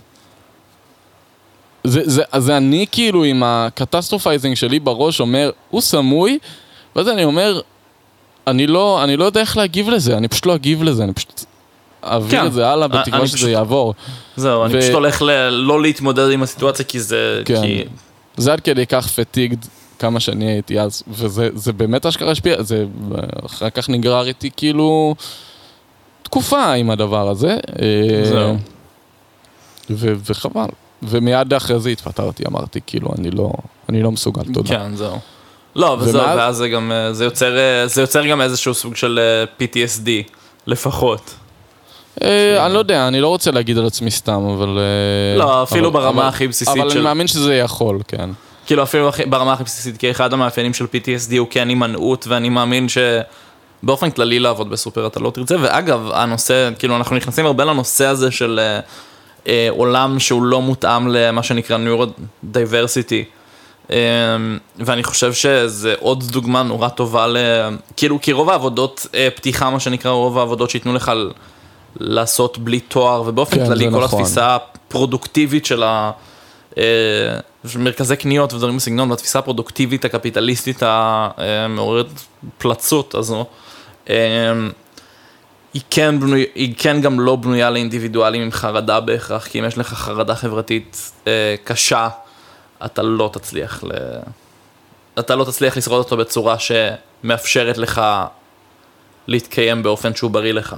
זה, 1.84 2.02
זה, 2.06 2.24
זה 2.38 2.58
אני 2.58 2.86
כאילו 2.92 3.24
עם 3.24 3.44
ה 3.46 3.53
catastrophizing 3.53 4.56
שלי 4.56 4.80
בראש 4.80 5.20
אומר, 5.20 5.52
הוא 5.70 5.82
סמוי, 5.82 6.40
ואז 6.96 7.10
אני 7.10 7.24
אומר, 7.24 7.62
אני 8.48 8.68
לא, 8.68 9.04
אני 9.04 9.18
לא 9.18 9.26
יודע 9.26 9.42
איך 9.42 9.58
להגיב 9.58 9.90
לזה, 9.90 10.18
אני 10.18 10.28
פשוט 10.28 10.46
לא 10.46 10.56
אגיב 10.56 10.84
לזה, 10.84 11.04
אני 11.04 11.14
פשוט 11.14 11.46
אעביר 12.04 12.32
כן. 12.32 12.46
את 12.46 12.54
זה 12.54 12.68
הלאה 12.70 12.88
בתקווה 12.88 13.28
שזה 13.28 13.38
פשוט... 13.38 13.50
יעבור. 13.50 13.94
זהו, 14.36 14.60
ו... 14.60 14.66
אני 14.66 14.82
פשוט 14.82 14.94
הולך 14.94 15.22
ל... 15.22 15.50
לא 15.50 15.82
להתמודד 15.82 16.32
עם 16.32 16.44
הסיטואציה 16.44 16.86
כי 16.86 17.00
זה... 17.00 17.42
כן. 17.46 17.62
כי... 17.62 17.84
זה 18.38 18.54
עד 18.54 18.60
כדי 18.60 18.86
כך 18.86 19.08
fatigued 19.08 19.58
כמה 20.00 20.20
שאני 20.20 20.46
הייתי 20.52 20.80
אז, 20.80 21.04
וזה 21.08 21.74
באמת 21.74 22.06
אשכרה 22.06 22.32
השפיע, 22.32 22.64
זה 22.64 22.86
אחר 23.46 23.70
כך 23.70 23.90
נגרר 23.90 24.28
איתי 24.28 24.50
כאילו 24.58 25.16
תקופה 26.24 26.74
עם 26.74 26.90
הדבר 26.90 27.30
הזה. 27.30 27.58
אה, 27.82 28.26
זהו. 28.26 28.58
ו- 29.90 30.14
וחבל. 30.26 30.68
ומיד 31.08 31.54
אחרי 31.54 31.80
זה 31.80 31.90
התפטרתי, 31.90 32.44
אמרתי, 32.48 32.80
כאילו, 32.86 33.10
אני 33.20 33.32
לא, 33.32 33.52
אני 33.90 34.04
לא 34.04 34.12
מסוגל, 34.12 34.44
תודה. 34.54 34.70
כן, 34.70 34.96
זהו. 34.96 35.20
לא, 35.76 35.98
וזהו, 36.00 36.22
ומה... 36.22 36.36
ואז 36.38 36.58
זה 36.58 36.70
גם, 36.70 36.92
אה, 36.92 37.14
זה 37.14 37.24
יוצר, 37.24 37.58
אה, 37.58 37.88
זה 37.88 38.02
יוצר 38.02 38.26
גם 38.26 38.42
איזשהו 38.42 38.74
סוג 38.74 38.96
של 38.96 39.20
PTSD, 39.60 40.10
לפחות. 40.68 41.36
אני 42.22 42.74
לא 42.74 42.80
יודע, 42.80 43.08
אני 43.08 43.22
לא 43.22 43.28
רוצה 43.28 43.52
להגיד 43.52 43.78
על 43.78 43.86
עצמי 43.86 44.12
סתם, 44.12 44.42
אבל... 44.58 44.80
לא, 45.38 45.64
אפילו 45.64 45.92
ברמה 45.92 46.28
הכי 46.28 46.48
בסיסית 46.48 46.74
של... 46.74 46.82
אבל 46.82 46.92
אני 46.92 47.02
מאמין 47.02 47.28
שזה 47.28 47.56
יכול, 47.56 48.00
כן. 48.08 48.30
כאילו 48.66 48.84
אפילו 48.84 49.10
ברמה 49.30 49.54
הכי 49.54 49.64
בסיסית, 49.64 49.98
כי 49.98 50.12
אחד 50.12 50.34
המאפיינים 50.34 50.74
של 50.74 50.86
PTSD 50.86 51.38
הוא 51.38 51.48
כן 51.50 51.70
הימנעות, 51.70 52.28
ואני 52.28 52.50
מאמין 52.50 52.88
שבאופן 52.90 54.12
כללי 54.12 54.40
לעבוד 54.40 54.70
בסופר 54.70 55.08
אתה 55.08 55.20
לא 55.20 55.30
תרצה, 55.30 55.56
ואגב, 55.62 56.10
הנושא, 56.14 56.70
כאילו 56.80 56.96
אנחנו 56.96 57.16
נכנסים 57.16 57.46
הרבה 57.46 57.66
לנושא 57.66 58.06
הזה 58.06 58.32
של 58.32 58.60
אה, 59.48 59.68
עולם 59.70 60.20
שהוא 60.20 60.44
לא 60.44 60.62
מותאם 60.62 61.08
למה 61.08 61.44
שנקרא 61.44 61.78
Neurodiversity, 61.78 63.24
אה, 63.92 63.98
ואני 64.78 65.04
חושב 65.04 65.34
שזה 65.34 65.96
עוד 66.00 66.24
דוגמה 66.24 66.64
נורא 66.64 66.90
טובה 66.90 67.28
ל... 67.28 67.38
כאילו, 67.98 68.22
כי 68.22 68.32
רוב 68.32 68.50
העבודות 68.50 69.08
אה, 69.16 69.28
פתיחה, 69.36 69.70
מה 69.70 69.80
שנקרא, 69.80 70.12
רוב 70.12 70.38
העבודות 70.38 70.70
שייתנו 70.70 70.94
לך 70.94 71.12
לעשות 72.00 72.58
בלי 72.58 72.80
תואר, 72.80 73.24
ובאופן 73.26 73.56
כן, 73.56 73.66
כללי 73.66 73.86
כל 73.92 74.04
נכון. 74.04 74.20
התפיסה 74.20 74.56
הפרודוקטיבית 74.56 75.66
של 75.66 75.84
ה... 75.84 76.12
אה, 76.78 76.84
מרכזי 77.80 78.16
קניות 78.16 78.54
ודברים 78.54 78.78
בסגנון, 78.78 79.12
והתפיסה 79.12 79.40
הפרודוקטיבית 79.40 80.06
הקפיטליסטית 80.06 80.84
המעוררת 80.84 82.08
פלצות 82.58 83.16
הזו, 83.16 83.46
אה, 84.10 84.16
היא 85.74 85.82
כן, 85.90 86.20
בנוי, 86.20 86.46
היא 86.56 86.74
כן 86.78 87.02
גם 87.02 87.20
לא 87.20 87.36
בנויה 87.36 87.70
לאינדיבידואלים 87.70 88.42
עם 88.42 88.52
חרדה 88.52 89.00
בהכרח, 89.00 89.48
כי 89.48 89.60
אם 89.60 89.66
יש 89.66 89.78
לך 89.78 89.94
חרדה 89.94 90.36
חברתית 90.36 91.12
אה, 91.28 91.56
קשה, 91.64 92.10
אתה 92.86 93.02
לא 93.02 93.30
תצליח 93.34 93.84
ל... 93.84 93.92
אתה 95.20 95.36
לא 95.36 95.44
תצליח 95.44 95.78
לשרוד 95.78 96.00
אותו 96.00 96.18
בצורה 96.18 96.56
שמאפשרת 96.60 97.78
לך 97.78 98.02
להתקיים 99.28 99.84
באופן 99.84 100.16
שהוא 100.16 100.32
בריא 100.32 100.54
לך. 100.54 100.76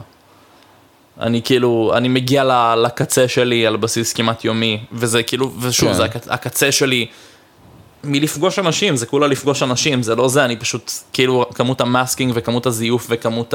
אני 1.20 1.42
כאילו, 1.42 1.94
אני 1.96 2.08
מגיע 2.08 2.76
לקצה 2.76 3.28
שלי 3.28 3.68
על 3.68 3.78
בסיס 3.78 4.14
כמעט 4.14 4.46
יומי, 4.46 4.84
וזה 4.92 5.24
כאילו, 5.24 5.52
ושוב, 5.60 5.90
כן. 5.90 5.94
זה 5.94 6.34
הקצה 6.34 6.72
שלי 6.72 7.08
מלפגוש 8.04 8.60
אנשים, 8.60 8.96
זה 8.96 9.06
כולה 9.06 9.28
לפגוש 9.28 9.64
אנשים, 9.64 10.04
זה 10.04 10.16
לא 10.16 10.28
זה, 10.28 10.46
אני 10.46 10.56
פשוט, 10.56 10.92
כאילו, 11.14 11.46
כמות 11.56 11.82
המאסקינג 11.82 12.32
וכמות 12.36 12.66
הזיוף 12.66 13.08
וכמות 13.10 13.54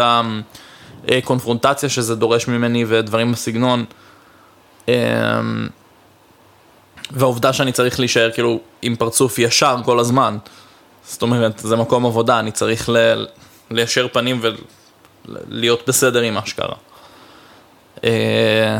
הקונפרונטציה 1.08 1.88
שזה 1.88 2.16
דורש 2.16 2.48
ממני 2.48 2.84
ודברים 2.88 3.32
בסגנון. 3.32 3.84
אמ, 4.88 4.94
והעובדה 7.10 7.52
שאני 7.52 7.72
צריך 7.72 8.00
להישאר 8.00 8.30
כאילו 8.30 8.60
עם 8.82 8.96
פרצוף 8.96 9.38
ישר 9.38 9.76
כל 9.84 9.98
הזמן. 9.98 10.36
זאת 11.04 11.22
אומרת, 11.22 11.58
זה 11.58 11.76
מקום 11.76 12.06
עבודה, 12.06 12.38
אני 12.38 12.52
צריך 12.52 12.88
ל... 12.88 13.26
ליישר 13.70 14.06
פנים 14.12 14.40
ולהיות 15.28 15.88
בסדר 15.88 16.20
עם 16.20 16.34
מה 16.34 16.46
שקרה. 16.46 16.74
אה, 18.04 18.78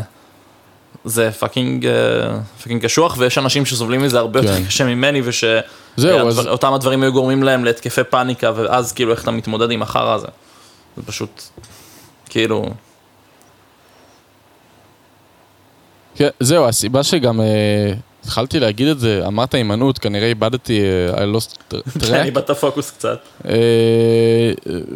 זה 1.05 1.31
fucking, 1.31 1.85
אה, 1.85 1.91
fucking 2.63 2.83
קשוח, 2.83 3.15
ויש 3.17 3.37
אנשים 3.37 3.65
שסובלים 3.65 4.01
מזה 4.01 4.19
הרבה 4.19 4.39
יותר 4.39 4.57
כן. 4.57 4.65
קשה 4.65 4.85
ממני, 4.85 5.21
ושאותם 5.23 6.73
הדברים 6.73 7.03
היו 7.03 7.13
גורמים 7.13 7.43
להם 7.43 7.65
להתקפי 7.65 8.03
פאניקה, 8.03 8.51
ואז 8.55 8.91
כאילו 8.91 9.11
איך 9.11 9.23
אתה 9.23 9.31
מתמודד 9.31 9.71
עם 9.71 9.81
החרא 9.81 10.13
הזה. 10.13 10.27
זה 10.97 11.03
פשוט, 11.05 11.43
כאילו... 12.31 12.65
כן, 16.15 16.29
זהו, 16.39 16.65
הסיבה 16.65 17.03
שגם... 17.03 17.41
אה, 17.41 17.93
התחלתי 18.23 18.59
להגיד 18.59 18.87
את 18.87 18.99
זה, 18.99 19.23
אמרת 19.27 19.53
הימנעות, 19.53 19.99
כנראה 19.99 20.27
איבדתי, 20.27 20.81
I 21.13 21.35
lost 21.35 21.73
track. 21.73 22.07
כן, 22.07 22.23
איבדת 22.23 22.51
פוקוס 22.51 22.91
קצת. 22.91 23.19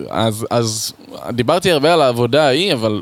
אז, 0.10 0.46
אז 0.50 0.94
דיברתי 1.30 1.72
הרבה 1.72 1.94
על 1.94 2.02
העבודה 2.02 2.48
ההיא, 2.48 2.74
אבל 2.74 3.02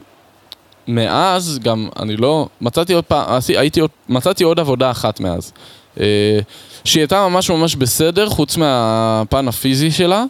מאז 0.87 1.59
גם, 1.63 1.89
אני 1.99 2.17
לא, 2.17 2.47
מצאתי 2.61 2.93
עוד 2.93 3.03
פעם, 3.03 3.39
הייתי 3.57 3.79
עוד, 3.79 3.89
מצאתי 4.09 4.43
עוד 4.43 4.59
עבודה 4.59 4.91
אחת 4.91 5.19
מאז. 5.19 5.51
אה, 5.99 6.39
שהיא 6.83 7.01
הייתה 7.01 7.27
ממש 7.27 7.49
ממש 7.49 7.75
בסדר, 7.75 8.29
חוץ 8.29 8.57
מהפן 8.57 9.47
הפיזי 9.47 9.91
שלה, 9.91 10.23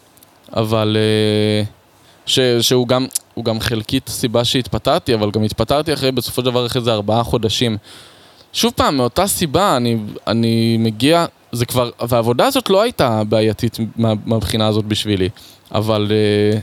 אבל 0.56 0.98
אה, 1.00 1.64
ש, 2.26 2.40
שהוא 2.40 2.88
גם, 2.88 3.06
הוא 3.34 3.46
גם 3.46 3.60
חלקית 3.60 4.10
סיבה 4.10 4.46
שהתפטרתי, 4.46 5.14
אבל 5.14 5.32
גם 5.32 5.44
התפטרתי 5.44 5.94
אחרי, 5.94 6.12
בסופו 6.12 6.42
של 6.42 6.46
דבר 6.46 6.66
אחרי 6.66 6.82
זה 6.82 6.94
ארבעה 6.94 7.24
חודשים. 7.24 7.78
שוב 8.54 8.74
פעם, 8.76 8.98
מאותה 8.98 9.28
סיבה, 9.28 9.78
אני, 9.78 9.98
אני 10.28 10.78
מגיע, 10.80 11.26
זה 11.52 11.66
כבר, 11.66 11.90
והעבודה 12.08 12.46
הזאת 12.46 12.70
לא 12.70 12.82
הייתה 12.82 13.24
בעייתית 13.30 13.78
מה, 13.96 14.14
מהבחינה 14.26 14.68
הזאת 14.68 14.86
בשבילי, 14.86 15.30
אבל... 15.72 16.12
Uh, 16.56 16.60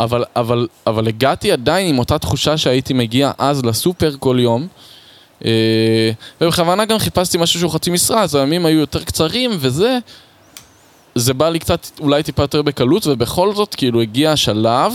אבל, 0.00 0.24
אבל, 0.36 0.68
אבל 0.86 1.08
הגעתי 1.08 1.52
עדיין 1.52 1.88
עם 1.88 1.98
אותה 1.98 2.18
תחושה 2.18 2.56
שהייתי 2.56 2.92
מגיע 2.92 3.30
אז 3.38 3.64
לסופר 3.64 4.14
כל 4.18 4.38
יום. 4.40 4.66
אה, 5.44 6.10
ובכוונה 6.40 6.84
גם 6.84 6.98
חיפשתי 6.98 7.38
משהו 7.38 7.60
שהוא 7.60 7.70
חצי 7.70 7.90
משרה, 7.90 8.22
אז 8.22 8.34
הימים 8.34 8.66
היו 8.66 8.78
יותר 8.78 9.04
קצרים 9.04 9.50
וזה. 9.58 9.98
זה 11.18 11.34
בא 11.34 11.48
לי 11.48 11.58
קצת, 11.58 11.86
אולי 12.00 12.22
טיפה 12.22 12.42
יותר 12.42 12.62
בקלות, 12.62 13.06
ובכל 13.06 13.54
זאת 13.54 13.74
כאילו 13.74 14.00
הגיע 14.00 14.32
השלב 14.32 14.92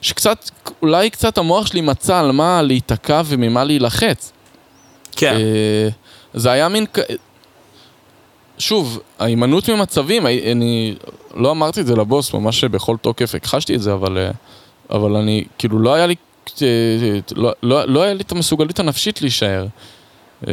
שקצת, 0.00 0.50
אולי 0.82 1.10
קצת 1.10 1.38
המוח 1.38 1.66
שלי 1.66 1.80
מצא 1.80 2.18
על 2.18 2.32
מה 2.32 2.62
להיתקע 2.62 3.22
וממה 3.26 3.64
להילחץ. 3.64 4.32
כן. 5.16 5.34
אה, 5.34 5.88
זה 6.34 6.50
היה 6.50 6.68
מין, 6.68 6.86
שוב, 8.58 9.00
ההימנעות 9.18 9.68
ממצבים, 9.68 10.26
אני 10.26 10.94
לא 11.34 11.50
אמרתי 11.50 11.80
את 11.80 11.86
זה 11.86 11.96
לבוס, 11.96 12.34
ממש 12.34 12.64
בכל 12.64 12.96
תוקף 12.96 13.34
הכחשתי 13.34 13.74
את 13.74 13.82
זה, 13.82 13.92
אבל, 13.92 14.18
אה, 14.18 14.30
אבל 14.90 15.16
אני, 15.16 15.44
כאילו, 15.58 15.78
לא 15.78 15.94
היה 15.94 16.06
לי, 16.06 16.14
אה, 16.62 16.66
לא, 17.36 17.52
לא, 17.62 17.84
לא 17.84 18.02
היה 18.02 18.14
לי 18.14 18.22
את 18.22 18.32
המסוגלות 18.32 18.78
הנפשית 18.78 19.22
להישאר. 19.22 19.66
Mm-hmm. 20.42 20.46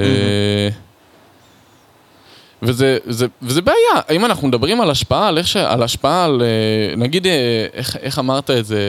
וזה, 2.64 2.98
זה, 3.06 3.28
וזה 3.42 3.62
בעיה, 3.62 4.02
אם 4.12 4.26
אנחנו 4.26 4.48
מדברים 4.48 4.82
על 4.82 4.90
השפעה, 4.90 5.28
על, 5.28 5.44
ש, 5.44 5.56
על 5.56 5.84
השפעה 5.84 6.26
על, 6.26 6.42
נגיד, 6.98 7.28
איך, 7.74 7.96
איך 7.96 8.20
אמרת 8.20 8.50
את 8.50 8.66
זה, 8.66 8.80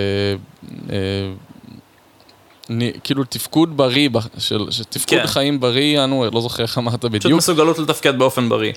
אני, 2.71 2.93
כאילו 3.05 3.25
תפקוד 3.25 3.77
בריא, 3.77 4.09
של, 4.39 4.67
של 4.71 4.85
תפקוד 4.85 5.19
כן. 5.19 5.27
חיים 5.27 5.61
בריא, 5.61 6.05
אנו, 6.05 6.25
לא 6.33 6.41
זוכר 6.41 6.63
איך 6.63 6.79
אמרת 6.79 7.05
בדיוק. 7.05 7.23
פשוט 7.23 7.33
מסוגלות 7.33 7.79
לתפקד 7.79 8.19
באופן 8.19 8.49
בריא. 8.49 8.73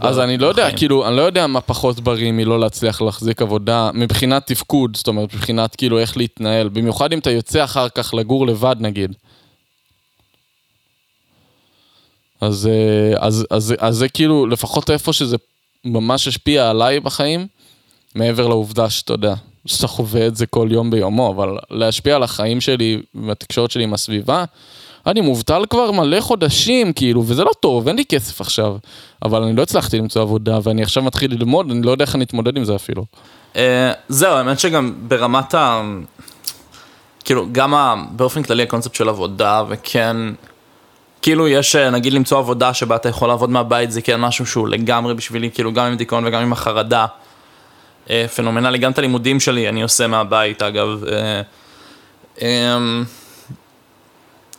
אז 0.00 0.18
אני 0.18 0.38
לא 0.38 0.46
יודע, 0.46 0.70
כאילו, 0.76 1.08
אני 1.08 1.16
לא 1.16 1.22
יודע 1.22 1.46
מה 1.46 1.60
פחות 1.60 2.00
בריא 2.00 2.32
מלא 2.32 2.60
להצליח 2.60 3.02
להחזיק 3.02 3.42
עבודה 3.42 3.90
מבחינת 3.94 4.46
תפקוד, 4.46 4.96
זאת 4.96 5.08
אומרת, 5.08 5.34
מבחינת 5.34 5.76
כאילו 5.76 5.98
איך 5.98 6.16
להתנהל, 6.16 6.68
במיוחד 6.68 7.12
אם 7.12 7.18
אתה 7.18 7.30
יוצא 7.30 7.64
אחר 7.64 7.88
כך 7.88 8.14
לגור 8.14 8.46
לבד 8.46 8.76
נגיד. 8.80 9.14
אז, 12.40 12.66
אה, 12.66 13.26
אז, 13.26 13.46
אז, 13.50 13.74
אז 13.78 13.96
זה 13.96 14.08
כאילו, 14.08 14.46
לפחות 14.46 14.90
איפה 14.90 15.12
שזה 15.12 15.36
ממש 15.84 16.28
השפיע 16.28 16.70
עליי 16.70 17.00
בחיים, 17.00 17.46
מעבר 18.14 18.48
לעובדה 18.48 18.90
שאתה 18.90 19.12
יודע, 19.12 19.34
שאתה 19.66 19.86
חווה 19.86 20.26
את 20.26 20.36
זה 20.36 20.46
כל 20.46 20.68
יום 20.70 20.90
ביומו, 20.90 21.30
אבל 21.30 21.58
להשפיע 21.70 22.16
על 22.16 22.22
החיים 22.22 22.60
שלי 22.60 23.02
והתקשורת 23.14 23.70
שלי 23.70 23.84
עם 23.84 23.94
הסביבה, 23.94 24.44
אני 25.06 25.20
מובטל 25.20 25.62
כבר 25.70 25.90
מלא 25.90 26.20
חודשים, 26.20 26.92
כאילו, 26.92 27.24
וזה 27.26 27.44
לא 27.44 27.50
טוב, 27.60 27.88
אין 27.88 27.96
לי 27.96 28.04
כסף 28.04 28.40
עכשיו. 28.40 28.76
אבל 29.22 29.42
אני 29.42 29.56
לא 29.56 29.62
הצלחתי 29.62 29.98
למצוא 29.98 30.22
עבודה, 30.22 30.58
ואני 30.62 30.82
עכשיו 30.82 31.02
מתחיל 31.02 31.32
ללמוד, 31.32 31.70
אני 31.70 31.82
לא 31.82 31.90
יודע 31.90 32.04
איך 32.04 32.14
אני 32.14 32.24
אתמודד 32.24 32.56
עם 32.56 32.64
זה 32.64 32.76
אפילו. 32.76 33.04
אה, 33.56 33.92
זהו, 34.08 34.32
האמת 34.34 34.60
שגם 34.60 34.94
ברמת 35.08 35.54
ה... 35.54 35.82
כאילו, 37.24 37.46
גם. 37.52 37.74
באופן 38.10 38.42
כללי 38.42 38.62
הקונספט 38.62 38.94
של 38.94 39.08
עבודה, 39.08 39.62
וכן... 39.68 40.16
כאילו 41.22 41.48
יש, 41.48 41.76
אה, 41.76 41.90
נגיד 41.90 42.12
למצוא 42.12 42.38
עבודה 42.38 42.74
שבה 42.74 42.96
אתה 42.96 43.08
יכול 43.08 43.28
לעבוד 43.28 43.50
מהבית, 43.50 43.90
זה 43.90 44.02
כן 44.02 44.20
משהו 44.20 44.46
שהוא 44.46 44.68
לגמרי 44.68 45.14
בשבילי, 45.14 45.50
כאילו 45.54 45.72
גם 45.72 45.86
עם 45.86 45.96
דיכאון 45.96 46.26
וגם 46.26 46.42
עם 46.42 46.52
החרדה. 46.52 47.06
אה, 48.10 48.26
פנומנלי, 48.34 48.78
גם 48.78 48.92
את 48.92 48.98
הלימודים 48.98 49.40
שלי 49.40 49.68
אני 49.68 49.82
עושה 49.82 50.06
מהבית, 50.06 50.62
אגב. 50.62 51.04
אמ, 52.42 53.04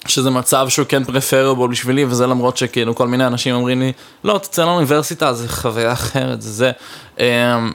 שזה 0.08 0.30
מצב 0.30 0.70
שהוא 0.70 0.86
כן 0.90 1.04
פרפרבול 1.04 1.72
בשבילי, 1.72 2.06
וזה 2.06 2.28
למרות 2.28 2.58
שכאילו 2.58 2.96
כל 2.96 3.08
מיני 3.08 3.28
אנשים 3.28 3.56
אומרים 3.56 3.80
לי, 3.80 3.92
לא, 4.24 4.38
תצא 4.38 4.66
לאוניברסיטה, 4.66 5.34
זה 5.34 5.50
חוויה 5.50 5.92
אחרת, 5.94 6.42
זה 6.42 6.52
זה. 6.52 6.72
אמ, 7.20 7.72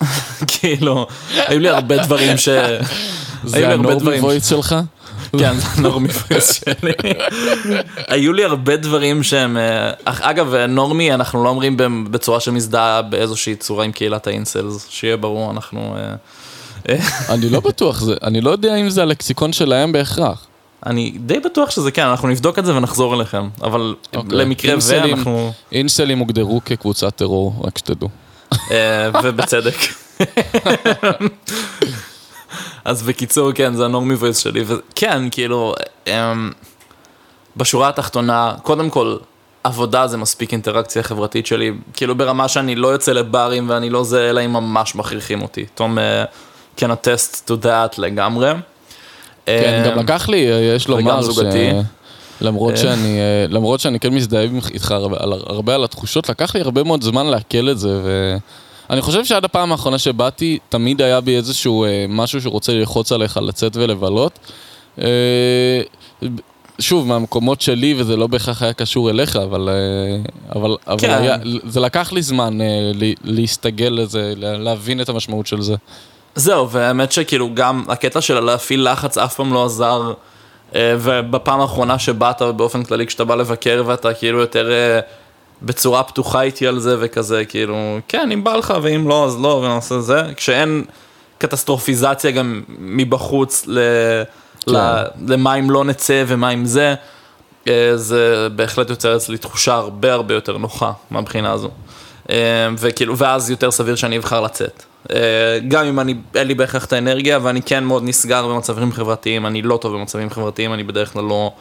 כאילו, 0.58 1.06
היו 1.34 1.60
לי 1.60 1.68
הרבה 1.68 1.96
דברים 1.96 2.36
ש... 2.36 2.48
זה 3.44 3.72
ה 3.72 3.79
normie 3.79 4.20
voice 4.20 4.48
שלך? 4.48 4.76
כן, 5.40 5.54
זה 5.54 5.66
ה 5.76 5.81
normie 5.81 6.08
voice 6.08 6.52
שלי. 6.52 6.92
היו 8.08 8.32
לי 8.32 8.44
הרבה 8.44 8.76
דברים 8.76 9.22
שהם... 9.22 9.56
אה, 9.56 9.92
אגב, 10.04 10.54
normie, 10.54 11.14
אנחנו 11.14 11.44
לא 11.44 11.48
אומרים 11.48 11.76
בצורה 12.10 12.40
שמזדהה 12.40 13.02
באיזושהי 13.02 13.56
צורה 13.56 13.84
עם 13.84 13.92
קהילת 13.92 14.26
ה 14.26 14.33
incels, 14.33 14.86
שיהיה 14.90 15.16
ברור, 15.16 15.50
אנחנו... 15.50 15.96
אה, 15.96 16.14
אה. 16.88 16.98
אני 17.34 17.48
לא 17.48 17.60
בטוח, 17.60 18.02
אני 18.22 18.40
לא 18.40 18.50
יודע 18.50 18.76
אם 18.76 18.90
זה 18.90 19.02
הלקסיקון 19.02 19.52
שלהם 19.52 19.92
בהכרח. 19.92 20.46
אני 20.86 21.12
די 21.16 21.40
בטוח 21.40 21.70
שזה 21.70 21.90
כן, 21.90 22.06
אנחנו 22.06 22.28
נבדוק 22.28 22.58
את 22.58 22.64
זה 22.64 22.76
ונחזור 22.76 23.14
אליכם, 23.14 23.48
אבל 23.62 23.94
okay. 24.04 24.16
okay. 24.16 24.38
למקרה 24.38 24.74
ואנחנו... 24.88 25.52
אינסלים 25.72 26.18
הוגדרו 26.18 26.60
כקבוצת 26.64 27.16
טרור, 27.16 27.62
רק 27.64 27.78
שתדעו. 27.78 28.08
ובצדק. 29.22 29.76
אז 32.84 33.02
בקיצור, 33.02 33.52
כן, 33.52 33.74
זה 33.74 33.84
הנורמי 33.84 34.14
וויס 34.14 34.38
שלי, 34.38 34.64
וכן, 34.66 35.22
כאילו, 35.30 35.74
אמ, 36.06 36.50
בשורה 37.56 37.88
התחתונה, 37.88 38.54
קודם 38.62 38.90
כל, 38.90 39.16
עבודה 39.64 40.06
זה 40.06 40.16
מספיק 40.16 40.52
אינטראקציה 40.52 41.02
חברתית 41.02 41.46
שלי, 41.46 41.72
כאילו 41.94 42.14
ברמה 42.14 42.48
שאני 42.48 42.74
לא 42.74 42.88
יוצא 42.88 43.12
לברים 43.12 43.70
ואני 43.70 43.90
לא 43.90 44.04
זה, 44.04 44.30
אלא 44.30 44.44
אם 44.44 44.52
ממש 44.52 44.94
מכריחים 44.94 45.42
אותי. 45.42 45.64
תום 45.74 45.98
can 46.76 46.80
attest 46.80 47.48
to 47.48 47.64
that 47.64 47.94
לגמרי. 47.98 48.52
כן, 49.46 49.82
גם 49.86 49.98
אמ, 49.98 50.04
לקח 50.04 50.28
לי, 50.28 50.36
יש 50.76 50.88
לומר 50.88 51.22
ש... 51.22 51.38
למרות 52.40 52.72
אה. 52.72 52.76
שאני, 52.76 53.20
אה, 53.20 53.46
למרות 53.48 53.80
שאני 53.80 54.00
כן 54.00 54.14
מזדהה 54.14 54.46
איתך 54.74 54.94
הרבה 55.46 55.74
על 55.74 55.84
התחושות, 55.84 56.28
לקח 56.28 56.54
לי 56.54 56.60
הרבה 56.60 56.82
מאוד 56.82 57.02
זמן 57.02 57.26
לעכל 57.26 57.70
את 57.70 57.78
זה, 57.78 58.00
ו... 58.04 58.36
אני 58.92 59.02
חושב 59.02 59.24
שעד 59.24 59.44
הפעם 59.44 59.72
האחרונה 59.72 59.98
שבאתי, 59.98 60.58
תמיד 60.68 61.02
היה 61.02 61.20
בי 61.20 61.36
איזשהו 61.36 61.84
אה, 61.84 62.06
משהו 62.08 62.40
שרוצה 62.40 62.72
ללחוץ 62.72 63.12
עליך 63.12 63.36
לצאת 63.36 63.76
ולבלות. 63.76 64.38
אה, 64.98 65.82
שוב, 66.78 67.06
מהמקומות 67.06 67.60
שלי, 67.60 67.94
וזה 67.98 68.16
לא 68.16 68.26
בהכרח 68.26 68.62
היה 68.62 68.72
קשור 68.72 69.10
אליך, 69.10 69.36
אבל, 69.36 69.68
אה, 69.68 70.30
אבל, 70.60 70.76
אבל 70.86 70.98
כן. 70.98 71.10
היה, 71.10 71.36
זה 71.44 71.80
לקח 71.80 72.12
לי 72.12 72.22
זמן 72.22 72.60
אה, 72.60 72.66
להסתגל 73.24 73.92
לזה, 73.92 74.32
להבין 74.36 75.00
את 75.00 75.08
המשמעות 75.08 75.46
של 75.46 75.62
זה. 75.62 75.74
זהו, 76.34 76.70
והאמת 76.70 77.12
שכאילו 77.12 77.54
גם 77.54 77.84
הקטע 77.88 78.20
של 78.20 78.40
להפעיל 78.40 78.92
לחץ 78.92 79.18
אף 79.18 79.34
פעם 79.34 79.52
לא 79.52 79.64
עזר, 79.64 80.12
אה, 80.74 80.94
ובפעם 80.98 81.60
האחרונה 81.60 81.98
שבאת 81.98 82.42
באופן 82.42 82.84
כללי, 82.84 83.06
כשאתה 83.06 83.24
בא 83.24 83.34
לבקר 83.34 83.82
ואתה 83.86 84.14
כאילו 84.14 84.40
יותר... 84.40 84.70
בצורה 85.62 86.02
פתוחה 86.02 86.42
איתי 86.42 86.66
על 86.66 86.78
זה 86.78 86.96
וכזה, 87.00 87.44
כאילו, 87.44 87.98
כן, 88.08 88.32
אם 88.32 88.44
בא 88.44 88.56
לך 88.56 88.74
ואם 88.82 89.08
לא, 89.08 89.24
אז 89.24 89.40
לא, 89.40 89.62
ונעשה 89.64 90.00
זה. 90.00 90.22
כשאין 90.36 90.84
קטסטרופיזציה 91.38 92.30
גם 92.30 92.62
מבחוץ 92.78 93.64
ל... 93.66 93.78
כן. 94.66 94.72
ל... 94.72 95.04
למה 95.26 95.54
אם 95.54 95.70
לא 95.70 95.84
נצא 95.84 96.24
ומה 96.26 96.50
אם 96.50 96.64
זה, 96.64 96.94
אה, 97.68 97.96
זה 97.96 98.48
בהחלט 98.56 98.90
יוצר 98.90 99.16
אצלי 99.16 99.38
תחושה 99.38 99.74
הרבה 99.74 100.12
הרבה 100.12 100.34
יותר 100.34 100.58
נוחה 100.58 100.92
מהבחינה 101.10 101.52
הזו. 101.52 101.70
אה, 102.30 102.36
וכאילו, 102.78 103.18
ואז 103.18 103.50
יותר 103.50 103.70
סביר 103.70 103.94
שאני 103.94 104.18
אבחר 104.18 104.40
לצאת. 104.40 104.82
אה, 105.10 105.58
גם 105.68 105.86
אם 105.86 106.00
אני, 106.00 106.14
אין 106.34 106.46
לי 106.46 106.54
בהכרח 106.54 106.84
את 106.84 106.92
האנרגיה, 106.92 107.38
ואני 107.42 107.62
כן 107.62 107.84
מאוד 107.84 108.02
נסגר 108.04 108.48
במצבים 108.48 108.92
חברתיים, 108.92 109.46
אני 109.46 109.62
לא 109.62 109.76
טוב 109.76 109.92
במצבים 109.92 110.30
חברתיים, 110.30 110.74
אני 110.74 110.82
בדרך 110.82 111.12
כלל 111.12 111.24
לא 111.24 111.52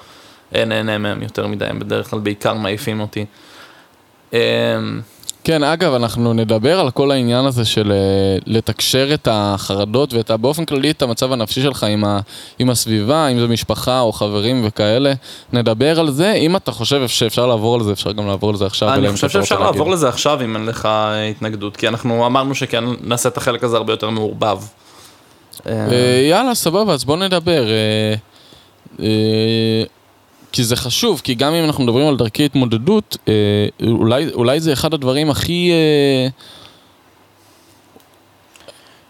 נהנה 0.51 0.97
מהם 0.97 1.21
יותר 1.21 1.47
מדי, 1.47 1.65
הם 1.65 1.79
בדרך 1.79 2.09
כלל 2.09 2.19
בעיקר 2.19 2.53
מעיפים 2.53 2.99
אותי. 2.99 3.25
אמ, 4.33 5.01
כן, 5.43 5.63
אגב, 5.63 5.93
אנחנו 5.93 6.33
נדבר 6.33 6.79
על 6.79 6.91
כל 6.91 7.11
העניין 7.11 7.45
הזה 7.45 7.65
של 7.65 7.91
אה, 7.91 8.37
לתקשר 8.45 9.13
את 9.13 9.27
החרדות 9.31 10.13
ואת 10.13 10.31
באופן 10.31 10.65
כללי 10.65 10.91
את 10.91 11.01
המצב 11.01 11.31
הנפשי 11.31 11.61
שלך 11.61 11.83
עם, 11.83 12.03
ה, 12.03 12.19
עם 12.59 12.69
הסביבה, 12.69 13.27
אם 13.27 13.39
זה 13.39 13.47
משפחה 13.47 13.99
או 13.99 14.11
חברים 14.11 14.61
וכאלה. 14.65 15.13
נדבר 15.53 15.99
על 15.99 16.11
זה, 16.11 16.33
אם 16.33 16.55
אתה 16.55 16.71
חושב 16.71 17.07
שאפשר 17.07 17.47
לעבור 17.47 17.75
על 17.75 17.83
זה, 17.83 17.91
אפשר 17.91 18.11
גם 18.11 18.27
לעבור 18.27 18.49
על 18.49 18.55
זה 18.55 18.65
עכשיו. 18.65 18.93
אני 18.93 19.11
חושב 19.11 19.29
שאפשר 19.29 19.59
לעבור 19.59 19.91
לזה 19.91 20.09
עכשיו 20.09 20.41
אם 20.43 20.55
אין 20.55 20.65
לך 20.65 20.85
אה, 20.85 21.27
התנגדות, 21.27 21.77
כי 21.77 21.87
אנחנו 21.87 22.25
אמרנו 22.25 22.55
שכן 22.55 22.83
נעשה 23.01 23.29
את 23.29 23.37
החלק 23.37 23.63
הזה 23.63 23.77
הרבה 23.77 23.93
יותר 23.93 24.09
מעורבב. 24.09 24.57
אה, 25.67 25.73
יאללה, 26.29 26.55
סבבה, 26.55 26.93
אז 26.93 27.05
בוא 27.05 27.17
נדבר. 27.17 27.63
כי 30.51 30.63
זה 30.63 30.75
חשוב, 30.75 31.21
כי 31.23 31.35
גם 31.35 31.53
אם 31.53 31.63
אנחנו 31.63 31.83
מדברים 31.83 32.07
על 32.07 32.17
דרכי 32.17 32.45
התמודדות, 32.45 33.17
אה, 33.27 33.33
אולי, 33.87 34.27
אולי 34.33 34.59
זה 34.59 34.73
אחד 34.73 34.93
הדברים 34.93 35.29
הכי... 35.29 35.71
אה, 35.71 36.27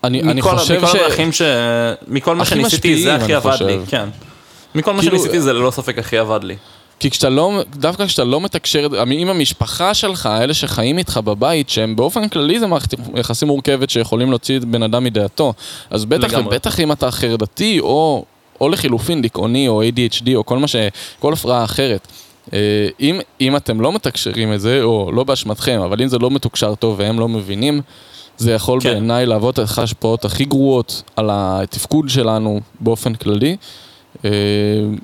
אני, 0.04 0.22
מכל, 0.22 0.30
אני 0.30 0.42
חושב 0.42 0.78
מכל 0.78 0.88
ש... 0.88 0.96
הדרכים 0.96 1.32
ש... 1.32 1.42
מכל 2.08 2.36
מה 2.36 2.46
שניסיתי 2.46 3.04
זה 3.04 3.16
הכי 3.16 3.34
עבד 3.34 3.58
לי, 3.62 3.78
כן. 3.88 4.10
מכל 4.76 4.94
מה 4.94 5.02
כאילו... 5.02 5.18
שניסיתי 5.18 5.42
זה 5.42 5.54
ללא 5.54 5.72
ספק 5.72 5.98
הכי 5.98 6.18
עבד 6.18 6.44
לי. 6.44 6.56
כי 7.00 7.12
כשאתה 7.12 7.30
לא, 7.30 7.62
דווקא 7.76 8.06
כשאתה 8.06 8.24
לא 8.24 8.42
מתקשר 8.42 8.88
עם 9.12 9.30
המשפחה 9.30 9.94
שלך, 9.94 10.30
אלה 10.42 10.54
שחיים 10.54 10.98
איתך 10.98 11.20
בבית, 11.24 11.70
שהם 11.70 11.96
באופן 11.96 12.30
כללי 12.30 12.60
זה 12.60 12.68
מערכת 12.68 12.94
יחסים 13.16 13.48
מורכבת 13.48 13.90
שיכולים 13.90 14.30
להוציא 14.30 14.58
את 14.58 14.66
בן 14.66 14.84
אדם 14.84 15.04
מדעתו. 15.04 15.54
אז 15.90 16.06
בטח 16.06 16.32
ובטח 16.38 16.80
אם 16.80 16.92
אתה 16.92 17.12
חרדתי 17.12 17.80
או 17.80 18.26
או 18.62 18.70
לחילופין 18.70 19.22
דיכאוני 19.22 19.68
או 19.68 19.84
ADHD 19.84 20.30
או 20.36 20.46
כל 20.46 20.58
מה 20.58 20.68
ש... 20.68 20.76
כל 21.20 21.34
הפרעה 21.34 21.64
אחרת. 21.64 22.08
אה, 22.54 22.60
אם, 23.00 23.20
אם 23.42 23.56
אתם 23.56 23.82
לא 23.82 23.94
מתקשרים 23.94 24.54
את 24.54 24.62
זה, 24.62 24.84
או 24.84 25.12
לא 25.12 25.24
באשמתכם, 25.24 25.82
אבל 25.82 26.02
אם 26.02 26.08
זה 26.08 26.18
לא 26.18 26.32
מתוקשר 26.32 26.76
טוב 26.76 26.96
והם 27.00 27.20
לא 27.20 27.28
מבינים, 27.28 27.82
זה 28.38 28.52
יכול 28.52 28.82
כן. 28.82 28.90
בעיניי 28.90 29.26
להוות 29.26 29.60
את 29.60 29.78
ההשפעות 29.78 30.26
הכי 30.26 30.46
גרועות 30.46 31.04
על 31.16 31.30
התפקוד 31.32 32.10
שלנו 32.10 32.62
באופן 32.80 33.16
כללי. 33.16 33.58
אה, 34.26 34.30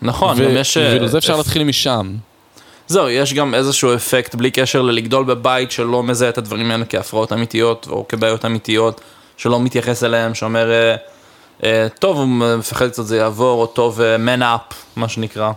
נכון, 0.01 0.37
ו- 0.39 0.43
גם 0.43 0.51
יש... 0.55 0.77
ובגלל 0.77 1.07
זה 1.07 1.17
אפשר 1.17 1.33
אפ... 1.33 1.37
להתחיל 1.37 1.63
משם. 1.63 2.15
זהו, 2.87 3.09
יש 3.09 3.33
גם 3.33 3.53
איזשהו 3.53 3.95
אפקט 3.95 4.35
בלי 4.35 4.51
קשר 4.51 4.81
ללגדול 4.81 5.25
בבית 5.25 5.71
שלא 5.71 6.03
מזהה 6.03 6.29
את 6.29 6.37
הדברים 6.37 6.71
האלה 6.71 6.85
כהפרעות 6.85 7.33
אמיתיות 7.33 7.87
או 7.89 8.05
כבעיות 8.09 8.45
אמיתיות, 8.45 9.01
שלא 9.37 9.59
מתייחס 9.59 10.03
אליהם, 10.03 10.35
שאומר... 10.35 10.69
Uh, 10.69 10.71
אה, 10.71 11.16
טוב, 11.99 12.17
הוא 12.17 12.27
מפחד 12.27 12.89
קצת 12.89 13.05
זה 13.05 13.17
יעבור, 13.17 13.61
או 13.61 13.67
טוב, 13.67 13.99
man 13.99 14.41
up, 14.41 14.73
מה 14.95 15.09
שנקרא. 15.09 15.51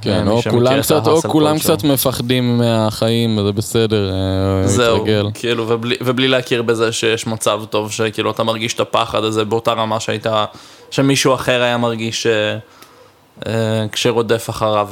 כן, 0.00 0.28
או 0.28 0.42
כולם 0.50 0.80
קצת, 0.80 1.06
או 1.06 1.22
כולם 1.22 1.58
קצת 1.58 1.84
מפחדים 1.84 2.58
מהחיים, 2.58 3.38
זה 3.46 3.52
בסדר, 3.52 4.10
אה, 4.12 4.68
זהו, 4.68 5.04
כאילו, 5.34 5.68
ובלי, 5.68 5.96
ובלי 6.00 6.28
להכיר 6.28 6.62
בזה 6.62 6.92
שיש 6.92 7.26
מצב 7.26 7.62
טוב, 7.70 7.92
שכאילו 7.92 8.30
אתה 8.30 8.42
מרגיש 8.42 8.74
את 8.74 8.80
הפחד 8.80 9.24
הזה 9.24 9.44
באותה 9.44 9.72
רמה 9.72 10.00
שהייתה, 10.00 10.44
שמישהו 10.90 11.34
אחר 11.34 11.62
היה 11.62 11.78
מרגיש 11.78 12.26
אה, 12.26 13.86
כשרודף 13.92 14.50
אחריו, 14.50 14.88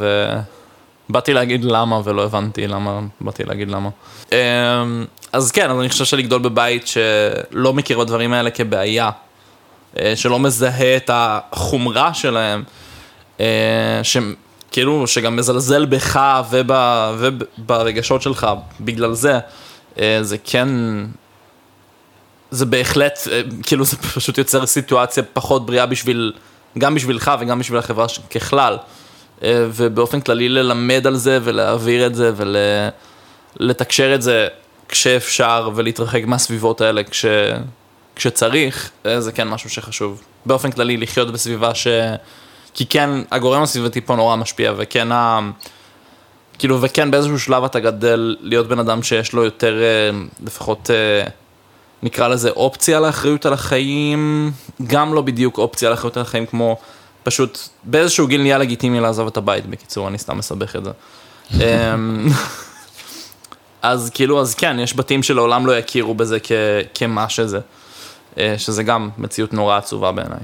באתי 1.09 1.33
להגיד 1.33 1.65
למה 1.65 2.01
ולא 2.05 2.25
הבנתי 2.25 2.67
למה, 2.67 3.01
באתי 3.21 3.45
להגיד 3.45 3.69
למה. 3.71 3.89
אז 5.33 5.51
כן, 5.51 5.71
אז 5.71 5.81
אני 5.81 5.89
חושב 5.89 6.05
שלגדול 6.05 6.43
בבית 6.43 6.87
שלא 6.87 7.73
מכיר 7.73 7.99
בדברים 7.99 8.33
האלה 8.33 8.51
כבעיה, 8.51 9.05
אה, 9.05 9.30
שלא 10.15 10.39
מזהה 10.39 10.97
את 10.97 11.11
החומרה 11.13 12.15
שלהם, 12.15 12.65
אה, 13.41 14.01
שכאילו, 14.03 15.07
שגם 15.07 15.37
מזלזל 15.37 15.87
בך 15.87 16.21
וב, 16.51 16.71
וברגשות 17.17 18.23
שלך 18.23 18.47
בגלל 18.81 19.13
זה, 19.13 19.39
אה, 20.01 20.19
זה 20.23 20.37
כן, 20.45 20.69
זה 22.51 22.67
בהחלט, 22.67 23.19
כאילו 23.63 23.85
זה 23.85 23.97
פשוט 23.97 24.39
יוצר 24.39 24.67
סיטואציה 24.67 25.23
פחות 25.33 25.67
בריאה 25.67 25.87
בשביל, 25.87 26.33
גם 26.79 26.95
בשבילך 26.95 27.31
וגם 27.41 27.59
בשביל 27.59 27.79
החברה 27.79 28.07
ככלל. 28.35 28.77
אה, 29.43 29.67
ובאופן 29.73 30.21
כללי 30.21 30.49
ללמד 30.49 31.07
על 31.07 31.17
זה 31.17 31.39
ולהעביר 31.43 32.07
את 32.07 32.15
זה 32.15 32.33
ולתקשר 33.61 34.15
את 34.15 34.23
זה 34.23 34.49
כשאפשר 34.89 35.71
ולהתרחק 35.75 36.23
מהסביבות 36.27 36.81
האלה 36.81 37.05
כש, 37.05 37.25
כשצריך, 38.21 38.91
אה, 39.07 39.21
זה 39.21 39.33
כן 39.33 39.49
משהו 39.49 39.71
שחשוב. 39.71 40.23
באופן 40.47 40.71
כללי 40.71 40.97
לחיות 40.97 41.31
בסביבה 41.33 41.75
ש... 41.75 41.87
כי 42.75 42.87
כן, 42.87 43.11
הגורם 43.31 43.63
הסביבתי 43.63 44.01
פה 44.01 44.17
נורא 44.17 44.37
משפיע, 44.37 44.73
וכן 44.77 45.13
ה... 45.13 45.41
כאילו, 46.59 46.83
וכן 46.83 47.11
באיזשהו 47.11 47.39
שלב 47.39 47.65
אתה 47.65 47.81
גדל 47.81 48.37
להיות 48.41 48.69
בן 48.69 48.79
אדם 48.79 49.03
שיש 49.03 49.33
לו 49.33 49.45
יותר, 49.45 49.83
אה, 49.83 50.19
לפחות 50.47 50.91
נקרא 52.03 52.29
לזה 52.29 52.51
אופציה 52.51 53.01
לאחריות 53.01 53.47
על 53.47 53.53
החיים, 53.53 54.53
גם 54.87 55.15
לא 55.15 55.23
בדיוק 55.23 55.59
אופציה 55.59 55.91
לאחריות 55.91 56.17
על 56.17 56.23
החיים 56.23 56.47
כמו 56.47 56.77
פשוט 57.23 57.59
באיזשהו 57.85 58.27
גיל 58.27 58.43
נהיה 58.43 58.59
לגיטימי 58.59 59.01
לעזוב 59.01 59.27
את 59.27 59.37
הבית, 59.37 59.67
בקיצור, 59.67 60.09
אני 60.09 60.19
סתם 60.19 60.39
מסבך 60.39 60.77
את 60.77 60.85
זה. 60.85 60.91
אמ, 61.55 62.29
אז 63.83 64.11
כאילו, 64.15 64.41
אז 64.41 64.55
כן, 64.55 64.77
יש 64.81 64.97
בתים 64.97 65.23
שלעולם 65.23 65.67
לא 65.67 65.79
יכירו 65.79 66.15
בזה 66.15 66.39
כ- 66.43 66.53
כמה 66.95 67.29
שזה, 67.29 67.57
אה, 67.57 67.80
שזה 68.59 68.83
גם 68.83 69.09
מציאות 69.19 69.53
נורא 69.53 69.77
עצובה 69.77 70.13
בעיניי. 70.13 70.39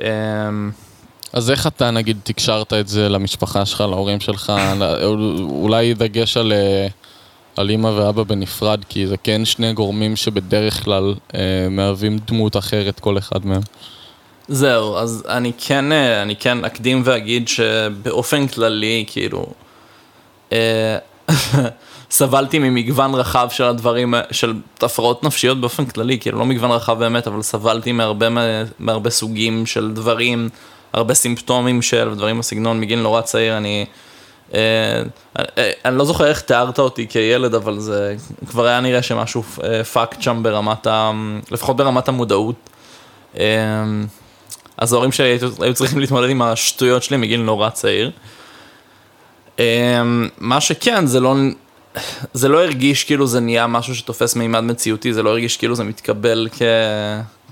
אמ, 0.00 0.70
אז 1.32 1.50
איך 1.50 1.66
אתה, 1.66 1.90
נגיד, 1.90 2.20
תקשרת 2.22 2.72
את 2.72 2.88
זה 2.88 3.08
למשפחה 3.08 3.66
שלך, 3.66 3.80
להורים 3.80 4.20
שלך, 4.20 4.52
אולי 5.40 5.94
דגש 5.94 6.36
על, 6.36 6.52
אה, 6.52 6.86
על 7.56 7.70
אימא 7.70 7.86
ואבא 7.86 8.22
בנפרד, 8.22 8.84
כי 8.88 9.06
זה 9.06 9.16
כן 9.16 9.44
שני 9.44 9.72
גורמים 9.72 10.16
שבדרך 10.16 10.84
כלל 10.84 11.14
אה, 11.34 11.40
מהווים 11.70 12.18
דמות 12.18 12.56
אחרת, 12.56 13.00
כל 13.00 13.18
אחד 13.18 13.46
מהם. 13.46 13.60
זהו, 14.48 14.96
אז 14.96 15.24
אני 15.28 15.52
כן, 15.58 15.92
אה, 15.92 16.22
אני 16.22 16.36
כן 16.36 16.64
אקדים 16.64 17.02
ואגיד 17.04 17.48
שבאופן 17.48 18.46
כללי, 18.46 19.04
כאילו, 19.08 19.46
אה, 20.52 20.98
סבלתי 22.10 22.58
ממגוון 22.58 23.14
רחב 23.14 23.48
של 23.50 23.64
הדברים, 23.64 24.14
של 24.30 24.54
הפרעות 24.82 25.24
נפשיות 25.24 25.60
באופן 25.60 25.86
כללי, 25.86 26.18
כאילו 26.18 26.38
לא 26.38 26.46
מגוון 26.46 26.70
רחב 26.70 26.98
באמת, 26.98 27.26
אבל 27.26 27.42
סבלתי 27.42 27.92
מהרבה, 27.92 28.26
מהרבה 28.78 29.10
סוגים 29.10 29.66
של 29.66 29.90
דברים, 29.94 30.48
הרבה 30.92 31.14
סימפטומים 31.14 31.82
של 31.82 32.14
דברים 32.14 32.38
בסגנון, 32.38 32.80
מגיל 32.80 32.98
נורא 32.98 33.20
צעיר, 33.20 33.56
אני... 33.56 33.86
אה, 34.54 35.02
אני 35.84 35.98
לא 35.98 36.04
זוכר 36.04 36.26
איך 36.26 36.40
תיארת 36.40 36.78
אותי 36.78 37.06
כילד, 37.08 37.54
אבל 37.54 37.78
זה 37.78 38.16
כבר 38.46 38.66
היה 38.66 38.80
נראה 38.80 39.02
שמשהו 39.02 39.42
פאקט 39.92 40.22
שם 40.22 40.42
ברמת 40.42 40.86
ה... 40.86 41.10
לפחות 41.50 41.76
ברמת 41.76 42.08
המודעות. 42.08 42.70
אז 44.76 44.92
ההורים 44.92 45.12
שלי 45.12 45.38
היו 45.60 45.74
צריכים 45.74 45.98
להתמודד 45.98 46.30
עם 46.30 46.42
השטויות 46.42 47.02
שלי 47.02 47.16
מגיל 47.16 47.40
נורא 47.40 47.70
צעיר. 47.70 48.10
אמ, 49.58 50.28
מה 50.38 50.60
שכן, 50.60 51.06
זה 51.06 51.20
לא, 51.20 51.34
זה 52.32 52.48
לא 52.48 52.64
הרגיש 52.64 53.04
כאילו 53.04 53.26
זה 53.26 53.40
נהיה 53.40 53.66
משהו 53.66 53.94
שתופס 53.94 54.36
מימד 54.36 54.60
מציאותי, 54.60 55.14
זה 55.14 55.22
לא 55.22 55.30
הרגיש 55.30 55.56
כאילו 55.56 55.74
זה 55.74 55.84
מתקבל 55.84 56.48
כ, 56.52 56.62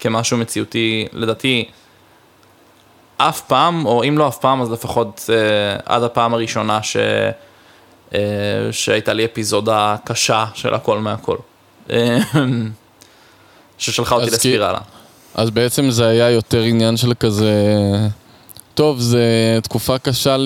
כמשהו 0.00 0.38
מציאותי, 0.38 1.06
לדעתי, 1.12 1.64
אף 3.16 3.40
פעם, 3.40 3.86
או 3.86 4.04
אם 4.04 4.18
לא 4.18 4.28
אף 4.28 4.38
פעם, 4.38 4.62
אז 4.62 4.70
לפחות 4.70 5.30
אה, 5.32 5.76
עד 5.86 6.02
הפעם 6.02 6.34
הראשונה 6.34 6.82
ש, 6.82 6.96
אה, 8.14 8.20
שהייתה 8.70 9.12
לי 9.12 9.24
אפיזודה 9.24 9.96
קשה 10.04 10.46
של 10.54 10.74
הכל 10.74 10.98
מהכל. 10.98 11.36
אה, 11.90 12.18
ששלחה 13.78 14.14
אותי 14.14 14.30
לספירלה. 14.30 14.78
אז 15.34 15.50
בעצם 15.50 15.90
זה 15.90 16.06
היה 16.06 16.30
יותר 16.30 16.62
עניין 16.62 16.96
של 16.96 17.12
כזה... 17.20 17.52
טוב, 18.78 19.00
זו 19.00 19.18
תקופה 19.62 19.98
קשה 19.98 20.36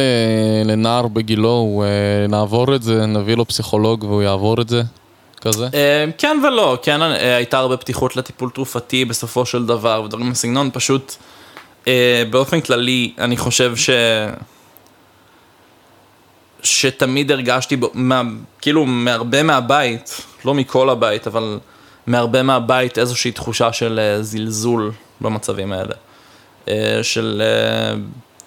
לנער 0.64 1.08
בגילו, 1.08 1.84
אה, 1.84 2.26
נעבור 2.26 2.74
את 2.74 2.82
זה, 2.82 3.06
נביא 3.06 3.36
לו 3.36 3.46
פסיכולוג 3.46 4.04
והוא 4.04 4.22
יעבור 4.22 4.60
את 4.60 4.68
זה, 4.68 4.82
כזה? 5.40 5.68
אה, 5.74 6.04
כן 6.18 6.40
ולא, 6.44 6.78
כן 6.82 7.02
אה, 7.02 7.36
הייתה 7.36 7.58
הרבה 7.58 7.76
פתיחות 7.76 8.16
לטיפול 8.16 8.50
תרופתי 8.50 9.04
בסופו 9.04 9.46
של 9.46 9.66
דבר, 9.66 10.02
ודברים 10.04 10.30
בסגנון, 10.30 10.70
פשוט 10.72 11.14
באופן 12.30 12.60
כללי, 12.60 13.12
אני 13.18 13.36
חושב 13.36 13.76
ש... 13.76 13.90
שתמיד 16.62 17.30
הרגשתי, 17.30 17.76
מה, 17.94 18.22
כאילו, 18.60 18.86
מהרבה 18.86 19.42
מהבית, 19.42 20.20
לא 20.44 20.54
מכל 20.54 20.90
הבית, 20.90 21.26
אבל 21.26 21.58
מהרבה 22.06 22.42
מהבית 22.42 22.98
איזושהי 22.98 23.32
תחושה 23.32 23.72
של 23.72 24.18
זלזול 24.20 24.92
במצבים 25.20 25.72
האלה. 25.72 25.94
אה, 26.68 26.98
של 27.02 27.42
אה, 27.44 27.94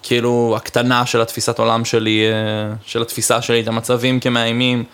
כאילו 0.02 0.54
הקטנה 0.56 1.06
של 1.06 1.20
התפיסת 1.20 1.58
עולם 1.58 1.84
שלי, 1.84 2.22
של 2.86 3.02
התפיסה 3.02 3.42
שלי 3.42 3.60
את 3.60 3.68
המצבים 3.68 4.20
כמאיימים. 4.20 4.84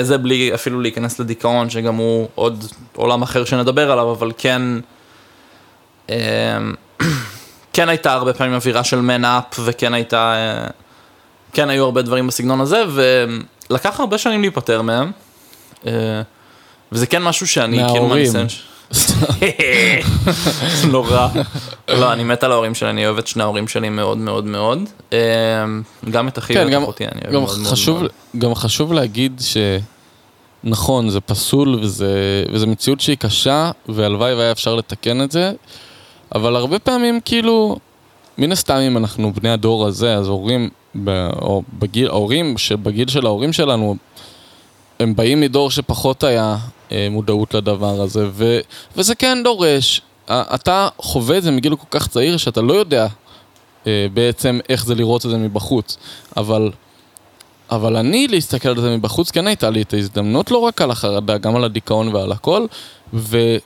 זה 0.00 0.18
בלי 0.18 0.54
אפילו 0.54 0.80
להיכנס 0.80 1.18
לדיכאון, 1.18 1.70
שגם 1.70 1.96
הוא 1.96 2.28
עוד 2.34 2.64
עולם 2.96 3.22
אחר 3.22 3.44
שנדבר 3.44 3.92
עליו, 3.92 4.12
אבל 4.12 4.32
כן, 4.38 4.62
כן 7.72 7.88
הייתה 7.88 8.12
הרבה 8.12 8.32
פעמים 8.32 8.54
אווירה 8.54 8.84
של 8.84 9.00
מן-אפ, 9.00 9.44
וכן 9.64 9.94
הייתה, 9.94 10.34
כן 11.52 11.68
היו 11.68 11.84
הרבה 11.84 12.02
דברים 12.02 12.26
בסגנון 12.26 12.60
הזה, 12.60 12.82
ולקח 13.70 14.00
הרבה 14.00 14.18
שנים 14.18 14.40
להיפטר 14.40 14.82
מהם. 14.82 15.12
וזה 16.92 17.06
כן 17.06 17.22
משהו 17.22 17.46
שאני 17.46 17.82
כאילו 17.88 18.08
מהניסיון... 18.08 18.46
נורא. 20.90 21.28
לא, 21.88 22.12
אני 22.12 22.24
מת 22.24 22.44
על 22.44 22.52
ההורים 22.52 22.74
שלי, 22.74 22.90
אני 22.90 23.06
אוהב 23.06 23.18
את 23.18 23.26
שני 23.26 23.42
ההורים 23.42 23.68
שלי 23.68 23.88
מאוד 23.88 24.18
מאוד 24.18 24.44
מאוד. 24.44 24.80
אמ, 25.12 25.18
גם 26.10 26.28
את 26.28 26.38
אחי 26.38 26.58
ואת 26.58 26.82
אחותי 26.82 27.04
אני 27.04 27.20
אוהב 27.24 27.32
מאוד 27.32 27.58
מאוד. 27.58 28.10
גם 28.38 28.54
חשוב 28.54 28.92
להגיד 28.92 29.42
שנכון, 30.64 31.10
זה 31.10 31.20
פסול 31.20 31.78
וזה 31.82 32.66
מציאות 32.66 33.00
שהיא 33.00 33.16
קשה, 33.16 33.70
והלוואי 33.88 34.34
והיה 34.34 34.52
אפשר 34.52 34.74
לתקן 34.74 35.22
את 35.22 35.30
זה, 35.30 35.52
אבל 36.34 36.56
הרבה 36.56 36.78
פעמים 36.78 37.20
כאילו, 37.24 37.76
מן 38.38 38.52
הסתם 38.52 38.76
אם 38.76 38.96
אנחנו 38.96 39.32
בני 39.32 39.50
הדור 39.50 39.86
הזה, 39.86 40.14
אז 40.14 40.28
הורים, 40.28 40.68
או 41.42 41.62
בגיל, 41.78 42.08
ההורים 42.08 42.58
שבגיל 42.58 43.08
של 43.08 43.26
ההורים 43.26 43.52
שלנו, 43.52 43.96
הם 45.00 45.16
באים 45.16 45.40
מדור 45.40 45.70
שפחות 45.70 46.24
היה 46.24 46.56
אה, 46.92 47.08
מודעות 47.10 47.54
לדבר 47.54 48.00
הזה, 48.00 48.26
ו, 48.32 48.58
וזה 48.96 49.14
כן 49.14 49.38
דורש. 49.44 50.00
אתה 50.30 50.88
חווה 50.98 51.38
את 51.38 51.42
זה 51.42 51.50
מגיל 51.50 51.76
כל 51.76 51.86
כך 51.98 52.08
צעיר 52.08 52.36
שאתה 52.36 52.60
לא 52.60 52.72
יודע 52.72 53.06
אה, 53.86 54.06
בעצם 54.14 54.58
איך 54.68 54.86
זה 54.86 54.94
לראות 54.94 55.26
את 55.26 55.30
זה 55.30 55.36
מבחוץ, 55.36 55.96
אבל, 56.36 56.70
אבל 57.70 57.96
אני 57.96 58.28
להסתכל 58.28 58.68
על 58.68 58.80
זה 58.80 58.96
מבחוץ, 58.96 59.30
כן 59.30 59.46
הייתה 59.46 59.70
לי 59.70 59.82
את 59.82 59.94
ההזדמנות 59.94 60.50
לא 60.50 60.58
רק 60.58 60.82
על 60.82 60.90
החרדה, 60.90 61.38
גם 61.38 61.56
על 61.56 61.64
הדיכאון 61.64 62.08
ועל 62.14 62.32
הכל, 62.32 62.66
ו... 63.14 63.56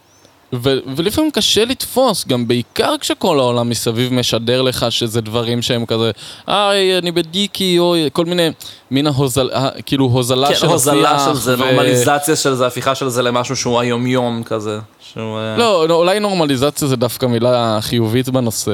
ו- 0.53 0.79
ולפעמים 0.97 1.31
קשה 1.31 1.65
לתפוס, 1.65 2.27
גם 2.29 2.49
בעיקר 2.49 2.95
כשכל 3.01 3.39
העולם 3.39 3.69
מסביב 3.69 4.13
משדר 4.13 4.63
לך 4.63 4.87
שזה 4.91 5.21
דברים 5.21 5.63
שהם 5.63 5.87
כזה, 5.87 6.11
היי, 6.47 6.99
אני 6.99 7.13
בדיקי, 7.13 7.79
או 7.79 7.95
כל 8.13 8.25
מיני, 8.25 8.51
מין 8.91 9.07
ההוזל, 9.07 9.51
כאילו 9.87 10.05
הוזלה 10.05 10.49
כן, 10.49 10.55
של 10.55 10.67
הוזלה 10.67 11.19
של 11.19 11.35
זה, 11.35 11.55
ו... 11.55 11.57
נורמליזציה 11.57 12.37
של 12.37 12.55
זה, 12.55 12.67
הפיכה 12.67 12.95
של 12.95 13.09
זה 13.09 13.23
למשהו 13.23 13.57
שהוא 13.57 13.81
היומיום 13.81 14.43
כזה. 14.45 14.79
שהוא... 15.13 15.39
אה, 15.39 15.57
לא, 15.57 15.89
לא, 15.89 15.95
אולי 15.95 16.21
נורמליזציה 16.21 16.89
זה 16.89 16.97
דווקא 16.97 17.27
מילה 17.27 17.79
חיובית 17.81 18.29
בנושא. 18.29 18.71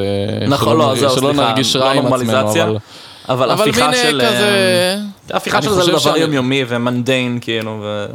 נכון, 0.48 0.76
לא, 0.76 0.94
זהו, 0.94 1.10
סליחה, 1.10 1.14
שלא 1.14 1.32
נרגיש 1.32 1.76
רע 1.76 1.94
לא 1.94 1.98
עם 1.98 2.12
עצמנו, 2.12 2.50
אבל... 2.50 2.76
אבל, 3.28 3.50
אבל 3.50 3.62
הפיכה 3.62 3.94
של... 3.94 4.20
כזה... 4.24 4.96
הפיכה 5.30 5.62
של 5.62 5.70
זה 5.70 5.92
לדבר 5.92 6.16
יומיומי 6.16 6.64
ומנדיין, 6.68 7.38
כאילו, 7.40 7.80
ו... 7.82 8.06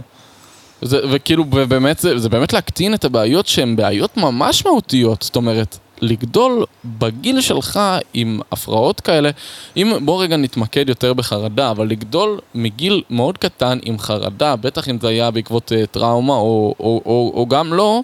זה, 0.82 1.00
וכאילו, 1.12 1.44
באמת, 1.44 2.00
זה, 2.00 2.20
זה 2.20 2.30
באמת 2.30 2.54
להקטין 2.54 2.94
את 2.94 3.06
הבעיות 3.06 3.48
שהן 3.48 3.76
בעיות 3.76 4.18
ממש 4.18 4.66
מהותיות. 4.66 5.22
זאת 5.22 5.36
אומרת, 5.36 5.78
לגדול 6.02 6.66
בגיל 6.86 7.42
שלך 7.42 7.80
עם 8.14 8.40
הפרעות 8.52 9.02
כאלה, 9.02 9.30
אם 9.78 9.94
בוא 10.06 10.24
רגע 10.24 10.38
נתמקד 10.38 10.90
יותר 10.90 11.14
בחרדה, 11.14 11.72
אבל 11.72 11.88
לגדול 11.88 12.40
מגיל 12.56 13.04
מאוד 13.10 13.38
קטן 13.38 13.80
עם 13.84 14.00
חרדה, 14.00 14.56
בטח 14.56 14.90
אם 14.90 14.98
זה 15.02 15.08
היה 15.08 15.32
בעקבות 15.32 15.72
uh, 15.72 15.86
טראומה 15.88 16.34
או, 16.34 16.76
או, 16.80 17.02
או, 17.06 17.32
או 17.36 17.48
גם 17.48 17.74
לא, 17.74 18.02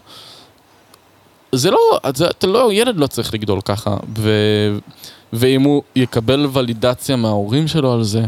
זה 1.51 1.71
לא, 1.71 1.79
זה, 2.15 2.29
אתה 2.29 2.47
לא, 2.47 2.73
ילד 2.73 2.97
לא 2.97 3.07
צריך 3.07 3.33
לגדול 3.33 3.61
ככה, 3.61 3.97
ו, 4.17 4.31
ואם 5.33 5.61
הוא 5.61 5.83
יקבל 5.95 6.47
ולידציה 6.53 7.15
מההורים 7.15 7.67
שלו 7.67 7.93
על 7.93 8.03
זה, 8.03 8.23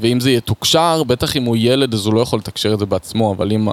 ואם 0.00 0.20
זה 0.20 0.30
יתוקשר, 0.30 1.02
בטח 1.02 1.36
אם 1.36 1.44
הוא 1.44 1.56
ילד 1.58 1.94
אז 1.94 2.06
הוא 2.06 2.14
לא 2.14 2.20
יכול 2.20 2.38
לתקשר 2.38 2.74
את 2.74 2.78
זה 2.78 2.86
בעצמו, 2.86 3.32
אבל 3.32 3.52
אם 3.52 3.68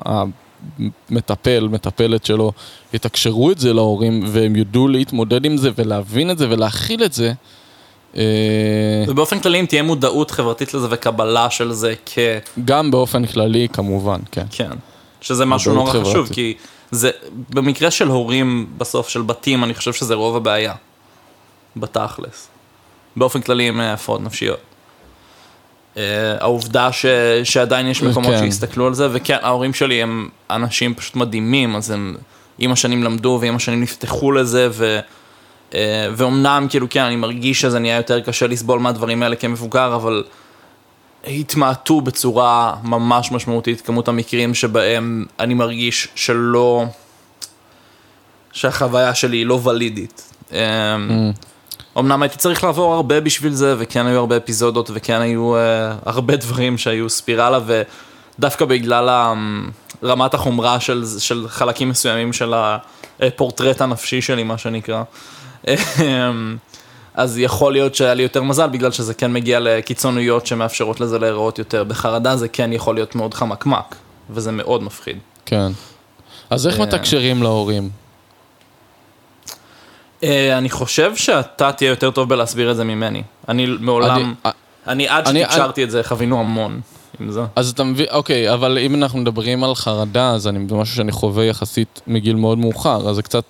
המטפל, 1.09 1.67
מטפלת 1.71 2.25
שלו, 2.25 2.51
יתקשרו 2.93 3.51
את 3.51 3.59
זה 3.59 3.73
להורים 3.73 4.23
והם 4.27 4.55
ידעו 4.55 4.87
להתמודד 4.87 5.45
עם 5.45 5.57
זה 5.57 5.69
ולהבין 5.75 6.31
את 6.31 6.37
זה 6.37 6.49
ולהכיל 6.49 7.03
את 7.03 7.13
זה. 7.13 7.33
אה, 8.17 8.23
ובאופן 9.07 9.39
כללי 9.39 9.59
אם 9.59 9.65
תהיה 9.65 9.83
מודעות 9.83 10.31
חברתית 10.31 10.73
לזה 10.73 10.87
וקבלה 10.89 11.49
של 11.49 11.71
זה 11.71 11.93
כ... 12.05 12.19
גם 12.65 12.91
באופן 12.91 13.25
כללי 13.25 13.67
כמובן, 13.73 14.19
כן. 14.31 14.45
כן, 14.51 14.69
שזה 15.21 15.45
משהו 15.45 15.73
נורא 15.73 15.91
חברתית. 15.91 16.11
חשוב, 16.11 16.29
כי 16.33 16.53
זה, 16.91 17.11
במקרה 17.49 17.91
של 17.91 18.07
הורים 18.07 18.67
בסוף, 18.77 19.09
של 19.09 19.21
בתים, 19.21 19.63
אני 19.63 19.73
חושב 19.73 19.93
שזה 19.93 20.13
רוב 20.13 20.35
הבעיה, 20.35 20.73
בתכלס. 21.77 22.47
באופן 23.15 23.41
כללי 23.41 23.67
עם 23.67 23.81
אה, 23.81 23.93
הפרעות 23.93 24.21
נפשיות. 24.21 24.59
אה, 25.97 26.03
העובדה 26.39 26.91
ש, 26.91 27.05
שעדיין 27.43 27.87
יש 27.87 28.03
מקומות 28.03 28.31
כן. 28.31 28.39
שיסתכלו 28.39 28.87
על 28.87 28.93
זה, 28.93 29.07
וכן, 29.11 29.37
ההורים 29.41 29.73
שלי 29.73 30.01
הם 30.01 30.29
אנשים 30.49 30.93
פשוט 30.93 31.15
מדהימים, 31.15 31.75
אז 31.75 31.91
הם 31.91 32.15
עם 32.59 32.71
השנים 32.71 33.03
למדו 33.03 33.37
ועם 33.41 33.55
השנים 33.55 33.81
נפתחו 33.81 34.31
לזה, 34.31 34.67
ו, 34.71 34.99
אה, 35.73 36.07
ואומנם, 36.15 36.67
כאילו, 36.69 36.87
כן, 36.89 37.03
אני 37.03 37.15
מרגיש 37.15 37.61
שזה 37.61 37.79
נהיה 37.79 37.97
יותר 37.97 38.19
קשה 38.19 38.47
לסבול 38.47 38.79
מהדברים 38.79 39.23
האלה 39.23 39.35
כמבוגר, 39.35 39.95
אבל 39.95 40.23
התמעטו 41.27 42.01
בצורה 42.01 42.75
ממש 42.83 43.31
משמעותית 43.31 43.81
כמות 43.81 44.07
המקרים 44.07 44.53
שבהם 44.53 45.25
אני 45.39 45.53
מרגיש 45.53 46.07
שלא, 46.15 46.85
שהחוויה 48.51 49.15
שלי 49.15 49.37
היא 49.37 49.45
לא 49.45 49.59
ולידית. 49.63 50.33
אמ, 50.51 50.57
אמנם 51.97 52.21
הייתי 52.21 52.37
צריך 52.37 52.63
לעבור 52.63 52.93
הרבה 52.93 53.21
בשביל 53.21 53.53
זה, 53.53 53.75
וכן 53.77 54.05
היו 54.05 54.19
הרבה 54.19 54.37
אפיזודות, 54.37 54.89
וכן 54.93 55.21
היו 55.21 55.55
uh, 55.55 55.59
הרבה 56.05 56.35
דברים 56.35 56.77
שהיו 56.77 57.09
ספירלה, 57.09 57.59
ודווקא 58.37 58.65
בגלל 58.65 59.33
רמת 60.03 60.33
החומרה 60.33 60.79
של, 60.79 61.03
של 61.19 61.45
חלקים 61.49 61.89
מסוימים 61.89 62.33
של 62.33 62.53
הפורטרט 63.19 63.81
הנפשי 63.81 64.21
שלי, 64.21 64.43
מה 64.43 64.57
שנקרא. 64.57 65.03
אמ, 65.67 65.73
אז 67.13 67.37
יכול 67.37 67.73
להיות 67.73 67.95
שהיה 67.95 68.13
לי 68.13 68.23
יותר 68.23 68.43
מזל, 68.43 68.69
בגלל 68.69 68.91
שזה 68.91 69.13
כן 69.13 69.33
מגיע 69.33 69.59
לקיצוניות 69.59 70.47
שמאפשרות 70.47 70.99
לזה 70.99 71.19
להיראות 71.19 71.59
יותר. 71.59 71.83
בחרדה 71.83 72.35
זה 72.35 72.47
כן 72.47 72.73
יכול 72.73 72.95
להיות 72.95 73.15
מאוד 73.15 73.33
חמקמק, 73.33 73.95
וזה 74.29 74.51
מאוד 74.51 74.83
מפחיד. 74.83 75.17
כן. 75.45 75.71
אז 76.49 76.67
איך 76.67 76.79
אה. 76.79 76.85
מתקשרים 76.85 77.43
להורים? 77.43 77.89
אה, 80.23 80.57
אני 80.57 80.69
חושב 80.69 81.15
שאתה 81.15 81.71
תהיה 81.71 81.89
יותר 81.89 82.11
טוב 82.11 82.29
בלהסביר 82.29 82.71
את 82.71 82.75
זה 82.75 82.83
ממני. 82.83 83.21
אני 83.49 83.65
מעולם, 83.79 84.33
אני- 84.45 84.53
אני 84.87 85.07
עד 85.07 85.27
שתקשרתי 85.45 85.83
את 85.83 85.91
זה, 85.91 86.03
חווינו 86.03 86.39
המון 86.39 86.81
עם 87.19 87.31
זה. 87.31 87.41
אז 87.55 87.69
אתה 87.69 87.83
מבין, 87.83 88.05
אוקיי, 88.11 88.53
אבל 88.53 88.77
אם 88.77 88.95
אנחנו 88.95 89.19
מדברים 89.19 89.63
על 89.63 89.75
חרדה, 89.75 90.31
אז 90.31 90.47
אני 90.47 90.59
במשהו 90.59 90.95
שאני 90.95 91.11
חווה 91.11 91.43
יחסית 91.45 92.01
מגיל 92.07 92.35
מאוד 92.35 92.57
מאוחר, 92.57 93.09
אז 93.09 93.15
זה 93.15 93.21
קצת 93.21 93.45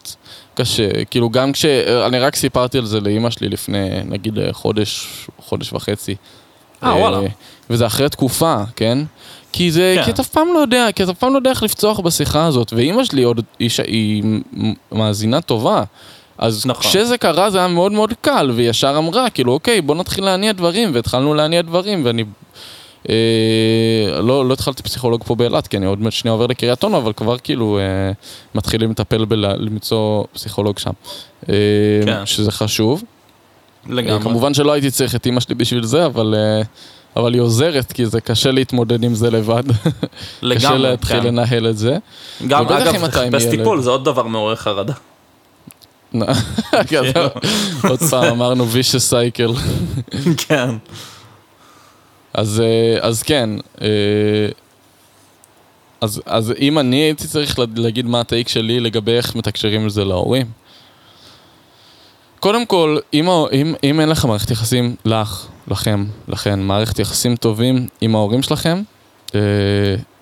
קשה. 0.54 1.06
כאילו, 1.06 1.30
גם 1.30 1.52
כש... 1.52 1.66
אני 2.08 2.20
רק 2.20 2.36
סיפרתי 2.36 2.78
על 2.78 2.86
זה 2.86 3.00
לאימא 3.00 3.30
שלי 3.30 3.50
לפני, 3.50 3.90
נגיד, 4.06 4.34
חודש, 4.52 5.08
חודש 5.40 5.74
וחצי. 5.74 6.16
אה, 6.84 6.96
וואלה. 6.96 7.20
וזה 7.70 7.86
אחרי 7.86 8.10
תקופה, 8.10 8.56
כן? 8.76 8.98
כי 9.54 9.72
זה, 9.72 9.94
כן. 9.98 10.04
כי 10.06 10.12
אתה 10.12 10.22
אף 10.22 10.28
פעם 10.30 10.48
לא 10.54 10.60
יודע, 10.60 10.88
כי 10.96 11.04
אתה 11.04 11.12
אף 11.12 11.18
פעם 11.18 11.34
לא 11.34 11.38
יודע 11.38 11.50
איך 11.50 11.64
לפצוח 11.64 12.00
בשיחה 12.00 12.46
הזאת, 12.46 12.74
ואימא 12.74 13.04
שלי 13.04 13.24
עוד 13.24 13.42
היא 13.88 14.24
מ- 14.24 14.74
מאזינה 14.92 15.42
טובה. 15.42 15.84
אז 16.42 16.66
נכון. 16.66 16.84
כשזה 16.84 17.18
קרה 17.18 17.50
זה 17.50 17.58
היה 17.58 17.68
מאוד 17.68 17.92
מאוד 17.92 18.14
קל, 18.22 18.52
והיא 18.56 18.70
ישר 18.70 18.96
אמרה, 18.98 19.30
כאילו, 19.30 19.54
אוקיי, 19.54 19.82
בוא 19.82 19.96
נתחיל 19.96 20.24
להניע 20.24 20.52
דברים, 20.52 20.92
והתחלנו 20.94 21.34
להניע 21.34 21.62
דברים, 21.62 22.06
ואני... 22.06 22.24
אה, 23.10 24.22
לא, 24.22 24.48
לא 24.48 24.54
התחלתי 24.54 24.84
פסיכולוג 24.84 25.24
פה 25.24 25.36
באילת, 25.36 25.68
כי 25.68 25.78
אני 25.78 25.86
עוד 25.86 26.02
מעט 26.02 26.14
שנייה 26.14 26.34
עובר 26.34 26.48
לקריית 26.48 26.84
אונו, 26.84 26.98
אבל 26.98 27.14
כבר 27.14 27.38
כאילו 27.38 27.80
אה, 27.80 27.84
מתחילים 28.56 28.92
לטפל 28.92 29.26
בלמצוא 29.26 30.24
פסיכולוג 30.34 30.80
שם. 30.80 30.92
אה, 31.50 31.56
כן. 32.06 32.26
שזה 32.26 32.52
חשוב. 32.52 33.04
לגמרי. 33.90 34.24
כמובן 34.24 34.54
שלא 34.54 34.72
הייתי 34.72 34.92
צריך 34.92 35.16
את 35.16 35.26
אימא 35.26 35.40
שלי 35.40 35.56
בשביל 35.56 35.84
זה, 35.84 36.06
אבל, 36.06 36.36
אה, 36.38 36.62
אבל 37.16 37.34
היא 37.34 37.42
עוזרת, 37.42 37.92
כי 37.92 38.06
זה 38.06 38.22
קשה 38.22 38.52
להתמודד 38.52 39.04
עם 39.04 39.16
זה 39.16 39.32
לבד. 39.32 39.64
קשה 39.72 39.92
לגמרי, 40.42 40.80
להתחיל 40.80 41.20
כן. 41.20 41.28
לנהל 41.28 41.70
את 41.70 41.78
זה. 41.78 41.98
גם, 42.48 42.68
אגב, 42.68 43.04
לחפש. 43.04 43.46
טיפול 43.46 43.82
זה 43.82 43.90
עוד 43.90 44.06
דבר 44.06 44.24
מעורר 44.24 44.56
חרדה. 44.56 44.94
כי 46.88 47.00
אתה- 47.10 47.28
עוד 47.90 48.00
פעם 48.00 48.24
אמרנו 48.28 48.66
vicious 48.66 49.12
cycle. 49.14 49.60
כן. 50.48 50.70
אז, 52.34 52.60
אה, 52.62 53.08
אז 53.08 53.24
כן, 53.24 53.50
אה, 53.82 53.88
אז, 56.02 56.22
אז 56.26 56.54
אם 56.60 56.80
אני 56.80 56.96
הייתי 56.96 57.28
צריך 57.28 57.60
לה- 57.60 57.66
להגיד 57.76 58.06
מה 58.06 58.20
הטייק 58.20 58.48
שלי 58.48 58.80
לגבי 58.80 59.12
איך 59.12 59.36
מתקשרים 59.36 59.86
את 59.88 59.92
זה 59.92 60.06
להורים. 60.06 60.46
קודם 62.40 62.66
כל, 62.66 62.98
אם, 63.14 63.30
אם, 63.52 63.74
אם 63.84 64.00
אין 64.00 64.10
לך 64.10 64.26
מערכת 64.26 64.52
יחסים, 64.52 64.96
לך, 65.06 65.46
לכם, 65.68 66.06
לכן, 66.28 66.60
מערכת 66.60 67.00
יחסים 67.00 67.36
טובים 67.36 67.88
עם 68.02 68.16
ההורים 68.16 68.44
שלכם, 68.44 68.82
אה, 69.36 69.40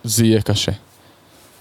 זה 0.04 0.26
יהיה 0.26 0.42
קשה. 0.42 0.72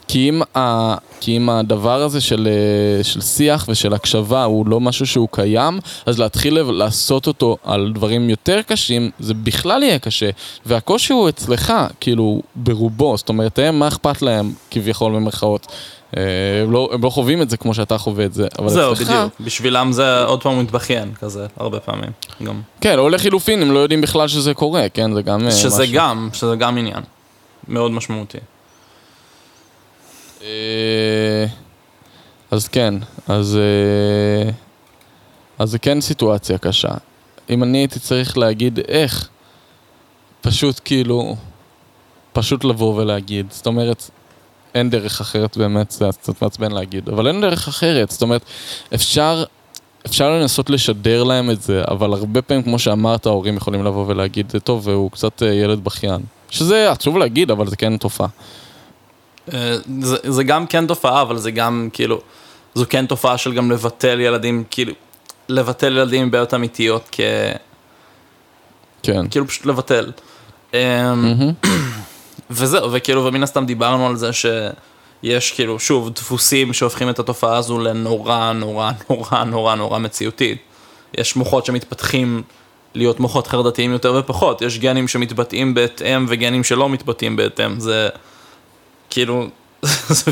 כי 0.09 0.29
אם, 0.29 0.43
ה, 0.57 0.95
כי 1.21 1.37
אם 1.37 1.51
הדבר 1.51 2.03
הזה 2.03 2.21
של, 2.21 2.49
אה, 2.49 3.05
של 3.05 3.21
שיח 3.21 3.67
ושל 3.69 3.95
הקשבה 3.95 4.45
הוא 4.45 4.67
לא 4.67 4.81
משהו 4.81 5.07
שהוא 5.07 5.29
קיים, 5.31 5.81
אז 6.07 6.19
להתחיל 6.19 6.63
לעשות 6.63 7.27
אותו 7.27 7.57
על 7.65 7.93
דברים 7.95 8.31
יותר 8.31 8.61
קשים, 8.67 9.11
זה 9.19 9.35
בכלל 9.35 9.83
יהיה 9.83 9.99
קשה. 9.99 10.31
והקושי 10.67 11.13
הוא 11.13 11.29
אצלך, 11.29 11.73
כאילו, 12.01 12.43
ברובו. 12.55 13.17
זאת 13.17 13.29
אומרת, 13.29 13.59
הם, 13.59 13.79
מה 13.79 13.89
אכפת 13.89 14.23
להם, 14.23 14.53
כביכול 14.71 15.15
במרכאות? 15.15 15.67
אה, 16.17 16.23
הם 16.63 16.73
לא, 16.73 16.89
הם 16.93 17.05
לא 17.05 17.11
חווים 17.11 17.43
את 17.43 17.51
זה 17.51 17.57
כמו 17.57 17.75
שאתה 17.75 17.99
חווה 17.99 18.25
את 18.25 18.35
זה, 18.35 18.47
אבל 18.59 18.69
זהו, 18.69 18.93
אצלך... 18.93 19.11
בדיוק. 19.11 19.33
בשבילם 19.41 19.93
זה 19.93 20.23
עוד 20.23 20.43
פעם 20.43 20.61
מתבכיין 20.61 21.15
כזה, 21.15 21.47
הרבה 21.57 21.81
פעמים. 21.81 22.11
גם. 22.43 22.61
כן, 22.81 22.99
או 22.99 23.09
לחילופין, 23.09 23.63
הם 23.63 23.73
לא 23.73 23.79
יודעים 23.79 24.01
בכלל 24.01 24.29
שזה 24.29 24.55
קורה, 24.55 24.89
כן? 24.89 25.15
זה 25.15 25.23
גם... 25.23 25.47
אה, 25.47 25.51
שזה 25.51 25.83
משהו. 25.83 25.95
גם, 25.95 26.29
שזה 26.33 26.57
גם 26.57 26.79
עניין. 26.79 27.03
מאוד 27.69 27.91
משמעותי. 27.91 28.39
אה, 30.43 31.47
אז 32.51 32.68
כן, 32.68 32.95
אז... 33.28 33.57
אה, 33.57 34.51
אז 35.59 35.70
זה 35.70 35.78
כן 35.78 36.01
סיטואציה 36.01 36.59
קשה. 36.59 36.95
אם 37.51 37.62
אני 37.62 37.78
הייתי 37.78 37.99
צריך 38.01 38.39
להגיד 38.39 38.78
איך, 38.89 39.28
פשוט 40.41 40.80
כאילו... 40.84 41.36
פשוט 42.32 42.64
לבוא 42.64 42.95
ולהגיד. 42.95 43.47
זאת 43.51 43.66
אומרת, 43.66 44.11
אין 44.74 44.91
דרך 44.91 45.20
אחרת 45.20 45.57
באמת, 45.57 45.91
זה 45.91 46.09
קצת 46.20 46.43
מעצבן 46.43 46.72
להגיד, 46.72 47.09
אבל 47.09 47.26
אין 47.26 47.41
דרך 47.41 47.68
אחרת. 47.68 48.11
זאת 48.11 48.22
אומרת, 48.22 48.43
אפשר... 48.95 49.45
אפשר 50.07 50.30
לנסות 50.30 50.70
לשדר 50.70 51.24
להם 51.24 51.51
את 51.51 51.62
זה, 51.62 51.82
אבל 51.91 52.12
הרבה 52.12 52.43
פעמים, 52.43 52.62
כמו 52.62 52.78
שאמרת, 52.78 53.26
ההורים 53.26 53.57
יכולים 53.57 53.84
לבוא 53.84 54.05
ולהגיד, 54.09 54.51
זה 54.51 54.61
טוב, 54.61 54.89
והוא 54.89 55.11
קצת 55.11 55.43
אה, 55.43 55.55
ילד 55.55 55.84
בכיין. 55.84 56.20
שזה 56.51 56.91
עצוב 56.91 57.16
להגיד, 57.16 57.51
אבל 57.51 57.66
זה 57.66 57.76
כן 57.76 57.97
תופעה. 57.97 58.28
אה, 59.55 59.76
זה, 60.01 60.16
זה 60.22 60.44
גם 60.44 60.66
כן 60.66 60.86
תופעה, 60.86 61.22
אבל 61.22 61.38
זה 61.38 61.51
גם 61.51 61.88
כאילו, 61.92 62.20
זו 62.74 62.84
כן 62.88 63.07
תופעה 63.07 63.38
של 63.38 63.55
גם 63.55 63.70
לבטל 63.70 64.20
ילדים, 64.20 64.64
כאילו, 64.70 64.92
לבטל 65.49 65.96
ילדים 65.96 66.22
עם 66.22 66.30
בעיות 66.30 66.55
אמיתיות, 66.55 67.09
כ... 67.12 67.20
כן. 69.03 69.28
כאילו 69.28 69.49
פשוט 69.49 69.66
לבטל. 69.66 70.12
אמ. 70.74 70.78
וזהו, 72.51 72.92
וכאילו, 72.92 73.24
ומן 73.24 73.42
הסתם 73.42 73.66
דיברנו 73.66 74.07
על 74.07 74.16
זה 74.16 74.30
שיש 74.32 75.53
כאילו, 75.53 75.78
שוב, 75.78 76.11
דפוסים 76.11 76.72
שהופכים 76.72 77.11
את 77.11 77.18
התופעה 77.18 77.57
הזו 77.57 77.78
לנורא, 77.78 78.53
נורא, 78.53 78.90
נורא, 79.11 79.44
נורא, 79.44 79.74
נורא 79.74 79.99
מציאותית. 79.99 80.59
יש 81.18 81.36
מוחות 81.36 81.66
שמתפתחים 81.66 82.42
להיות 82.94 83.20
מוחות 83.20 83.46
חרדתיים 83.46 83.92
יותר 83.92 84.14
ופחות, 84.18 84.62
יש 84.62 84.78
גנים 84.78 85.09
שמתבטאים 85.09 85.74
בהתאם 85.74 86.26
וגנים 86.28 86.64
שלא 86.64 86.88
מתבטאים 86.88 87.36
בהתאם, 87.36 87.80
זה 87.80 88.09
כאילו, 89.11 89.49
זה, 90.19 90.31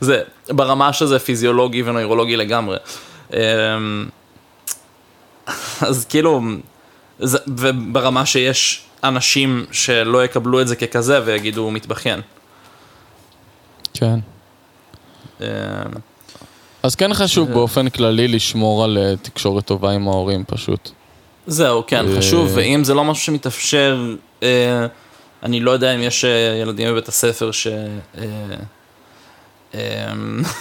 זה 0.00 0.22
ברמה 0.48 0.92
שזה 0.92 1.18
פיזיולוגי 1.18 1.82
ונוירולוגי 1.82 2.36
לגמרי. 2.36 2.76
אמ, 3.32 3.38
אז 5.80 6.04
כאילו, 6.04 6.40
זה, 7.18 7.38
וברמה 7.48 8.26
שיש 8.26 8.84
אנשים 9.04 9.66
שלא 9.72 10.24
יקבלו 10.24 10.60
את 10.60 10.68
זה 10.68 10.76
ככזה 10.76 11.20
ויגידו 11.24 11.60
הוא 11.60 11.72
מתבכיין. 11.72 12.20
כן. 13.94 14.18
אמ, 15.40 15.46
אז 16.82 16.94
כן 16.94 17.14
חשוב 17.14 17.52
באופן 17.52 17.88
כללי 17.88 18.28
לשמור 18.28 18.84
על 18.84 18.98
אה, 18.98 19.16
תקשורת 19.22 19.64
טובה 19.64 19.90
עם 19.90 20.08
ההורים 20.08 20.44
פשוט. 20.46 20.90
זהו, 21.46 21.82
כן, 21.86 22.08
אה, 22.08 22.16
חשוב, 22.18 22.50
ואם 22.54 22.84
זה 22.84 22.94
לא 22.94 23.04
משהו 23.04 23.24
שמתאפשר, 23.24 24.14
אה, 24.42 24.86
אני 25.44 25.60
לא 25.60 25.70
יודע 25.70 25.94
אם 25.94 26.02
יש 26.02 26.24
אה, 26.24 26.30
ילדים 26.62 26.88
בבית 26.92 27.08
הספר 27.08 27.50
ש... 27.50 27.66
אה, 27.66 28.24
אה, 29.74 30.12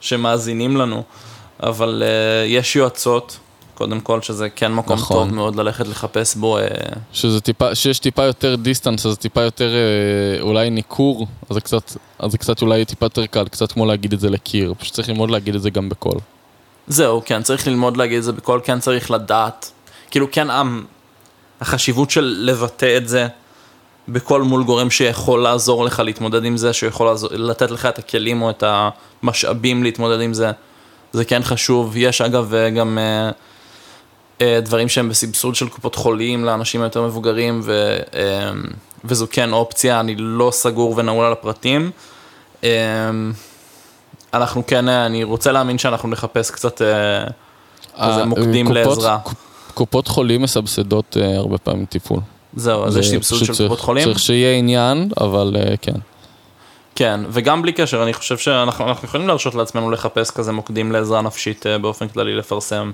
שמאזינים 0.00 0.76
לנו, 0.76 1.02
אבל 1.62 2.02
יש 2.46 2.76
יועצות, 2.76 3.38
קודם 3.74 4.00
כל, 4.00 4.22
שזה 4.22 4.50
כן 4.50 4.72
מקום 4.72 4.96
נכון. 4.98 5.16
טוב 5.28 5.34
מאוד 5.34 5.56
ללכת 5.56 5.88
לחפש 5.88 6.34
בו. 6.34 6.58
שזה 7.12 7.40
טיפה, 7.40 7.74
שיש 7.74 7.98
טיפה 7.98 8.22
יותר 8.24 8.54
דיסטנס, 8.54 9.06
אז 9.06 9.18
טיפה 9.18 9.42
יותר 9.42 9.70
אולי 10.40 10.70
ניכור, 10.70 11.26
אז 11.50 11.54
זה 11.54 11.60
קצת, 11.60 11.92
אז 12.18 12.32
זה 12.32 12.38
קצת 12.38 12.62
אולי 12.62 12.84
טיפה 12.84 13.06
יותר 13.06 13.26
קל, 13.26 13.48
קצת 13.48 13.72
כמו 13.72 13.86
להגיד 13.86 14.12
את 14.12 14.20
זה 14.20 14.30
לקיר, 14.30 14.74
פשוט 14.78 14.94
צריך 14.94 15.08
ללמוד 15.08 15.30
להגיד 15.30 15.54
את 15.54 15.62
זה 15.62 15.70
גם 15.70 15.88
בקול. 15.88 16.18
זהו, 16.86 17.22
כן, 17.24 17.42
צריך 17.42 17.66
ללמוד 17.66 17.96
להגיד 17.96 18.18
את 18.18 18.24
זה 18.24 18.32
בקול, 18.32 18.60
כן 18.64 18.80
צריך 18.80 19.10
לדעת. 19.10 19.70
כאילו, 20.10 20.26
כן, 20.32 20.50
המ- 20.50 20.84
החשיבות 21.60 22.10
של 22.10 22.36
לבטא 22.40 22.96
את 22.96 23.08
זה 23.08 23.26
בקול 24.08 24.42
מול 24.42 24.64
גורם 24.64 24.90
שיכול 24.90 25.42
לעזור 25.42 25.84
לך 25.84 26.00
להתמודד 26.04 26.44
עם 26.44 26.56
זה, 26.56 26.72
שיכול 26.72 27.06
לעזור, 27.06 27.30
לתת 27.32 27.70
לך 27.70 27.86
את 27.86 27.98
הכלים 27.98 28.42
או 28.42 28.50
את 28.50 28.64
המשאבים 29.22 29.82
להתמודד 29.82 30.20
עם 30.20 30.34
זה, 30.34 30.50
זה 31.12 31.24
כן 31.24 31.42
חשוב. 31.42 31.96
יש 31.96 32.20
אגב 32.20 32.54
אה, 32.54 32.70
גם, 32.70 32.98
אה, 32.98 33.30
אה, 34.40 34.60
דברים 34.60 34.88
שהם 34.88 35.08
בסבסוד 35.08 35.54
של 35.54 35.68
קופות 35.68 35.94
חולים 35.94 36.44
לאנשים 36.44 36.82
היותר 36.82 37.02
מבוגרים, 37.02 37.60
ו, 37.64 37.96
אה, 38.14 38.50
וזו 39.04 39.26
כן 39.30 39.52
אופציה, 39.52 40.00
אני 40.00 40.14
לא 40.18 40.50
סגור 40.52 40.94
ונעול 40.96 41.24
על 41.26 41.32
הפרטים. 41.32 41.90
אה, 42.64 42.70
אנחנו 44.34 44.66
כן, 44.66 44.88
אה, 44.88 45.06
אני 45.06 45.24
רוצה 45.24 45.52
להאמין 45.52 45.78
שאנחנו 45.78 46.08
נחפש 46.08 46.50
קצת 46.50 46.82
אה, 46.82 47.24
אה, 47.98 48.24
מוקדים 48.24 48.66
קופות- 48.66 48.86
לעזרה. 48.86 49.18
קופות 49.74 50.08
חולים 50.08 50.42
מסבסדות 50.42 51.16
אה, 51.20 51.36
הרבה 51.36 51.58
פעמים 51.58 51.84
טיפול. 51.86 52.20
זהו, 52.56 52.84
אז 52.84 52.96
יש 52.96 53.10
סבסוד 53.10 53.44
של 53.44 53.52
קופות 53.52 53.80
חולים? 53.80 54.04
צריך 54.04 54.18
שיהיה 54.18 54.58
עניין, 54.58 55.08
אבל 55.20 55.56
אה, 55.56 55.76
כן. 55.82 55.98
כן, 56.94 57.20
וגם 57.30 57.62
בלי 57.62 57.72
קשר, 57.72 58.02
אני 58.02 58.12
חושב 58.12 58.38
שאנחנו 58.38 58.88
אנחנו 58.88 59.08
יכולים 59.08 59.28
להרשות 59.28 59.54
לעצמנו 59.54 59.90
לחפש 59.90 60.30
כזה 60.30 60.52
מוקדים 60.52 60.92
לעזרה 60.92 61.22
נפשית 61.22 61.66
אה, 61.66 61.78
באופן 61.78 62.08
כללי, 62.08 62.34
לפרסם 62.34 62.90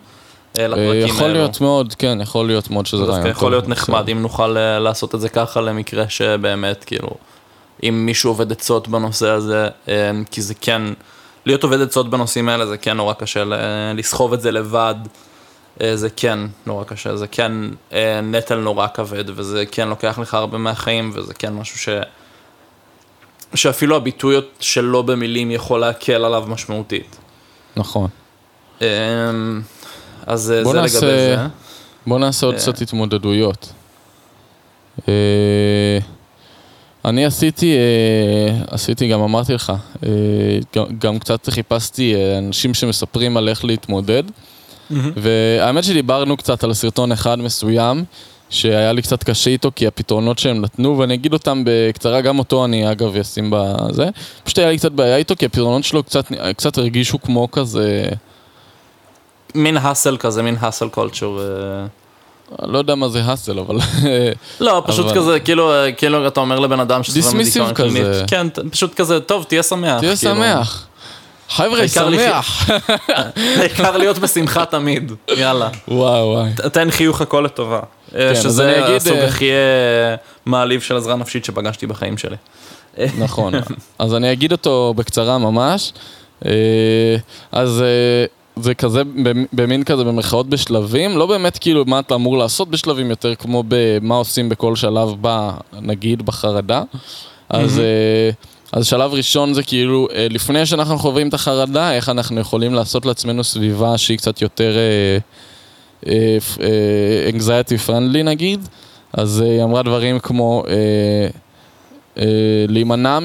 אה, 0.58 0.64
יכול 0.64 1.24
האלו. 1.24 1.34
להיות 1.34 1.60
מאוד, 1.60 1.94
כן, 1.94 2.18
יכול 2.22 2.46
להיות 2.46 2.70
מאוד 2.70 2.86
שזה 2.86 3.04
זה 3.04 3.10
רעיון 3.10 3.22
טוב. 3.22 3.30
יכול 3.30 3.50
להיות 3.50 3.68
נחמד 3.68 4.00
בסדר. 4.00 4.12
אם 4.12 4.22
נוכל 4.22 4.46
לעשות 4.78 5.14
את 5.14 5.20
זה 5.20 5.28
ככה 5.28 5.60
למקרה 5.60 6.08
שבאמת, 6.08 6.84
כאילו, 6.84 7.10
אם 7.82 8.06
מישהו 8.06 8.30
עובד 8.30 8.52
עצות 8.52 8.88
בנושא 8.88 9.28
הזה, 9.28 9.68
כי 10.30 10.42
זה 10.42 10.54
כן, 10.60 10.82
להיות 11.46 11.62
עובד 11.62 11.80
עצות 11.80 12.10
בנושאים 12.10 12.48
האלה 12.48 12.66
זה 12.66 12.76
כן 12.76 12.96
נורא 12.96 13.14
קשה, 13.14 13.44
לסחוב 13.94 14.32
את 14.32 14.40
זה 14.40 14.50
לבד, 14.50 14.94
זה 15.94 16.08
כן 16.16 16.38
נורא 16.66 16.84
קשה, 16.84 17.16
זה 17.16 17.26
כן 17.26 17.52
אה, 17.92 18.20
נטל 18.20 18.54
נורא 18.56 18.86
כבד, 18.94 19.24
וזה 19.26 19.64
כן 19.70 19.88
לוקח 19.88 20.18
לך 20.18 20.34
הרבה 20.34 20.58
מהחיים, 20.58 21.10
וזה 21.14 21.34
כן 21.34 21.52
משהו 21.52 21.78
ש... 21.78 21.88
שאפילו 23.54 23.96
הביטוי 23.96 24.36
שלו 24.60 25.02
במילים 25.02 25.50
יכול 25.50 25.80
להקל 25.80 26.24
עליו 26.24 26.44
משמעותית. 26.48 27.16
נכון. 27.76 28.08
אה, 28.82 28.86
אז 30.26 30.52
אה, 30.52 30.64
זה 30.64 30.72
נעשה- 30.72 30.96
לגבי 30.98 31.16
זה. 31.18 31.36
בוא 32.06 32.18
נעשה 32.18 32.46
עוד 32.46 32.54
אה. 32.54 32.60
קצת 32.60 32.80
התמודדויות. 32.82 33.72
אה, 35.08 35.98
אני 37.04 37.24
עשיתי, 37.24 37.72
אה, 37.76 38.58
עשיתי, 38.74 39.08
גם 39.08 39.20
אמרתי 39.20 39.52
לך, 39.54 39.72
אה, 40.06 40.08
גם- 40.98 41.18
קצת 41.18 41.48
חיפשתי 41.50 42.14
אה, 42.14 42.38
אנשים 42.38 42.74
שמספרים 42.74 43.36
על 43.36 43.48
איך 43.48 43.64
להתמודד, 43.64 44.22
והאמת 45.16 45.84
שדיברנו 45.84 46.36
קצת 46.36 46.64
על 46.64 46.74
סרטון 46.74 47.12
אחד 47.12 47.38
מסוים, 47.38 48.04
שהיה 48.50 48.92
לי 48.92 49.02
קצת 49.02 49.24
קשה 49.24 49.50
איתו, 49.50 49.70
כי 49.76 49.86
הפתרונות 49.86 50.38
שהם 50.38 50.60
נתנו, 50.60 50.98
ואני 50.98 51.14
אגיד 51.14 51.32
אותם 51.32 51.62
בקצרה, 51.66 52.20
גם 52.20 52.38
אותו 52.38 52.64
אני 52.64 52.90
אגב 52.92 53.16
אשים 53.16 53.52
בזה, 53.54 54.08
פשוט 54.44 54.58
היה 54.58 54.70
לי 54.70 54.78
קצת 54.78 54.92
בעיה 54.92 55.16
איתו, 55.16 55.34
כי 55.36 55.46
הפתרונות 55.46 55.84
שלו 55.84 56.02
קצת, 56.02 56.24
קצת 56.56 56.78
הרגישו 56.78 57.22
כמו 57.22 57.50
כזה... 57.50 58.08
מין 59.54 59.76
האסל 59.76 60.16
כזה, 60.16 60.42
מין 60.42 60.56
האסל 60.60 60.88
קולצ'ר. 60.88 61.38
לא 62.62 62.78
יודע 62.78 62.94
מה 62.94 63.08
זה 63.08 63.22
האסל, 63.24 63.58
אבל... 63.58 63.76
לא, 64.60 64.82
פשוט 64.86 65.06
אבל- 65.06 65.14
כזה, 65.16 65.40
כאילו, 65.40 65.72
אה, 65.72 65.92
כאילו 65.92 66.26
אתה 66.26 66.40
אומר 66.40 66.58
לבן 66.58 66.80
אדם 66.80 67.00
Dismissive 67.00 67.34
מדיכאון 67.36 67.74
כזה. 67.74 68.24
כן, 68.26 68.46
פשוט 68.70 68.94
כזה, 68.94 69.20
טוב, 69.20 69.44
תהיה 69.44 69.62
שמח. 69.62 70.00
תהיה 70.00 70.16
כאילו. 70.16 70.34
שמח. 70.34 70.86
חבר'ה, 71.50 71.88
שמח. 71.88 72.70
העיקר 73.58 73.96
להיות 73.96 74.18
בשמחה 74.18 74.64
תמיד, 74.64 75.12
יאללה. 75.36 75.68
וואו 75.88 76.26
וואי. 76.28 76.50
תן 76.72 76.90
חיוך 76.90 77.20
הכל 77.20 77.40
לטובה. 77.40 77.80
אה, 78.14 78.34
כן, 78.34 78.40
שזה 78.42 78.96
הסוג 78.96 79.16
אה, 79.16 79.26
הכי 79.26 79.50
אה, 79.50 80.14
מעליב 80.46 80.80
של 80.80 80.96
עזרה 80.96 81.16
נפשית 81.16 81.44
שפגשתי 81.44 81.86
בחיים 81.86 82.18
שלי. 82.18 82.36
נכון. 83.24 83.54
אז 83.98 84.14
אני 84.14 84.32
אגיד 84.32 84.52
אותו 84.52 84.94
בקצרה 84.96 85.38
ממש. 85.38 85.92
אז 87.52 87.84
זה 88.56 88.74
כזה, 88.74 89.02
במ- 89.04 89.46
במין 89.52 89.84
כזה 89.84 90.04
במרכאות 90.04 90.48
בשלבים, 90.48 91.18
לא 91.18 91.26
באמת 91.26 91.58
כאילו 91.58 91.84
מה 91.86 91.98
אתה 91.98 92.14
אמור 92.14 92.38
לעשות 92.38 92.68
בשלבים, 92.70 93.10
יותר 93.10 93.34
כמו 93.34 93.64
במה 93.68 94.14
עושים 94.14 94.48
בכל 94.48 94.76
שלב 94.76 95.08
ב... 95.20 95.50
נגיד 95.80 96.26
בחרדה. 96.26 96.82
אז... 97.48 97.78
אה, 97.78 98.30
אז 98.72 98.86
שלב 98.86 99.14
ראשון 99.14 99.54
זה 99.54 99.62
כאילו, 99.62 100.08
אה, 100.14 100.26
לפני 100.30 100.66
שאנחנו 100.66 100.98
חווים 100.98 101.28
את 101.28 101.34
החרדה, 101.34 101.92
איך 101.92 102.08
אנחנו 102.08 102.40
יכולים 102.40 102.74
לעשות 102.74 103.06
לעצמנו 103.06 103.44
סביבה 103.44 103.98
שהיא 103.98 104.18
קצת 104.18 104.42
יותר 104.42 104.76
אה, 104.76 105.18
אה, 106.06 107.30
anxiety 107.30 107.88
friendly 107.88 108.22
נגיד. 108.24 108.68
אז 109.12 109.40
היא 109.40 109.62
אמרה 109.62 109.82
דברים 109.82 110.18
כמו 110.18 110.64
להימנע 112.68 113.18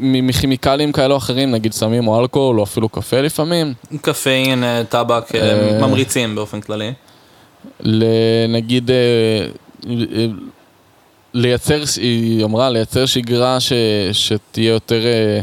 מכימיקלים 0.00 0.92
כאלו 0.92 1.12
או 1.12 1.18
אחרים, 1.18 1.50
נגיד 1.50 1.72
סמים 1.72 2.08
או 2.08 2.20
אלכוהול 2.20 2.58
או 2.58 2.64
אפילו 2.64 2.88
קפה 2.88 3.20
לפעמים. 3.20 3.74
קפאין, 4.02 4.64
טבק, 4.88 5.24
ממריצים 5.80 6.34
באופן 6.34 6.60
כללי. 6.60 6.92
נגיד, 8.48 8.90
לייצר, 11.34 11.82
היא 11.96 12.44
אמרה, 12.44 12.70
לייצר 12.70 13.06
שגרה 13.06 13.60
ש, 13.60 13.72
שתהיה 14.12 14.70
יותר 14.72 15.06
אה, 15.06 15.40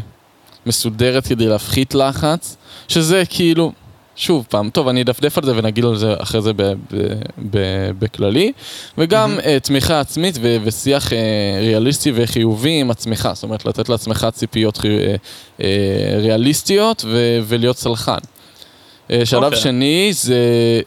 מסודרת 0.65 1.27
כדי 1.27 1.45
להפחית 1.47 1.95
לחץ, 1.95 2.57
שזה 2.87 3.23
כאילו, 3.29 3.71
שוב 4.15 4.45
פעם, 4.49 4.69
טוב, 4.69 4.87
אני 4.87 5.01
אדפדף 5.01 5.37
על 5.37 5.45
זה 5.45 5.51
ונגיד 5.55 5.85
על 5.85 5.95
זה 5.97 6.13
אחרי 6.17 6.41
זה 6.41 6.53
ב, 6.53 6.61
ב, 6.61 6.73
ב, 7.51 7.57
בכללי, 7.99 8.51
וגם 8.97 9.39
אה, 9.45 9.57
תמיכה 9.59 9.99
עצמית 9.99 10.37
ו, 10.41 10.57
ושיח 10.63 11.13
אה, 11.13 11.17
ריאליסטי 11.61 12.11
וחיובי 12.15 12.79
עם 12.79 12.91
עצמך, 12.91 13.29
זאת 13.33 13.43
אומרת, 13.43 13.65
לתת 13.65 13.89
לעצמך 13.89 14.27
ציפיות 14.33 14.77
חי- 14.77 14.87
אה, 14.99 15.15
אה, 15.61 15.67
ריאליסטיות 16.19 17.05
ו, 17.07 17.39
ולהיות 17.47 17.77
סלחן. 17.77 18.17
אה, 19.11 19.25
שלב 19.25 19.43
אוקיי. 19.43 19.59
שני 19.59 20.09
זה 20.13 20.35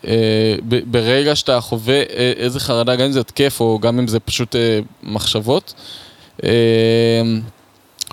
אה, 0.06 0.56
ברגע 0.84 1.36
שאתה 1.36 1.60
חווה 1.60 1.94
אה, 1.94 2.32
איזה 2.36 2.60
חרדה, 2.60 2.96
גם 2.96 3.04
אם 3.04 3.12
זה 3.12 3.20
התקף 3.20 3.56
או 3.60 3.78
גם 3.82 3.98
אם 3.98 4.08
זה 4.08 4.20
פשוט 4.20 4.56
מחשבות, 5.02 5.74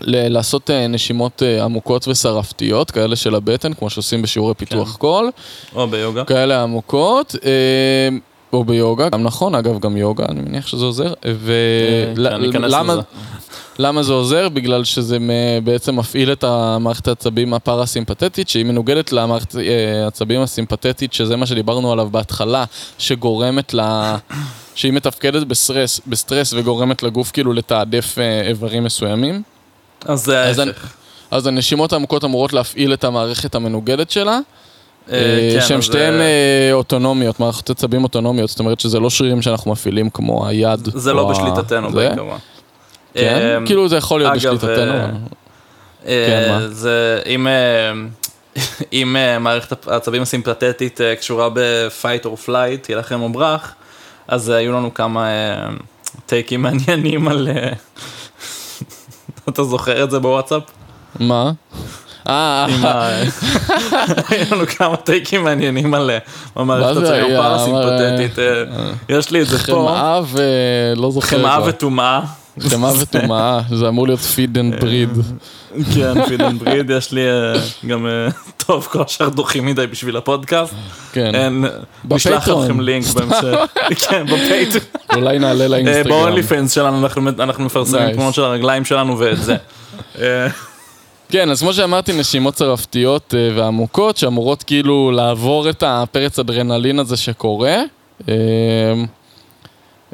ל- 0.01 0.27
לעשות 0.27 0.69
נשימות 0.89 1.41
עמוקות 1.61 2.07
וסרעפתיות, 2.07 2.91
כאלה 2.91 3.15
של 3.15 3.35
הבטן, 3.35 3.73
כמו 3.73 3.89
שעושים 3.89 4.21
בשיעורי 4.21 4.53
פיתוח 4.53 4.91
כן. 4.91 4.97
קול, 4.97 5.31
או 5.75 5.87
ביוגה. 5.87 6.25
כאלה 6.25 6.63
עמוקות. 6.63 7.35
אה, 8.53 8.59
או 8.59 8.63
ביוגה, 8.63 9.09
גם 9.09 9.23
נכון, 9.23 9.55
אגב, 9.55 9.79
גם 9.79 9.97
יוגה, 9.97 10.25
אני 10.29 10.41
מניח 10.41 10.67
שזה 10.67 10.85
עוזר. 10.85 11.13
כן, 11.21 11.31
ולמה 12.15 12.93
לזה. 12.93 13.01
למה 13.79 14.03
זה 14.03 14.13
עוזר? 14.13 14.49
בגלל 14.49 14.83
שזה 14.83 15.19
מ- 15.19 15.63
בעצם 15.63 15.95
מפעיל 15.95 16.31
את 16.31 16.43
המערכת 16.43 17.07
העצבים 17.07 17.53
הפרסימפטית, 17.53 18.49
שהיא 18.49 18.65
מנוגדת 18.65 19.11
למערכת 19.11 19.55
אה, 19.55 20.03
העצבים 20.03 20.41
הסימפטית, 20.41 21.13
שזה 21.13 21.35
מה 21.35 21.45
שדיברנו 21.45 21.91
עליו 21.91 22.09
בהתחלה, 22.11 22.65
שגורמת 22.97 23.73
ל... 23.73 23.81
שהיא 24.75 24.93
מתפקדת 24.93 25.47
בסטרס, 25.47 26.01
בסטרס 26.07 26.53
וגורמת 26.53 27.03
לגוף 27.03 27.31
כאילו 27.31 27.53
לתעדף 27.53 28.17
אה, 28.17 28.47
איברים 28.47 28.83
מסוימים. 28.83 29.41
אז 30.05 30.23
זה 30.25 30.39
ההפך. 30.39 30.93
אז 31.31 31.47
הנשימות 31.47 31.93
העמוקות 31.93 32.23
אמורות 32.23 32.53
להפעיל 32.53 32.93
את 32.93 33.03
המערכת 33.03 33.55
המנוגדת 33.55 34.11
שלה, 34.11 34.39
אה, 35.09 35.15
אה, 35.15 35.59
כן, 35.67 35.75
אז, 35.75 35.83
שתיהן 35.83 36.21
אה, 36.21 36.69
אוטונומיות, 36.73 37.39
מערכות 37.39 37.69
עצבים 37.69 38.03
אוטונומיות, 38.03 38.49
זאת 38.49 38.59
אומרת 38.59 38.79
שזה 38.79 38.99
לא 38.99 39.09
שרירים 39.09 39.41
שאנחנו 39.41 39.71
מפעילים 39.71 40.09
כמו 40.09 40.47
היד. 40.47 40.89
זה 40.93 41.13
לא 41.13 41.29
בשליטתנו. 41.29 41.91
בעיקרון. 41.91 42.39
כן, 43.13 43.57
אה, 43.61 43.65
כאילו 43.65 43.89
זה 43.89 43.97
יכול 43.97 44.19
להיות 44.19 44.33
בשליטתנו. 44.33 44.93
כן? 46.05 46.59
זה, 46.69 47.21
אם, 47.25 47.47
אם 48.93 49.15
מערכת 49.39 49.87
העצבים 49.87 50.21
הסימפטית 50.21 51.01
אה, 51.01 51.15
קשורה 51.15 51.49
ב-fight 51.49 52.25
or 52.25 52.47
flight, 52.47 52.91
ילחם 52.91 53.21
או 53.21 53.29
ברח, 53.29 53.75
אז 54.27 54.49
היו 54.49 54.71
לנו 54.71 54.93
כמה 54.93 55.27
takeים 56.25 56.61
מעניינים 56.71 57.27
על... 57.27 57.47
אתה 59.49 59.63
זוכר 59.63 60.03
את 60.03 60.11
זה 60.11 60.19
בוואטסאפ? 60.19 60.63
מה? 61.19 61.51
אה, 62.29 62.67
לנו 64.51 64.67
כמה 64.77 64.95
takeים 64.95 65.43
מעניינים 65.43 65.93
על 65.93 66.09
אה, 66.11 66.17
המערכת? 66.55 67.01
הפרסימפטית. 67.37 68.39
אה, 68.39 68.63
יש 69.09 69.31
לי 69.31 69.41
את 69.41 69.47
זה 69.47 69.57
פה. 69.57 69.63
חמאה 69.63 70.21
ולא 70.31 71.11
זוכר. 71.11 71.27
חמאה. 71.39 71.59
וטומאה. 71.65 72.21
חמאה 72.59 72.91
וטומאה, 72.99 73.59
זה 73.71 73.87
אמור 73.87 74.07
להיות 74.07 74.19
feed 74.19 74.57
and 74.57 74.79
breed. 74.81 75.09
כן, 75.95 76.25
feed 76.27 76.41
and 76.41 76.59
breed, 76.63 76.89
יש 76.89 77.11
לי 77.11 77.21
אה, 77.29 77.53
גם, 77.87 78.07
אה, 78.07 78.27
טוב, 78.57 78.87
כל 78.91 79.01
השאר 79.01 79.29
דוחים 79.29 79.65
מדי 79.65 79.87
בשביל 79.87 80.17
הפודקאסט. 80.17 80.73
כן, 81.13 81.31
נשלח. 82.09 82.47
לכם 82.47 82.79
לינק 82.79 83.05
בהמשך. 83.05 83.57
כן, 84.09 84.25
בפייטרון. 84.25 84.83
אולי 85.15 85.39
נעלה 85.39 85.67
לאינסטגרם. 85.67 86.35
ב-only 86.35 86.49
fans 86.51 86.69
שלנו 86.73 87.05
אנחנו- 87.39 87.65
מפרסמים. 87.65 88.13
תמונות 88.13 88.33
של 88.33 88.43
הרגליים 88.43 88.85
שלנו 88.85 89.19
ואת 89.19 89.37
זה. 89.43 89.55
כן, 91.31 91.49
אז 91.49 91.61
כמו 91.61 91.73
שאמרתי, 91.73 92.19
נשימות 92.19 92.53
צרפתיות 92.53 93.33
אה, 93.37 93.49
ועמוקות, 93.55 94.17
שאמורות 94.17 94.63
כאילו 94.63 95.11
לעבור 95.11 95.69
את 95.69 95.83
הפרץ 95.87 96.39
אדרנלין 96.39 96.99
הזה 96.99 97.17
שקורה. 97.17 97.77
אה, 98.29 98.33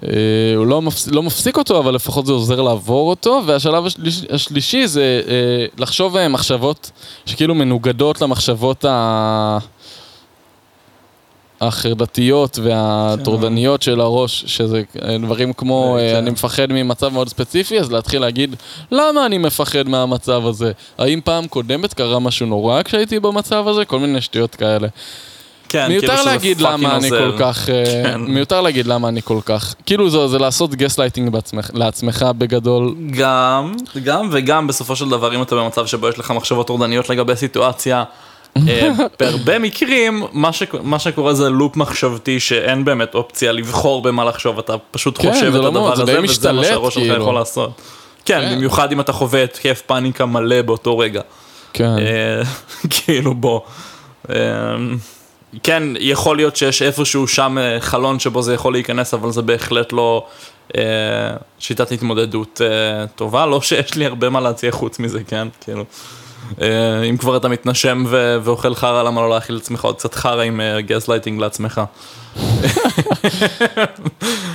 אה, 0.03 0.09
הוא 0.55 0.67
לא, 0.67 0.81
מפס... 0.81 1.07
לא 1.07 1.23
מפסיק 1.23 1.57
אותו, 1.57 1.79
אבל 1.79 1.95
לפחות 1.95 2.25
זה 2.25 2.33
עוזר 2.33 2.61
לעבור 2.61 3.09
אותו. 3.09 3.41
והשלב 3.45 3.85
השליש... 3.85 4.21
השלישי 4.29 4.87
זה 4.87 5.21
לחשוב 5.77 6.27
מחשבות 6.27 6.91
שכאילו 7.25 7.55
מנוגדות 7.55 8.21
למחשבות 8.21 8.85
ה... 8.85 9.57
החרדתיות 11.61 12.59
והטורדניות 12.63 13.81
של 13.81 14.01
הראש, 14.01 14.43
שזה 14.47 14.83
דברים 15.19 15.53
כמו, 15.53 15.97
אה, 15.99 16.11
כן. 16.11 16.15
אני 16.15 16.29
מפחד 16.29 16.71
ממצב 16.71 17.13
מאוד 17.13 17.29
ספציפי, 17.29 17.79
אז 17.79 17.91
להתחיל 17.91 18.21
להגיד, 18.21 18.55
למה 18.91 19.25
אני 19.25 19.37
מפחד 19.37 19.89
מהמצב 19.89 20.45
הזה? 20.45 20.71
האם 20.97 21.19
פעם 21.23 21.47
קודמת 21.47 21.93
קרה 21.93 22.19
משהו 22.19 22.45
נורא 22.45 22.83
כשהייתי 22.83 23.19
במצב 23.19 23.67
הזה? 23.67 23.85
כל 23.85 23.99
מיני 23.99 24.21
שטויות 24.21 24.55
כאלה. 24.55 24.87
כן, 25.69 25.87
כאילו 25.87 26.01
מיותר 26.01 26.15
שזה 26.15 26.25
להגיד 26.25 26.61
למה 26.61 26.95
אני 26.95 27.09
עוזר. 27.09 27.31
כל 27.31 27.37
כך, 27.39 27.69
אה, 27.69 28.03
כן. 28.03 28.21
מיותר 28.21 28.61
להגיד 28.61 28.87
למה 28.87 29.07
אני 29.07 29.21
כל 29.21 29.39
כך, 29.45 29.75
כאילו 29.85 30.09
זה, 30.09 30.27
זה 30.27 30.39
לעשות 30.39 30.75
גסט 30.75 30.99
לייטינג 30.99 31.37
לעצמך 31.73 32.25
בגדול, 32.37 32.95
גם, 33.11 33.73
גם 34.03 34.29
וגם 34.31 34.67
בסופו 34.67 34.95
של 34.95 35.09
דבר 35.09 35.35
אם 35.35 35.41
אתה 35.41 35.55
במצב 35.55 35.85
שבו 35.85 36.09
יש 36.09 36.19
לך 36.19 36.31
מחשבות 36.31 36.67
טורדניות 36.67 37.09
לגבי 37.09 37.35
סיטואציה, 37.35 38.03
בהרבה 39.19 39.59
מקרים 39.59 40.23
מה, 40.31 40.53
ש, 40.53 40.63
מה 40.83 40.99
שקורה 40.99 41.33
זה 41.33 41.49
לופ 41.49 41.75
מחשבתי 41.75 42.39
שאין 42.39 42.85
באמת 42.85 43.15
אופציה 43.15 43.51
לבחור 43.51 44.01
במה 44.01 44.25
לחשוב, 44.25 44.59
אתה 44.59 44.75
פשוט 44.91 45.21
כן, 45.21 45.31
חושב 45.33 45.55
את 45.55 45.61
לא 45.61 45.67
הדבר 45.67 45.91
הזה 45.91 46.19
וזה 46.21 46.51
מה 46.51 46.63
שהראש 46.63 46.93
שלך 46.93 47.03
כאילו. 47.03 47.21
יכול 47.21 47.35
לעשות. 47.35 47.81
כן, 48.25 48.41
כן. 48.41 48.55
במיוחד 48.55 48.91
אם 48.91 48.99
אתה 48.99 49.11
חווה 49.13 49.43
התקף 49.43 49.81
פאניקה 49.85 50.25
מלא 50.25 50.61
באותו 50.61 50.97
רגע. 50.97 51.21
כן. 51.73 51.97
אה, 51.97 52.41
כאילו 53.05 53.33
בוא. 53.33 53.59
אה, 54.29 54.35
כן, 55.63 55.83
יכול 55.99 56.37
להיות 56.37 56.55
שיש 56.55 56.81
איפשהו 56.81 57.27
שם 57.27 57.57
אה, 57.57 57.77
חלון 57.79 58.19
שבו 58.19 58.41
זה 58.41 58.53
יכול 58.53 58.73
להיכנס, 58.73 59.13
אבל 59.13 59.31
זה 59.31 59.41
בהחלט 59.41 59.93
לא 59.93 60.25
אה, 60.77 60.83
שיטת 61.59 61.91
התמודדות 61.91 62.61
אה, 62.63 63.07
טובה. 63.07 63.45
לא 63.45 63.61
שיש 63.61 63.95
לי 63.95 64.05
הרבה 64.05 64.29
מה 64.29 64.41
להציע 64.41 64.71
חוץ 64.71 64.99
מזה, 64.99 65.23
כן? 65.27 65.47
כאילו. 65.61 65.85
אה, 66.61 67.03
אם 67.03 67.17
כבר 67.17 67.37
אתה 67.37 67.47
מתנשם 67.47 68.03
ו- 68.07 68.37
ואוכל 68.43 68.75
חרא, 68.75 69.03
למה 69.03 69.21
לא 69.21 69.29
להאכיל 69.29 69.55
לעצמך 69.55 69.85
עוד 69.85 69.95
קצת 69.95 70.13
חרא 70.15 70.43
עם 70.43 70.61
גס 70.79 71.07
לייטינג 71.07 71.39
לעצמך? 71.41 71.81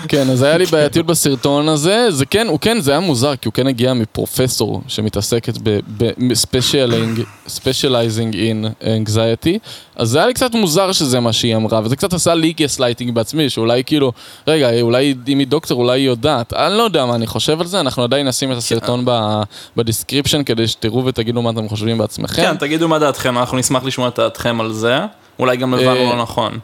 כן, 0.09 0.31
אז 0.31 0.43
היה 0.43 0.59
לי 0.59 0.67
בעייתיות 0.67 1.07
בסרטון 1.07 1.69
הזה, 1.69 2.07
זה 2.11 2.27
כן, 2.27 2.47
הוא 2.49 2.59
כן, 2.59 2.81
זה 2.81 2.91
היה 2.91 3.01
מוזר, 3.01 3.37
כי 3.37 3.49
הוא 3.49 3.53
כן 3.53 3.67
הגיע 3.67 3.95
מפרופסור 3.95 4.83
שמתעסקת 4.89 5.55
ב-specializing 5.63 8.35
in 8.35 8.67
anxiety, 8.83 9.59
אז 9.97 10.09
זה 10.09 10.19
היה 10.19 10.27
לי 10.27 10.35
קצת 10.35 10.55
מוזר 10.55 10.93
שזה 10.93 11.21
מה 11.21 11.33
שהיא 11.33 11.57
אמרה, 11.57 11.81
וזה 11.85 11.97
קצת 11.97 12.13
עשה 12.13 12.35
לי 12.35 12.53
גסלייטינג 12.53 13.15
בעצמי, 13.15 13.51
שאולי 13.51 13.85
כאילו, 13.85 14.13
רגע, 14.47 14.81
אולי 14.81 15.15
אם 15.29 15.39
היא 15.39 15.47
דוקטור, 15.47 15.83
אולי 15.83 16.01
היא 16.01 16.07
יודעת, 16.07 16.53
אני 16.53 16.79
לא 16.79 16.83
יודע 16.83 17.07
מה 17.07 17.15
אני 17.15 17.27
חושב 17.27 17.61
על 17.61 17.67
זה, 17.67 17.81
אנחנו 17.81 18.03
עדיין 18.03 18.29
נשים 18.29 18.53
את 18.53 18.57
הסרטון 18.57 19.03
ב- 19.05 19.43
ב 19.77 19.82
description, 19.82 20.43
כדי 20.43 20.69
שתראו 20.69 21.05
ותגידו 21.05 21.43
מה 21.43 21.51
אתם 21.51 21.69
חושבים 21.69 21.99
בעצמכם. 21.99 22.43
כן, 22.43 22.57
תגידו 22.57 22.89
מה 22.89 22.99
דעתכם, 22.99 23.39
אנחנו 23.39 23.59
נשמח 23.59 23.85
לשמוע 23.85 24.09
את 24.09 24.19
דעתכם 24.19 24.61
על 24.61 24.73
זה. 24.73 24.99
אולי 25.39 25.57
גם 25.57 25.75
הבנו 25.75 25.91
אה, 25.91 26.17
לא 26.17 26.23
נכון. 26.23 26.59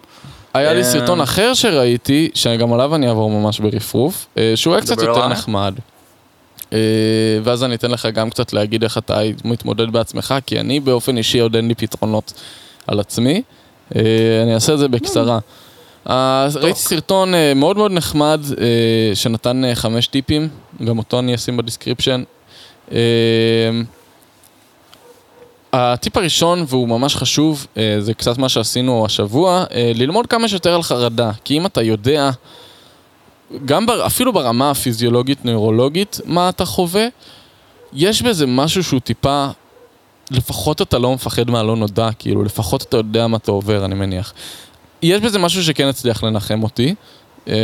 היה 0.55 0.73
לי 0.73 0.79
אה, 0.79 0.85
סרטון 0.85 1.21
אחר 1.21 1.55
שראיתי, 1.55 2.29
שגם 2.35 2.73
עליו 2.73 2.95
אני 2.95 3.09
אעבור 3.09 3.31
ממש 3.31 3.61
ברפרוף, 3.61 4.27
אה, 4.39 4.53
שהוא 4.57 4.75
היה 4.75 4.83
קצת 4.83 5.03
יותר. 5.03 5.29
נחמד. 5.29 5.75
אה, 6.73 6.79
ואז 7.45 7.65
אני 7.65 7.75
אתן 7.75 7.91
לך 7.91 8.07
גם 8.07 8.31
קצת 8.31 8.53
להגיד 8.53 8.83
איך 8.83 8.99
אתה 8.99 9.21
מתמודד 9.45 9.91
בעצמך, 9.91 10.35
כי 10.47 10.61
אני 10.61 10.81
באופן 10.81 11.17
אישי 11.17 11.39
עוד 11.39 11.57
אין 11.57 11.69
לי 11.69 11.75
פתרונות 11.75 12.33
על 12.87 13.01
עצמי. 13.01 13.43
אני 14.43 14.55
אעשה 14.55 14.75
את 14.75 14.79
זה 14.79 14.89
בקצרה. 14.89 15.39
ראיתי 16.55 16.79
סרטון 16.79 17.33
מאוד 17.57 17.77
מאוד 17.77 17.93
נחמד, 17.93 18.41
שנתן 19.15 19.63
חמש 19.75 20.07
טיפים, 20.07 20.49
גם 20.85 20.99
אותו 20.99 21.19
אני 21.19 21.35
אשים 21.35 21.57
ב 21.57 21.62
description. 21.62 22.23
הטיפ 25.73 26.17
הראשון, 26.17 26.65
והוא 26.69 26.89
ממש 26.89 27.17
חשוב, 27.17 27.67
אה, 27.77 27.97
זה 27.99 28.15
קצת 28.15 28.39
מה 28.39 28.49
שעשינו 28.49 29.05
השבוע, 29.05 29.65
אה, 29.73 29.93
ללמוד 29.95 30.27
כמה 30.27 30.49
שיותר 30.49 30.75
על 30.75 30.83
חרדה. 30.83 31.31
כי 31.45 31.59
אם 31.59 31.67
אתה 31.67 31.83
יודע, 31.83 32.31
גם 33.65 33.87
בר, 33.87 34.07
אפילו 34.07 34.33
ברמה 34.33 34.71
הפיזיולוגית-נוירולוגית, 34.71 36.21
מה 36.25 36.49
אתה 36.49 36.65
חווה, 36.65 37.07
יש 37.93 38.23
בזה 38.23 38.47
משהו 38.47 38.85
שהוא 38.85 39.01
טיפה, 39.01 39.47
לפחות 40.31 40.83
אתה 40.83 40.99
לא 40.99 41.15
מפחד 41.15 41.51
מהלא 41.51 41.77
נודע, 41.77 42.09
כאילו, 42.19 42.43
לפחות 42.43 42.83
אתה 42.83 42.97
יודע 42.97 43.27
מה 43.27 43.37
אתה 43.37 43.51
עובר, 43.51 43.85
אני 43.85 43.95
מניח. 43.95 44.33
יש 45.03 45.21
בזה 45.21 45.39
משהו 45.39 45.65
שכן 45.65 45.87
הצליח 45.87 46.25
לנחם 46.25 46.63
אותי, 46.63 46.95
אה, 47.49 47.55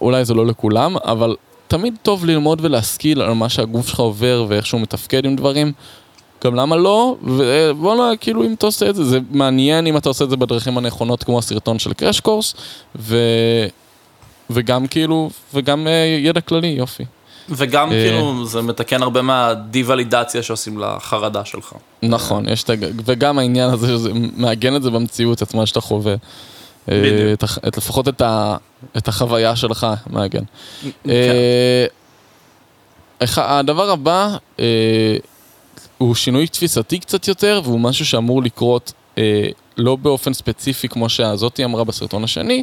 אולי 0.00 0.24
זה 0.24 0.34
לא 0.34 0.46
לכולם, 0.46 0.96
אבל 0.96 1.36
תמיד 1.68 1.94
טוב 2.02 2.24
ללמוד 2.24 2.58
ולהשכיל 2.62 3.22
על 3.22 3.32
מה 3.32 3.48
שהגוף 3.48 3.88
שלך 3.88 4.00
עובר 4.00 4.44
ואיך 4.48 4.66
שהוא 4.66 4.80
מתפקד 4.80 5.24
עם 5.24 5.36
דברים. 5.36 5.72
גם 6.44 6.54
למה 6.54 6.76
לא, 6.76 7.16
ובואנה, 7.22 8.16
כאילו 8.20 8.44
אם 8.44 8.54
אתה 8.54 8.66
עושה 8.66 8.90
את 8.90 8.94
זה, 8.94 9.04
זה 9.04 9.18
מעניין 9.30 9.86
אם 9.86 9.96
אתה 9.96 10.08
עושה 10.08 10.24
את 10.24 10.30
זה 10.30 10.36
בדרכים 10.36 10.78
הנכונות 10.78 11.24
כמו 11.24 11.38
הסרטון 11.38 11.78
של 11.78 11.92
קראש 11.92 12.20
קורס, 12.20 12.54
ו... 12.96 13.16
וגם 14.50 14.86
כאילו, 14.86 15.30
וגם 15.54 15.86
אה, 15.86 16.18
ידע 16.20 16.40
כללי, 16.40 16.66
יופי. 16.66 17.04
וגם 17.48 17.92
אה. 17.92 18.04
כאילו 18.04 18.46
זה 18.46 18.62
מתקן 18.62 19.02
הרבה 19.02 19.22
מהדי-ולידציה 19.22 20.42
שעושים 20.42 20.78
לחרדה 20.78 21.44
שלך. 21.44 21.72
נכון, 22.02 22.48
יש 22.48 22.62
את 22.62 22.70
הג... 22.70 22.86
וגם 23.04 23.38
העניין 23.38 23.70
הזה 23.70 23.86
שזה 23.86 24.10
מעגן 24.36 24.76
את 24.76 24.82
זה 24.82 24.90
במציאות 24.90 25.42
עצמה 25.42 25.66
שאתה 25.66 25.80
חווה. 25.80 26.12
אה, 26.12 27.02
בדיוק. 27.04 27.32
את, 27.32 27.44
את, 27.68 27.76
לפחות 27.76 28.08
את, 28.08 28.20
ה... 28.20 28.56
את 28.96 29.08
החוויה 29.08 29.56
שלך 29.56 29.86
מעגן. 30.10 30.42
כן. 31.04 31.10
הדבר 33.36 33.90
הבא 33.90 34.36
הוא 35.98 36.14
שינוי 36.14 36.46
תפיסתי 36.46 36.98
קצת 36.98 37.28
יותר, 37.28 37.60
והוא 37.64 37.80
משהו 37.80 38.06
שאמור 38.06 38.42
לקרות 38.42 38.92
אה, 39.18 39.48
לא 39.76 39.96
באופן 39.96 40.32
ספציפי 40.32 40.88
כמו 40.88 41.08
שהזאתי 41.08 41.64
אמרה 41.64 41.84
בסרטון 41.84 42.24
השני, 42.24 42.62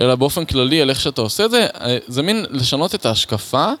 אלא 0.00 0.14
באופן 0.14 0.44
כללי 0.44 0.80
על 0.80 0.90
איך 0.90 1.00
שאתה 1.00 1.20
עושה 1.20 1.44
את 1.44 1.50
זה. 1.50 1.66
אה, 1.80 1.98
זה 2.06 2.22
מין 2.22 2.44
לשנות 2.50 2.94
את 2.94 3.06
ההשקפה 3.06 3.72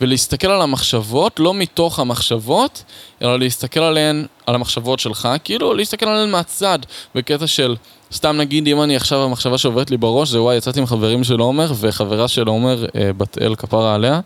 ולהסתכל 0.00 0.46
על 0.46 0.62
המחשבות, 0.62 1.40
לא 1.40 1.54
מתוך 1.54 1.98
המחשבות, 1.98 2.84
אלא 3.22 3.38
להסתכל 3.38 3.80
עליהן, 3.80 4.26
על 4.46 4.54
המחשבות 4.54 4.98
שלך, 4.98 5.28
כאילו 5.44 5.74
להסתכל 5.74 6.08
עליהן 6.08 6.30
מהצד, 6.30 6.78
בקטע 7.14 7.46
של, 7.46 7.76
סתם 8.12 8.36
נגיד 8.36 8.68
אם 8.68 8.82
אני 8.82 8.96
עכשיו 8.96 9.22
המחשבה 9.22 9.58
שעוברת 9.58 9.90
לי 9.90 9.96
בראש 9.96 10.28
זה 10.28 10.42
וואי 10.42 10.56
יצאתי 10.56 10.80
עם 10.80 10.86
חברים 10.86 11.24
של 11.24 11.38
עומר 11.38 11.72
וחברה 11.80 12.28
של 12.28 12.46
עומר, 12.46 12.86
אה, 12.96 13.12
בת 13.12 13.38
אל 13.42 13.54
כפרה 13.54 13.94
עליה, 13.94 14.20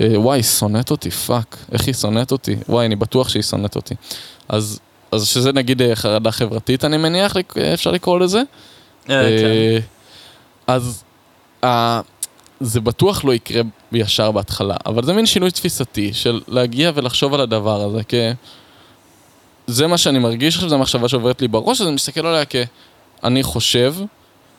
וואי 0.00 0.38
היא 0.38 0.44
שונאת 0.44 0.90
אותי, 0.90 1.10
fuck, 1.10 1.56
איך 1.72 1.86
היא 1.86 1.94
שונאת 1.94 2.32
אותי, 2.32 2.56
וואי 2.68 2.86
אני 2.86 2.96
בטוח 2.96 3.28
שהיא 3.28 3.42
שונאת 3.42 3.76
אותי. 3.76 3.94
אז, 4.48 4.80
אז 5.12 5.26
שזה 5.26 5.52
נגיד 5.52 5.82
אה, 5.82 5.96
חרדה 5.96 6.32
חברתית 6.32 6.84
אני 6.84 6.96
מניח, 6.96 7.36
אה, 7.36 7.74
אפשר 7.74 7.90
לקרוא 7.90 8.18
לזה. 8.18 8.38
אה, 8.38 8.44
כן. 9.06 9.46
אה, 9.46 9.78
אז 10.66 11.02
אה, 11.64 12.00
זה 12.60 12.80
בטוח 12.80 13.24
לא 13.24 13.34
יקרה 13.34 13.62
ישר 13.92 14.30
בהתחלה, 14.30 14.76
אבל 14.86 15.04
זה 15.04 15.12
מין 15.12 15.26
שינוי 15.26 15.50
תפיסתי 15.50 16.12
של 16.12 16.40
להגיע 16.48 16.92
ולחשוב 16.94 17.34
על 17.34 17.40
הדבר 17.40 17.82
הזה 17.82 18.00
כ... 18.08 18.14
זה 19.66 19.86
מה 19.86 19.98
שאני 19.98 20.18
מרגיש 20.18 20.54
עכשיו, 20.54 20.68
זו 20.68 20.74
המחשבה 20.74 21.08
שעוברת 21.08 21.40
לי 21.40 21.48
בראש, 21.48 21.80
אז 21.80 21.86
אני 21.86 21.94
מסתכל 21.94 22.26
עליה 22.26 22.44
כ... 22.44 22.56
אני 23.24 23.42
חושב 23.42 23.94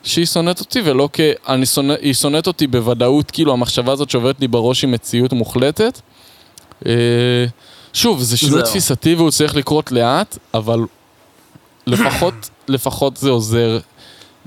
שהיא 0.03 0.25
שונאת 0.25 0.59
אותי, 0.59 0.81
ולא 0.85 1.09
כ... 1.13 1.19
אני 1.47 1.65
שונא... 1.65 1.93
היא 2.01 2.13
שונאת 2.13 2.47
אותי 2.47 2.67
בוודאות, 2.67 3.31
כאילו 3.31 3.53
המחשבה 3.53 3.91
הזאת 3.91 4.09
שעוברת 4.09 4.39
לי 4.39 4.47
בראש 4.47 4.81
היא 4.81 4.89
מציאות 4.89 5.33
מוחלטת. 5.33 6.01
אה, 6.85 7.45
שוב, 7.93 8.21
זה 8.21 8.37
שינוי. 8.37 8.63
תפיסתי 8.63 9.15
והוא 9.15 9.31
צריך 9.31 9.55
לקרות 9.55 9.91
לאט, 9.91 10.37
אבל 10.53 10.79
לפחות, 11.87 12.33
לפחות 12.67 13.17
זה 13.17 13.29
עוזר 13.29 13.79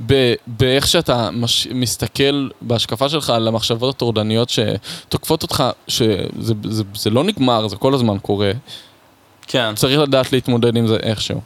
ב- 0.07 0.35
באיך 0.47 0.87
שאתה 0.87 1.31
מש, 1.31 1.67
מסתכל 1.75 2.49
בהשקפה 2.61 3.09
שלך 3.09 3.31
על 3.31 3.49
המחשבות 3.49 3.95
הטורדניות 3.95 4.51
שתוקפות 4.51 5.43
אותך, 5.43 5.65
שזה 5.89 6.27
זה, 6.39 6.55
זה, 6.65 6.83
זה 6.95 7.11
לא 7.11 7.25
נגמר, 7.25 7.69
זה 7.69 7.77
כל 7.77 7.95
הזמן 7.95 8.19
קורה. 8.19 8.51
כן, 9.47 9.75
צריך 9.75 10.01
לדעת 10.01 10.33
להתמודד 10.33 10.77
עם 10.77 10.87
זה 10.87 10.97
איכשהו. 10.97 11.41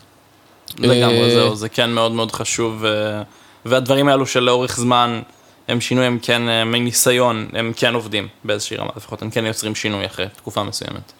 לגמרי, 0.78 1.23
אה, 1.23 1.31
זהו, 1.31 1.57
זה 1.57 1.69
כן 1.69 1.91
מאוד 1.91 2.12
מאוד 2.12 2.32
חשוב, 2.32 2.85
אה, 2.85 3.23
והדברים 3.65 4.09
האלו 4.09 4.27
שלאורך 4.27 4.77
זמן 4.77 5.23
הם 5.69 5.81
שינוי, 5.81 6.07
הם 6.07 6.19
כן, 6.23 6.49
אה, 6.49 6.65
מניסיון, 6.65 7.49
הם 7.53 7.73
כן 7.77 7.95
עובדים 7.95 8.28
באיזושהי 8.45 8.77
רמה, 8.77 8.91
לפחות 8.97 9.23
הם 9.23 9.31
כן 9.31 9.47
יוצרים 9.47 9.74
שינוי 9.74 10.07
אחרי 10.07 10.27
תקופה 10.37 10.62
מסוימת. 10.62 11.12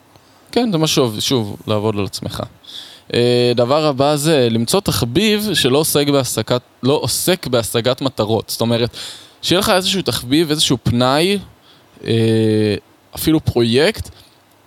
כן, 0.53 0.73
זה 0.73 0.79
משהו, 0.79 1.21
שוב, 1.21 1.57
לעבוד 1.67 1.99
על 1.99 2.05
עצמך. 2.05 2.43
אה, 3.15 3.53
דבר 3.55 3.87
הבא 3.87 4.17
זה 4.17 4.49
למצוא 4.51 4.81
תחביב 4.81 5.55
שלא 5.55 5.79
עוסק 5.79 6.09
בהשגת, 6.09 6.63
לא 6.83 6.99
עוסק 7.03 7.47
בהשגת 7.47 8.01
מטרות. 8.01 8.49
זאת 8.49 8.61
אומרת, 8.61 8.97
שיהיה 9.43 9.59
לך 9.59 9.71
איזשהו 9.71 10.03
תחביב, 10.03 10.51
איזשהו 10.51 10.77
פנאי, 10.83 11.39
אה, 12.05 12.75
אפילו 13.15 13.45
פרויקט, 13.45 14.09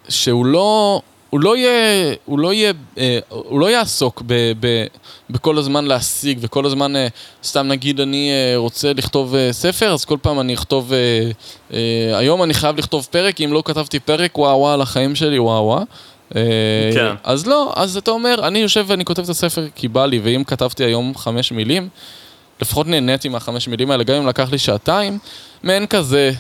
שהוא 0.10 0.46
לא, 0.46 1.02
הוא 1.34 1.40
לא 1.40 1.58
יהיה, 1.58 2.16
הוא 2.26 2.40
לא 2.40 2.54
יהיה, 2.54 2.74
אה, 2.98 3.20
הוא 3.30 3.60
לא 3.60 3.72
יעסוק 3.72 4.24
ב, 4.26 4.34
ב, 4.60 4.86
בכל 5.30 5.58
הזמן 5.58 5.86
להשיג 5.86 6.40
וכל 6.42 6.66
הזמן, 6.66 6.96
אה, 6.96 7.08
סתם 7.44 7.68
נגיד 7.68 8.00
אני 8.00 8.32
אה, 8.32 8.58
רוצה 8.58 8.94
לכתוב 8.94 9.36
אה, 9.36 9.54
ספר, 9.54 9.94
אז 9.94 10.06
כל 10.06 10.18
פעם 10.22 10.40
אני 10.40 10.54
אכתוב, 10.54 10.94
אה, 10.94 11.32
אה, 11.74 12.18
היום 12.18 12.44
אני 12.44 12.54
חייב 12.54 12.78
לכתוב 12.78 13.08
פרק, 13.12 13.42
אם 13.42 13.54
לא 13.54 13.64
כתבתי 13.66 14.00
פרק, 14.00 14.38
וואו 14.38 14.60
וואו 14.60 14.74
על 14.74 14.82
החיים 14.82 15.16
שלי, 15.16 15.40
וואו 15.40 15.64
וואו. 15.64 15.84
כן. 16.94 17.16
אז 17.24 17.48
לא, 17.48 17.74
אז 17.76 17.98
אתה 17.98 18.12
אומר, 18.12 18.48
אני 18.48 18.60
יושב 18.60 18.86
ואני 18.88 19.06
כותב 19.06 19.24
את 19.24 19.30
הספר 19.30 19.68
כי 19.76 19.88
בא 19.88 20.06
לי, 20.06 20.20
ואם 20.24 20.44
כתבתי 20.44 20.84
היום 20.84 21.18
חמש 21.18 21.52
מילים, 21.52 21.90
לפחות 22.62 22.88
נהניתי 22.88 23.30
מהחמש 23.30 23.68
מילים 23.68 23.92
האלה, 23.92 24.04
גם 24.04 24.16
אם 24.16 24.28
לקח 24.28 24.52
לי 24.52 24.58
שעתיים, 24.58 25.20
מעין 25.64 25.86
כזה, 25.86 26.32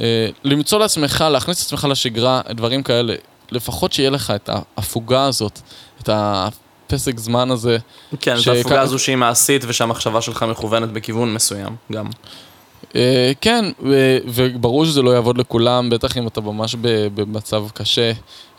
אה, 0.00 0.28
למצוא 0.44 0.78
לעצמך, 0.78 1.24
להכניס 1.30 1.60
את 1.60 1.66
עצמך 1.66 1.86
לשגרה, 1.90 2.40
דברים 2.50 2.82
כאלה, 2.82 3.14
לפחות 3.52 3.92
שיהיה 3.92 4.10
לך 4.10 4.30
את 4.30 4.50
ההפוגה 4.52 5.24
הזאת, 5.24 5.60
את 6.02 6.08
הפסק 6.12 7.18
זמן 7.18 7.50
הזה. 7.50 7.78
כן, 8.20 8.34
את 8.42 8.46
ההפוגה 8.46 8.80
הזו 8.80 8.98
שהיא 8.98 9.16
מעשית 9.16 9.64
ושהמחשבה 9.68 10.20
שלך 10.20 10.42
מכוונת 10.42 10.88
בכיוון 10.88 11.34
מסוים, 11.34 11.76
גם. 11.92 12.06
אה, 12.94 13.32
כן, 13.40 13.64
וברור 14.26 14.84
שזה 14.84 15.02
לא 15.02 15.10
יעבוד 15.10 15.38
לכולם, 15.38 15.90
בטח 15.90 16.16
אם 16.16 16.26
אתה 16.26 16.40
ממש 16.40 16.76
במצב 17.14 17.64
קשה, 17.74 18.12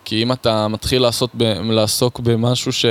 כי 0.06 0.24
אם 0.24 0.32
אתה 0.32 0.68
מתחיל 0.68 1.02
לעשות, 1.02 1.30
לעסוק 1.64 2.20
במשהו 2.20 2.74
ש... 2.74 2.86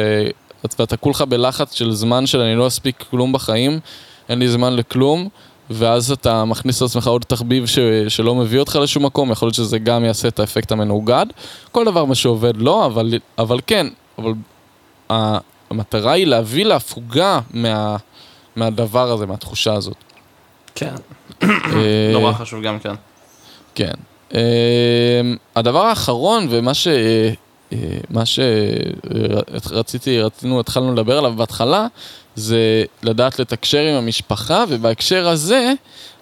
ואתה 0.79 0.97
כולך 0.97 1.23
בלחץ 1.23 1.75
של 1.75 1.93
זמן 1.93 2.27
של 2.27 2.41
אני 2.41 2.57
לא 2.57 2.67
אספיק 2.67 3.05
כלום 3.11 3.33
בחיים, 3.33 3.81
אין 4.29 4.39
לי 4.39 4.49
זמן 4.49 4.77
לכלום, 4.77 5.29
ואז 5.75 6.13
אתה 6.13 6.45
מכניס 6.45 6.83
לעצמך 6.83 7.07
עוד 7.07 7.25
תחביב 7.29 7.67
ש... 7.67 7.79
שלא 8.09 8.35
מביא 8.35 8.59
אותך 8.59 8.79
לשום 8.83 9.07
מקום, 9.07 9.31
יכול 9.31 9.47
להיות 9.47 9.55
שזה 9.55 9.79
גם 9.79 10.05
יעשה 10.05 10.29
את 10.29 10.41
האפקט 10.41 10.73
המנוגד. 10.73 11.27
כל 11.73 11.85
דבר 11.85 12.05
מה 12.05 12.15
שעובד 12.15 12.57
לא, 12.57 12.87
אבל, 12.87 13.15
אבל 13.39 13.59
כן, 13.67 13.87
אבל 14.19 14.33
המטרה 15.71 16.13
היא 16.13 16.27
להביא 16.27 16.65
להפוגה 16.65 17.41
מה... 17.51 17.97
מהדבר 18.57 19.13
הזה, 19.13 19.27
מהתחושה 19.27 19.75
הזאת. 19.75 19.97
כן. 20.75 20.95
נורא 22.13 22.33
חשוב 22.33 22.63
גם 22.63 22.79
כן. 22.79 22.95
כן. 23.75 23.93
הדבר 25.57 25.87
האחרון, 25.87 26.47
ומה 26.51 26.75
ש... 26.75 26.89
מה 28.11 28.23
שרציתי, 28.27 30.21
רצינו, 30.21 30.61
התחלנו 30.61 30.93
לדבר 30.93 31.19
עליו 31.19 31.33
בהתחלה, 31.37 31.87
זה 32.35 32.85
לדעת 33.03 33.39
לתקשר 33.39 33.81
עם 33.81 33.95
המשפחה, 33.95 34.65
ובהקשר 34.69 35.29
הזה, 35.29 35.73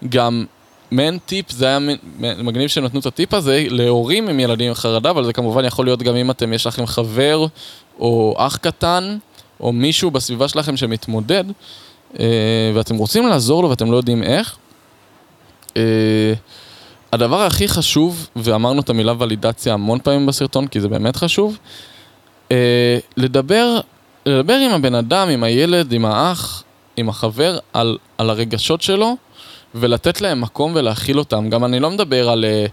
גם 0.09 0.45
מעין 0.91 1.19
טיפ, 1.19 1.51
זה 1.51 1.67
היה 1.67 1.79
מגניב 2.19 2.69
שנתנו 2.69 3.01
את 3.01 3.07
הטיפ 3.07 3.35
הזה 3.35 3.67
להורים 3.69 4.29
עם 4.29 4.41
ילדים 4.41 4.69
עם 4.69 4.75
חרדה, 4.75 5.11
אבל 5.11 5.25
זה 5.25 5.33
כמובן 5.33 5.65
יכול 5.65 5.85
להיות 5.87 6.03
גם 6.03 6.17
אם 6.17 6.31
אתם, 6.31 6.53
יש 6.53 6.67
לכם 6.67 6.87
חבר 6.87 7.47
או 7.99 8.35
אח 8.39 8.57
קטן, 8.57 9.19
או 9.61 9.73
מישהו 9.73 10.11
בסביבה 10.11 10.49
שלכם 10.49 10.77
שמתמודד, 10.77 11.45
ואתם 12.75 12.97
רוצים 12.97 13.27
לעזור 13.27 13.63
לו 13.63 13.71
ואתם 13.71 13.93
לא 13.93 13.97
יודעים 13.97 14.23
איך. 14.23 14.57
הדבר 17.13 17.41
הכי 17.41 17.69
חשוב, 17.69 18.29
ואמרנו 18.37 18.81
את 18.81 18.91
המילה 18.91 19.13
ולידציה 19.19 19.75
המון 19.75 19.99
פעמים 19.99 20.27
בסרטון, 20.27 20.67
כי 20.67 20.81
זה 20.81 20.89
באמת 20.89 21.17
חשוב, 21.17 21.59
אה, 22.53 22.99
לדבר, 23.17 23.81
לדבר 24.27 24.55
עם 24.55 24.71
הבן 24.71 24.95
אדם, 24.95 25.29
עם 25.29 25.45
הילד, 25.45 25.93
עם 25.93 26.05
האח, 26.05 26.63
עם 26.97 27.09
החבר, 27.09 27.59
על, 27.73 27.99
על 28.19 28.31
הרגשות 28.31 28.83
שלו, 28.83 29.17
ולתת 29.75 30.21
להם 30.21 30.41
מקום 30.41 30.73
ולהכיל 30.75 31.19
אותם. 31.19 31.51
גם 31.51 31.65
אני 31.65 31.81
לא 31.81 31.91
מדבר 31.91 32.31
על, 32.31 32.45
אה, 32.45 32.67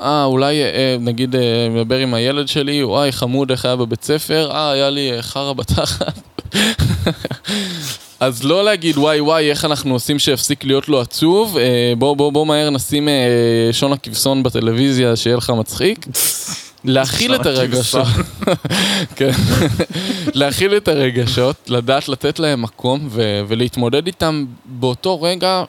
אה 0.00 0.24
אולי 0.24 0.62
אה, 0.62 0.96
נגיד 1.00 1.36
אה, 1.36 1.68
מדבר 1.70 1.96
עם 1.96 2.14
הילד 2.14 2.48
שלי, 2.48 2.84
וואי 2.84 3.12
חמוד 3.12 3.50
איך 3.50 3.64
היה 3.64 3.76
בבית 3.76 4.04
ספר, 4.04 4.50
אה 4.50 4.70
היה 4.70 4.90
לי 4.90 5.10
חרא 5.20 5.52
בתחת. 5.52 6.20
אז 8.20 8.44
לא 8.44 8.64
להגיד 8.64 8.98
וואי 8.98 9.20
וואי 9.20 9.50
איך 9.50 9.64
אנחנו 9.64 9.92
עושים 9.92 10.18
שיפסיק 10.18 10.64
להיות 10.64 10.88
לו 10.88 11.00
עצוב, 11.00 11.56
אה, 11.58 11.92
בוא 11.98 12.16
בוא 12.16 12.32
בוא 12.32 12.46
מהר 12.46 12.70
נשים 12.70 13.08
אה, 13.08 13.68
שון 13.72 13.92
הכבשון 13.92 14.42
בטלוויזיה 14.42 15.16
שיהיה 15.16 15.36
לך 15.36 15.50
מצחיק. 15.50 16.06
להכיל 16.84 17.34
את 17.34 17.46
הרגשות, 17.46 18.06
כן. 19.16 19.30
להכיל 20.34 20.76
את 20.76 20.88
הרגשות, 20.88 21.56
לדעת 21.68 22.08
לתת 22.08 22.38
להם 22.38 22.62
מקום 22.62 23.08
ולהתמודד 23.48 24.06
איתם 24.06 24.44
באותו 24.64 25.22
רגע, 25.22 25.64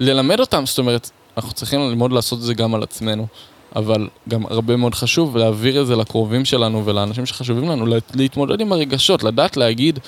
ללמד 0.00 0.40
אותם, 0.40 0.66
זאת 0.66 0.78
אומרת, 0.78 1.10
אנחנו 1.36 1.52
צריכים 1.52 1.80
ללמוד 1.80 2.12
לעשות 2.12 2.38
את 2.38 2.44
זה 2.44 2.54
גם 2.54 2.74
על 2.74 2.82
עצמנו, 2.82 3.26
אבל 3.76 4.08
גם 4.28 4.46
הרבה 4.46 4.76
מאוד 4.76 4.94
חשוב 4.94 5.36
להעביר 5.36 5.82
את 5.82 5.86
זה 5.86 5.96
לקרובים 5.96 6.44
שלנו 6.44 6.86
ולאנשים 6.86 7.26
שחשובים 7.26 7.68
לנו, 7.68 7.86
להתמודד 8.14 8.60
עם 8.60 8.72
הרגשות, 8.72 9.24
לדעת 9.24 9.56
להגיד, 9.56 9.98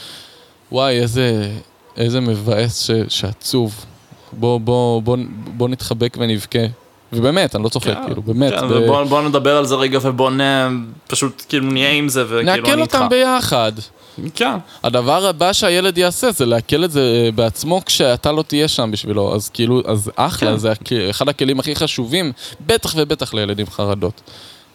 וואי, 0.73 1.01
איזה, 1.01 1.51
איזה 1.97 2.21
מבאס 2.21 2.83
ש, 2.87 2.91
שעצוב. 3.09 3.85
בוא, 4.33 4.61
בוא, 4.61 5.03
בוא, 5.03 5.17
בוא 5.57 5.69
נתחבק 5.69 6.17
ונבכה. 6.21 6.59
ובאמת, 7.13 7.57
אני 7.57 7.65
לא 7.65 7.69
צוחק, 7.69 7.95
כן, 7.95 8.07
כאילו, 8.07 8.23
באמת. 8.23 8.53
כן, 8.53 8.69
ב... 8.69 8.71
ובוא 8.71 9.05
בוא 9.05 9.23
נדבר 9.23 9.57
על 9.57 9.67
זה 9.67 9.75
רגע 9.75 9.99
ובוא 10.03 10.31
נ... 10.31 10.41
פשוט 11.07 11.45
כאילו 11.49 11.71
נהיה 11.71 11.91
עם 11.91 12.09
זה 12.09 12.25
וכאילו 12.25 12.41
אני 12.41 12.53
איתך. 12.53 12.69
נעכל 12.69 12.81
אותם 12.81 13.09
ביחד. 13.11 13.73
כן. 14.35 14.57
הדבר 14.85 15.27
הבא 15.27 15.53
שהילד 15.53 15.99
יעשה 15.99 16.31
זה 16.31 16.47
לעכל 16.47 16.85
את 16.85 16.91
זה 16.91 17.31
בעצמו 17.35 17.81
כשאתה 17.87 18.33
לא 18.33 18.43
תהיה 18.43 18.69
שם 18.69 18.91
בשבילו, 18.91 19.35
אז 19.35 19.49
כאילו, 19.49 19.83
אז 19.87 20.11
אחלה, 20.17 20.51
כן. 20.51 20.57
זה 20.57 20.73
אחד 21.11 21.29
הכלים 21.29 21.61
הכי 21.61 21.75
חשובים, 21.75 22.33
בטח 22.67 22.95
ובטח 22.97 23.35
לילדים 23.35 23.67
חרדות. 23.67 24.21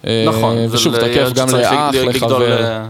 נכון. 0.03 0.57
ושוב, 0.71 0.97
תקף 0.97 1.33
גם 1.33 1.49
לאח, 1.49 1.95
לחבר. 1.95 2.83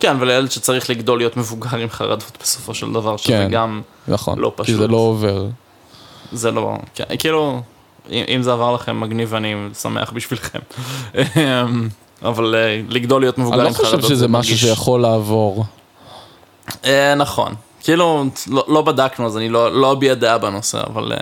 כן, 0.00 0.16
ולילד 0.20 0.50
שצריך 0.50 0.90
לגדול 0.90 1.18
להיות 1.18 1.36
מבוגר 1.36 1.76
עם 1.76 1.90
חרדות 1.90 2.38
בסופו 2.42 2.74
של 2.74 2.92
דבר, 2.92 3.16
שזה 3.16 3.32
כן, 3.32 3.48
גם 3.50 3.82
נכון, 4.08 4.38
לא 4.38 4.52
פשוט. 4.56 4.66
כי 4.66 4.74
זה 4.74 4.88
לא 4.88 4.96
עובר. 4.96 5.46
זה 6.32 6.50
לא, 6.50 6.76
כן, 6.94 7.04
כאילו, 7.18 7.62
אם, 8.10 8.24
אם 8.28 8.42
זה 8.42 8.52
עבר 8.52 8.74
לכם 8.74 9.00
מגניב, 9.00 9.34
אני 9.34 9.54
שמח 9.74 10.10
בשבילכם. 10.10 10.58
אבל 12.22 12.54
אה, 12.54 12.80
לגדול 12.88 13.22
להיות 13.22 13.38
מבוגר 13.38 13.66
עם 13.66 13.72
חרדות 13.74 13.94
אני 13.94 13.96
לא 13.96 13.98
חושב 14.02 14.14
שזה 14.14 14.28
משהו 14.28 14.58
שיכול 14.58 15.00
לעבור. 15.00 15.64
אה, 16.84 17.14
נכון. 17.14 17.54
כאילו, 17.80 18.24
לא, 18.46 18.64
לא 18.68 18.82
בדקנו, 18.82 19.26
אז 19.26 19.36
אני 19.36 19.48
לא, 19.48 19.80
לא 19.80 19.92
אביע 19.92 20.14
דעה 20.14 20.38
בנושא, 20.38 20.80
אבל... 20.86 21.12
אה, 21.12 21.18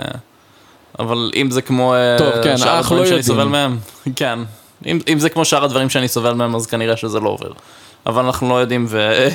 אבל 0.99 1.31
אם 1.35 1.51
זה 1.51 1.61
כמו 1.61 1.93
טוב, 2.17 2.43
כן, 2.43 2.57
שאר 2.57 2.77
הדברים 2.77 3.03
לא 3.03 3.09
שאני 3.09 3.23
סובל 3.23 3.43
מהם, 3.43 3.77
כן. 4.15 4.39
אם, 4.85 4.99
אם 5.07 5.19
זה 5.19 5.29
כמו 5.29 5.45
שאר 5.45 5.63
הדברים 5.63 5.89
שאני 5.89 6.07
סובל 6.07 6.33
מהם, 6.33 6.55
אז 6.55 6.65
כנראה 6.65 6.97
שזה 6.97 7.19
לא 7.19 7.29
עובר. 7.29 7.51
אבל 8.05 8.25
אנחנו 8.25 8.49
לא 8.49 8.55
יודעים, 8.55 8.85
ו... 8.89 9.27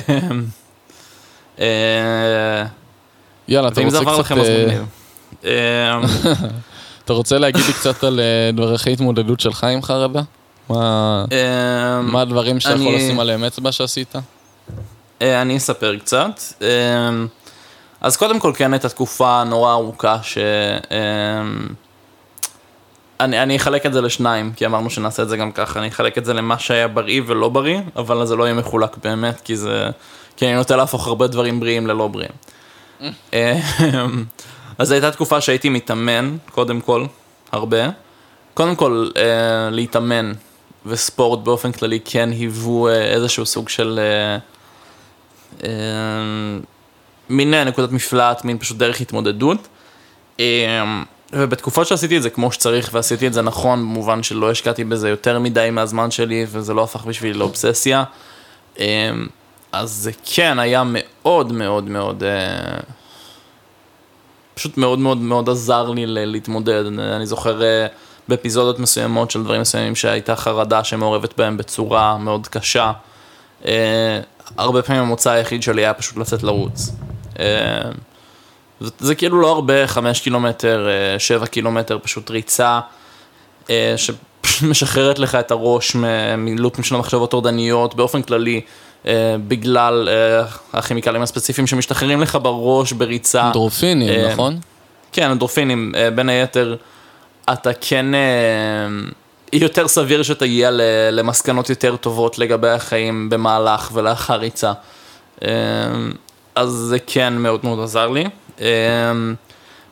יאללה, 3.47 3.67
אתה 3.67 3.81
רוצה 3.81 4.23
קצת... 4.23 4.35
אה, 5.45 6.01
אתה 7.05 7.13
רוצה 7.13 7.37
להגיד 7.37 7.61
לי 7.67 7.73
קצת 7.73 8.03
על 8.03 8.19
אה, 8.19 8.51
דרכי 8.53 8.93
התמודדות 8.93 9.39
שלך 9.39 9.63
עם 9.63 9.81
חרדה? 9.81 10.21
מה 10.69 11.25
אה, 12.13 12.21
הדברים 12.21 12.59
שאתה 12.59 12.75
יכול 12.75 12.95
לשים 12.95 13.19
עליהם 13.19 13.43
אצבע 13.43 13.71
שעשית? 13.71 14.15
אני 15.21 15.57
אספר 15.57 15.97
קצת. 15.97 16.41
אז 18.01 18.17
קודם 18.17 18.39
כל 18.39 18.51
כן 18.55 18.73
הייתה 18.73 18.89
תקופה 18.89 19.43
נורא 19.43 19.73
ארוכה 19.73 20.17
ש... 20.23 20.37
אני, 23.21 23.43
אני 23.43 23.55
אחלק 23.55 23.85
את 23.85 23.93
זה 23.93 24.01
לשניים, 24.01 24.53
כי 24.55 24.65
אמרנו 24.65 24.89
שנעשה 24.89 25.23
את 25.23 25.29
זה 25.29 25.37
גם 25.37 25.51
ככה, 25.51 25.79
אני 25.79 25.87
אחלק 25.87 26.17
את 26.17 26.25
זה 26.25 26.33
למה 26.33 26.59
שהיה 26.59 26.87
בריא 26.87 27.21
ולא 27.25 27.49
בריא, 27.49 27.79
אבל 27.95 28.25
זה 28.25 28.35
לא 28.35 28.43
יהיה 28.43 28.53
מחולק 28.53 28.97
באמת, 29.03 29.41
כי 29.41 29.57
זה... 29.57 29.89
כי 30.37 30.45
אני 30.45 30.55
נוטה 30.55 30.75
להפוך 30.75 31.07
הרבה 31.07 31.27
דברים 31.27 31.59
בריאים 31.59 31.87
ללא 31.87 32.07
בריאים. 32.07 32.31
אה, 33.33 33.59
אז 34.77 34.91
הייתה 34.91 35.11
תקופה 35.11 35.41
שהייתי 35.41 35.69
מתאמן, 35.69 36.37
קודם 36.51 36.81
כל, 36.81 37.05
הרבה. 37.51 37.89
קודם 38.53 38.75
כל, 38.75 39.09
אה, 39.17 39.69
להתאמן 39.71 40.31
וספורט 40.85 41.39
באופן 41.39 41.71
כללי 41.71 41.99
כן 42.05 42.29
היוו 42.31 42.87
אה, 42.87 42.93
איזשהו 42.93 43.45
סוג 43.45 43.69
של... 43.69 43.99
אה, 43.99 44.37
אה, 45.63 46.59
מין 47.29 47.53
נקודת 47.53 47.91
מפלט, 47.91 48.45
מין 48.45 48.57
פשוט 48.57 48.77
דרך 48.77 49.01
התמודדות. 49.01 49.67
אה, 50.39 51.01
ובתקופות 51.33 51.87
שעשיתי 51.87 52.17
את 52.17 52.23
זה 52.23 52.29
כמו 52.29 52.51
שצריך 52.51 52.89
ועשיתי 52.93 53.27
את 53.27 53.33
זה 53.33 53.41
נכון, 53.41 53.79
במובן 53.79 54.23
שלא 54.23 54.51
השקעתי 54.51 54.83
בזה 54.83 55.09
יותר 55.09 55.39
מדי 55.39 55.69
מהזמן 55.71 56.11
שלי 56.11 56.45
וזה 56.49 56.73
לא 56.73 56.83
הפך 56.83 57.05
בשבילי 57.05 57.33
לאובססיה, 57.33 58.03
אמ, 58.79 59.27
אז 59.71 59.91
זה 59.91 60.11
כן 60.25 60.59
היה 60.59 60.83
מאוד 60.85 61.51
מאוד 61.51 61.83
מאוד, 61.89 62.23
אה, 62.23 62.79
פשוט 64.53 64.77
מאוד 64.77 64.99
מאוד 64.99 65.17
מאוד 65.17 65.49
עזר 65.49 65.89
לי 65.89 66.05
להתמודד. 66.07 66.83
אני 67.15 67.25
זוכר 67.25 67.63
אה, 67.63 67.87
באפיזודות 68.27 68.79
מסוימות 68.79 69.31
של 69.31 69.43
דברים 69.43 69.61
מסוימים 69.61 69.95
שהייתה 69.95 70.35
חרדה 70.35 70.83
שמעורבת 70.83 71.37
בהם 71.37 71.57
בצורה 71.57 72.17
מאוד 72.17 72.47
קשה. 72.47 72.91
אה, 73.65 74.19
הרבה 74.57 74.81
פעמים 74.81 75.01
המוצא 75.01 75.29
היחיד 75.29 75.63
שלי 75.63 75.81
היה 75.81 75.93
פשוט 75.93 76.17
לצאת 76.17 76.43
לרוץ. 76.43 76.91
זה, 78.81 78.89
זה 78.99 79.15
כאילו 79.15 79.41
לא 79.41 79.51
הרבה, 79.51 79.87
חמש 79.87 80.19
קילומטר, 80.19 80.87
אה, 80.89 81.19
שבע 81.19 81.45
קילומטר, 81.45 81.97
פשוט 82.01 82.31
ריצה 82.31 82.79
אה, 83.69 83.95
שמשחררת 83.97 85.19
לך 85.19 85.35
את 85.35 85.51
הראש 85.51 85.95
מלופים 86.37 86.83
של 86.83 86.95
המחשבות 86.95 87.31
טורדניות 87.31 87.95
באופן 87.95 88.21
כללי. 88.21 88.61
אה, 89.05 89.35
בגלל 89.47 90.09
הכימיקלים 90.73 91.21
הספציפיים 91.21 91.67
שמשתחררים 91.67 92.21
לך 92.21 92.37
בראש 92.41 92.91
בריצה. 92.93 93.47
אנדרופינים, 93.47 94.25
נכון? 94.31 94.59
כן, 95.11 95.29
אנדרופינים. 95.29 95.93
בין 96.15 96.29
היתר, 96.29 96.75
אתה 97.53 97.73
כן, 97.81 98.05
יותר 99.53 99.87
סביר 99.87 100.23
שתגיע 100.23 100.69
למסקנות 101.11 101.69
יותר 101.69 101.95
טובות 101.95 102.39
לגבי 102.39 102.69
החיים 102.69 103.29
במהלך 103.29 103.89
ולאחר 103.93 104.35
ריצה. 104.35 104.71
אז 106.55 106.69
זה 106.69 106.97
כן 107.07 107.33
מאוד 107.33 107.59
מאוד 107.63 107.79
עזר 107.79 108.07
לי. 108.07 108.25
אמ, 108.61 109.35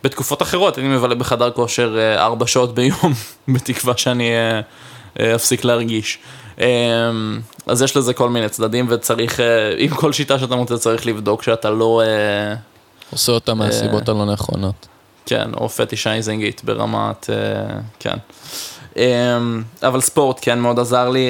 בתקופות 0.04 0.41
אחרות 0.41 0.80
אני 0.80 0.88
מבלה 0.88 1.16
בחדר 1.16 1.52
כושר 1.52 1.98
אה, 1.98 2.26
ארבע 2.26 2.48
שעות 2.48 2.76
ביום, 2.76 3.14
בתקווה 3.54 3.98
שאני 3.98 4.30
אה, 4.32 4.62
אה, 5.20 5.36
אפסיק 5.36 5.64
להרגיש. 5.64 6.20
אמ, 6.60 6.66
אז 7.68 7.82
יש 7.82 7.98
לזה 7.98 8.14
כל 8.14 8.30
מיני 8.30 8.50
צדדים 8.50 8.86
וצריך, 8.90 9.40
עם 9.78 9.90
כל 9.90 10.14
שיטה 10.14 10.40
שאתה 10.40 10.56
מוצא 10.56 10.78
צריך 10.78 11.06
לבדוק 11.06 11.44
שאתה 11.44 11.70
לא, 11.70 12.02
עושה 13.12 13.32
אותה 13.32 13.54
מהסיבות 13.54 14.10
הלא 14.10 14.26
נכונות. 14.26 14.88
כן, 15.26 15.50
או 15.54 15.70
fetishizing 15.70 16.44
it 16.44 16.64
ברמת, 16.64 17.30
כן. 18.00 18.16
אמ, 18.98 19.64
אבל 19.84 20.02
ספורט 20.02 20.40
כן 20.41 20.60
מאוד 20.60 20.80
עזר 20.80 21.10
לי. 21.10 21.28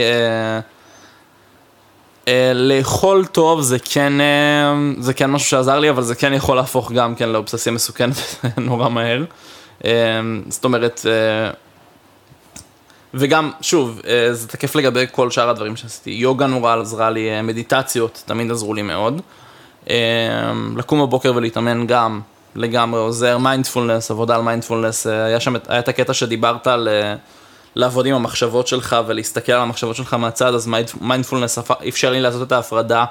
אה, 2.29 2.51
לאכול 2.53 3.25
טוב 3.25 3.61
זה 3.61 3.77
כן, 3.79 4.21
אה, 4.21 4.73
זה 4.99 5.13
כן 5.13 5.31
משהו 5.31 5.49
שעזר 5.49 5.79
לי, 5.79 5.89
אבל 5.89 6.03
זה 6.03 6.15
כן 6.15 6.33
יכול 6.33 6.55
להפוך 6.55 6.91
גם 6.91 7.15
כן 7.15 7.29
לאובססיה 7.29 7.71
מסוכנת 7.71 8.15
נורא 8.57 8.89
מהר. 8.89 9.23
אה, 9.85 9.91
זאת 10.49 10.65
אומרת, 10.65 11.05
וגם, 13.13 13.51
שוב, 13.61 14.01
זה 14.31 14.47
תקף 14.47 14.75
לגבי 14.75 15.05
כל 15.11 15.31
שאר 15.31 15.49
הדברים 15.49 15.75
שעשיתי. 15.75 16.09
יוגה 16.09 16.47
נורא 16.47 16.75
עזרה 16.75 17.09
לי, 17.09 17.41
מדיטציות 17.41 18.23
תמיד 18.25 18.51
עזרו 18.51 18.73
לי 18.73 18.81
מאוד. 18.81 19.21
לקום 20.77 21.01
בבוקר 21.01 21.33
ולהתאמן 21.35 21.87
גם 21.87 22.21
לגמרי 22.55 22.99
עוזר, 22.99 23.37
מיינדפולנס, 23.37 24.11
עבודה 24.11 24.35
על 24.35 24.41
מיינדפולנס, 24.41 25.07
היה 25.07 25.39
שם, 25.39 25.55
היה 25.67 25.79
את 25.79 25.87
הקטע 25.87 26.13
שדיברת 26.13 26.67
על 26.67 26.87
לעבוד 27.75 28.05
עם 28.05 28.15
המחשבות 28.15 28.67
שלך 28.67 28.95
ולהסתכל 29.07 29.51
על 29.51 29.61
המחשבות 29.61 29.95
שלך 29.95 30.13
מהצד, 30.13 30.53
אז 30.53 30.69
מיינדפולנס 31.01 31.59
אפשר 31.87 32.11
לי 32.11 32.21
לעשות 32.21 32.47
את 32.47 32.51
ההפרדה 32.51 33.05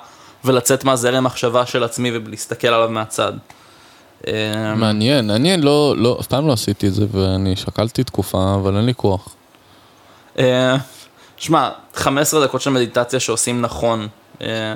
ולצאת 0.45 0.85
מהזרם 0.85 1.25
מחשבה 1.25 1.67
של 1.67 1.85
עצמי 1.85 2.11
ולהסתכל 2.11 2.69
עליו 2.69 2.89
מהצד. 2.89 3.33
אה, 4.27 4.75
מעניין, 4.77 5.27
מעניין, 5.27 5.63
לא, 5.63 5.95
לא, 5.97 6.17
אף 6.21 6.27
פעם 6.27 6.47
לא 6.47 6.53
עשיתי 6.53 6.89
את 6.89 6.95
זה 6.95 7.07
ואני 7.11 7.57
שקלתי 7.57 8.05
תקופה, 8.05 8.55
אבל 8.55 8.77
אין 8.77 8.87
לי 8.87 8.95
כוח. 8.97 9.29
אה, 10.39 10.77
שמע, 11.37 11.71
15 11.95 12.47
דקות 12.47 12.61
של 12.61 12.71
מדיטציה 12.71 13.21
שעושים 13.21 13.61
נכון, 13.61 14.09
אה, 14.43 14.75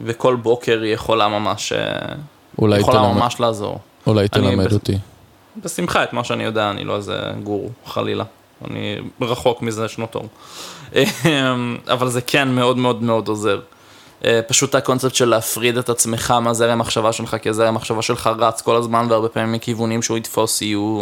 וכל 0.00 0.36
בוקר 0.36 0.80
היא 0.82 0.94
יכולה 0.94 1.28
ממש, 1.28 1.72
אה, 1.72 2.14
אולי 2.58 2.80
יכולה 2.80 2.98
תלמד, 2.98 3.14
ממש 3.14 3.40
לעזור. 3.40 3.78
אולי 4.06 4.20
אני 4.20 4.28
תלמד 4.28 4.72
אותי. 4.72 4.98
בשמחה 5.56 6.04
את 6.04 6.12
מה 6.12 6.24
שאני 6.24 6.44
יודע, 6.44 6.70
אני 6.70 6.84
לא 6.84 6.96
איזה 6.96 7.20
גורו, 7.42 7.68
חלילה. 7.86 8.24
אני 8.70 8.96
רחוק 9.20 9.62
מזה 9.62 9.88
שנות 9.88 10.14
אור. 10.14 10.28
אמ, 10.94 11.76
אבל 11.88 12.08
זה 12.08 12.20
כן 12.20 12.48
מאוד 12.48 12.76
מאוד 12.78 13.02
מאוד 13.02 13.28
עוזר. 13.28 13.60
אה, 14.24 14.40
פשוט 14.48 14.74
הקונספט 14.74 15.14
של 15.14 15.28
להפריד 15.28 15.78
את 15.78 15.88
עצמך 15.88 16.30
מהזרם 16.30 16.70
המחשבה 16.70 17.12
שלך, 17.12 17.36
כי 17.42 17.48
הזרם 17.48 17.68
המחשבה 17.68 18.02
שלך 18.02 18.30
רץ 18.38 18.60
כל 18.60 18.76
הזמן, 18.76 19.06
והרבה 19.10 19.28
פעמים 19.28 19.52
מכיוונים 19.52 20.02
שהוא 20.02 20.18
יתפוס 20.18 20.62
יהיו 20.62 21.00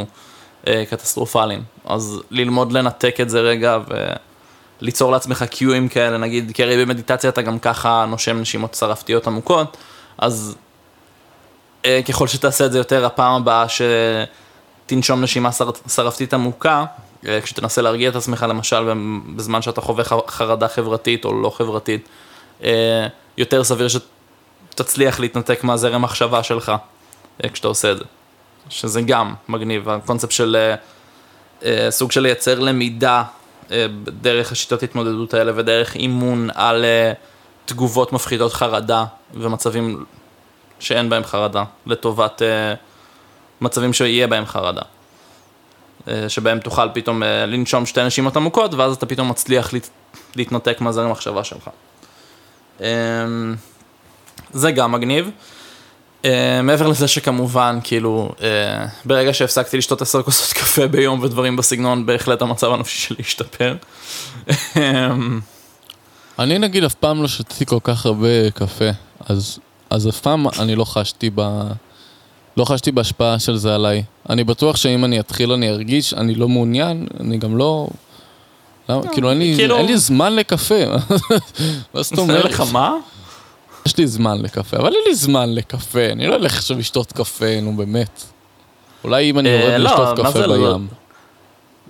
אה, 0.66 0.85
קטסטרופליים. 0.90 1.62
אז 1.85 2.20
ללמוד 2.30 2.72
לנתק 2.72 3.16
את 3.20 3.30
זה 3.30 3.40
רגע 3.40 3.78
וליצור 4.80 5.12
לעצמך 5.12 5.43
קיואים 5.43 5.89
כאלה, 5.89 6.18
נגיד, 6.18 6.52
כי 6.55 6.62
הרי 6.62 6.85
במדיטציה 6.85 7.30
אתה 7.30 7.43
גם 7.43 7.59
ככה 7.59 8.05
נושם 8.09 8.40
נשימות 8.40 8.74
שרפתיות 8.74 9.26
עמוקות, 9.26 9.76
אז 10.18 10.56
אה, 11.85 12.01
ככל 12.09 12.26
שתעשה 12.26 12.66
את 12.66 12.72
זה 12.72 12.78
יותר, 12.78 13.06
הפעם 13.06 13.35
הבאה 13.35 13.66
שתנשום 13.68 15.20
נשימה 15.20 15.52
שר- 15.52 15.70
שרפתית 15.89 16.35
עמוקה, 16.35 16.85
כשתנסה 17.43 17.82
להרגיע 17.82 18.09
את 18.11 18.16
עצמך, 18.16 18.47
למשל, 18.49 18.93
בזמן 19.36 19.62
שאתה 19.62 19.81
חווה 19.81 20.05
חרדה 20.28 20.69
חברתית 20.69 21.24
או 21.24 21.43
לא 21.43 21.51
חברתית, 21.51 22.09
אה, 22.65 23.07
יותר 23.36 23.65
סביר 23.65 23.89
שתצליח 23.89 25.20
להתנתק 25.20 25.65
מהזרם 25.65 26.03
מחשבה 26.03 26.43
שלך 26.43 26.73
אה, 27.45 27.49
כשאתה 27.49 27.69
עושה 27.69 27.93
את 27.93 27.99
זה. 27.99 28.05
שזה 28.69 29.01
גם 29.03 29.35
מגניב, 29.49 29.89
הקונספט 29.89 30.31
של 30.31 30.57
אה, 30.57 30.74
אה, 31.65 31.90
סוג 31.90 32.12
של 32.12 32.20
לייצר 32.20 32.59
למידה 32.59 33.23
אה, 33.70 33.86
דרך 34.09 34.53
השיטות 34.53 34.82
התמודדות 34.82 35.35
האלה 35.35 35.53
ודרך 35.55 35.95
אימון 35.95 36.49
על 36.55 36.85
אה, 36.85 37.12
תגובות 37.65 38.12
מפחידות 38.12 38.53
חרדה 38.53 39.05
ומצבים 39.35 40.05
שאין 40.81 41.11
בהם 41.11 41.24
חרדה, 41.24 41.65
לטובת 41.86 42.43
אה, 42.43 42.74
מצבים 43.61 43.93
שיהיה 43.93 44.27
בהם 44.27 44.47
חרדה. 44.47 44.82
אה, 46.09 46.28
שבהם 46.28 46.59
תוכל 46.59 46.89
פתאום 46.94 47.22
אה, 47.22 47.47
לנשום 47.47 47.86
שתי 47.86 48.05
נשימות 48.05 48.36
עמוקות, 48.36 48.74
ואז 48.74 48.97
אתה 48.97 49.06
פתאום 49.06 49.28
מצליח 49.28 49.72
להת, 49.72 49.89
להתנתק 50.36 50.80
מהזרם 50.80 51.06
המחשבה 51.06 51.44
שלך. 51.44 51.70
אה, 52.80 52.89
זה 54.52 54.70
גם 54.70 54.93
מגניב. 54.93 55.30
אה, 56.24 56.62
מעבר 56.62 56.89
לזה 56.89 57.09
שכמובן, 57.09 57.78
כאילו, 57.85 58.32
אה, 58.43 58.86
ברגע 59.05 59.35
שהפסקתי 59.35 59.76
לשתות 59.78 60.02
עשר 60.02 60.22
כוסות 60.22 60.52
קפה 60.59 60.86
ביום 60.86 61.20
ודברים 61.20 61.56
בסגנון, 61.56 62.06
בהחלט 62.06 62.43
המצב 62.43 62.72
הנפשי 62.72 63.01
שלי 63.01 63.16
השתפר. 63.20 63.76
אה, 64.76 65.10
אני 66.39 66.59
נגיד 66.59 66.85
אף 66.85 66.94
פעם 66.94 67.22
לא 67.22 67.28
שתיתי 67.28 67.66
כל 67.66 67.78
כך 67.82 68.06
הרבה 68.06 68.51
קפה, 68.55 68.90
אז, 69.20 69.59
אז 69.90 70.09
אף 70.09 70.20
פעם 70.20 70.47
אני 70.59 70.76
לא 70.76 70.85
חשתי 70.85 71.30
ב... 71.35 71.43
לא 72.59 72.64
חשתי 72.64 72.93
בהשפעה 72.93 73.39
של 73.39 73.56
זה 73.56 73.74
עליי. 73.74 74.02
אני 74.30 74.44
בטוח 74.44 74.76
שאם 74.76 75.05
אני 75.05 75.20
אתחיל 75.20 75.52
אני 75.52 75.70
ארגיש, 75.70 76.14
אני 76.14 76.35
לא 76.35 76.48
מעוניין, 76.48 77.06
אני 77.20 77.39
גם 77.39 77.56
לא... 77.56 77.89
למה? 78.89 79.09
כאילו, 79.09 79.30
אין 79.30 79.39
לי, 79.39 79.55
כאילו- 79.56 79.76
אין 79.76 79.86
לי 79.86 79.98
זמן 79.98 80.36
לקפה. 80.36 80.74
מה 81.94 82.02
זאת 82.02 82.18
אומרת? 82.18 82.44
לך 82.44 82.62
מה? 82.72 82.94
יש 83.86 83.97
לי 83.97 84.06
זמן 84.06 84.43
לקפה, 84.43 84.76
אבל 84.76 84.86
אין 84.94 85.02
לי 85.09 85.14
זמן 85.14 85.55
לקפה. 85.55 86.06
אני 86.12 86.26
לא 86.26 86.35
אלך 86.35 86.56
עכשיו 86.56 86.78
לשתות 86.78 87.12
קפה, 87.12 87.60
נו 87.62 87.76
באמת. 87.76 88.22
אולי 89.05 89.30
אם 89.30 89.39
אני 89.39 89.48
אה, 89.48 89.60
יורד 89.60 89.80
לא, 89.80 89.90
לשתות 89.90 90.26
קפה 90.26 90.47
לא? 90.47 90.76
בים. 90.76 90.86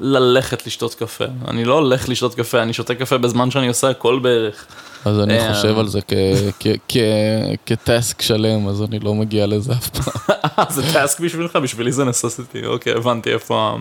ללכת 0.00 0.66
לשתות 0.66 0.94
קפה. 0.94 1.24
אני 1.48 1.64
לא 1.64 1.74
הולך 1.74 2.08
לשתות 2.08 2.34
קפה, 2.34 2.62
אני 2.62 2.72
שותה 2.72 2.94
קפה 2.94 3.18
בזמן 3.18 3.50
שאני 3.50 3.68
עושה 3.68 3.90
הכל 3.90 4.18
בערך. 4.18 4.66
אז 5.04 5.20
אני 5.20 5.38
אה, 5.38 5.54
חושב 5.54 5.78
על 5.78 5.88
זה 5.88 6.00
כטסק 7.66 8.22
שלם, 8.22 8.68
אז 8.68 8.82
אני 8.82 8.98
לא 8.98 9.14
מגיע 9.14 9.46
לזה 9.46 9.72
אף 9.72 9.88
פעם. 9.88 10.36
אה, 10.58 10.64
זה 10.74 10.92
טאסק 10.92 11.20
בשבילך? 11.20 11.56
בשבילי 11.56 11.92
זה 11.92 12.04
נססיטי. 12.04 12.66
אוקיי, 12.66 12.92
הבנתי 12.92 13.32
איפה 13.32 13.60
ה... 13.60 13.76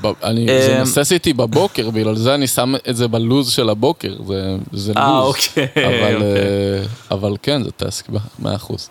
ב- 0.00 0.24
אני, 0.24 0.46
זה 0.46 0.76
אה, 0.76 0.82
נססיטי 0.82 1.32
בבוקר, 1.32 1.90
בגלל 1.90 2.14
זה 2.14 2.34
אני 2.34 2.46
שם 2.46 2.74
את 2.90 2.96
זה 2.96 3.08
בלוז 3.08 3.50
של 3.50 3.68
הבוקר, 3.70 4.14
זה, 4.26 4.56
זה 4.72 4.92
לוז. 4.92 5.04
אה, 5.04 5.18
אוקיי. 5.18 5.66
אבל, 5.76 6.14
אוקיי. 6.14 6.20
אה, 6.20 6.82
אבל 7.10 7.36
כן, 7.42 7.62
זה 7.62 7.70
טסק, 7.70 8.06
מאה 8.38 8.56
אחוז. 8.56 8.90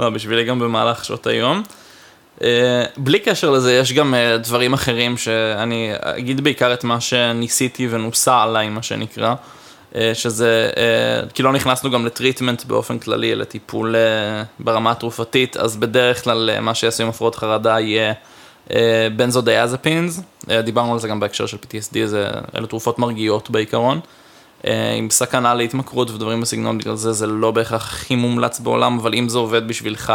לא, 0.00 0.10
בשבילי 0.10 0.44
גם 0.44 0.58
במהלך 0.58 1.04
שעות 1.04 1.26
היום. 1.26 1.62
אה, 2.42 2.84
בלי 2.96 3.18
קשר 3.18 3.50
לזה, 3.50 3.74
יש 3.74 3.92
גם 3.92 4.14
אה, 4.14 4.38
דברים 4.38 4.72
אחרים 4.72 5.16
שאני 5.16 5.92
אגיד 6.00 6.40
בעיקר 6.40 6.72
את 6.72 6.84
מה 6.84 7.00
שניסיתי 7.00 7.88
ונוסה 7.90 8.42
עליי, 8.42 8.68
מה 8.68 8.82
שנקרא, 8.82 9.34
אה, 9.94 10.10
שזה, 10.14 10.70
כי 11.34 11.42
לא 11.42 11.52
נכנסנו 11.52 11.90
גם 11.90 12.06
לטריטמנט 12.06 12.64
באופן 12.64 12.98
כללי, 12.98 13.34
לטיפול 13.34 13.94
ברמה 14.58 14.90
התרופתית, 14.90 15.56
אז 15.56 15.76
בדרך 15.76 16.24
כלל 16.24 16.60
מה 16.60 16.74
שיעשו 16.74 17.02
עם 17.02 17.08
הפרעות 17.08 17.34
חרדה 17.34 17.80
יהיה 17.80 18.12
בנזודיאזפינס, 19.16 20.20
דיברנו 20.64 20.92
על 20.92 20.98
זה 20.98 21.08
גם 21.08 21.20
בהקשר 21.20 21.46
של 21.46 21.56
PTSD, 21.56 22.06
זה, 22.06 22.28
אלה 22.56 22.66
תרופות 22.66 22.98
מרגיעות 22.98 23.50
בעיקרון. 23.50 24.00
עם 24.98 25.10
סכנה 25.10 25.54
להתמכרות 25.54 26.10
ודברים 26.10 26.40
בסגנון, 26.40 26.78
בגלל 26.78 26.94
זה 26.94 27.12
זה 27.12 27.26
לא 27.26 27.50
בהכרח 27.50 27.82
הכי 27.82 28.16
מומלץ 28.16 28.60
בעולם, 28.60 28.98
אבל 28.98 29.14
אם 29.14 29.28
זה 29.28 29.38
עובד 29.38 29.68
בשבילך, 29.68 30.12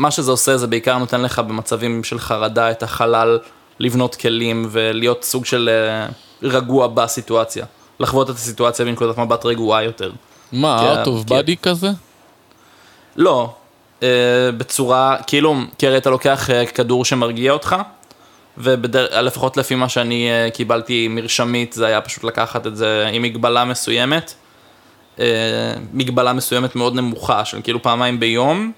מה 0.00 0.10
שזה 0.10 0.30
עושה 0.30 0.56
זה 0.56 0.66
בעיקר 0.66 0.98
נותן 0.98 1.20
לך 1.20 1.38
במצבים 1.38 2.04
של 2.04 2.18
חרדה 2.18 2.70
את 2.70 2.82
החלל 2.82 3.38
לבנות 3.78 4.14
כלים 4.14 4.68
ולהיות 4.70 5.24
סוג 5.24 5.44
של 5.44 5.68
אה, 5.72 6.06
רגוע 6.42 6.86
בסיטואציה. 6.86 7.64
לחוות 8.00 8.30
את 8.30 8.34
הסיטואציה 8.34 8.84
בנקודת 8.84 9.18
מבט 9.18 9.46
רגועה 9.46 9.82
יותר. 9.82 10.10
מה, 10.52 11.04
of 11.04 11.28
כן. 11.28 11.38
body 11.38 11.56
כזה? 11.62 11.90
לא, 13.16 13.54
אה, 14.02 14.08
בצורה, 14.56 15.16
כאילו, 15.26 15.54
כי 15.78 15.86
הרי 15.86 15.96
אתה 15.96 16.10
לוקח 16.10 16.50
אה, 16.50 16.66
כדור 16.66 17.04
שמרגיע 17.04 17.52
אותך, 17.52 17.76
ולפחות 18.58 19.56
לפי 19.56 19.74
מה 19.74 19.88
שאני 19.88 20.30
אה, 20.30 20.50
קיבלתי 20.50 21.08
מרשמית, 21.08 21.72
זה 21.72 21.86
היה 21.86 22.00
פשוט 22.00 22.24
לקחת 22.24 22.66
את 22.66 22.76
זה 22.76 23.10
עם 23.12 23.22
מגבלה 23.22 23.64
מסוימת, 23.64 24.34
אה, 25.18 25.24
מגבלה 25.92 26.32
מסוימת 26.32 26.76
מאוד 26.76 26.94
נמוכה, 26.94 27.44
של 27.44 27.60
כאילו 27.62 27.82
פעמיים 27.82 28.20
ביום, 28.20 28.72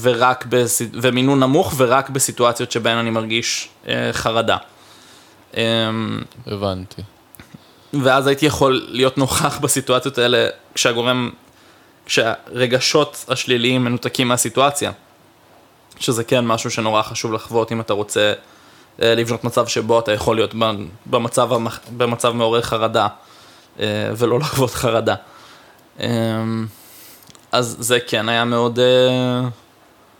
ורק, 0.00 0.44
בס... 0.48 0.82
ומינון 0.92 1.40
נמוך, 1.40 1.74
ורק 1.76 2.10
בסיטואציות 2.10 2.72
שבהן 2.72 2.98
אני 2.98 3.10
מרגיש 3.10 3.68
אה, 3.88 4.08
חרדה. 4.12 4.56
אה, 5.56 5.62
הבנתי. 6.46 7.02
ואז 8.02 8.26
הייתי 8.26 8.46
יכול 8.46 8.86
להיות 8.88 9.18
נוכח 9.18 9.58
בסיטואציות 9.58 10.18
האלה 10.18 10.48
כשהגורם, 10.74 11.30
כשהרגשות 12.06 13.24
השליליים 13.28 13.84
מנותקים 13.84 14.28
מהסיטואציה. 14.28 14.92
שזה 15.98 16.24
כן 16.24 16.46
משהו 16.46 16.70
שנורא 16.70 17.02
חשוב 17.02 17.32
לחוות 17.32 17.72
אם 17.72 17.80
אתה 17.80 17.92
רוצה 17.92 18.32
אה, 19.02 19.14
לבנות 19.14 19.44
מצב 19.44 19.66
שבו 19.66 19.98
אתה 19.98 20.12
יכול 20.12 20.36
להיות 20.36 20.54
במצב, 21.06 21.52
המח- 21.52 21.80
במצב 21.96 22.32
מעורר 22.32 22.62
חרדה 22.62 23.06
אה, 23.80 23.84
ולא 24.16 24.38
לחוות 24.40 24.70
חרדה. 24.70 25.14
אז 27.56 27.76
זה 27.80 28.00
כן 28.00 28.28
היה 28.28 28.44
מאוד... 28.44 28.78
אה, 28.78 29.48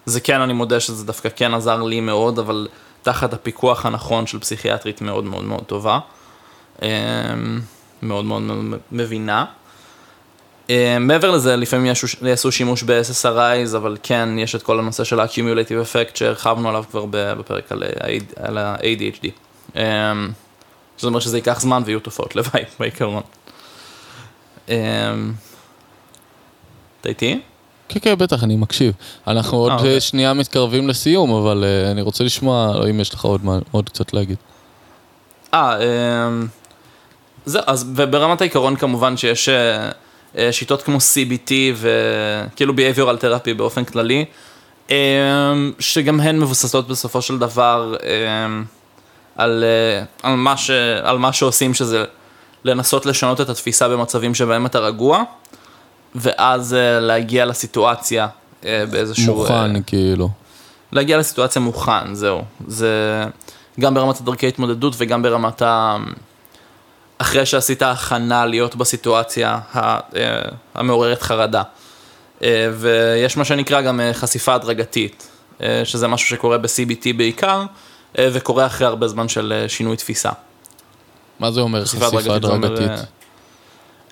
זה 0.06 0.20
כן, 0.20 0.40
אני 0.40 0.52
מודה 0.52 0.80
שזה 0.80 1.04
דווקא 1.04 1.28
כן 1.36 1.54
עזר 1.54 1.82
לי 1.82 2.00
מאוד, 2.00 2.38
אבל 2.38 2.68
תחת 3.02 3.32
הפיקוח 3.32 3.86
הנכון 3.86 4.26
של 4.26 4.38
פסיכיאטרית 4.38 5.00
מאוד 5.00 5.24
מאוד 5.24 5.44
מאוד 5.44 5.64
טובה. 5.64 5.98
אה, 6.82 6.88
מאוד 8.02 8.24
מאוד 8.24 8.42
מבינה. 8.92 9.44
אה, 10.70 10.98
מעבר 11.00 11.30
לזה, 11.30 11.56
לפעמים 11.56 11.92
יעשו 12.22 12.52
שימוש 12.52 12.82
ב-SSRIs, 12.82 13.76
אבל 13.76 13.96
כן, 14.02 14.28
יש 14.38 14.54
את 14.54 14.62
כל 14.62 14.78
הנושא 14.78 15.04
של 15.04 15.20
ה-accumulative 15.20 15.84
effect 15.92 16.10
שהרחבנו 16.14 16.68
עליו 16.68 16.84
כבר 16.90 17.04
בפרק 17.10 17.72
על 18.36 18.58
ה-ADHD. 18.58 19.28
זאת 20.96 21.04
אומרת 21.04 21.22
שזה 21.22 21.38
ייקח 21.38 21.60
זמן 21.60 21.82
ויהיו 21.86 22.00
תופעות 22.00 22.36
לוואי 22.36 22.62
בעיקרון. 22.80 23.22
אתה 27.06 27.24
איתי? 27.24 27.40
כן, 27.88 28.00
כן, 28.02 28.14
בטח, 28.18 28.44
אני 28.44 28.56
מקשיב. 28.56 28.92
אנחנו 29.26 29.58
עוד 29.58 29.72
אה, 29.72 29.76
אוקיי. 29.76 30.00
שנייה 30.00 30.32
מתקרבים 30.32 30.88
לסיום, 30.88 31.34
אבל 31.34 31.64
uh, 31.64 31.90
אני 31.90 32.02
רוצה 32.02 32.24
לשמוע 32.24 32.88
אם 32.90 33.00
יש 33.00 33.14
לך 33.14 33.24
עוד, 33.24 33.40
עוד 33.70 33.88
קצת 33.88 34.12
להגיד. 34.12 34.36
אה, 35.54 35.76
אמ, 35.76 36.46
זהו, 37.44 37.62
אז 37.66 37.90
וברמת 37.96 38.40
העיקרון 38.40 38.76
כמובן 38.76 39.16
שיש 39.16 39.48
שיטות 40.50 40.82
כמו 40.82 40.96
CBT 40.96 41.52
וכאילו 41.76 42.74
Behavioral 42.74 43.22
Therapy 43.22 43.54
באופן 43.56 43.84
כללי, 43.84 44.24
um, 44.88 44.92
שגם 45.78 46.20
הן 46.20 46.38
מבוססות 46.38 46.88
בסופו 46.88 47.22
של 47.22 47.38
דבר 47.38 47.94
um, 47.98 48.04
על, 49.36 49.64
על, 50.22 50.34
מה 50.34 50.56
ש, 50.56 50.70
על 51.02 51.18
מה 51.18 51.32
שעושים, 51.32 51.74
שזה 51.74 52.04
לנסות 52.64 53.06
לשנות 53.06 53.40
את 53.40 53.48
התפיסה 53.48 53.88
במצבים 53.88 54.34
שבהם 54.34 54.66
אתה 54.66 54.78
רגוע. 54.78 55.22
ואז 56.14 56.72
uh, 56.72 57.00
להגיע 57.00 57.44
לסיטואציה 57.44 58.28
uh, 58.60 58.66
באיזשהו... 58.90 59.36
מוכן, 59.36 59.76
uh, 59.76 59.78
כאילו. 59.86 60.28
להגיע 60.92 61.18
לסיטואציה 61.18 61.62
מוכן, 61.62 62.14
זהו. 62.14 62.42
זה 62.66 63.24
גם 63.80 63.94
ברמת 63.94 64.20
הדרכי 64.20 64.48
התמודדות 64.48 64.94
וגם 64.98 65.22
ברמת 65.22 65.62
ה... 65.62 65.96
אחרי 67.18 67.46
שעשית 67.46 67.82
הכנה 67.82 68.46
להיות 68.46 68.76
בסיטואציה 68.76 69.58
המעוררת 70.74 71.22
חרדה. 71.22 71.62
ויש 72.72 73.36
מה 73.36 73.44
שנקרא 73.44 73.80
גם 73.80 74.00
חשיפה 74.12 74.54
הדרגתית, 74.54 75.28
שזה 75.84 76.08
משהו 76.08 76.28
שקורה 76.28 76.58
ב-CBT 76.58 77.16
בעיקר, 77.16 77.62
וקורה 78.18 78.66
אחרי 78.66 78.86
הרבה 78.86 79.08
זמן 79.08 79.28
של 79.28 79.64
שינוי 79.68 79.96
תפיסה. 79.96 80.30
מה 81.40 81.50
זה 81.52 81.60
אומר 81.60 81.84
חשיפה 81.84 82.34
הדרגתית? 82.34 82.90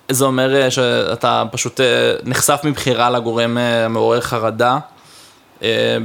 זה 0.09 0.25
אומר 0.25 0.55
אה, 0.55 0.71
שאתה 0.71 1.43
פשוט 1.51 1.79
אה, 1.79 1.85
נחשף 2.23 2.61
מבחירה 2.63 3.09
לגורם 3.09 3.57
אה, 3.57 3.87
מעורר 3.87 4.21
חרדה 4.21 4.77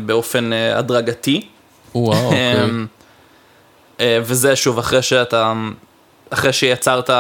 באופן 0.07 0.51
הדרגתי. 0.75 1.47
וואו, 1.95 2.25
אוקיי. 2.25 2.67
וזה 4.23 4.57
שוב, 4.57 4.79
אחרי 4.79 5.03
שאתה, 5.03 5.53
אחרי 6.31 6.53
שיצרת, 6.53 7.11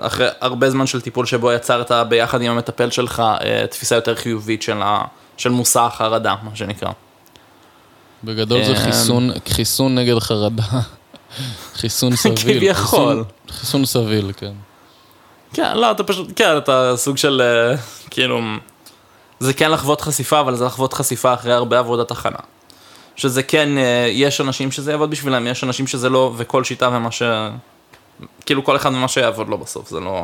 אחרי 0.00 0.26
הרבה 0.40 0.70
זמן 0.70 0.86
של 0.86 1.00
טיפול 1.00 1.26
שבו 1.26 1.52
יצרת 1.52 1.92
ביחד 2.08 2.42
עם 2.42 2.50
המטפל 2.50 2.90
שלך 2.90 3.22
תפיסה 3.70 3.94
יותר 3.94 4.14
חיובית 4.14 4.62
של, 4.62 4.82
ה, 4.82 5.04
של 5.36 5.50
מושא 5.50 5.80
החרדה, 5.80 6.34
מה 6.42 6.50
שנקרא. 6.54 6.90
בגדול 8.24 8.64
זה 8.64 8.76
חיסון, 8.76 9.30
חיסון 9.48 9.98
נגד 9.98 10.18
חרדה. 10.18 10.62
חיסון 11.80 12.16
סביל. 12.16 12.58
כביכול. 12.58 13.24
חיסון 13.50 13.84
סביל, 13.84 14.32
כן. 14.36 14.52
כן, 15.52 15.76
לא, 15.76 15.90
אתה 15.90 16.04
פשוט, 16.04 16.28
כן, 16.36 16.56
אתה 16.56 16.92
סוג 16.96 17.16
של, 17.16 17.42
אה, 17.44 17.76
כאילו, 18.10 18.40
זה 19.40 19.52
כן 19.52 19.70
לחוות 19.70 20.00
חשיפה, 20.00 20.40
אבל 20.40 20.56
זה 20.56 20.64
לחוות 20.64 20.92
חשיפה 20.92 21.34
אחרי 21.34 21.52
הרבה 21.52 21.78
עבודת 21.78 22.10
הכנה. 22.10 22.38
שזה 23.16 23.42
כן, 23.42 23.78
אה, 23.78 24.08
יש 24.10 24.40
אנשים 24.40 24.72
שזה 24.72 24.90
יעבוד 24.90 25.10
בשבילם, 25.10 25.46
יש 25.46 25.64
אנשים 25.64 25.86
שזה 25.86 26.08
לא, 26.08 26.32
וכל 26.36 26.64
שיטה 26.64 26.88
ומה 26.92 27.10
ש... 27.10 27.22
כאילו 28.46 28.64
כל 28.64 28.76
אחד 28.76 28.90
ממה 28.90 29.08
שיעבוד 29.08 29.48
לו 29.48 29.58
בסוף, 29.58 29.90
זה 29.90 30.00
לא... 30.00 30.22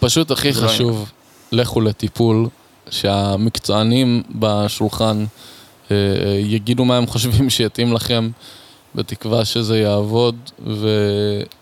פשוט 0.00 0.30
הכי 0.30 0.48
לא 0.48 0.54
חשוב, 0.54 1.10
לכו 1.52 1.80
לטיפול, 1.80 2.46
שהמקצוענים 2.90 4.22
בשולחן 4.30 5.24
אה, 5.90 5.96
יגידו 6.38 6.84
מה 6.84 6.96
הם 6.96 7.06
חושבים 7.06 7.50
שיתאים 7.50 7.92
לכם, 7.92 8.30
בתקווה 8.94 9.44
שזה 9.44 9.78
יעבוד, 9.78 10.36
ו... 10.66 10.88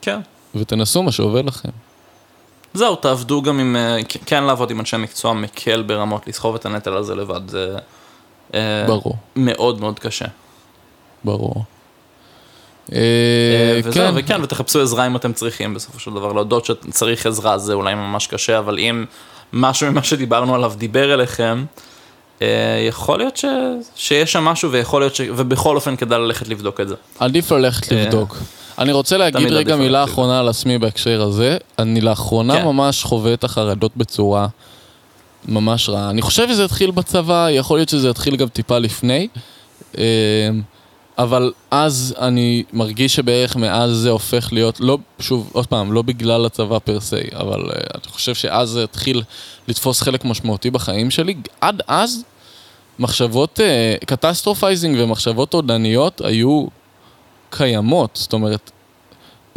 כן. 0.02 0.20
ותנסו 0.54 1.02
מה 1.02 1.12
שעובד 1.12 1.44
לכם. 1.44 1.68
זהו, 2.74 2.96
תעבדו 2.96 3.42
גם 3.42 3.58
עם, 3.58 3.76
אה, 3.76 3.96
כן 4.26 4.44
לעבוד 4.44 4.70
עם 4.70 4.80
אנשי 4.80 4.96
מקצוע 4.96 5.32
מקל 5.32 5.82
ברמות, 5.82 6.26
לסחוב 6.26 6.54
את 6.54 6.66
הנטל 6.66 6.96
הזה 6.96 7.14
לבד, 7.14 7.48
זה 7.48 7.76
אה, 8.54 8.84
ברור. 8.86 9.16
מאוד 9.36 9.80
מאוד 9.80 9.98
קשה. 9.98 10.26
ברור. 11.24 11.64
וזהו, 12.88 13.92
כן. 13.92 14.12
וכן, 14.14 14.42
ותחפשו 14.42 14.82
עזרה 14.82 15.06
אם 15.06 15.16
אתם 15.16 15.32
צריכים 15.32 15.74
בסופו 15.74 15.98
של 15.98 16.10
דבר, 16.10 16.32
להודות 16.32 16.64
שצריך 16.64 17.26
עזרה 17.26 17.58
זה 17.58 17.74
אולי 17.74 17.94
ממש 17.94 18.26
קשה, 18.26 18.58
אבל 18.58 18.78
אם 18.78 19.04
משהו 19.52 19.90
ממה 19.90 20.02
שדיברנו 20.02 20.54
עליו 20.54 20.72
דיבר 20.76 21.14
אליכם, 21.14 21.64
יכול 22.88 23.18
להיות 23.18 23.36
ש... 23.36 23.44
שיש 23.96 24.32
שם 24.32 24.44
משהו 24.44 24.72
ויכול 24.72 25.02
להיות 25.02 25.14
ש... 25.14 25.20
ובכל 25.20 25.76
אופן 25.76 25.96
כדאי 25.96 26.18
ללכת 26.18 26.48
לבדוק 26.48 26.80
את 26.80 26.88
זה. 26.88 26.94
עדיף 27.18 27.52
ללכת 27.52 27.92
לבדוק. 27.92 28.36
אני 28.78 28.92
רוצה 28.92 29.16
להגיד 29.16 29.52
רגע 29.52 29.76
מילה 29.76 30.04
אחרונה 30.04 30.40
על 30.40 30.48
עצמי 30.48 30.78
בהקשר 30.78 31.22
הזה. 31.22 31.58
אני 31.78 32.00
לאחרונה 32.00 32.56
כן. 32.56 32.64
ממש 32.64 33.04
חווה 33.04 33.34
את 33.34 33.44
החרדות 33.44 33.92
בצורה 33.96 34.46
ממש 35.48 35.88
רעה. 35.88 36.10
אני 36.10 36.22
חושב 36.22 36.48
שזה 36.48 36.64
התחיל 36.64 36.90
בצבא, 36.90 37.50
יכול 37.50 37.78
להיות 37.78 37.88
שזה 37.88 38.10
התחיל 38.10 38.36
גם 38.36 38.48
טיפה 38.48 38.78
לפני. 38.78 39.28
אמ, 39.98 40.02
אבל 41.18 41.52
אז 41.70 42.14
אני 42.18 42.62
מרגיש 42.72 43.14
שבערך 43.14 43.56
מאז 43.56 43.90
זה 43.90 44.10
הופך 44.10 44.48
להיות, 44.52 44.80
לא, 44.80 44.98
שוב, 45.18 45.50
עוד 45.52 45.66
פעם, 45.66 45.92
לא 45.92 46.02
בגלל 46.02 46.46
הצבא 46.46 46.78
פר 46.78 47.00
סי, 47.00 47.16
אבל 47.34 47.60
uh, 47.60 47.74
אני 47.94 48.12
חושב 48.12 48.34
שאז 48.34 48.68
זה 48.68 48.84
התחיל 48.84 49.22
לתפוס 49.68 50.02
חלק 50.02 50.24
משמעותי 50.24 50.70
בחיים 50.70 51.10
שלי. 51.10 51.34
עד 51.60 51.82
אז, 51.88 52.24
מחשבות, 53.00 53.60
catastrophizing 54.06 54.96
ומחשבות 54.98 55.54
אובדניות 55.54 56.20
היו 56.20 56.66
קיימות, 57.50 58.10
זאת 58.14 58.32
אומרת, 58.32 58.70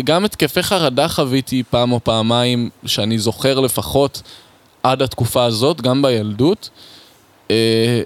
גם 0.03 0.25
התקפי 0.25 0.63
חרדה 0.63 1.07
חוויתי 1.07 1.63
פעם 1.69 1.91
או 1.91 2.03
פעמיים, 2.03 2.69
שאני 2.85 3.19
זוכר 3.19 3.59
לפחות 3.59 4.21
עד 4.83 5.01
התקופה 5.01 5.43
הזאת, 5.43 5.81
גם 5.81 6.01
בילדות. 6.01 6.69
אה, 7.51 8.01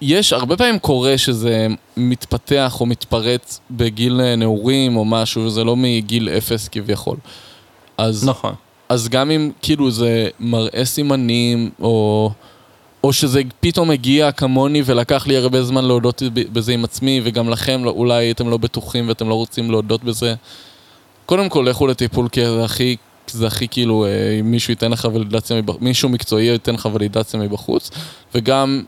יש, 0.00 0.32
הרבה 0.32 0.56
פעמים 0.56 0.78
קורה 0.78 1.18
שזה 1.18 1.66
מתפתח 1.96 2.76
או 2.80 2.86
מתפרץ 2.86 3.60
בגיל 3.70 4.36
נעורים 4.36 4.96
או 4.96 5.04
משהו, 5.04 5.42
וזה 5.42 5.64
לא 5.64 5.76
מגיל 5.76 6.28
אפס 6.28 6.68
כביכול. 6.68 7.16
אז, 7.98 8.28
נכון. 8.28 8.54
אז 8.88 9.08
גם 9.08 9.30
אם 9.30 9.50
כאילו 9.62 9.90
זה 9.90 10.28
מראה 10.40 10.84
סימנים, 10.84 11.70
או... 11.80 12.30
או 13.04 13.12
שזה 13.12 13.42
פתאום 13.60 13.90
הגיע 13.90 14.32
כמוני 14.32 14.82
ולקח 14.84 15.26
לי 15.26 15.36
הרבה 15.36 15.62
זמן 15.62 15.84
להודות 15.84 16.22
בזה 16.32 16.72
עם 16.72 16.84
עצמי, 16.84 17.20
וגם 17.24 17.48
לכם 17.48 17.84
לא, 17.84 17.90
אולי 17.90 18.30
אתם 18.30 18.50
לא 18.50 18.56
בטוחים 18.56 19.08
ואתם 19.08 19.28
לא 19.28 19.34
רוצים 19.34 19.70
להודות 19.70 20.04
בזה. 20.04 20.34
קודם 21.26 21.48
כל, 21.48 21.66
לכו 21.68 21.86
לטיפול, 21.86 22.28
כי 22.28 22.46
זה 22.46 22.64
הכי, 22.64 22.96
זה 23.26 23.46
הכי 23.46 23.68
כאילו, 23.68 24.06
אה, 24.06 24.40
מישהו 24.44 24.70
ייתן 24.70 24.90
לך 24.90 25.08
ולידציה 25.12 25.56
מבחוץ, 25.56 25.82
מישהו 25.82 26.08
מקצועי 26.08 26.44
ייתן 26.44 26.74
לך 26.74 26.88
ולידציה 26.92 27.40
מבחוץ, 27.40 27.90
וגם, 28.34 28.82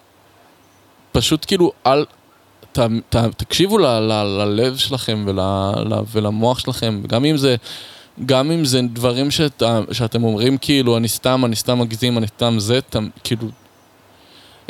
פשוט 1.12 1.44
כאילו, 1.46 1.72
אל, 1.86 2.04
ת, 2.72 2.78
ת, 3.08 3.16
תקשיבו 3.16 3.78
ל, 3.78 3.86
ל, 3.86 4.12
ללב 4.22 4.76
שלכם 4.76 5.24
ול, 5.26 5.40
ל, 5.40 5.94
ולמוח 6.12 6.58
שלכם, 6.58 7.02
גם 7.06 7.24
אם 7.24 7.36
זה... 7.36 7.56
גם 8.26 8.50
אם 8.50 8.64
זה 8.64 8.80
דברים 8.92 9.30
שאת, 9.30 9.62
שאתם 9.92 10.24
אומרים 10.24 10.58
כאילו, 10.58 10.96
אני 10.96 11.08
סתם, 11.08 11.44
אני 11.44 11.56
סתם 11.56 11.78
מגזים, 11.78 12.18
אני 12.18 12.26
סתם 12.26 12.54
זה, 12.58 12.80
ת, 12.80 12.96
כאילו, 13.24 13.48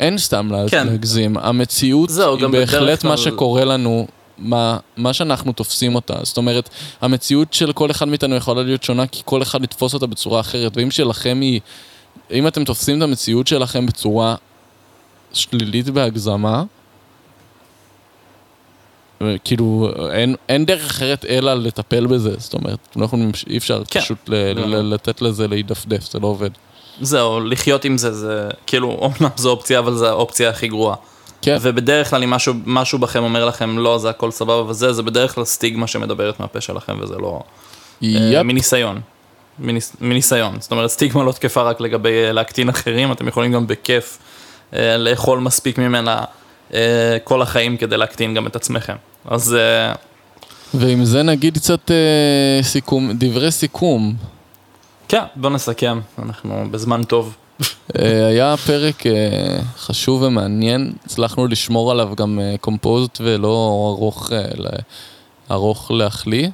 אין 0.01 0.17
סתם 0.17 0.49
כן. 0.69 0.87
להגזים, 0.87 1.37
המציאות 1.37 2.09
זהו, 2.09 2.37
היא 2.37 2.47
בהחלט 2.47 3.03
מה 3.03 3.17
שקורה 3.17 3.65
לנו, 3.65 4.07
מה, 4.37 4.77
מה 4.97 5.13
שאנחנו 5.13 5.53
תופסים 5.53 5.95
אותה. 5.95 6.13
זאת 6.23 6.37
אומרת, 6.37 6.69
המציאות 7.01 7.53
של 7.53 7.73
כל 7.73 7.91
אחד 7.91 8.07
מאיתנו 8.07 8.35
יכולה 8.35 8.63
להיות 8.63 8.83
שונה, 8.83 9.07
כי 9.07 9.21
כל 9.25 9.41
אחד 9.41 9.63
יתפוס 9.63 9.93
אותה 9.93 10.07
בצורה 10.07 10.39
אחרת, 10.39 10.77
ואם 10.77 10.91
שלכם 10.91 11.37
היא, 11.41 11.59
אם 12.31 12.47
אתם 12.47 12.63
תופסים 12.63 12.97
את 12.97 13.03
המציאות 13.03 13.47
שלכם 13.47 13.85
בצורה 13.85 14.35
שלילית 15.33 15.89
בהגזמה, 15.89 16.63
כאילו, 19.43 19.89
אין, 20.11 20.35
אין 20.49 20.65
דרך 20.65 20.85
אחרת 20.85 21.25
אלא 21.25 21.53
לטפל 21.53 22.07
בזה, 22.07 22.33
זאת 22.37 22.53
אומרת, 22.53 22.79
לא 22.95 23.05
יכולים, 23.05 23.31
אי 23.49 23.57
אפשר 23.57 23.83
כן. 23.89 23.99
פשוט 23.99 24.29
ל, 24.29 24.35
ל, 24.35 24.75
ל, 24.75 24.93
לתת 24.93 25.21
לזה 25.21 25.47
להידפדף, 25.47 26.11
זה 26.11 26.19
לא 26.19 26.27
עובד. 26.27 26.49
זהו, 27.01 27.39
לחיות 27.39 27.85
עם 27.85 27.97
זה, 27.97 28.13
זה 28.13 28.49
כאילו, 28.67 28.87
אומנם 29.01 29.29
זו 29.35 29.49
אופציה, 29.49 29.79
אבל 29.79 29.93
זו 29.93 30.07
האופציה 30.07 30.49
הכי 30.49 30.67
גרועה. 30.67 30.95
כן. 31.41 31.57
ובדרך 31.61 32.09
כלל 32.09 32.23
אם 32.23 32.29
משהו, 32.29 32.53
משהו 32.65 32.99
בכם 32.99 33.23
אומר 33.23 33.45
לכם, 33.45 33.77
לא, 33.77 33.97
זה 33.97 34.09
הכל 34.09 34.31
סבבה 34.31 34.69
וזה, 34.69 34.93
זה 34.93 35.03
בדרך 35.03 35.35
כלל 35.35 35.45
סטיגמה 35.45 35.87
שמדברת 35.87 36.39
מהפה 36.39 36.61
שלכם, 36.61 36.97
וזה 37.01 37.15
לא... 37.17 37.39
יפ. 38.01 38.35
אה, 38.35 38.43
מניסיון. 38.43 39.01
מניס, 39.59 39.95
מניסיון. 40.01 40.55
זאת 40.59 40.71
אומרת, 40.71 40.89
סטיגמה 40.89 41.23
לא 41.23 41.31
תקפה 41.31 41.61
רק 41.61 41.81
לגבי 41.81 42.23
אה, 42.25 42.31
להקטין 42.31 42.69
אחרים, 42.69 43.11
אתם 43.11 43.27
יכולים 43.27 43.51
גם 43.51 43.67
בכיף 43.67 44.17
אה, 44.73 44.97
לאכול 44.97 45.39
מספיק 45.39 45.77
ממנה 45.77 46.23
אה, 46.73 47.17
כל 47.23 47.41
החיים 47.41 47.77
כדי 47.77 47.97
להקטין 47.97 48.33
גם 48.33 48.47
את 48.47 48.55
עצמכם. 48.55 48.95
אז 49.25 49.55
אה, 49.59 49.93
ועם 50.73 51.05
זה 51.05 51.23
נגיד 51.23 51.57
קצת 51.57 51.91
אה, 51.91 52.63
סיכום, 52.63 53.11
דברי 53.13 53.51
סיכום. 53.51 54.15
כן, 55.11 55.23
בוא 55.35 55.49
נסכם, 55.49 55.99
אנחנו 56.19 56.63
בזמן 56.71 57.03
טוב. 57.03 57.35
אה, 57.99 58.27
היה 58.27 58.57
פרק 58.57 59.07
אה, 59.07 59.59
חשוב 59.77 60.21
ומעניין, 60.21 60.93
הצלחנו 61.05 61.47
לשמור 61.47 61.91
עליו 61.91 62.09
גם 62.15 62.39
קומפוזט 62.61 63.17
ולא 63.21 63.93
ארוך, 63.97 64.31
אה, 64.31 64.45
ארוך 65.51 65.91
להחליא. 65.91 66.47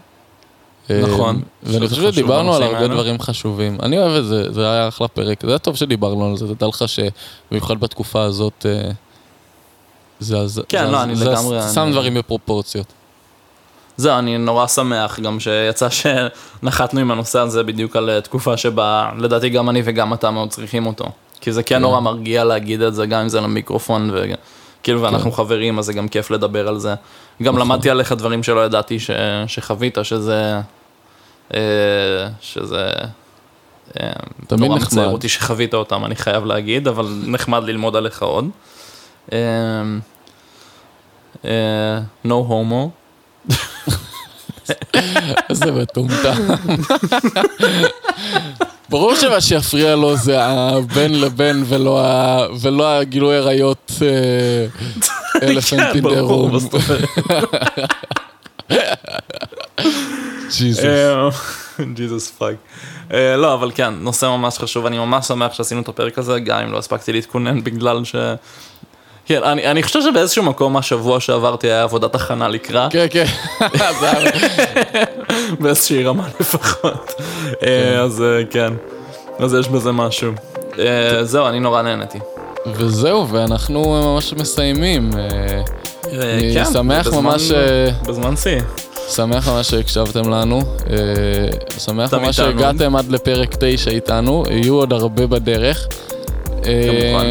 אה, 0.90 1.02
נכון, 1.02 1.42
ואני 1.64 1.88
חושב 1.88 2.12
שדיברנו 2.12 2.56
על 2.56 2.64
הרבה. 2.64 2.88
דברים 2.88 3.20
חשובים. 3.20 3.78
אני 3.84 3.98
אוהב 3.98 4.16
את 4.16 4.26
זה, 4.26 4.52
זה 4.54 4.72
היה 4.72 4.88
אחלה 4.88 5.08
פרק. 5.08 5.42
זה 5.42 5.50
היה 5.50 5.60
טוב 5.60 5.76
שדיברנו 5.76 6.26
על 6.26 6.38
זה, 6.38 6.56
תדע 6.56 6.68
לך 6.68 6.84
שבמיוחד 6.88 7.80
בתקופה 7.80 8.24
הזאת, 8.24 8.66
אה, 8.66 8.92
זה 10.20 10.38
שם 11.74 11.90
דברים 11.92 12.14
בפרופורציות. 12.14 12.94
זהו, 13.98 14.20
אני 14.20 14.38
נורא 14.38 14.68
שמח 14.68 15.20
גם 15.20 15.40
שיצא 15.40 15.88
שנחתנו 16.62 17.00
עם 17.00 17.12
הנושא 17.12 17.40
הזה 17.40 17.64
בדיוק 17.64 17.96
על 17.96 18.10
אה, 18.10 18.22
תקופה 18.22 18.58
שבה 18.58 19.10
לדעתי 19.18 19.50
גם 19.50 19.70
אני 19.70 19.82
וגם 19.86 20.14
אתה 20.14 20.32
מאוד 20.32 20.50
צריכים 20.50 20.86
אותו. 20.86 21.06
כי 21.42 21.52
זה 21.52 21.64
כן 21.64 21.82
נורא 21.82 22.00
מרגיע 22.00 22.44
להגיד 22.44 22.82
את 22.82 22.96
זה, 22.96 23.06
גם 23.06 23.22
אם 23.22 23.30
זה 23.30 23.42
למיקרופון, 23.42 24.12
וכאילו 24.14 25.02
ואנחנו 25.02 25.32
חברים, 25.32 25.80
אז 25.80 25.86
זה 25.86 25.94
גם 25.94 26.08
כיף 26.08 26.32
לדבר 26.32 26.68
על 26.68 26.80
זה. 26.80 26.96
גם 27.44 27.56
נכון. 27.56 27.68
למדתי 27.68 27.90
עליך 27.90 28.12
דברים 28.12 28.44
שלא 28.44 28.66
ידעתי 28.66 29.00
ש... 29.00 29.12
שחווית, 29.48 29.98
שזה... 30.04 30.60
אה, 31.54 31.60
שזה... 32.42 32.90
אה, 34.00 34.12
תמיד 34.48 34.64
נורא 34.64 34.76
נחמד. 34.76 34.88
מצער 34.88 35.10
אותי 35.10 35.30
שחווית 35.30 35.74
אותם, 35.74 36.06
אני 36.06 36.16
חייב 36.16 36.46
להגיד, 36.46 36.88
אבל 36.88 37.06
נחמד 37.26 37.64
ללמוד 37.64 37.96
עליך 37.96 38.24
עוד. 38.24 38.50
אה, 39.34 39.40
no 42.26 42.30
homo. 42.50 42.97
איזה 45.50 45.72
מטומטם. 45.72 46.48
ברור 48.90 49.16
שמה 49.16 49.42
שיפריע 49.42 49.96
לו 49.96 50.18
זה 50.18 50.44
הבן 50.46 51.12
לבן 51.12 51.64
ולא 52.62 52.88
הגילוי 52.88 53.38
עריות 53.38 53.92
elephant 55.44 55.96
in 55.96 56.04
the 56.04 56.20
room. 56.20 56.58
Jesus. 61.94 62.32
Fuck. 62.32 62.56
לא, 63.38 63.54
אבל 63.54 63.72
כן, 63.76 63.94
נושא 64.00 64.26
ממש 64.26 64.58
חשוב, 64.58 64.86
אני 64.86 64.98
ממש 64.98 65.28
שמח 65.28 65.54
שעשינו 65.54 65.82
את 65.82 65.88
הפרק 65.88 66.18
הזה, 66.18 66.40
גם 66.40 66.60
אם 66.60 66.72
לא 66.72 66.78
הספקתי 66.78 67.14
להתכונן 67.14 67.64
בגלל 67.64 68.04
ש... 68.04 68.16
כן, 69.28 69.44
אני, 69.44 69.72
אני 69.72 69.84
חושב 69.84 70.00
שבאיזשהו 70.02 70.44
מקום 70.44 70.78
השבוע 70.78 71.20
שעברתי 71.20 71.68
היה 71.68 71.84
עבודת 71.84 72.16
הכנה 72.16 72.48
לקראת, 72.48 72.92
כן, 72.92 73.06
כן. 73.10 73.26
באיזושהי 75.60 76.04
רמה 76.04 76.28
לפחות. 76.40 77.12
אה, 77.64 78.00
אז 78.02 78.22
אה, 78.22 78.46
כן, 78.50 78.74
אז 79.40 79.54
יש 79.54 79.68
בזה 79.68 79.92
משהו. 79.92 80.32
אה, 80.80 81.24
זהו, 81.24 81.48
אני 81.48 81.60
נורא 81.60 81.82
נהניתי. 81.82 82.20
וזהו, 82.76 83.28
ואנחנו 83.30 83.82
ממש 84.04 84.34
מסיימים. 84.34 85.10
אני 86.14 86.52
כן, 86.54 86.66
שמח 86.74 87.08
בזמן- 87.08 87.24
ממש, 87.24 87.52
בזמן 88.08 88.36
שיא. 88.36 88.60
שמח 89.10 89.48
ממש 89.50 89.70
שהקשבתם 89.72 90.30
לנו. 90.30 90.62
שמח 91.78 92.14
ממש. 92.14 92.36
שהגעתם 92.38 92.96
עד 92.96 93.12
לפרק 93.12 93.50
9 93.60 93.92
איתנו, 93.92 94.44
יהיו 94.52 94.76
עוד 94.76 94.94
הרבה 94.94 95.28
בדרך. 95.28 95.88
כמובן. 96.64 97.26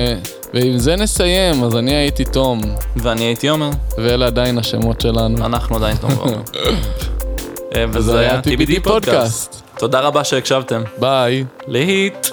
ועם 0.57 0.79
זה 0.79 0.97
נסיים, 0.97 1.65
אז 1.65 1.77
אני 1.77 1.95
הייתי 1.95 2.25
תום, 2.25 2.61
ואני 2.97 3.25
הייתי 3.25 3.51
אומר, 3.51 3.71
ואלה 3.99 4.27
עדיין 4.27 4.59
השמות 4.59 5.01
שלנו. 5.01 5.47
אנחנו 5.47 5.77
עדיין 5.77 5.97
תום 5.97 6.11
ועומר. 6.19 6.41
אה, 7.77 7.85
וזה 7.93 8.19
היה 8.21 8.41
TBD 8.41 8.83
פודקאסט. 8.83 9.63
תודה 9.79 10.01
רבה 10.01 10.25
שהקשבתם. 10.25 10.83
ביי. 10.99 11.45
להיט. 11.67 12.29